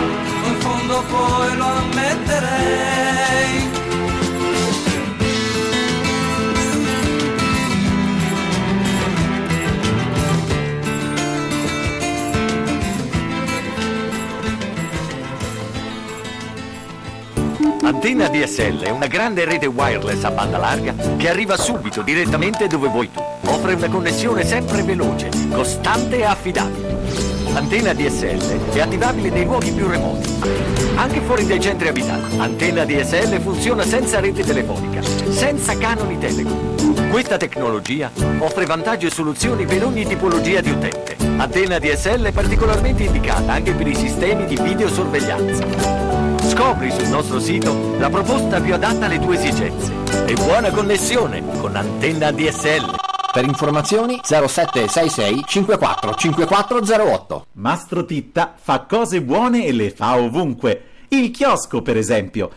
in 0.47 0.55
fondo 0.59 1.03
poi 1.03 1.57
lo 1.57 1.65
ammetterei 1.65 3.76
Antenna 17.87 18.27
DSL 18.27 18.81
è 18.81 18.89
una 18.89 19.07
grande 19.07 19.45
rete 19.45 19.65
wireless 19.65 20.21
a 20.25 20.31
banda 20.31 20.57
larga 20.57 20.93
che 21.15 21.29
arriva 21.29 21.55
subito 21.55 22.01
direttamente 22.01 22.67
dove 22.67 22.89
vuoi 22.89 23.09
tu. 23.09 23.23
Offre 23.45 23.75
una 23.75 23.87
connessione 23.87 24.43
sempre 24.43 24.83
veloce, 24.83 25.29
costante 25.53 26.17
e 26.17 26.25
affidabile. 26.25 26.97
Antenna 27.53 27.93
DSL 27.93 28.73
è 28.73 28.81
attivabile 28.81 29.29
nei 29.29 29.45
luoghi 29.45 29.71
più 29.71 29.87
remoti, 29.87 30.29
anche 30.95 31.21
fuori 31.21 31.45
dai 31.45 31.61
centri 31.61 31.87
abitati. 31.87 32.37
Antenna 32.37 32.83
DSL 32.83 33.39
funziona 33.39 33.83
senza 33.83 34.19
rete 34.19 34.43
telefonica, 34.43 35.01
senza 35.29 35.77
canoni 35.77 36.17
Telecom. 36.17 37.09
Questa 37.09 37.37
tecnologia 37.37 38.11
offre 38.39 38.65
vantaggi 38.65 39.05
e 39.05 39.11
soluzioni 39.11 39.65
per 39.65 39.85
ogni 39.85 40.05
tipologia 40.05 40.59
di 40.59 40.71
utente. 40.71 41.15
Antenna 41.37 41.79
DSL 41.79 42.23
è 42.23 42.31
particolarmente 42.33 43.03
indicata 43.03 43.53
anche 43.53 43.71
per 43.71 43.87
i 43.87 43.95
sistemi 43.95 44.45
di 44.45 44.57
videosorveglianza. 44.61 45.96
Scopri 46.57 46.89
sul 46.89 47.07
nostro 47.09 47.39
sito 47.39 47.95
la 47.99 48.09
proposta 48.09 48.59
più 48.59 48.73
adatta 48.73 49.05
alle 49.05 49.19
tue 49.19 49.35
esigenze. 49.35 49.93
E 50.25 50.33
buona 50.33 50.71
connessione 50.71 51.43
con 51.59 51.75
Antenna 51.75 52.31
DSL. 52.31 52.95
Per 53.31 53.45
informazioni 53.45 54.19
0766 54.23 55.43
54 55.45 56.15
5408. 56.15 57.45
Mastro 57.53 58.05
Titta 58.05 58.55
fa 58.59 58.85
cose 58.89 59.21
buone 59.21 59.67
e 59.67 59.71
le 59.71 59.91
fa 59.91 60.17
ovunque. 60.17 60.81
Il 61.09 61.29
chiosco, 61.29 61.83
per 61.83 61.95
esempio. 61.95 62.49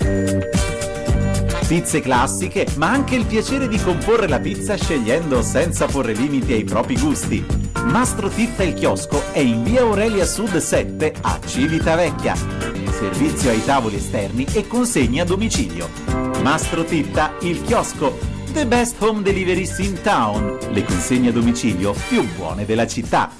Pizze 1.68 2.00
classiche, 2.00 2.68
ma 2.76 2.88
anche 2.88 3.16
il 3.16 3.26
piacere 3.26 3.68
di 3.68 3.78
comporre 3.78 4.28
la 4.28 4.40
pizza 4.40 4.76
scegliendo 4.76 5.42
senza 5.42 5.84
porre 5.84 6.14
limiti 6.14 6.54
ai 6.54 6.64
propri 6.64 6.98
gusti. 6.98 7.69
Mastro 7.84 8.28
Titta 8.28 8.62
il 8.62 8.74
chiosco 8.74 9.22
è 9.32 9.38
in 9.38 9.64
via 9.64 9.80
Aurelia 9.80 10.24
Sud 10.24 10.56
7 10.56 11.14
a 11.22 11.40
Civitavecchia. 11.44 12.34
Servizio 12.36 13.50
ai 13.50 13.64
tavoli 13.64 13.96
esterni 13.96 14.46
e 14.52 14.66
consegna 14.66 15.22
a 15.22 15.26
domicilio. 15.26 15.88
Mastro 16.42 16.84
Titta 16.84 17.34
il 17.40 17.62
chiosco. 17.62 18.18
The 18.52 18.66
best 18.66 19.00
home 19.00 19.22
deliveries 19.22 19.78
in 19.78 20.00
town. 20.02 20.58
Le 20.70 20.84
consegne 20.84 21.30
a 21.30 21.32
domicilio 21.32 21.94
più 22.08 22.22
buone 22.36 22.66
della 22.66 22.86
città. 22.86 23.30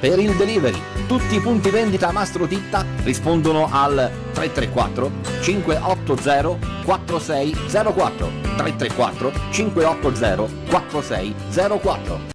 Per 0.00 0.18
il 0.18 0.36
delivery, 0.36 0.80
tutti 1.06 1.36
i 1.36 1.40
punti 1.40 1.70
vendita 1.70 2.12
Mastro 2.12 2.46
Titta 2.46 2.84
rispondono 3.02 3.68
al 3.72 4.10
334 4.34 5.10
580 5.40 6.58
4604 6.84 8.30
334 8.56 9.32
580 9.50 10.48
4604 10.68 12.33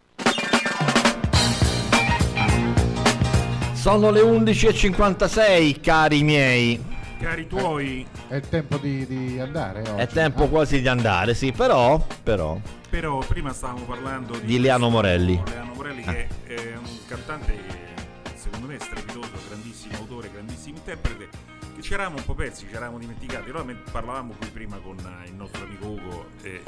Sono 3.80 4.12
le 4.12 4.20
11.56, 4.20 5.80
cari 5.80 6.22
miei. 6.22 6.84
Cari 7.18 7.48
tuoi, 7.48 8.06
È 8.28 8.36
il 8.36 8.50
tempo 8.50 8.76
di, 8.76 9.08
di 9.08 9.40
andare 9.40 9.80
oggi. 9.80 10.02
È 10.02 10.08
tempo 10.08 10.50
quasi 10.50 10.82
di 10.82 10.88
andare, 10.90 11.34
sì, 11.34 11.54
però, 11.54 12.06
però, 12.22 12.60
però 12.90 13.20
prima 13.20 13.54
stavamo 13.54 13.86
parlando 13.86 14.34
di, 14.38 14.46
di 14.46 14.60
Leano 14.60 14.90
Morelli. 14.90 15.42
Leano 15.46 15.74
Morelli 15.76 16.04
che 16.04 16.28
è 16.44 16.76
un 16.76 16.98
cantante 17.08 17.54
che 17.54 18.32
secondo 18.36 18.68
me 18.68 18.76
è 18.76 18.80
strepitoso, 18.80 19.32
grandissimo 19.48 19.96
autore, 19.96 20.30
grandissimo 20.30 20.76
interprete, 20.76 21.30
che 21.74 21.82
ci 21.82 21.94
eravamo 21.94 22.18
un 22.18 22.26
po' 22.26 22.36
persi, 22.36 22.68
ci 22.68 22.76
eravamo 22.76 22.98
dimenticati. 22.98 23.50
Allora 23.50 23.74
parlavamo 23.92 24.34
qui 24.38 24.50
prima 24.50 24.78
con 24.80 24.98
eh, 24.98 25.30
il 25.30 25.36
nostro 25.36 25.64
amico 25.64 25.88
Ugo 25.88 26.26
e 26.42 26.62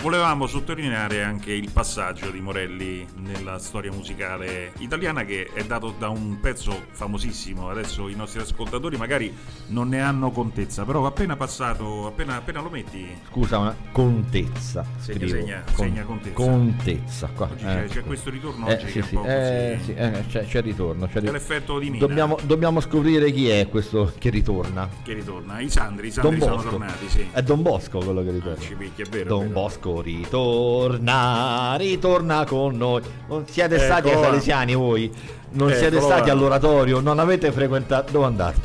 volevamo 0.00 0.46
sottolineare 0.46 1.22
anche 1.22 1.52
il 1.52 1.70
passaggio 1.70 2.30
di 2.30 2.40
Morelli 2.40 3.06
nella 3.16 3.58
storia 3.58 3.92
musicale 3.92 4.72
italiana 4.78 5.24
che 5.24 5.50
è 5.52 5.62
dato 5.64 5.94
da 5.98 6.08
un 6.08 6.40
pezzo 6.40 6.84
famosissimo. 6.92 7.68
Adesso 7.68 8.08
i 8.08 8.14
nostri 8.14 8.40
ascoltatori 8.40 8.96
magari 8.96 9.34
non 9.68 9.88
ne 9.88 10.00
hanno 10.00 10.30
contezza, 10.30 10.84
però 10.84 11.04
appena 11.06 11.36
passato, 11.36 12.06
appena, 12.06 12.36
appena 12.36 12.60
lo 12.60 12.70
metti... 12.70 13.06
Scusa, 13.28 13.58
una 13.58 13.76
contezza. 13.92 14.84
Segna, 14.98 15.26
segna, 15.28 15.62
Con- 15.66 15.74
segna 15.86 16.02
contezza. 16.04 16.34
Contezza. 16.34 17.28
Qua. 17.34 17.48
Oggi 17.52 17.64
c'è- 17.64 17.78
ecco. 17.78 17.92
c'è 17.92 18.04
questo 18.04 18.30
ritorno 18.30 18.68
Eh, 18.68 18.72
oggi 18.74 18.86
sì, 18.86 18.92
che 18.92 18.98
è 18.98 19.02
un 19.02 19.08
sì, 19.08 19.14
po' 19.16 19.24
eh, 19.26 19.74
così. 19.78 19.84
sì, 19.84 19.94
eh, 19.94 20.24
c'è, 20.28 20.46
c'è 20.46 20.58
il 20.58 20.64
ritorno. 20.64 21.06
C'è 21.06 21.12
ritorno. 21.14 21.32
l'effetto 21.32 21.78
di 21.78 21.90
Mina. 21.90 22.06
Dobbiamo, 22.06 22.38
dobbiamo 22.42 22.80
scoprire 22.80 23.30
chi 23.32 23.48
è 23.48 23.68
questo 23.68 24.12
che 24.18 24.30
ritorna. 24.30 24.88
Che 25.02 25.12
ritorna? 25.12 25.60
I 25.60 25.68
Sandri, 25.68 26.08
i 26.08 26.12
Don 26.12 26.22
Sandri 26.22 26.40
sono 26.40 26.54
Bosco. 26.56 26.70
tornati, 26.70 27.08
sì. 27.08 27.26
È 27.30 27.42
Don 27.42 27.60
Bosco 27.62 27.98
quello 27.98 28.22
che 28.22 28.30
ritorna. 28.30 28.60
ci 28.60 28.74
picchia, 28.74 29.04
è 29.04 29.08
vero, 29.08 29.28
Don 29.28 29.40
vero. 29.40 29.52
Bosco 29.52 29.89
ritorna, 30.00 31.74
ritorna 31.76 32.44
con 32.44 32.76
noi. 32.76 33.02
Non 33.28 33.46
siete 33.48 33.74
Eccolo 33.74 33.86
stati 33.90 34.08
ai. 34.10 34.22
Salesiani 34.22 34.74
voi? 34.74 35.12
Non 35.52 35.70
siete 35.70 35.96
Eccolo 35.96 36.00
stati 36.02 36.26
là. 36.28 36.32
all'oratorio? 36.32 37.00
Non 37.00 37.18
avete 37.18 37.50
frequentato? 37.50 38.12
Dove 38.12 38.26
andate? 38.26 38.60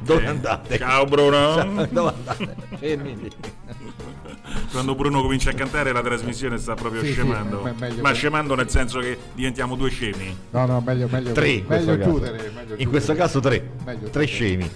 Dove 0.00 0.22
Eh, 0.22 0.26
andate? 0.26 0.78
ciao, 0.78 1.04
Bruno. 1.06 1.54
Ciao, 1.56 1.86
Dove 1.90 2.12
andate? 2.16 2.54
Fermi 2.78 3.16
lì. 3.16 3.30
Quando 4.70 4.94
Bruno 4.94 5.20
comincia 5.20 5.50
a 5.50 5.54
cantare 5.54 5.92
la 5.92 6.00
trasmissione 6.00 6.56
sta 6.58 6.74
proprio 6.74 7.00
Sì, 7.02 7.08
sì, 7.08 7.12
scemando. 7.14 7.62
meglio 7.78 8.00
Ma 8.02 8.10
che- 8.10 8.14
scemando 8.14 8.54
nel 8.54 8.70
senso 8.70 9.00
che 9.00 9.18
diventiamo 9.34 9.74
due 9.76 9.90
scemi. 9.90 10.34
No, 10.50 10.66
no, 10.66 10.80
meglio, 10.84 11.08
meglio, 11.10 11.32
Tre 11.32 11.48
in 11.48 11.64
questo 11.66 11.90
meglio 11.90 11.98
caso. 12.04 12.10
chiudere. 12.10 12.36
meglio 12.36 12.50
In 12.60 12.66
chiudere. 12.66 12.88
questo 12.88 13.14
caso 13.14 13.40
tre. 13.40 13.70
Meglio 13.84 14.08
Tre 14.08 14.24
chiudere. 14.26 14.68
scemi. 14.68 14.70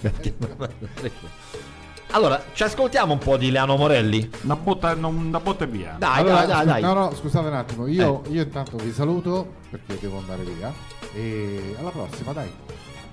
Allora, 2.14 2.42
ci 2.52 2.62
ascoltiamo 2.62 3.14
un 3.14 3.18
po' 3.18 3.38
di 3.38 3.50
Leano 3.50 3.76
Morelli? 3.76 4.30
Una 4.42 4.56
botta, 4.56 4.94
non- 4.94 5.16
una 5.16 5.40
botta 5.40 5.64
via. 5.64 5.96
Dai, 5.98 6.20
Allora, 6.20 6.44
dai, 6.44 6.66
dai. 6.66 6.82
No, 6.82 6.92
no, 6.92 7.14
scusate 7.14 7.46
un 7.48 7.54
attimo. 7.54 7.86
Io, 7.86 8.22
io 8.28 8.42
intanto 8.42 8.76
vi 8.76 8.92
saluto 8.92 9.54
perché 9.70 9.98
devo 9.98 10.18
andare 10.18 10.42
via. 10.42 10.70
E 11.14 11.74
alla 11.78 11.88
prossima, 11.88 12.32
dai. 12.32 12.50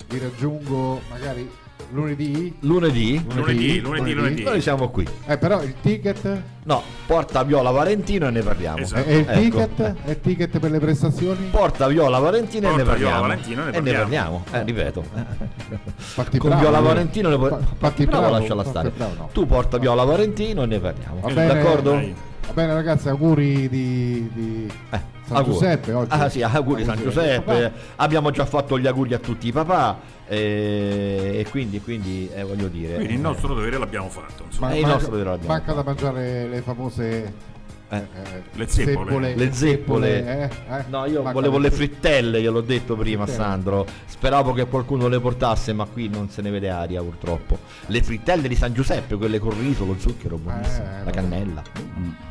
Vi 0.08 0.20
raggiungo 0.20 1.00
magari 1.10 1.50
lunedì. 1.92 2.56
Lunedì? 2.62 3.24
Lunedì, 3.34 3.80
lunedì, 3.80 4.14
lunedì. 4.14 4.44
Noi 4.44 4.62
siamo 4.62 4.90
qui. 4.90 5.08
Eh, 5.26 5.38
però 5.38 5.62
il 5.64 5.74
ticket. 5.82 6.42
No, 6.64 6.84
porta 7.08 7.44
Viola 7.44 7.72
Valentino 7.72 8.28
e 8.28 8.32
ne 8.32 8.42
parliamo. 8.42 8.78
Esatto. 8.78 9.08
E, 9.08 9.14
e 9.14 9.18
il 9.20 9.26
Ecco. 9.30 9.40
ticket? 9.40 9.96
E 10.06 10.12
il 10.12 10.20
ticket 10.22 10.60
per 10.60 10.72
le 10.72 10.80
prestazioni? 10.80 11.48
Porta 11.50 11.88
Viola 11.88 12.20
Valentino 12.20 12.68
e 12.68 12.72
ne 12.72 12.76
Porta 12.84 12.90
parliamo. 12.92 13.12
Viola 13.16 13.28
Valentino 13.28 13.62
e 13.62 13.72
ne 13.72 13.78
E 13.78 13.82
ne 13.82 13.92
parliamo. 13.94 14.44
parliamo. 14.44 14.44
Eh, 14.52 14.64
ripeto. 14.66 15.04
Fatti 15.96 16.38
Con 16.38 16.50
bravo, 16.50 16.64
Viola 16.64 16.80
eh. 16.80 16.82
Valentino 16.84 17.30
ne 17.30 17.36
puoi... 17.38 17.50
Fa- 17.50 17.60
Fatti 17.78 18.06
bravo, 18.06 18.22
bravo, 18.22 18.38
lasciala 18.38 18.64
stare. 18.64 18.90
bravo, 18.96 19.14
no. 19.18 19.30
Tu 19.34 19.46
porta 19.48 19.78
Viola 19.78 20.04
Valentino 20.04 20.64
e 20.64 20.66
ne 20.68 20.80
parliamo. 20.80 21.20
Va 21.22 21.32
bene, 21.32 21.54
D'accordo? 21.54 21.92
dai. 21.92 22.14
Va 22.48 22.54
bene 22.54 22.74
ragazzi, 22.74 23.10
auguri 23.10 23.70
di, 23.70 24.30
di 24.34 24.68
San 24.90 25.00
Eh, 25.00 25.36
Auguri. 25.36 25.54
Giuseppe 25.54 25.94
oggi. 25.94 26.10
Ah 26.12 26.30
sì, 26.30 26.42
auguri 26.42 26.84
San 26.84 26.98
Giuseppe. 26.98 27.72
Abbiamo 27.98 28.32
già 28.32 28.46
fatto 28.46 28.80
gli 28.80 28.88
auguri 28.88 29.14
a 29.14 29.20
tutti 29.20 29.48
i 29.48 29.52
papà. 29.52 29.98
Eh, 30.30 31.40
E 31.40 31.50
quindi, 31.50 31.82
quindi 31.82 32.30
eh, 32.34 32.44
voglio 32.44 32.68
dire. 32.68 32.96
Quindi 32.96 33.14
il 33.14 33.20
eh, 33.20 33.24
nostro 33.24 33.54
dovere 33.54 33.78
l'abbiamo 33.78 34.10
fatto. 34.10 34.44
insomma. 34.46 34.68
Ma- 34.68 34.74
il 34.76 34.82
manca- 34.82 34.94
nostro 34.96 35.12
dovere 35.12 35.30
l'abbiamo 35.32 35.54
Manca 35.54 35.74
da 35.74 35.84
mangiare 35.84 36.48
le 36.48 36.62
famose 36.62 37.34
Eh. 37.92 37.98
eh, 37.98 38.44
Le 38.54 38.68
zeppole. 38.68 39.36
Le 39.36 39.52
zeppole. 39.52 40.26
eh, 40.26 40.74
eh. 40.76 40.84
No, 40.90 41.06
io 41.08 41.18
Manca 41.24 41.32
volevo 41.32 41.58
le 41.58 41.72
fri- 41.72 41.88
frittelle, 41.88 42.40
gliel'ho 42.42 42.62
detto 42.62 42.96
prima 42.96 43.26
Frittelle. 43.26 43.46
Sandro. 43.50 43.86
Speravo 44.06 44.54
che 44.54 44.66
qualcuno 44.68 45.08
le 45.08 45.20
portasse, 45.20 45.74
ma 45.74 45.86
qui 45.86 46.08
non 46.08 46.30
se 46.30 46.42
ne 46.44 46.52
vede 46.52 46.70
aria 46.70 47.02
purtroppo. 47.02 47.58
Le 47.88 48.04
frittelle 48.04 48.48
di 48.48 48.56
San 48.56 48.74
Giuseppe, 48.74 49.16
quelle 49.16 49.40
con 49.40 49.58
riso, 49.60 49.86
lo 49.86 49.96
zucchero, 49.98 50.38
buonissime. 50.38 50.84
Eh, 50.86 50.98
la 51.00 51.04
vabbè. 51.06 51.12
cannella. 51.12 51.64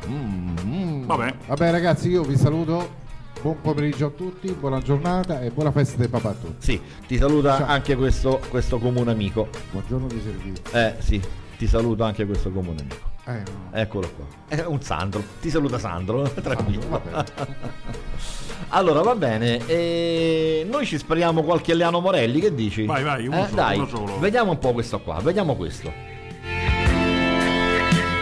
Mm, 0.07 0.55
mm. 0.63 1.05
Vabbè, 1.05 1.33
Vabbè 1.47 1.71
ragazzi, 1.71 2.07
io 2.09 2.21
vi 2.23 2.37
saluto. 2.37 3.07
Buon 3.41 3.61
pomeriggio 3.61 4.07
a 4.07 4.09
tutti, 4.09 4.51
buona 4.51 4.79
giornata 4.81 5.39
e 5.41 5.49
buona 5.51 5.71
festa 5.71 5.95
del 5.97 6.09
papà 6.09 6.29
a 6.29 6.33
tutti. 6.33 6.55
Sì, 6.65 6.81
ti 7.07 7.17
saluta 7.17 7.57
Ciao. 7.57 7.67
anche 7.67 7.95
questo, 7.95 8.41
questo 8.49 8.79
comune 8.79 9.11
amico. 9.11 9.47
Buongiorno 9.71 10.07
di 10.07 10.21
servizio. 10.21 10.77
Eh 10.77 10.95
sì, 10.99 11.21
ti 11.57 11.65
saluta 11.65 12.05
anche 12.05 12.25
questo 12.25 12.51
comune 12.51 12.81
amico. 12.81 13.07
Eh, 13.27 13.43
no. 13.49 13.77
Eccolo 13.77 14.11
qua. 14.13 14.25
È 14.47 14.65
un 14.65 14.81
Sandro. 14.81 15.23
Ti 15.39 15.49
saluta 15.49 15.79
Sandro. 15.79 16.23
Tranquillo. 16.23 16.89
vabbè. 16.89 17.23
allora 18.69 19.01
va 19.03 19.15
bene. 19.15 19.65
E 19.67 20.67
noi 20.69 20.85
ci 20.85 20.97
speriamo 20.97 21.41
qualche 21.43 21.73
Leano 21.75 22.01
Morelli. 22.01 22.41
Che 22.41 22.53
dici? 22.53 22.85
Vai, 22.85 23.03
vai, 23.03 23.25
uno 23.27 23.37
Eh, 23.37 23.43
solo, 23.45 23.55
dai, 23.55 23.77
uno 23.77 23.87
solo. 23.87 24.19
Vediamo 24.19 24.51
un 24.51 24.59
po' 24.59 24.73
questo 24.73 24.99
qua. 24.99 25.19
Vediamo 25.21 25.55
questo. 25.55 25.93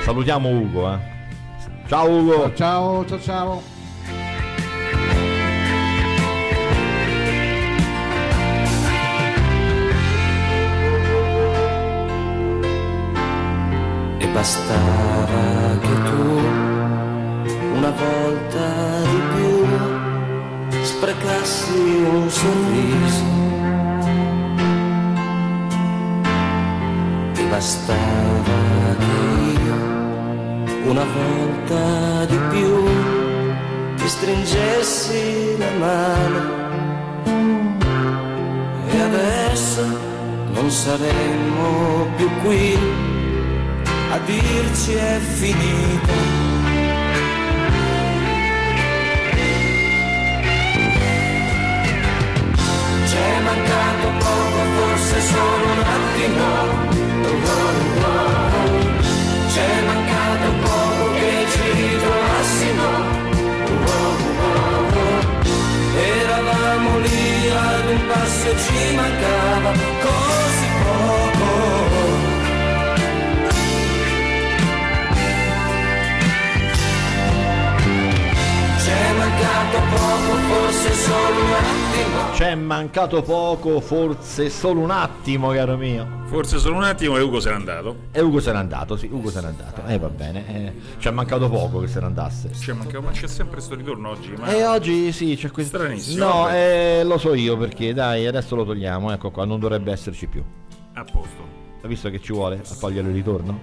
Salutiamo 0.04 0.48
Ugo. 0.50 0.94
Eh. 0.94 0.98
Ciao 1.88 2.08
Ugo. 2.08 2.54
Ciao, 2.54 3.04
ciao, 3.06 3.20
ciao. 3.20 3.62
E 3.62 3.77
bastava 14.38 15.80
che 15.82 15.94
tu 16.10 16.28
una 17.74 17.92
volta 18.06 18.66
di 19.10 19.20
più 19.34 19.56
sprecassi 20.84 21.80
un 22.18 22.30
sorriso. 22.30 23.26
E 27.34 27.44
bastava 27.50 28.60
che 29.02 29.18
io 29.66 29.78
una 30.92 31.08
volta 31.20 32.26
di 32.26 32.40
più 32.52 32.74
ti 33.96 34.08
stringessi 34.08 35.58
la 35.58 35.72
mano. 35.80 36.42
E 38.88 39.02
adesso 39.02 39.82
non 40.54 40.70
saremmo 40.70 42.06
più 42.18 42.30
qui 42.44 43.17
a 44.10 44.18
dirci 44.20 44.94
è 44.94 45.20
finita. 45.20 46.14
C'è 53.06 53.40
mancato 53.44 54.08
poco, 54.20 54.60
forse 54.78 55.22
solo 55.22 55.66
un 55.74 55.82
attimo, 55.98 56.46
oh, 57.24 57.50
oh, 57.52 58.04
oh. 58.04 58.26
c'è 59.54 59.72
mancato 59.86 60.48
poco 60.62 61.14
che 61.20 61.46
ci 61.52 61.72
ritrovassimo. 61.82 63.16
Eravamo 66.00 67.00
lì 67.00 67.50
ad 67.50 67.90
un 67.90 68.08
passo 68.08 68.50
e 68.52 68.56
ci 68.58 68.96
mancava 68.96 69.72
così 70.06 70.68
poco. 70.84 71.87
Mancato 79.18 79.80
poco, 79.90 80.36
forse 80.48 80.94
solo 80.94 81.44
un 81.44 81.54
attimo. 81.54 82.32
C'è 82.34 82.56
mancato 82.56 83.22
poco, 83.24 83.80
forse 83.82 84.50
solo 84.50 84.82
un 84.82 84.92
attimo, 84.92 85.50
caro 85.52 85.76
mio. 85.76 86.16
Forse 86.26 86.60
solo 86.60 86.76
un 86.76 86.84
attimo 86.84 87.18
e 87.18 87.22
Ugo 87.22 87.40
se 87.40 87.50
n'è 87.50 87.56
andato. 87.56 87.96
E 88.12 88.22
Ugo 88.22 88.40
se 88.40 88.52
n'è 88.52 88.58
andato, 88.58 88.96
sì, 88.96 89.08
Ugo 89.12 89.30
se 89.32 89.42
n'è 89.42 89.48
andato. 89.48 89.82
Eh, 89.88 89.98
va 89.98 90.10
bene. 90.10 90.46
eh, 90.48 90.74
ci 91.00 91.08
è 91.08 91.12
mancato 91.12 91.50
poco 91.50 91.80
che 91.80 91.88
se 91.88 92.00
ne 92.00 92.06
andasse. 92.06 92.50
C'è, 92.50 92.74
manca- 92.74 93.02
ma 93.02 93.12
c'è 93.12 93.28
sempre 93.28 93.60
sto 93.62 93.76
ritorno 93.76 94.10
oggi. 94.10 94.34
Ma... 94.38 94.48
E 94.54 94.66
oggi 94.66 95.12
sì, 95.12 95.36
c'è 95.36 95.50
questo. 95.50 95.78
Stranissimo. 95.78 96.26
No, 96.26 96.50
eh, 96.50 97.02
lo 97.04 97.18
so 97.18 97.34
io 97.34 97.58
perché, 97.58 97.94
dai, 97.94 98.28
adesso 98.28 98.56
lo 98.56 98.66
togliamo. 98.66 99.12
Ecco 99.12 99.32
qua, 99.32 99.46
non 99.46 99.60
dovrebbe 99.60 99.92
esserci 99.92 100.28
più. 100.28 100.44
A 100.94 101.04
posto. 101.04 101.56
Hai 101.82 101.90
visto 101.90 102.10
che 102.10 102.20
ci 102.22 102.34
vuole 102.34 102.62
a 102.64 102.76
togliere 102.80 103.08
il 103.08 103.14
ritorno? 103.14 103.60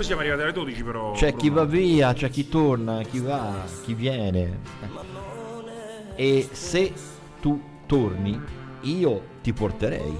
Noi 0.00 0.08
siamo 0.08 0.24
arrivati 0.24 0.44
alle 0.44 0.52
12 0.54 0.82
però. 0.82 1.12
C'è 1.12 1.36
chi 1.36 1.50
va 1.50 1.66
via, 1.66 2.14
c'è 2.14 2.30
chi 2.30 2.48
torna, 2.48 3.02
chi 3.02 3.18
va, 3.18 3.66
chi 3.84 3.92
viene. 3.92 4.60
E 6.14 6.48
se 6.50 6.90
tu 7.38 7.62
torni, 7.84 8.40
io 8.80 9.22
ti 9.42 9.52
porterei. 9.52 10.16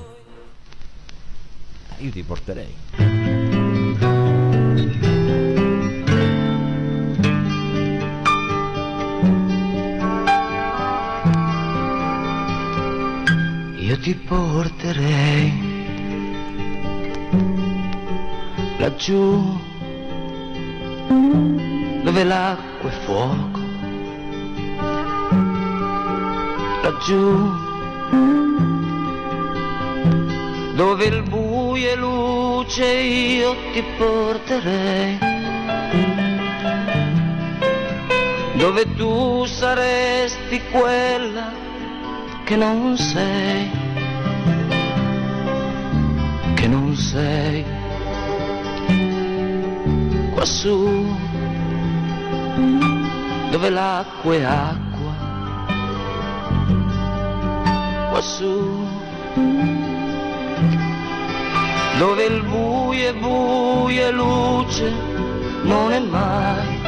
Io 1.97 2.11
ti 2.11 2.23
porterei. 2.23 2.75
Io 13.79 13.99
ti 13.99 14.15
porterei 14.15 15.71
laggiù 18.79 19.69
dove 21.11 22.25
l'acqua 22.25 22.89
è 22.89 22.93
fuoco, 23.05 23.61
laggiù. 26.83 27.69
Dove 30.75 31.05
il 31.05 31.23
buio 31.25 31.91
è 31.91 31.97
luce 31.97 32.87
io 32.87 33.55
ti 33.73 33.85
porterei, 33.99 35.19
dove 38.55 38.95
tu 38.95 39.45
saresti 39.45 40.61
quella 40.71 41.53
che 42.45 42.57
non 42.57 42.97
sei, 42.97 43.71
che 46.55 46.67
non 46.67 46.97
sei 46.97 47.80
quassù 50.41 51.07
dove 53.51 53.69
l'acqua 53.69 54.35
è 54.35 54.43
acqua, 54.43 55.13
quassù 58.09 58.89
dove 61.99 62.25
il 62.25 62.43
buio 62.45 63.09
è 63.11 63.13
buio 63.13 64.07
e 64.07 64.11
luce 64.13 64.91
non 65.65 65.93
è 65.93 65.99
mai, 65.99 66.81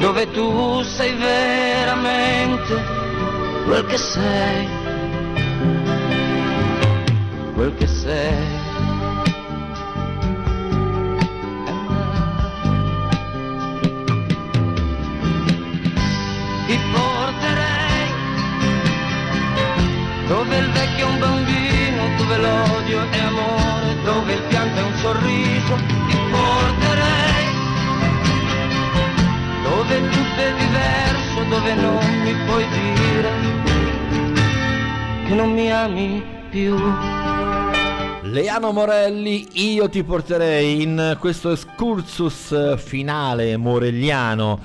dove 0.00 0.30
tu 0.30 0.80
sei 0.80 1.12
veramente 1.12 2.82
quel 3.66 3.84
che 3.84 3.98
sei, 3.98 4.68
quel 7.52 7.74
che 7.74 7.86
sei. 7.86 8.63
Sorriso, 25.24 25.74
ti 26.08 26.16
porterei 26.30 27.46
dove 29.62 30.08
tutto 30.10 30.40
è 30.40 30.52
diverso, 30.58 31.44
dove 31.48 31.74
non 31.74 32.22
mi 32.22 32.34
puoi 32.46 32.66
dire 32.68 33.30
che 35.26 35.34
non 35.34 35.52
mi 35.52 35.72
ami 35.72 36.22
più. 36.50 36.76
Leano 38.22 38.72
Morelli, 38.72 39.46
io 39.52 39.88
ti 39.88 40.02
porterei 40.02 40.82
in 40.82 41.16
questo 41.20 41.52
excursus 41.52 42.76
finale 42.78 43.56
morelliano 43.56 44.58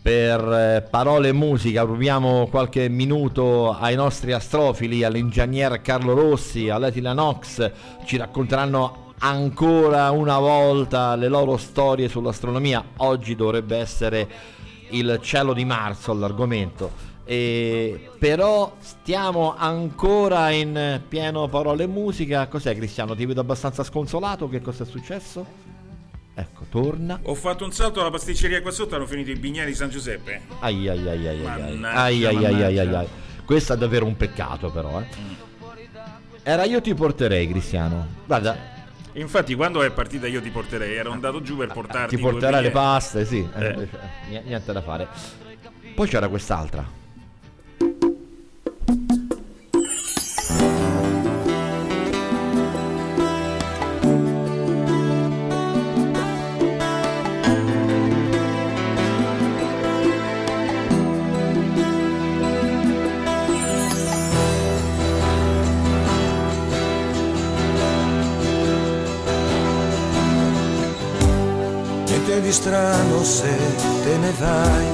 per 0.00 0.40
eh, 0.40 0.86
parole 0.88 1.28
e 1.28 1.32
musica. 1.32 1.82
Rubiamo 1.82 2.46
qualche 2.48 2.88
minuto 2.88 3.76
ai 3.76 3.96
nostri 3.96 4.32
astrofili, 4.32 5.04
all'ingegner 5.04 5.80
Carlo 5.80 6.14
Rossi, 6.14 6.68
all'Etila 6.68 7.12
Nox. 7.12 7.70
Ci 8.04 8.16
racconteranno 8.16 9.07
ancora 9.18 10.10
una 10.10 10.38
volta 10.38 11.16
le 11.16 11.28
loro 11.28 11.56
storie 11.56 12.08
sull'astronomia. 12.08 12.84
Oggi 12.98 13.34
dovrebbe 13.34 13.76
essere 13.76 14.28
il 14.90 15.18
cielo 15.22 15.52
di 15.52 15.64
marzo 15.64 16.12
l'argomento. 16.14 17.06
E 17.24 18.08
però 18.18 18.74
stiamo 18.78 19.54
ancora 19.54 20.50
in 20.50 21.02
pieno 21.06 21.46
parole 21.48 21.84
e 21.84 21.86
musica. 21.86 22.46
Cos'è 22.46 22.74
Cristiano? 22.74 23.14
Ti 23.14 23.26
vedo 23.26 23.40
abbastanza 23.40 23.84
sconsolato. 23.84 24.48
Che 24.48 24.62
cosa 24.62 24.84
è 24.84 24.86
successo? 24.86 25.44
Ecco, 26.34 26.64
torna. 26.70 27.18
Ho 27.24 27.34
fatto 27.34 27.64
un 27.64 27.72
salto 27.72 28.00
alla 28.00 28.10
pasticceria 28.10 28.62
qua 28.62 28.70
sotto, 28.70 28.94
hanno 28.94 29.06
finito 29.06 29.30
i 29.30 29.36
bignari 29.36 29.70
di 29.70 29.76
San 29.76 29.90
Giuseppe. 29.90 30.40
Ai 30.60 30.88
ai 30.88 31.06
ai 31.06 31.26
ai 31.26 31.26
ai 31.26 31.46
ai. 31.46 31.60
Mannaggia, 31.60 32.00
ai 32.00 32.24
ai 32.24 32.36
ai 32.36 32.44
ai 32.44 32.62
ai 32.62 32.74
mannaggia. 32.86 32.98
ai. 33.00 33.08
Questo 33.44 33.72
è 33.72 33.76
davvero 33.76 34.06
un 34.06 34.16
peccato 34.16 34.70
però, 34.70 35.00
eh. 35.00 35.06
Era 36.42 36.64
io 36.64 36.80
ti 36.80 36.94
porterei, 36.94 37.48
Cristiano. 37.48 38.06
Guarda, 38.24 38.56
Infatti, 39.12 39.54
quando 39.54 39.82
è 39.82 39.90
partita 39.90 40.26
io 40.26 40.40
ti 40.40 40.50
porterei, 40.50 40.94
ero 40.94 41.10
andato 41.10 41.40
giù 41.42 41.56
per 41.56 41.72
portarti. 41.72 42.16
ti 42.16 42.22
porterà 42.22 42.60
le 42.60 42.70
paste, 42.70 43.24
sì. 43.24 43.46
Eh, 43.56 43.88
niente 44.44 44.72
da 44.72 44.82
fare. 44.82 45.08
Poi 45.94 46.08
c'era 46.08 46.28
quest'altra. 46.28 46.97
Di 72.48 72.54
strano 72.54 73.22
se 73.24 73.54
te 74.04 74.16
ne 74.16 74.32
vai. 74.38 74.86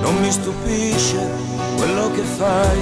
Non 0.00 0.14
mi 0.18 0.30
stupisce 0.30 1.18
quello 1.76 2.10
che 2.12 2.22
fai. 2.22 2.78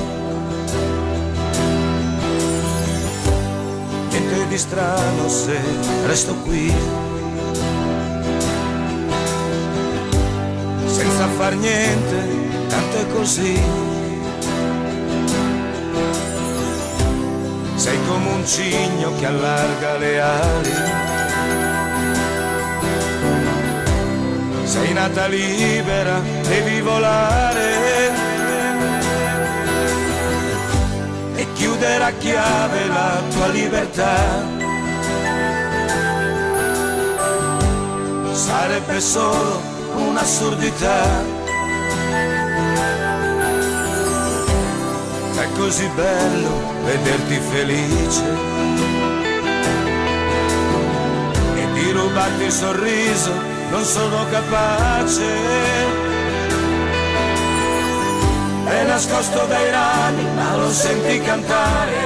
Niente 4.10 4.46
di 4.46 4.58
strano 4.58 5.28
se 5.28 5.58
resto 6.06 6.34
qui. 6.44 6.72
Senza 10.86 11.26
far 11.38 11.56
niente, 11.56 12.18
tanto 12.68 12.96
è 12.98 13.06
così. 13.16 13.87
Sei 17.88 18.04
come 18.06 18.28
un 18.32 18.46
cigno 18.46 19.14
che 19.18 19.24
allarga 19.24 19.96
le 19.96 20.20
ali. 20.20 20.72
Sei 24.64 24.92
nata 24.92 25.26
libera, 25.26 26.20
devi 26.42 26.82
volare. 26.82 28.10
E 31.36 31.46
chiudere 31.54 32.04
a 32.04 32.12
chiave 32.18 32.88
la 32.88 33.22
tua 33.30 33.46
libertà. 33.46 34.16
Sarebbe 38.32 39.00
solo 39.00 39.62
un'assurdità. 39.94 41.37
Così 45.58 45.88
bello 45.88 46.72
vederti 46.84 47.40
felice 47.50 48.22
e 51.56 51.72
di 51.72 51.90
rubarti 51.90 52.44
il 52.44 52.52
sorriso 52.52 53.32
non 53.70 53.84
sono 53.84 54.24
capace. 54.30 55.26
È 58.64 58.84
nascosto 58.86 59.44
dai 59.46 59.70
rami, 59.70 60.24
ma 60.34 60.56
lo 60.56 60.70
senti 60.70 61.20
cantare. 61.20 61.96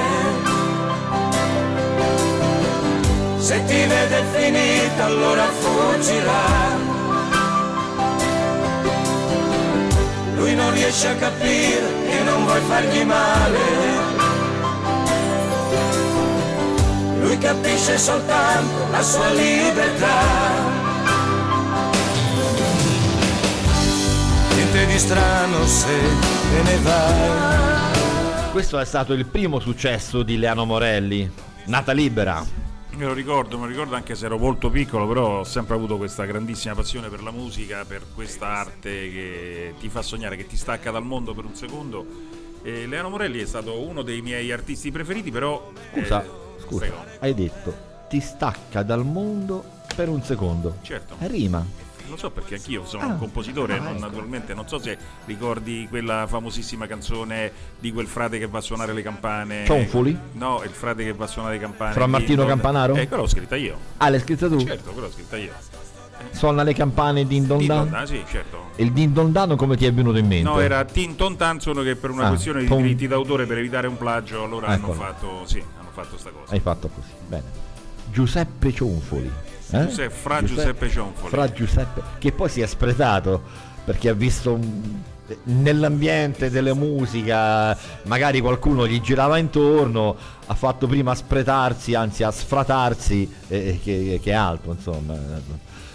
Se 3.37 3.63
ti 3.65 3.85
vede 3.85 4.23
finita, 4.33 5.05
allora 5.05 5.45
fuggirà. 5.59 6.91
Lui 10.35 10.55
non 10.55 10.71
riesce 10.73 11.07
a 11.07 11.15
capire 11.15 12.02
vuoi 12.53 12.61
fargli 12.61 13.03
male. 13.03 13.59
Lui 17.19 17.37
capisce 17.39 17.97
soltanto 17.97 18.91
la 18.91 19.01
sua 19.01 19.31
libertà. 19.31 20.21
Niente 24.53 24.85
di 24.85 24.99
strano 24.99 25.65
se 25.65 25.99
te 26.51 26.61
ne 26.61 26.77
vai. 26.79 28.51
Questo 28.51 28.77
è 28.77 28.85
stato 28.85 29.13
il 29.13 29.25
primo 29.25 29.59
successo 29.59 30.21
di 30.21 30.37
Leano 30.37 30.65
Morelli, 30.65 31.27
Nata 31.65 31.91
Libera. 31.91 32.45
Me 32.95 33.05
lo 33.05 33.13
ricordo, 33.13 33.57
me 33.57 33.63
lo 33.63 33.71
ricordo 33.71 33.95
anche 33.95 34.13
se 34.13 34.25
ero 34.25 34.37
molto 34.37 34.69
piccolo, 34.69 35.07
però 35.07 35.39
ho 35.39 35.43
sempre 35.43 35.73
avuto 35.73 35.97
questa 35.97 36.25
grandissima 36.25 36.75
passione 36.75 37.09
per 37.09 37.23
la 37.23 37.31
musica, 37.31 37.83
per 37.85 38.03
questa 38.13 38.49
arte 38.49 39.09
che 39.09 39.73
ti 39.79 39.89
fa 39.89 40.03
sognare, 40.03 40.35
che 40.35 40.45
ti 40.45 40.55
stacca 40.55 40.91
dal 40.91 41.03
mondo 41.03 41.33
per 41.33 41.45
un 41.45 41.55
secondo. 41.55 42.05
E 42.63 42.87
Leano 42.87 43.09
Morelli 43.09 43.39
è 43.41 43.45
stato 43.45 43.79
uno 43.79 44.01
dei 44.01 44.21
miei 44.21 44.51
artisti 44.51 44.89
preferiti, 44.91 45.31
però... 45.31 45.71
Scusa, 45.91 46.23
eh, 46.23 46.29
scusa, 46.61 46.79
prego. 46.79 47.03
hai 47.19 47.33
detto 47.33 47.91
ti 48.07 48.19
stacca 48.21 48.83
dal 48.83 49.03
mondo 49.05 49.63
per 49.95 50.07
un 50.07 50.21
secondo. 50.23 50.77
Certo. 50.81 51.15
Rima. 51.19 51.65
Lo 52.09 52.17
so 52.17 52.29
perché 52.29 52.55
anch'io 52.55 52.85
sono 52.85 53.03
Ah, 53.03 53.07
un 53.07 53.17
compositore, 53.17 53.73
ah, 53.73 53.79
non- 53.79 53.95
ecco. 53.95 53.99
naturalmente 54.05 54.53
non 54.53 54.67
so 54.67 54.77
se 54.77 54.97
ricordi 55.25 55.87
quella 55.89 56.27
famosissima 56.27 56.85
canzone 56.85 57.51
di 57.79 57.91
quel 57.91 58.05
frate 58.07 58.37
che 58.37 58.45
va 58.47 58.59
a 58.59 58.61
suonare 58.61 58.93
le 58.93 59.01
campane. 59.01 59.63
Cionfoli? 59.65 60.15
No, 60.33 60.61
il 60.63 60.69
frate 60.69 61.03
che 61.03 61.13
va 61.13 61.25
a 61.25 61.27
suonare 61.27 61.55
le 61.55 61.59
campane. 61.61 61.93
Fra 61.93 62.05
Martino 62.05 62.45
Campanaro? 62.45 62.93
Eh, 62.95 63.07
quella 63.07 63.23
l'ho 63.23 63.27
scritta 63.29 63.55
io. 63.55 63.77
Ah, 63.97 64.09
l'hai 64.09 64.19
scritta 64.19 64.47
tu? 64.47 64.59
Certo, 64.59 64.91
quella 64.91 65.07
l'ho 65.07 65.13
scritta 65.13 65.37
io. 65.37 65.51
Suona 66.31 66.63
le 66.63 66.73
campane 66.73 67.25
din 67.25 67.45
don 67.45 67.57
Din 67.59 67.67
dan? 67.67 67.77
Don 67.83 67.89
Dan, 67.91 68.07
sì, 68.07 68.23
certo. 68.29 68.61
E 68.75 68.83
il 68.83 68.91
din 68.91 69.13
don 69.13 69.31
dan 69.31 69.55
come 69.55 69.77
ti 69.77 69.85
è 69.85 69.93
venuto 69.93 70.17
in 70.17 70.25
mente? 70.27 70.49
No, 70.49 70.59
era 70.59 70.83
Tin 70.85 71.15
Ton 71.15 71.35
Tan, 71.37 71.59
solo 71.59 71.83
che 71.83 71.95
per 71.95 72.09
una 72.09 72.25
Ah, 72.25 72.29
questione 72.29 72.61
di 72.61 72.67
Ton- 72.67 72.81
diritti 72.81 73.07
d'autore 73.07 73.45
per 73.45 73.57
evitare 73.59 73.87
un 73.87 73.97
plagio, 73.97 74.43
allora 74.43 74.67
hanno 74.67 74.75
Eccolo. 74.87 74.93
fatto, 74.93 75.41
sì, 75.45 75.63
hanno 75.79 75.89
fatto 75.91 76.17
sta 76.17 76.31
cosa. 76.31 76.51
Hai 76.53 76.59
fatto 76.59 76.87
così, 76.89 77.07
bene. 77.27 77.43
Giuseppe 78.11 78.71
Cionfoli. 78.73 79.31
eh? 79.71 79.87
Giuseppe- 79.87 80.09
fra 80.13 80.43
Giuseppe 80.43 80.89
Cionfoli. 80.89 81.29
Fra 81.29 81.51
Giuseppe, 81.51 82.01
che 82.19 82.31
poi 82.31 82.49
si 82.49 82.61
è 82.61 82.65
spretato 82.67 83.41
perché 83.85 84.09
ha 84.09 84.13
visto 84.13 84.53
un- 84.53 85.01
nell'ambiente 85.43 86.49
delle 86.51 86.73
musica, 86.73 87.75
magari 88.03 88.39
qualcuno 88.41 88.85
gli 88.87 88.99
girava 89.01 89.37
intorno, 89.37 90.15
ha 90.45 90.53
fatto 90.53 90.85
prima 90.85 91.11
a 91.11 91.15
spretarsi, 91.15 91.93
anzi 91.95 92.23
a 92.23 92.29
sfratarsi, 92.31 93.31
eh, 93.47 93.79
che, 93.81 94.19
che 94.21 94.33
altro, 94.33 94.73
insomma. 94.73 95.15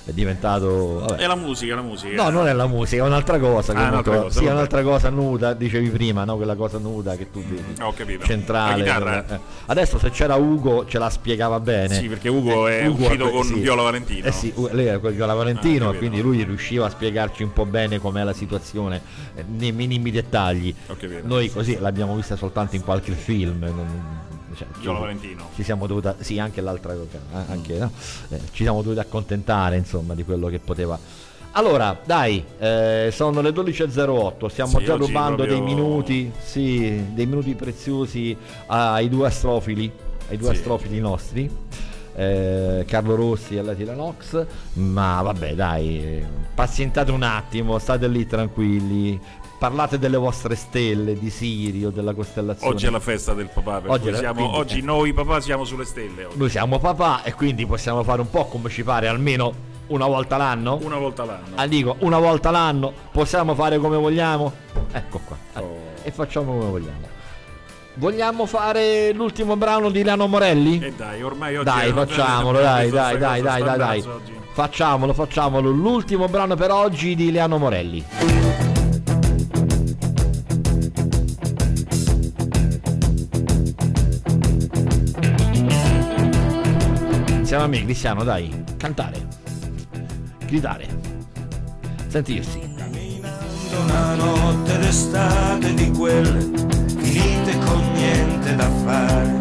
È 0.09 0.13
diventato... 0.13 1.01
vabbè. 1.01 1.17
È 1.23 1.27
la 1.27 1.35
musica, 1.35 1.75
la 1.75 1.83
musica. 1.83 2.15
No, 2.23 2.31
non 2.31 2.49
è 2.49 2.53
la 2.55 2.67
musica, 2.67 3.03
è 3.03 3.07
un'altra 3.07 3.39
cosa. 3.39 3.75
Ah, 3.75 3.89
comunque. 3.91 4.11
un'altra 4.11 4.23
cosa, 4.23 4.39
sì, 4.41 4.47
è 4.47 4.51
un'altra 4.51 4.83
cosa 4.83 5.11
nuda, 5.11 5.53
dicevi 5.53 5.91
prima, 5.91 6.25
no? 6.25 6.37
Quella 6.37 6.55
cosa 6.55 6.79
nuda 6.79 7.15
che 7.15 7.31
tu 7.31 7.43
vedi. 7.45 7.83
Ho 7.83 7.93
capito. 7.93 8.25
Centrale. 8.25 8.83
Chitarra. 8.83 9.27
eh. 9.29 9.39
Adesso 9.67 9.99
se 9.99 10.09
c'era 10.09 10.37
Ugo 10.37 10.87
ce 10.87 10.99
la 10.99 11.11
spiegava 11.11 11.61
bene. 11.61 11.95
Sì, 11.95 12.09
perché 12.09 12.31
Ugo 12.31 12.67
è 12.69 12.87
uscito 12.87 13.29
con 13.29 13.61
Viola 13.61 13.83
Valentino. 13.83 14.27
Eh 14.27 14.33
sì, 14.33 14.51
lei 14.71 14.87
è 14.87 14.99
con 14.99 15.15
Viola 15.15 15.35
Valentino, 15.35 15.91
Ah, 15.91 15.95
quindi 15.95 16.23
lui 16.23 16.43
riusciva 16.43 16.87
a 16.87 16.89
spiegarci 16.91 17.43
un 17.43 17.53
po' 17.53 17.67
bene 17.67 17.99
com'è 17.99 18.25
la 18.25 18.33
situazione 18.33 19.03
eh, 19.35 19.45
nei 19.47 19.73
minimi 19.73 20.11
dettagli. 20.11 20.75
Noi 21.25 21.53
così 21.53 21.77
l'abbiamo 21.79 22.15
vista 22.17 22.35
soltanto 22.35 22.77
in 22.77 22.83
qualche 22.83 23.13
film. 23.13 23.59
non- 23.61 24.27
cioè, 24.59 24.67
ci- 24.81 24.87
Valentino. 24.87 25.49
Ci 25.55 25.63
siamo 25.63 25.87
dovuti, 25.87 26.09
sì, 26.21 26.39
anche 26.39 26.61
l'altra 26.61 26.93
eh, 26.93 26.99
anche, 27.49 27.79
no? 27.79 27.91
Eh, 28.31 28.41
ci 28.53 28.63
siamo 28.65 28.83
dovuti 28.83 29.01
accontentare 29.01 29.77
insomma 29.77 30.15
di 30.15 30.25
quello 30.25 30.49
che 30.49 30.59
poteva. 30.59 30.99
Allora, 31.53 31.99
dai, 32.05 32.45
eh, 32.59 33.09
sono 33.13 33.41
le 33.41 33.51
12.08, 33.51 34.49
stiamo 34.49 34.79
Sì, 34.79 34.85
già 34.85 34.95
rubando 34.97 35.45
dei 35.45 35.57
proprio- 35.57 35.75
minuti, 35.77 36.31
sì, 36.45 37.05
dei 37.15 37.27
minuti 37.27 37.55
preziosi 37.55 38.37
ai 38.67 39.09
due 39.09 39.29
astrofili, 39.29 39.91
ai 40.29 40.37
due 40.37 40.51
Sì. 40.51 40.57
astrofili 40.57 40.99
nostri. 41.01 41.51
eh, 42.21 42.85
Carlo 42.89 43.15
Rossi 43.15 43.57
e 43.57 43.63
Letty 43.63 43.85
Lanox 43.85 44.45
ma 44.73 45.23
vabbè 45.23 45.55
dai 45.55 45.99
eh, 46.05 46.27
pazientate 46.53 47.13
un 47.13 47.23
attimo 47.23 47.79
state 47.79 48.09
lì 48.09 48.27
tranquilli 48.27 49.21
parlate 49.59 49.99
delle 49.99 50.17
vostre 50.17 50.55
stelle 50.55 51.19
di 51.19 51.31
Sirio 51.31 51.91
della 51.91 52.15
costellazione 52.15 52.73
Oggi 52.73 52.87
è 52.87 52.91
la 52.91 53.01
festa 53.01 53.35
del 53.35 53.51
papà, 53.53 53.81
per 53.81 53.91
Oggi 53.91 54.15
siamo- 54.15 54.35
quindi, 54.41 54.57
oggi 54.59 54.79
eh. 54.79 54.83
noi 54.83 55.13
papà 55.13 55.41
siamo 55.41 55.65
sulle 55.65 55.85
stelle. 55.85 56.25
oggi. 56.27 56.39
noi 56.39 56.49
siamo 56.49 56.79
papà 56.79 57.23
e 57.25 57.33
quindi 57.35 57.67
possiamo 57.67 58.03
fare 58.05 58.21
un 58.21 58.31
po' 58.31 58.47
come 58.47 58.69
ci 58.71 58.85
pare 58.85 59.09
almeno 59.09 59.67
una 59.89 60.07
volta 60.07 60.37
l'anno 60.37 60.79
Una 60.83 60.97
volta 60.99 61.25
l'anno. 61.25 61.57
Ah, 61.57 61.67
dico, 61.67 61.97
una 62.01 62.19
volta 62.19 62.51
l'anno 62.51 62.93
possiamo 63.11 63.55
fare 63.55 63.79
come 63.79 63.97
vogliamo? 63.97 64.53
Ecco 64.93 65.21
qua. 65.25 65.37
eh, 65.55 65.61
Oh. 65.61 65.77
E 66.03 66.11
facciamo 66.13 66.53
come 66.59 66.71
vogliamo. 66.71 67.17
Vogliamo 67.95 68.47
fare 68.47 69.13
l'ultimo 69.13 69.57
brano 69.57 69.91
di 69.91 70.05
Lano 70.05 70.29
Morelli? 70.29 70.79
E 70.81 70.93
dai, 70.97 71.21
ormai 71.23 71.57
oggi 71.57 71.65
Dai, 71.65 71.91
facciamolo, 71.93 72.61
dai, 72.61 72.91
dai, 72.91 73.19
dai, 73.19 73.43
dai, 73.43 73.63
dai, 73.63 73.77
dai. 73.77 74.05
Facciamolo, 74.53 75.13
facciamolo. 75.15 75.69
L'ultimo 75.71 76.29
brano 76.29 76.55
per 76.55 76.71
oggi 76.71 77.15
di 77.17 77.33
Leano 77.33 77.59
Morelli. 77.59 78.05
Me, 87.67 87.83
Cristiano, 87.83 88.23
dai, 88.23 88.65
cantare, 88.77 89.27
gridare, 90.47 90.87
sentirsi. 92.07 92.61
Una 93.83 94.15
notte 94.15 94.79
d'estate 94.79 95.75
di 95.75 95.91
quelle 95.91 96.41
finite 96.99 97.59
con 97.59 97.93
niente 97.93 98.55
da 98.55 98.71
fare. 98.85 99.37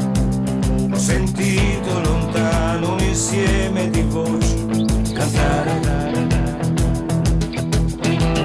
Ho 0.92 0.98
sentito 0.98 2.02
lontano 2.02 2.94
un 2.94 3.00
insieme 3.00 3.90
di 3.92 4.02
voci 4.02 4.66
cantare. 5.14 5.80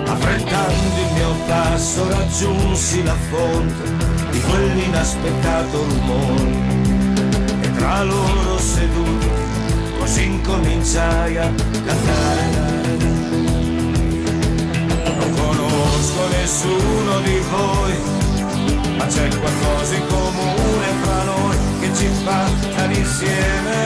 Affrettando 0.07 0.99
il 0.99 1.13
mio 1.15 1.35
passo 1.47 2.09
raggiunsi 2.09 3.03
la 3.03 3.17
fonte 3.31 4.31
di 4.31 4.41
quell'inaspettato 4.41 5.83
rumore. 5.83 6.81
E 7.63 7.73
tra 7.73 8.03
loro 8.05 8.59
seduto 8.59 9.43
così 10.03 10.25
incominciai 10.25 11.37
a 11.37 11.49
cantare. 11.87 12.97
Non 15.05 15.31
conosco 15.31 16.27
nessuno 16.29 17.21
di 17.21 17.39
voi, 17.49 17.95
ma 18.97 19.07
c'è 19.07 19.29
qualcosa 19.29 19.95
in 19.95 20.07
comune 20.09 20.87
fra 21.03 21.23
noi 21.23 21.57
che 21.81 21.95
ci 21.95 22.09
fa 22.25 22.49
stare 22.49 22.95
insieme. 22.95 23.77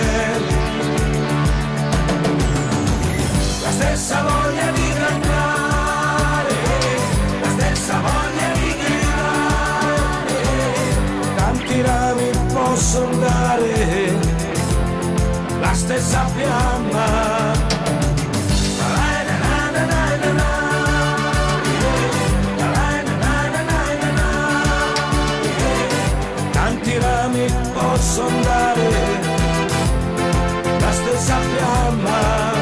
La 3.62 3.70
stessa 3.72 4.22
voglia 4.22 4.70
di 4.70 4.92
cantare, 4.98 6.54
la 7.42 7.50
stessa 7.58 8.00
voglia 8.00 8.52
di 8.54 8.74
gridare. 8.80 10.38
Tanti 11.36 11.82
rami 11.82 12.30
possono 12.54 13.16
dare 13.18 14.15
la 15.60 15.74
stessa 15.74 16.26
fiamma. 16.36 17.54
Tanti 26.52 26.98
rami 26.98 27.46
possono 27.72 28.40
dare 28.42 28.90
la 30.80 30.92
stessa 30.92 31.36
fiamma. 31.54 32.54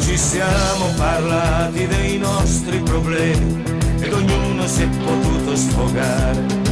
Ci 0.00 0.16
siamo 0.18 0.86
parlati 0.96 1.86
dei 1.88 2.18
nostri 2.18 2.78
problemi 2.80 3.64
ed 3.98 4.12
ognuno 4.12 4.66
si 4.66 4.82
è 4.82 4.88
potuto 4.88 5.56
sfogare. 5.56 6.63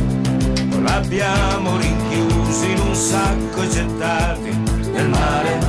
L'abbiamo 0.82 1.76
rinchiusi 1.76 2.70
in 2.72 2.78
un 2.80 2.94
sacco 2.94 3.62
e 3.62 3.68
gettati 3.68 4.50
nel 4.92 5.08
mare. 5.08 5.60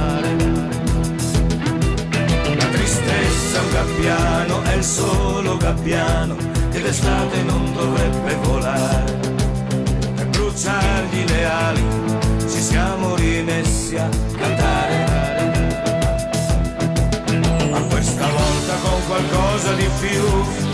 La 2.56 2.66
stessa 2.86 3.62
un 3.62 3.70
gabbiano, 3.72 4.62
è 4.64 4.74
il 4.74 4.84
solo 4.84 5.58
gabbiano 5.58 6.36
che 6.72 6.82
d'estate 6.82 7.44
non 7.44 7.74
dovrebbe 7.74 8.36
volare. 8.44 9.30
Per 10.16 10.28
bruciargli 10.28 11.28
le 11.28 11.46
ali 11.46 11.84
ci 12.50 12.60
siamo 12.62 13.16
rimessi 13.16 13.96
a 13.96 14.10
cantare. 14.38 15.22
Ma 17.70 17.80
questa 17.82 18.28
volta 18.28 18.74
con 18.82 19.00
qualcosa 19.08 19.74
di 19.74 19.88
più, 20.00 20.73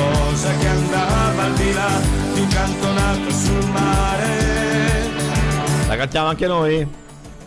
cosa 0.00 0.56
che 0.56 0.66
andava 0.66 1.42
al 1.42 1.52
di 1.54 1.72
là 1.72 2.00
di 2.32 2.40
un 2.40 2.48
cantonato 2.48 3.30
sul 3.30 3.64
mare. 3.70 5.08
La 5.88 5.96
cantiamo 5.96 6.28
anche 6.28 6.46
noi? 6.46 6.98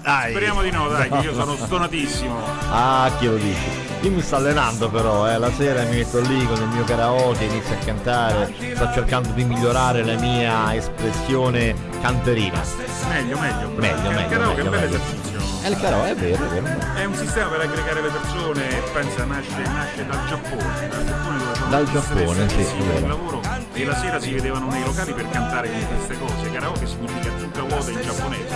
Dai. 0.02 0.32
Speriamo 0.32 0.62
di 0.62 0.70
no, 0.70 0.90
dai, 0.90 1.10
che 1.10 1.18
io 1.20 1.34
sono 1.34 1.56
stonatissimo. 1.56 2.38
Ah, 2.70 3.10
chi 3.18 3.26
lo 3.26 3.36
dici? 3.36 3.82
Io 4.02 4.12
mi 4.12 4.22
sto 4.22 4.36
allenando 4.36 4.90
però, 4.90 5.30
eh, 5.30 5.38
la 5.38 5.50
sera 5.54 5.84
mi 5.84 5.96
metto 5.96 6.20
lì 6.20 6.46
con 6.46 6.58
il 6.58 6.68
mio 6.68 6.84
karaoke, 6.84 7.46
inizio 7.46 7.74
a 7.74 7.86
cantare, 7.86 8.54
sto 8.76 8.92
cercando 8.94 9.30
di 9.30 9.46
migliorare 9.46 10.04
la 10.04 10.20
mia 10.20 10.76
espressione 10.76 11.74
canterina. 12.02 12.62
Meglio, 13.08 13.40
meglio. 13.40 13.70
Meglio, 13.78 14.12
meglio, 14.12 14.40
meglio, 14.40 14.70
meglio. 14.70 15.23
È 15.64 15.68
il 15.70 15.80
karaoke, 15.80 16.10
è 16.12 16.16
vero, 16.16 16.44
è 16.44 16.62
vero. 16.62 16.94
È 16.94 17.06
un 17.06 17.16
sistema 17.16 17.48
per 17.48 17.62
aggregare 17.62 18.02
le 18.02 18.10
persone, 18.10 18.62
pensa, 18.92 19.24
nasce, 19.24 19.62
nasce 19.64 20.06
dal 20.06 20.26
Giappone, 20.28 20.88
dal 20.90 21.06
Giappone 21.06 21.38
dove 21.38 21.56
sono 21.56 21.70
Dal 21.70 21.86
tutte 21.86 22.14
le 22.14 22.26
Giappone, 22.26 22.50
sì, 22.50 22.56
è 22.62 22.84
vero. 22.84 23.08
lavoro 23.08 23.42
e 23.76 23.86
la 23.86 23.96
sera 23.96 24.20
si 24.20 24.34
vedevano 24.34 24.68
nei 24.70 24.84
locali 24.84 25.14
per 25.14 25.30
cantare 25.30 25.72
con 25.72 25.88
queste 25.88 26.20
cose. 26.20 26.52
Karaoke 26.52 26.86
significa 26.86 27.32
zucca 27.40 27.62
vuota 27.62 27.92
in 27.92 28.02
giapponese. 28.02 28.56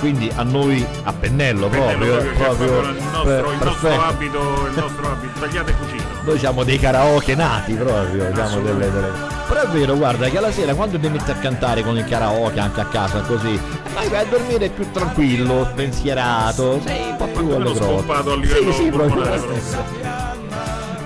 Quindi 0.00 0.32
a 0.34 0.42
noi 0.42 0.86
a 1.04 1.12
pennello 1.12 1.68
proprio, 1.68 1.98
Pennello 1.98 2.32
proprio, 2.36 2.82
cioè, 2.82 2.90
il 2.90 3.02
nostro, 3.12 3.52
il 3.52 3.58
nostro 3.62 4.02
abito, 4.02 4.66
il 4.66 4.74
nostro 4.76 5.10
abito, 5.12 5.38
tagliato 5.38 5.70
e 5.70 5.74
cucito. 5.76 6.04
Noi 6.22 6.38
siamo 6.38 6.64
dei 6.64 6.78
karaoke 6.80 7.34
nati 7.36 7.74
proprio, 7.74 8.34
siamo 8.34 8.60
delle, 8.60 8.90
delle- 8.90 9.12
Però 9.54 9.66
è 9.66 9.70
vero, 9.70 9.94
guarda, 9.96 10.28
che 10.28 10.36
alla 10.36 10.50
sera 10.50 10.74
quando 10.74 10.98
ti 10.98 11.08
metti 11.08 11.30
a 11.30 11.34
cantare 11.34 11.84
con 11.84 11.96
il 11.96 12.04
karaoke 12.04 12.58
anche 12.58 12.80
a 12.80 12.86
casa 12.86 13.20
così, 13.20 13.56
vai, 13.94 14.08
vai 14.08 14.26
a 14.26 14.28
dormire 14.28 14.68
più 14.68 14.90
tranquillo, 14.90 15.68
spensierato, 15.70 16.80
sei 16.80 17.10
un 17.10 17.16
po' 17.16 17.26
più 17.28 17.50
allegro. 17.50 18.02
Sì, 18.42 18.72
sì, 18.72 18.90
proprio. 18.90 19.22
ormonale, 19.22 19.38
proprio. 19.38 20.33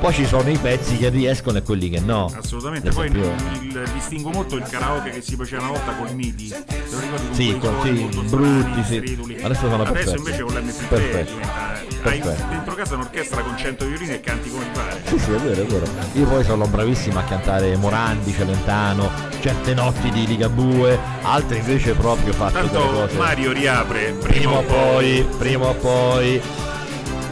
Poi 0.00 0.12
ci 0.14 0.26
sono 0.26 0.48
i 0.48 0.56
pezzi 0.56 0.96
che 0.96 1.08
riescono 1.08 1.58
e 1.58 1.62
quelli 1.62 1.90
che 1.90 1.98
no. 1.98 2.32
Assolutamente, 2.38 2.90
poi 2.90 3.08
esempio- 3.08 3.34
il- 3.62 3.90
distingo 3.94 4.30
molto 4.30 4.54
il 4.56 4.62
karaoke 4.62 5.10
che 5.10 5.20
si 5.22 5.34
faceva 5.34 5.62
una 5.62 5.72
volta 5.72 5.92
col 5.92 6.14
MIDI. 6.14 6.48
Te 6.48 6.82
lo 6.90 7.00
ricordi 7.00 7.26
con 7.26 7.34
Sì, 7.34 7.58
con- 7.58 7.76
sì, 7.82 8.26
brutti, 8.28 8.84
sì. 8.84 8.96
Adesso 9.42 9.60
sono 9.68 9.82
Adesso 9.82 9.92
perfetti. 9.92 10.16
invece 10.18 10.42
con 10.42 10.54
l'MP3 10.54 10.88
Perfetti. 10.88 11.32
diventa 11.32 12.08
hai 12.08 12.18
Perfetti. 12.20 12.48
dentro 12.48 12.74
casa 12.74 12.94
un'orchestra 12.94 13.42
con 13.42 13.56
100 13.58 13.84
violini 13.86 14.12
e 14.12 14.20
canti 14.20 14.50
come 14.50 14.64
pare. 14.72 15.00
Sì, 15.04 15.18
sì, 15.18 15.30
è 15.32 15.36
vero, 15.36 15.62
è 15.62 15.66
vero. 15.66 15.84
Io 16.12 16.26
poi 16.26 16.44
sono 16.44 16.66
bravissimo 16.68 17.18
a 17.18 17.22
cantare 17.24 17.76
Morandi, 17.76 18.32
Celentano, 18.32 19.10
certe 19.40 19.74
notti 19.74 20.10
di 20.10 20.26
Ligabue, 20.26 20.96
altre 21.22 21.58
invece 21.58 21.94
proprio 21.94 22.32
fatte 22.32 22.52
Tanto 22.54 22.80
cose. 22.80 23.16
Mario 23.16 23.50
riapre 23.52 24.12
prima 24.20 24.58
o 24.58 24.62
poi, 24.62 25.26
prima 25.38 25.66
o 25.66 25.74
poi. 25.74 26.40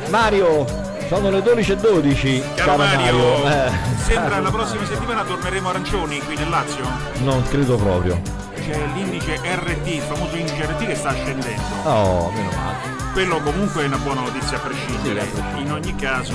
Mario, 0.09 0.65
sono 1.09 1.31
le 1.31 1.41
12.12. 1.41 2.43
Caro 2.55 2.69
Ciao 2.69 2.77
Mario, 2.77 3.45
Eh. 3.51 3.71
sembra 4.05 4.41
la 4.41 4.51
prossima 4.51 4.85
settimana 4.85 5.23
torneremo 5.25 5.69
arancioni 5.69 6.19
qui 6.21 6.37
nel 6.37 6.49
Lazio. 6.51 6.85
Non 7.19 7.43
credo 7.49 7.77
proprio. 7.77 8.21
C'è 8.55 8.85
l'indice 8.95 9.39
RT, 9.43 9.87
il 9.87 10.01
famoso 10.03 10.37
indice 10.37 10.65
RT 10.65 10.87
che 10.87 10.95
sta 10.97 11.13
scendendo. 11.13 11.63
Oh, 11.85 12.31
meno 12.31 12.51
male. 12.51 12.95
Quello 13.13 13.41
comunque 13.41 13.83
è 13.85 13.87
una 13.87 13.97
buona 13.99 14.23
notizia 14.23 14.57
a 14.57 14.61
prescindere. 14.61 15.27
In 15.57 15.71
ogni 15.71 15.95
caso, 15.95 16.35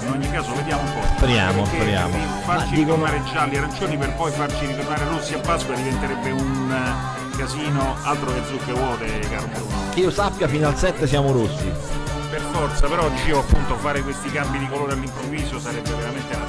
in 0.00 0.10
ogni 0.12 0.30
caso 0.30 0.54
vediamo 0.54 0.82
un 0.82 0.92
po'. 0.92 1.06
Speriamo, 1.16 1.64
speriamo. 1.64 2.16
Farci 2.44 2.70
Ma 2.70 2.76
dicono- 2.76 3.04
ritornare 3.06 3.22
gialli 3.32 3.56
arancioni 3.56 3.96
per 3.96 4.12
poi 4.14 4.30
farci 4.30 4.66
ritornare 4.66 5.04
rossi 5.08 5.34
a 5.34 5.38
Pasqua 5.38 5.74
diventerebbe 5.74 6.30
un 6.30 6.70
eh, 6.70 7.36
casino 7.36 7.96
altro 8.02 8.32
che 8.32 8.42
zucche 8.46 8.72
vuote, 8.72 9.18
caro 9.30 9.46
Bruno. 9.46 9.76
Che 9.94 10.00
io 10.00 10.10
sappia 10.10 10.46
fino 10.46 10.68
al 10.68 10.76
7 10.76 11.06
siamo 11.06 11.32
rossi. 11.32 11.72
Forza, 12.54 12.86
però 12.86 13.10
Gio 13.26 13.40
appunto 13.40 13.74
fare 13.78 14.00
questi 14.02 14.30
cambi 14.30 14.60
di 14.60 14.68
colore 14.68 14.92
all'improvviso 14.92 15.58
sarebbe 15.58 15.90
veramente 15.90 16.36
una. 16.36 16.46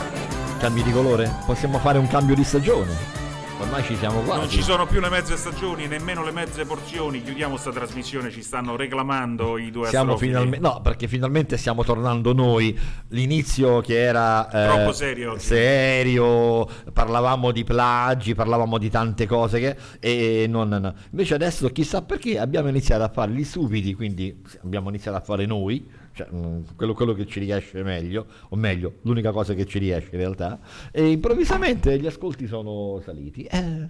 Cambi 0.59 0.83
di 0.83 0.91
colore? 0.91 1.39
Possiamo 1.47 1.79
fare 1.79 1.97
un 1.97 2.05
cambio 2.05 2.35
di 2.35 2.43
stagione. 2.43 3.24
Ormai 3.65 3.83
ci 3.83 3.95
siamo 3.95 4.21
quasi. 4.21 4.39
Non 4.41 4.49
ci 4.49 4.61
sono 4.61 4.85
più 4.85 4.99
le 4.99 5.09
mezze 5.09 5.35
stagioni, 5.35 5.87
nemmeno 5.87 6.23
le 6.23 6.29
mezze 6.31 6.65
porzioni. 6.65 7.23
Chiudiamo 7.23 7.57
sta 7.57 7.71
trasmissione, 7.71 8.29
ci 8.29 8.43
stanno 8.43 8.75
reclamando 8.75 9.57
i 9.57 9.71
due 9.71 9.89
Siamo 9.89 10.17
finalmente, 10.17 10.59
no, 10.59 10.81
perché 10.81 11.07
finalmente 11.07 11.57
stiamo 11.57 11.83
tornando 11.83 12.31
noi. 12.31 12.77
L'inizio 13.09 13.81
che 13.81 13.99
era 13.99 14.47
eh, 14.49 14.67
Troppo 14.67 14.91
serio 14.93 15.39
serio, 15.39 16.67
parlavamo 16.93 17.51
di 17.51 17.63
plagi, 17.63 18.35
parlavamo 18.35 18.77
di 18.77 18.89
tante 18.91 19.25
cose 19.25 19.59
che, 19.59 19.75
e 19.99 20.45
non, 20.47 20.69
no. 20.69 20.93
Invece 21.09 21.33
adesso 21.33 21.67
chissà 21.69 22.03
perché 22.03 22.37
abbiamo 22.37 22.69
iniziato 22.69 23.03
a 23.03 23.09
fare 23.09 23.31
gli 23.31 23.43
stupidi, 23.43 23.95
quindi 23.95 24.43
abbiamo 24.63 24.89
iniziato 24.89 25.17
a 25.17 25.21
fare 25.21 25.47
noi, 25.47 25.83
cioè, 26.15 26.27
mm, 26.33 26.61
quello, 26.77 26.93
quello 26.93 27.13
che 27.13 27.25
ci 27.25 27.39
riesce 27.39 27.83
meglio, 27.83 28.25
o 28.49 28.55
meglio, 28.55 28.95
l'unica 29.01 29.31
cosa 29.31 29.53
che 29.53 29.65
ci 29.65 29.79
riesce 29.79 30.09
in 30.13 30.17
realtà, 30.17 30.59
e 30.91 31.11
improvvisamente 31.11 31.99
gli 31.99 32.07
ascolti 32.07 32.47
sono 32.47 33.01
saliti. 33.03 33.43
Eh, 33.43 33.89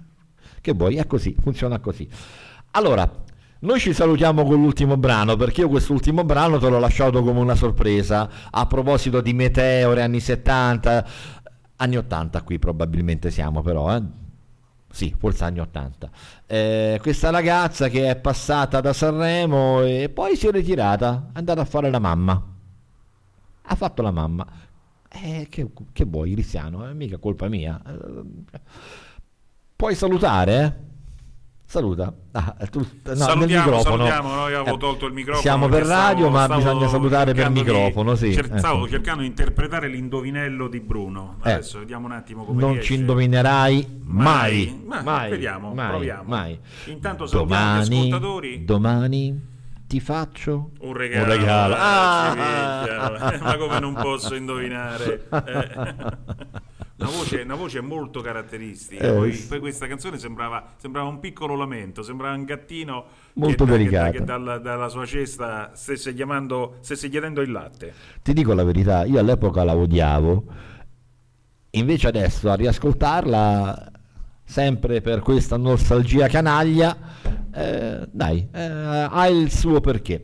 che 0.60 0.74
vuoi, 0.74 0.96
è 0.96 1.06
così, 1.06 1.36
funziona 1.40 1.80
così. 1.80 2.10
Allora, 2.72 3.10
noi 3.60 3.80
ci 3.80 3.94
salutiamo 3.94 4.44
con 4.44 4.60
l'ultimo 4.60 4.98
brano 4.98 5.36
perché 5.36 5.62
io 5.62 5.70
quest'ultimo 5.70 6.24
brano 6.24 6.58
te 6.58 6.68
l'ho 6.68 6.80
lasciato 6.80 7.24
come 7.24 7.40
una 7.40 7.56
sorpresa 7.56 8.30
a 8.50 8.66
proposito 8.66 9.22
di 9.22 9.34
meteore 9.34 10.02
anni 10.02 10.20
70, 10.20 11.08
anni 11.78 11.98
80 11.98 12.42
qui 12.42 12.58
probabilmente 12.60 13.30
siamo 13.30 13.62
però, 13.62 13.96
eh? 13.96 14.02
Sì, 14.96 15.14
forse 15.18 15.44
anni 15.44 15.60
80. 15.60 16.10
Eh, 16.46 17.00
questa 17.02 17.30
ragazza 17.30 17.90
che 17.90 18.10
è 18.12 18.16
passata 18.16 18.80
da 18.80 18.94
Sanremo 18.94 19.82
e 19.82 20.08
poi 20.08 20.38
si 20.38 20.48
è 20.48 20.52
ritirata, 20.52 21.32
è 21.34 21.38
andata 21.38 21.60
a 21.60 21.66
fare 21.66 21.90
la 21.90 22.00
mamma. 22.00 22.42
Ha 23.64 23.76
fatto 23.76 24.02
la 24.02 24.12
mamma. 24.12 24.48
Eh, 25.10 25.48
che, 25.50 25.70
che 25.92 26.06
vuoi, 26.06 26.32
Cristiano? 26.32 26.88
È 26.88 26.94
mica 26.94 27.18
colpa 27.18 27.50
mia. 27.50 27.82
Eh, 27.86 28.60
Puoi 29.76 29.96
salutare, 29.96 30.64
eh? 30.64 30.95
Saluta. 31.68 32.14
Ah, 32.32 32.56
tu, 32.70 32.80
no, 32.80 33.16
salutiamo, 33.16 33.66
microfono. 33.66 33.82
salutiamo, 34.06 34.34
noi 34.36 34.54
avevo 34.54 34.76
Eh, 34.76 34.80
tolto 34.80 35.06
il 35.08 35.14
microfono. 35.14 35.42
Siamo 35.42 35.68
per 35.68 35.80
perché 35.80 35.86
stavo- 35.88 36.08
radio, 36.08 36.30
ma 36.30 36.44
stavo 36.44 36.60
bisogna 36.62 36.88
salutare 36.88 37.26
per 37.26 37.36
cercando 37.36 37.64
di- 37.64 37.66
microfono, 37.72 38.16
sì. 38.16 38.34
cer- 38.34 38.58
stavo 38.58 38.78
ecco. 38.78 38.88
cercando 38.90 39.22
di 39.22 39.28
interpretare 39.28 39.88
l'indovinello 39.88 40.68
di 40.68 40.80
Bruno. 40.80 41.38
Eh. 41.44 41.52
Adesso 41.52 41.80
vediamo 41.80 42.06
un 42.06 42.12
attimo 42.14 42.46
come 42.46 42.62
Non 42.62 42.72
riesce. 42.74 42.94
ci 42.94 43.00
indovinerai 43.00 44.02
mai. 44.06 44.84
Ma 44.86 45.02
mai. 45.02 45.30
vediamo, 45.32 45.74
mai, 45.74 45.90
proviamo. 45.90 46.24
mai. 46.28 46.60
Intanto 46.86 47.26
salutiamo 47.26 47.64
gli 47.64 47.68
Domani, 47.84 47.98
ascoltatori. 48.10 48.64
domani 48.66 49.54
ti 49.88 50.00
faccio 50.00 50.70
Un 50.82 50.94
regalo. 50.94 51.24
Un 51.24 51.30
regalo. 51.38 51.74
eh, 51.74 51.78
Ah! 51.80 52.30
ci 52.30 52.88
picchiano. 53.18 53.38
ma 53.44 53.58
come 53.58 53.80
non 53.80 53.94
posso 53.96 54.36
indovinare? 54.36 55.28
Eh. 55.34 56.75
Una 56.98 57.10
voce, 57.10 57.42
una 57.42 57.56
voce 57.56 57.82
molto 57.82 58.22
caratteristica. 58.22 59.04
Eh, 59.04 59.12
poi, 59.12 59.32
poi 59.32 59.60
questa 59.60 59.86
canzone 59.86 60.18
sembrava, 60.18 60.76
sembrava 60.78 61.10
un 61.10 61.20
piccolo 61.20 61.56
lamento, 61.56 62.02
sembrava 62.04 62.36
un 62.36 62.46
gattino 62.46 63.06
Molto 63.34 63.66
che, 63.66 63.72
delicato. 63.72 64.12
che, 64.12 64.18
che 64.20 64.24
dalla, 64.24 64.60
dalla 64.60 64.88
sua 64.88 65.06
cesta 65.06 65.72
stesse, 65.74 66.14
chiamando, 66.14 66.78
stesse 66.80 67.10
chiedendo 67.10 67.42
il 67.42 67.52
latte. 67.52 67.94
Ti 68.22 68.32
dico 68.32 68.54
la 68.54 68.64
verità, 68.64 69.04
io 69.04 69.20
all'epoca 69.20 69.66
la 69.66 69.76
odiavo, 69.76 70.44
invece 71.72 72.08
adesso 72.08 72.50
a 72.50 72.56
riascoltarla, 72.56 73.92
sempre 74.46 75.02
per 75.02 75.20
questa 75.20 75.58
nostalgia 75.58 76.28
canaglia, 76.30 76.98
eh, 77.54 78.08
dai, 78.10 78.48
eh, 78.54 78.62
ha 78.62 79.28
il 79.28 79.52
suo 79.52 79.82
perché. 79.82 80.24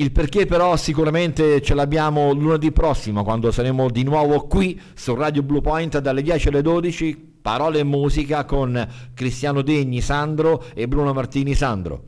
Il 0.00 0.12
perché 0.12 0.46
però 0.46 0.76
sicuramente 0.76 1.60
ce 1.60 1.74
l'abbiamo 1.74 2.32
lunedì 2.32 2.70
prossimo 2.70 3.24
quando 3.24 3.50
saremo 3.50 3.90
di 3.90 4.04
nuovo 4.04 4.46
qui 4.46 4.80
su 4.94 5.12
Radio 5.16 5.42
Blue 5.42 5.60
Point 5.60 5.98
dalle 5.98 6.22
10 6.22 6.48
alle 6.48 6.62
12, 6.62 7.16
parole 7.42 7.80
e 7.80 7.82
musica 7.82 8.44
con 8.44 8.88
Cristiano 9.12 9.60
Degni 9.60 10.00
Sandro 10.00 10.64
e 10.72 10.86
Bruno 10.86 11.12
Martini 11.12 11.52
Sandro. 11.52 12.04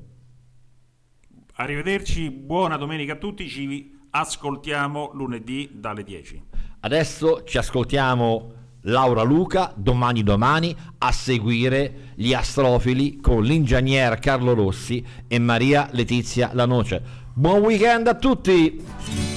Arrivederci, 1.54 2.30
buona 2.30 2.76
domenica 2.76 3.14
a 3.14 3.16
tutti, 3.16 3.48
ci 3.48 3.92
ascoltiamo 4.10 5.10
lunedì 5.14 5.70
dalle 5.72 6.04
10. 6.04 6.42
Adesso 6.78 7.42
ci 7.42 7.58
ascoltiamo 7.58 8.52
Laura 8.84 9.22
Luca, 9.22 9.72
domani 9.76 10.22
domani, 10.22 10.74
a 10.98 11.12
seguire 11.12 12.12
gli 12.14 12.32
astrofili 12.32 13.18
con 13.20 13.42
l'ingegner 13.42 14.18
Carlo 14.20 14.54
Rossi 14.54 15.04
e 15.28 15.38
Maria 15.38 15.88
Letizia 15.92 16.50
Lanoce. 16.54 17.02
Buon 17.34 17.62
weekend 17.62 18.08
a 18.08 18.14
tutti! 18.14 19.29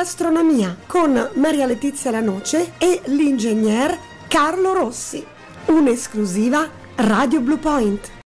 all'astronomia 0.00 0.78
con 0.86 1.30
Maria 1.34 1.66
Letizia 1.66 2.10
Lanoce 2.10 2.72
e 2.78 3.02
l'ingegner 3.06 3.98
Carlo 4.28 4.72
Rossi. 4.72 5.22
Un'esclusiva 5.66 6.66
Radio 6.96 7.40
Blue 7.40 7.58
Point. 7.58 8.19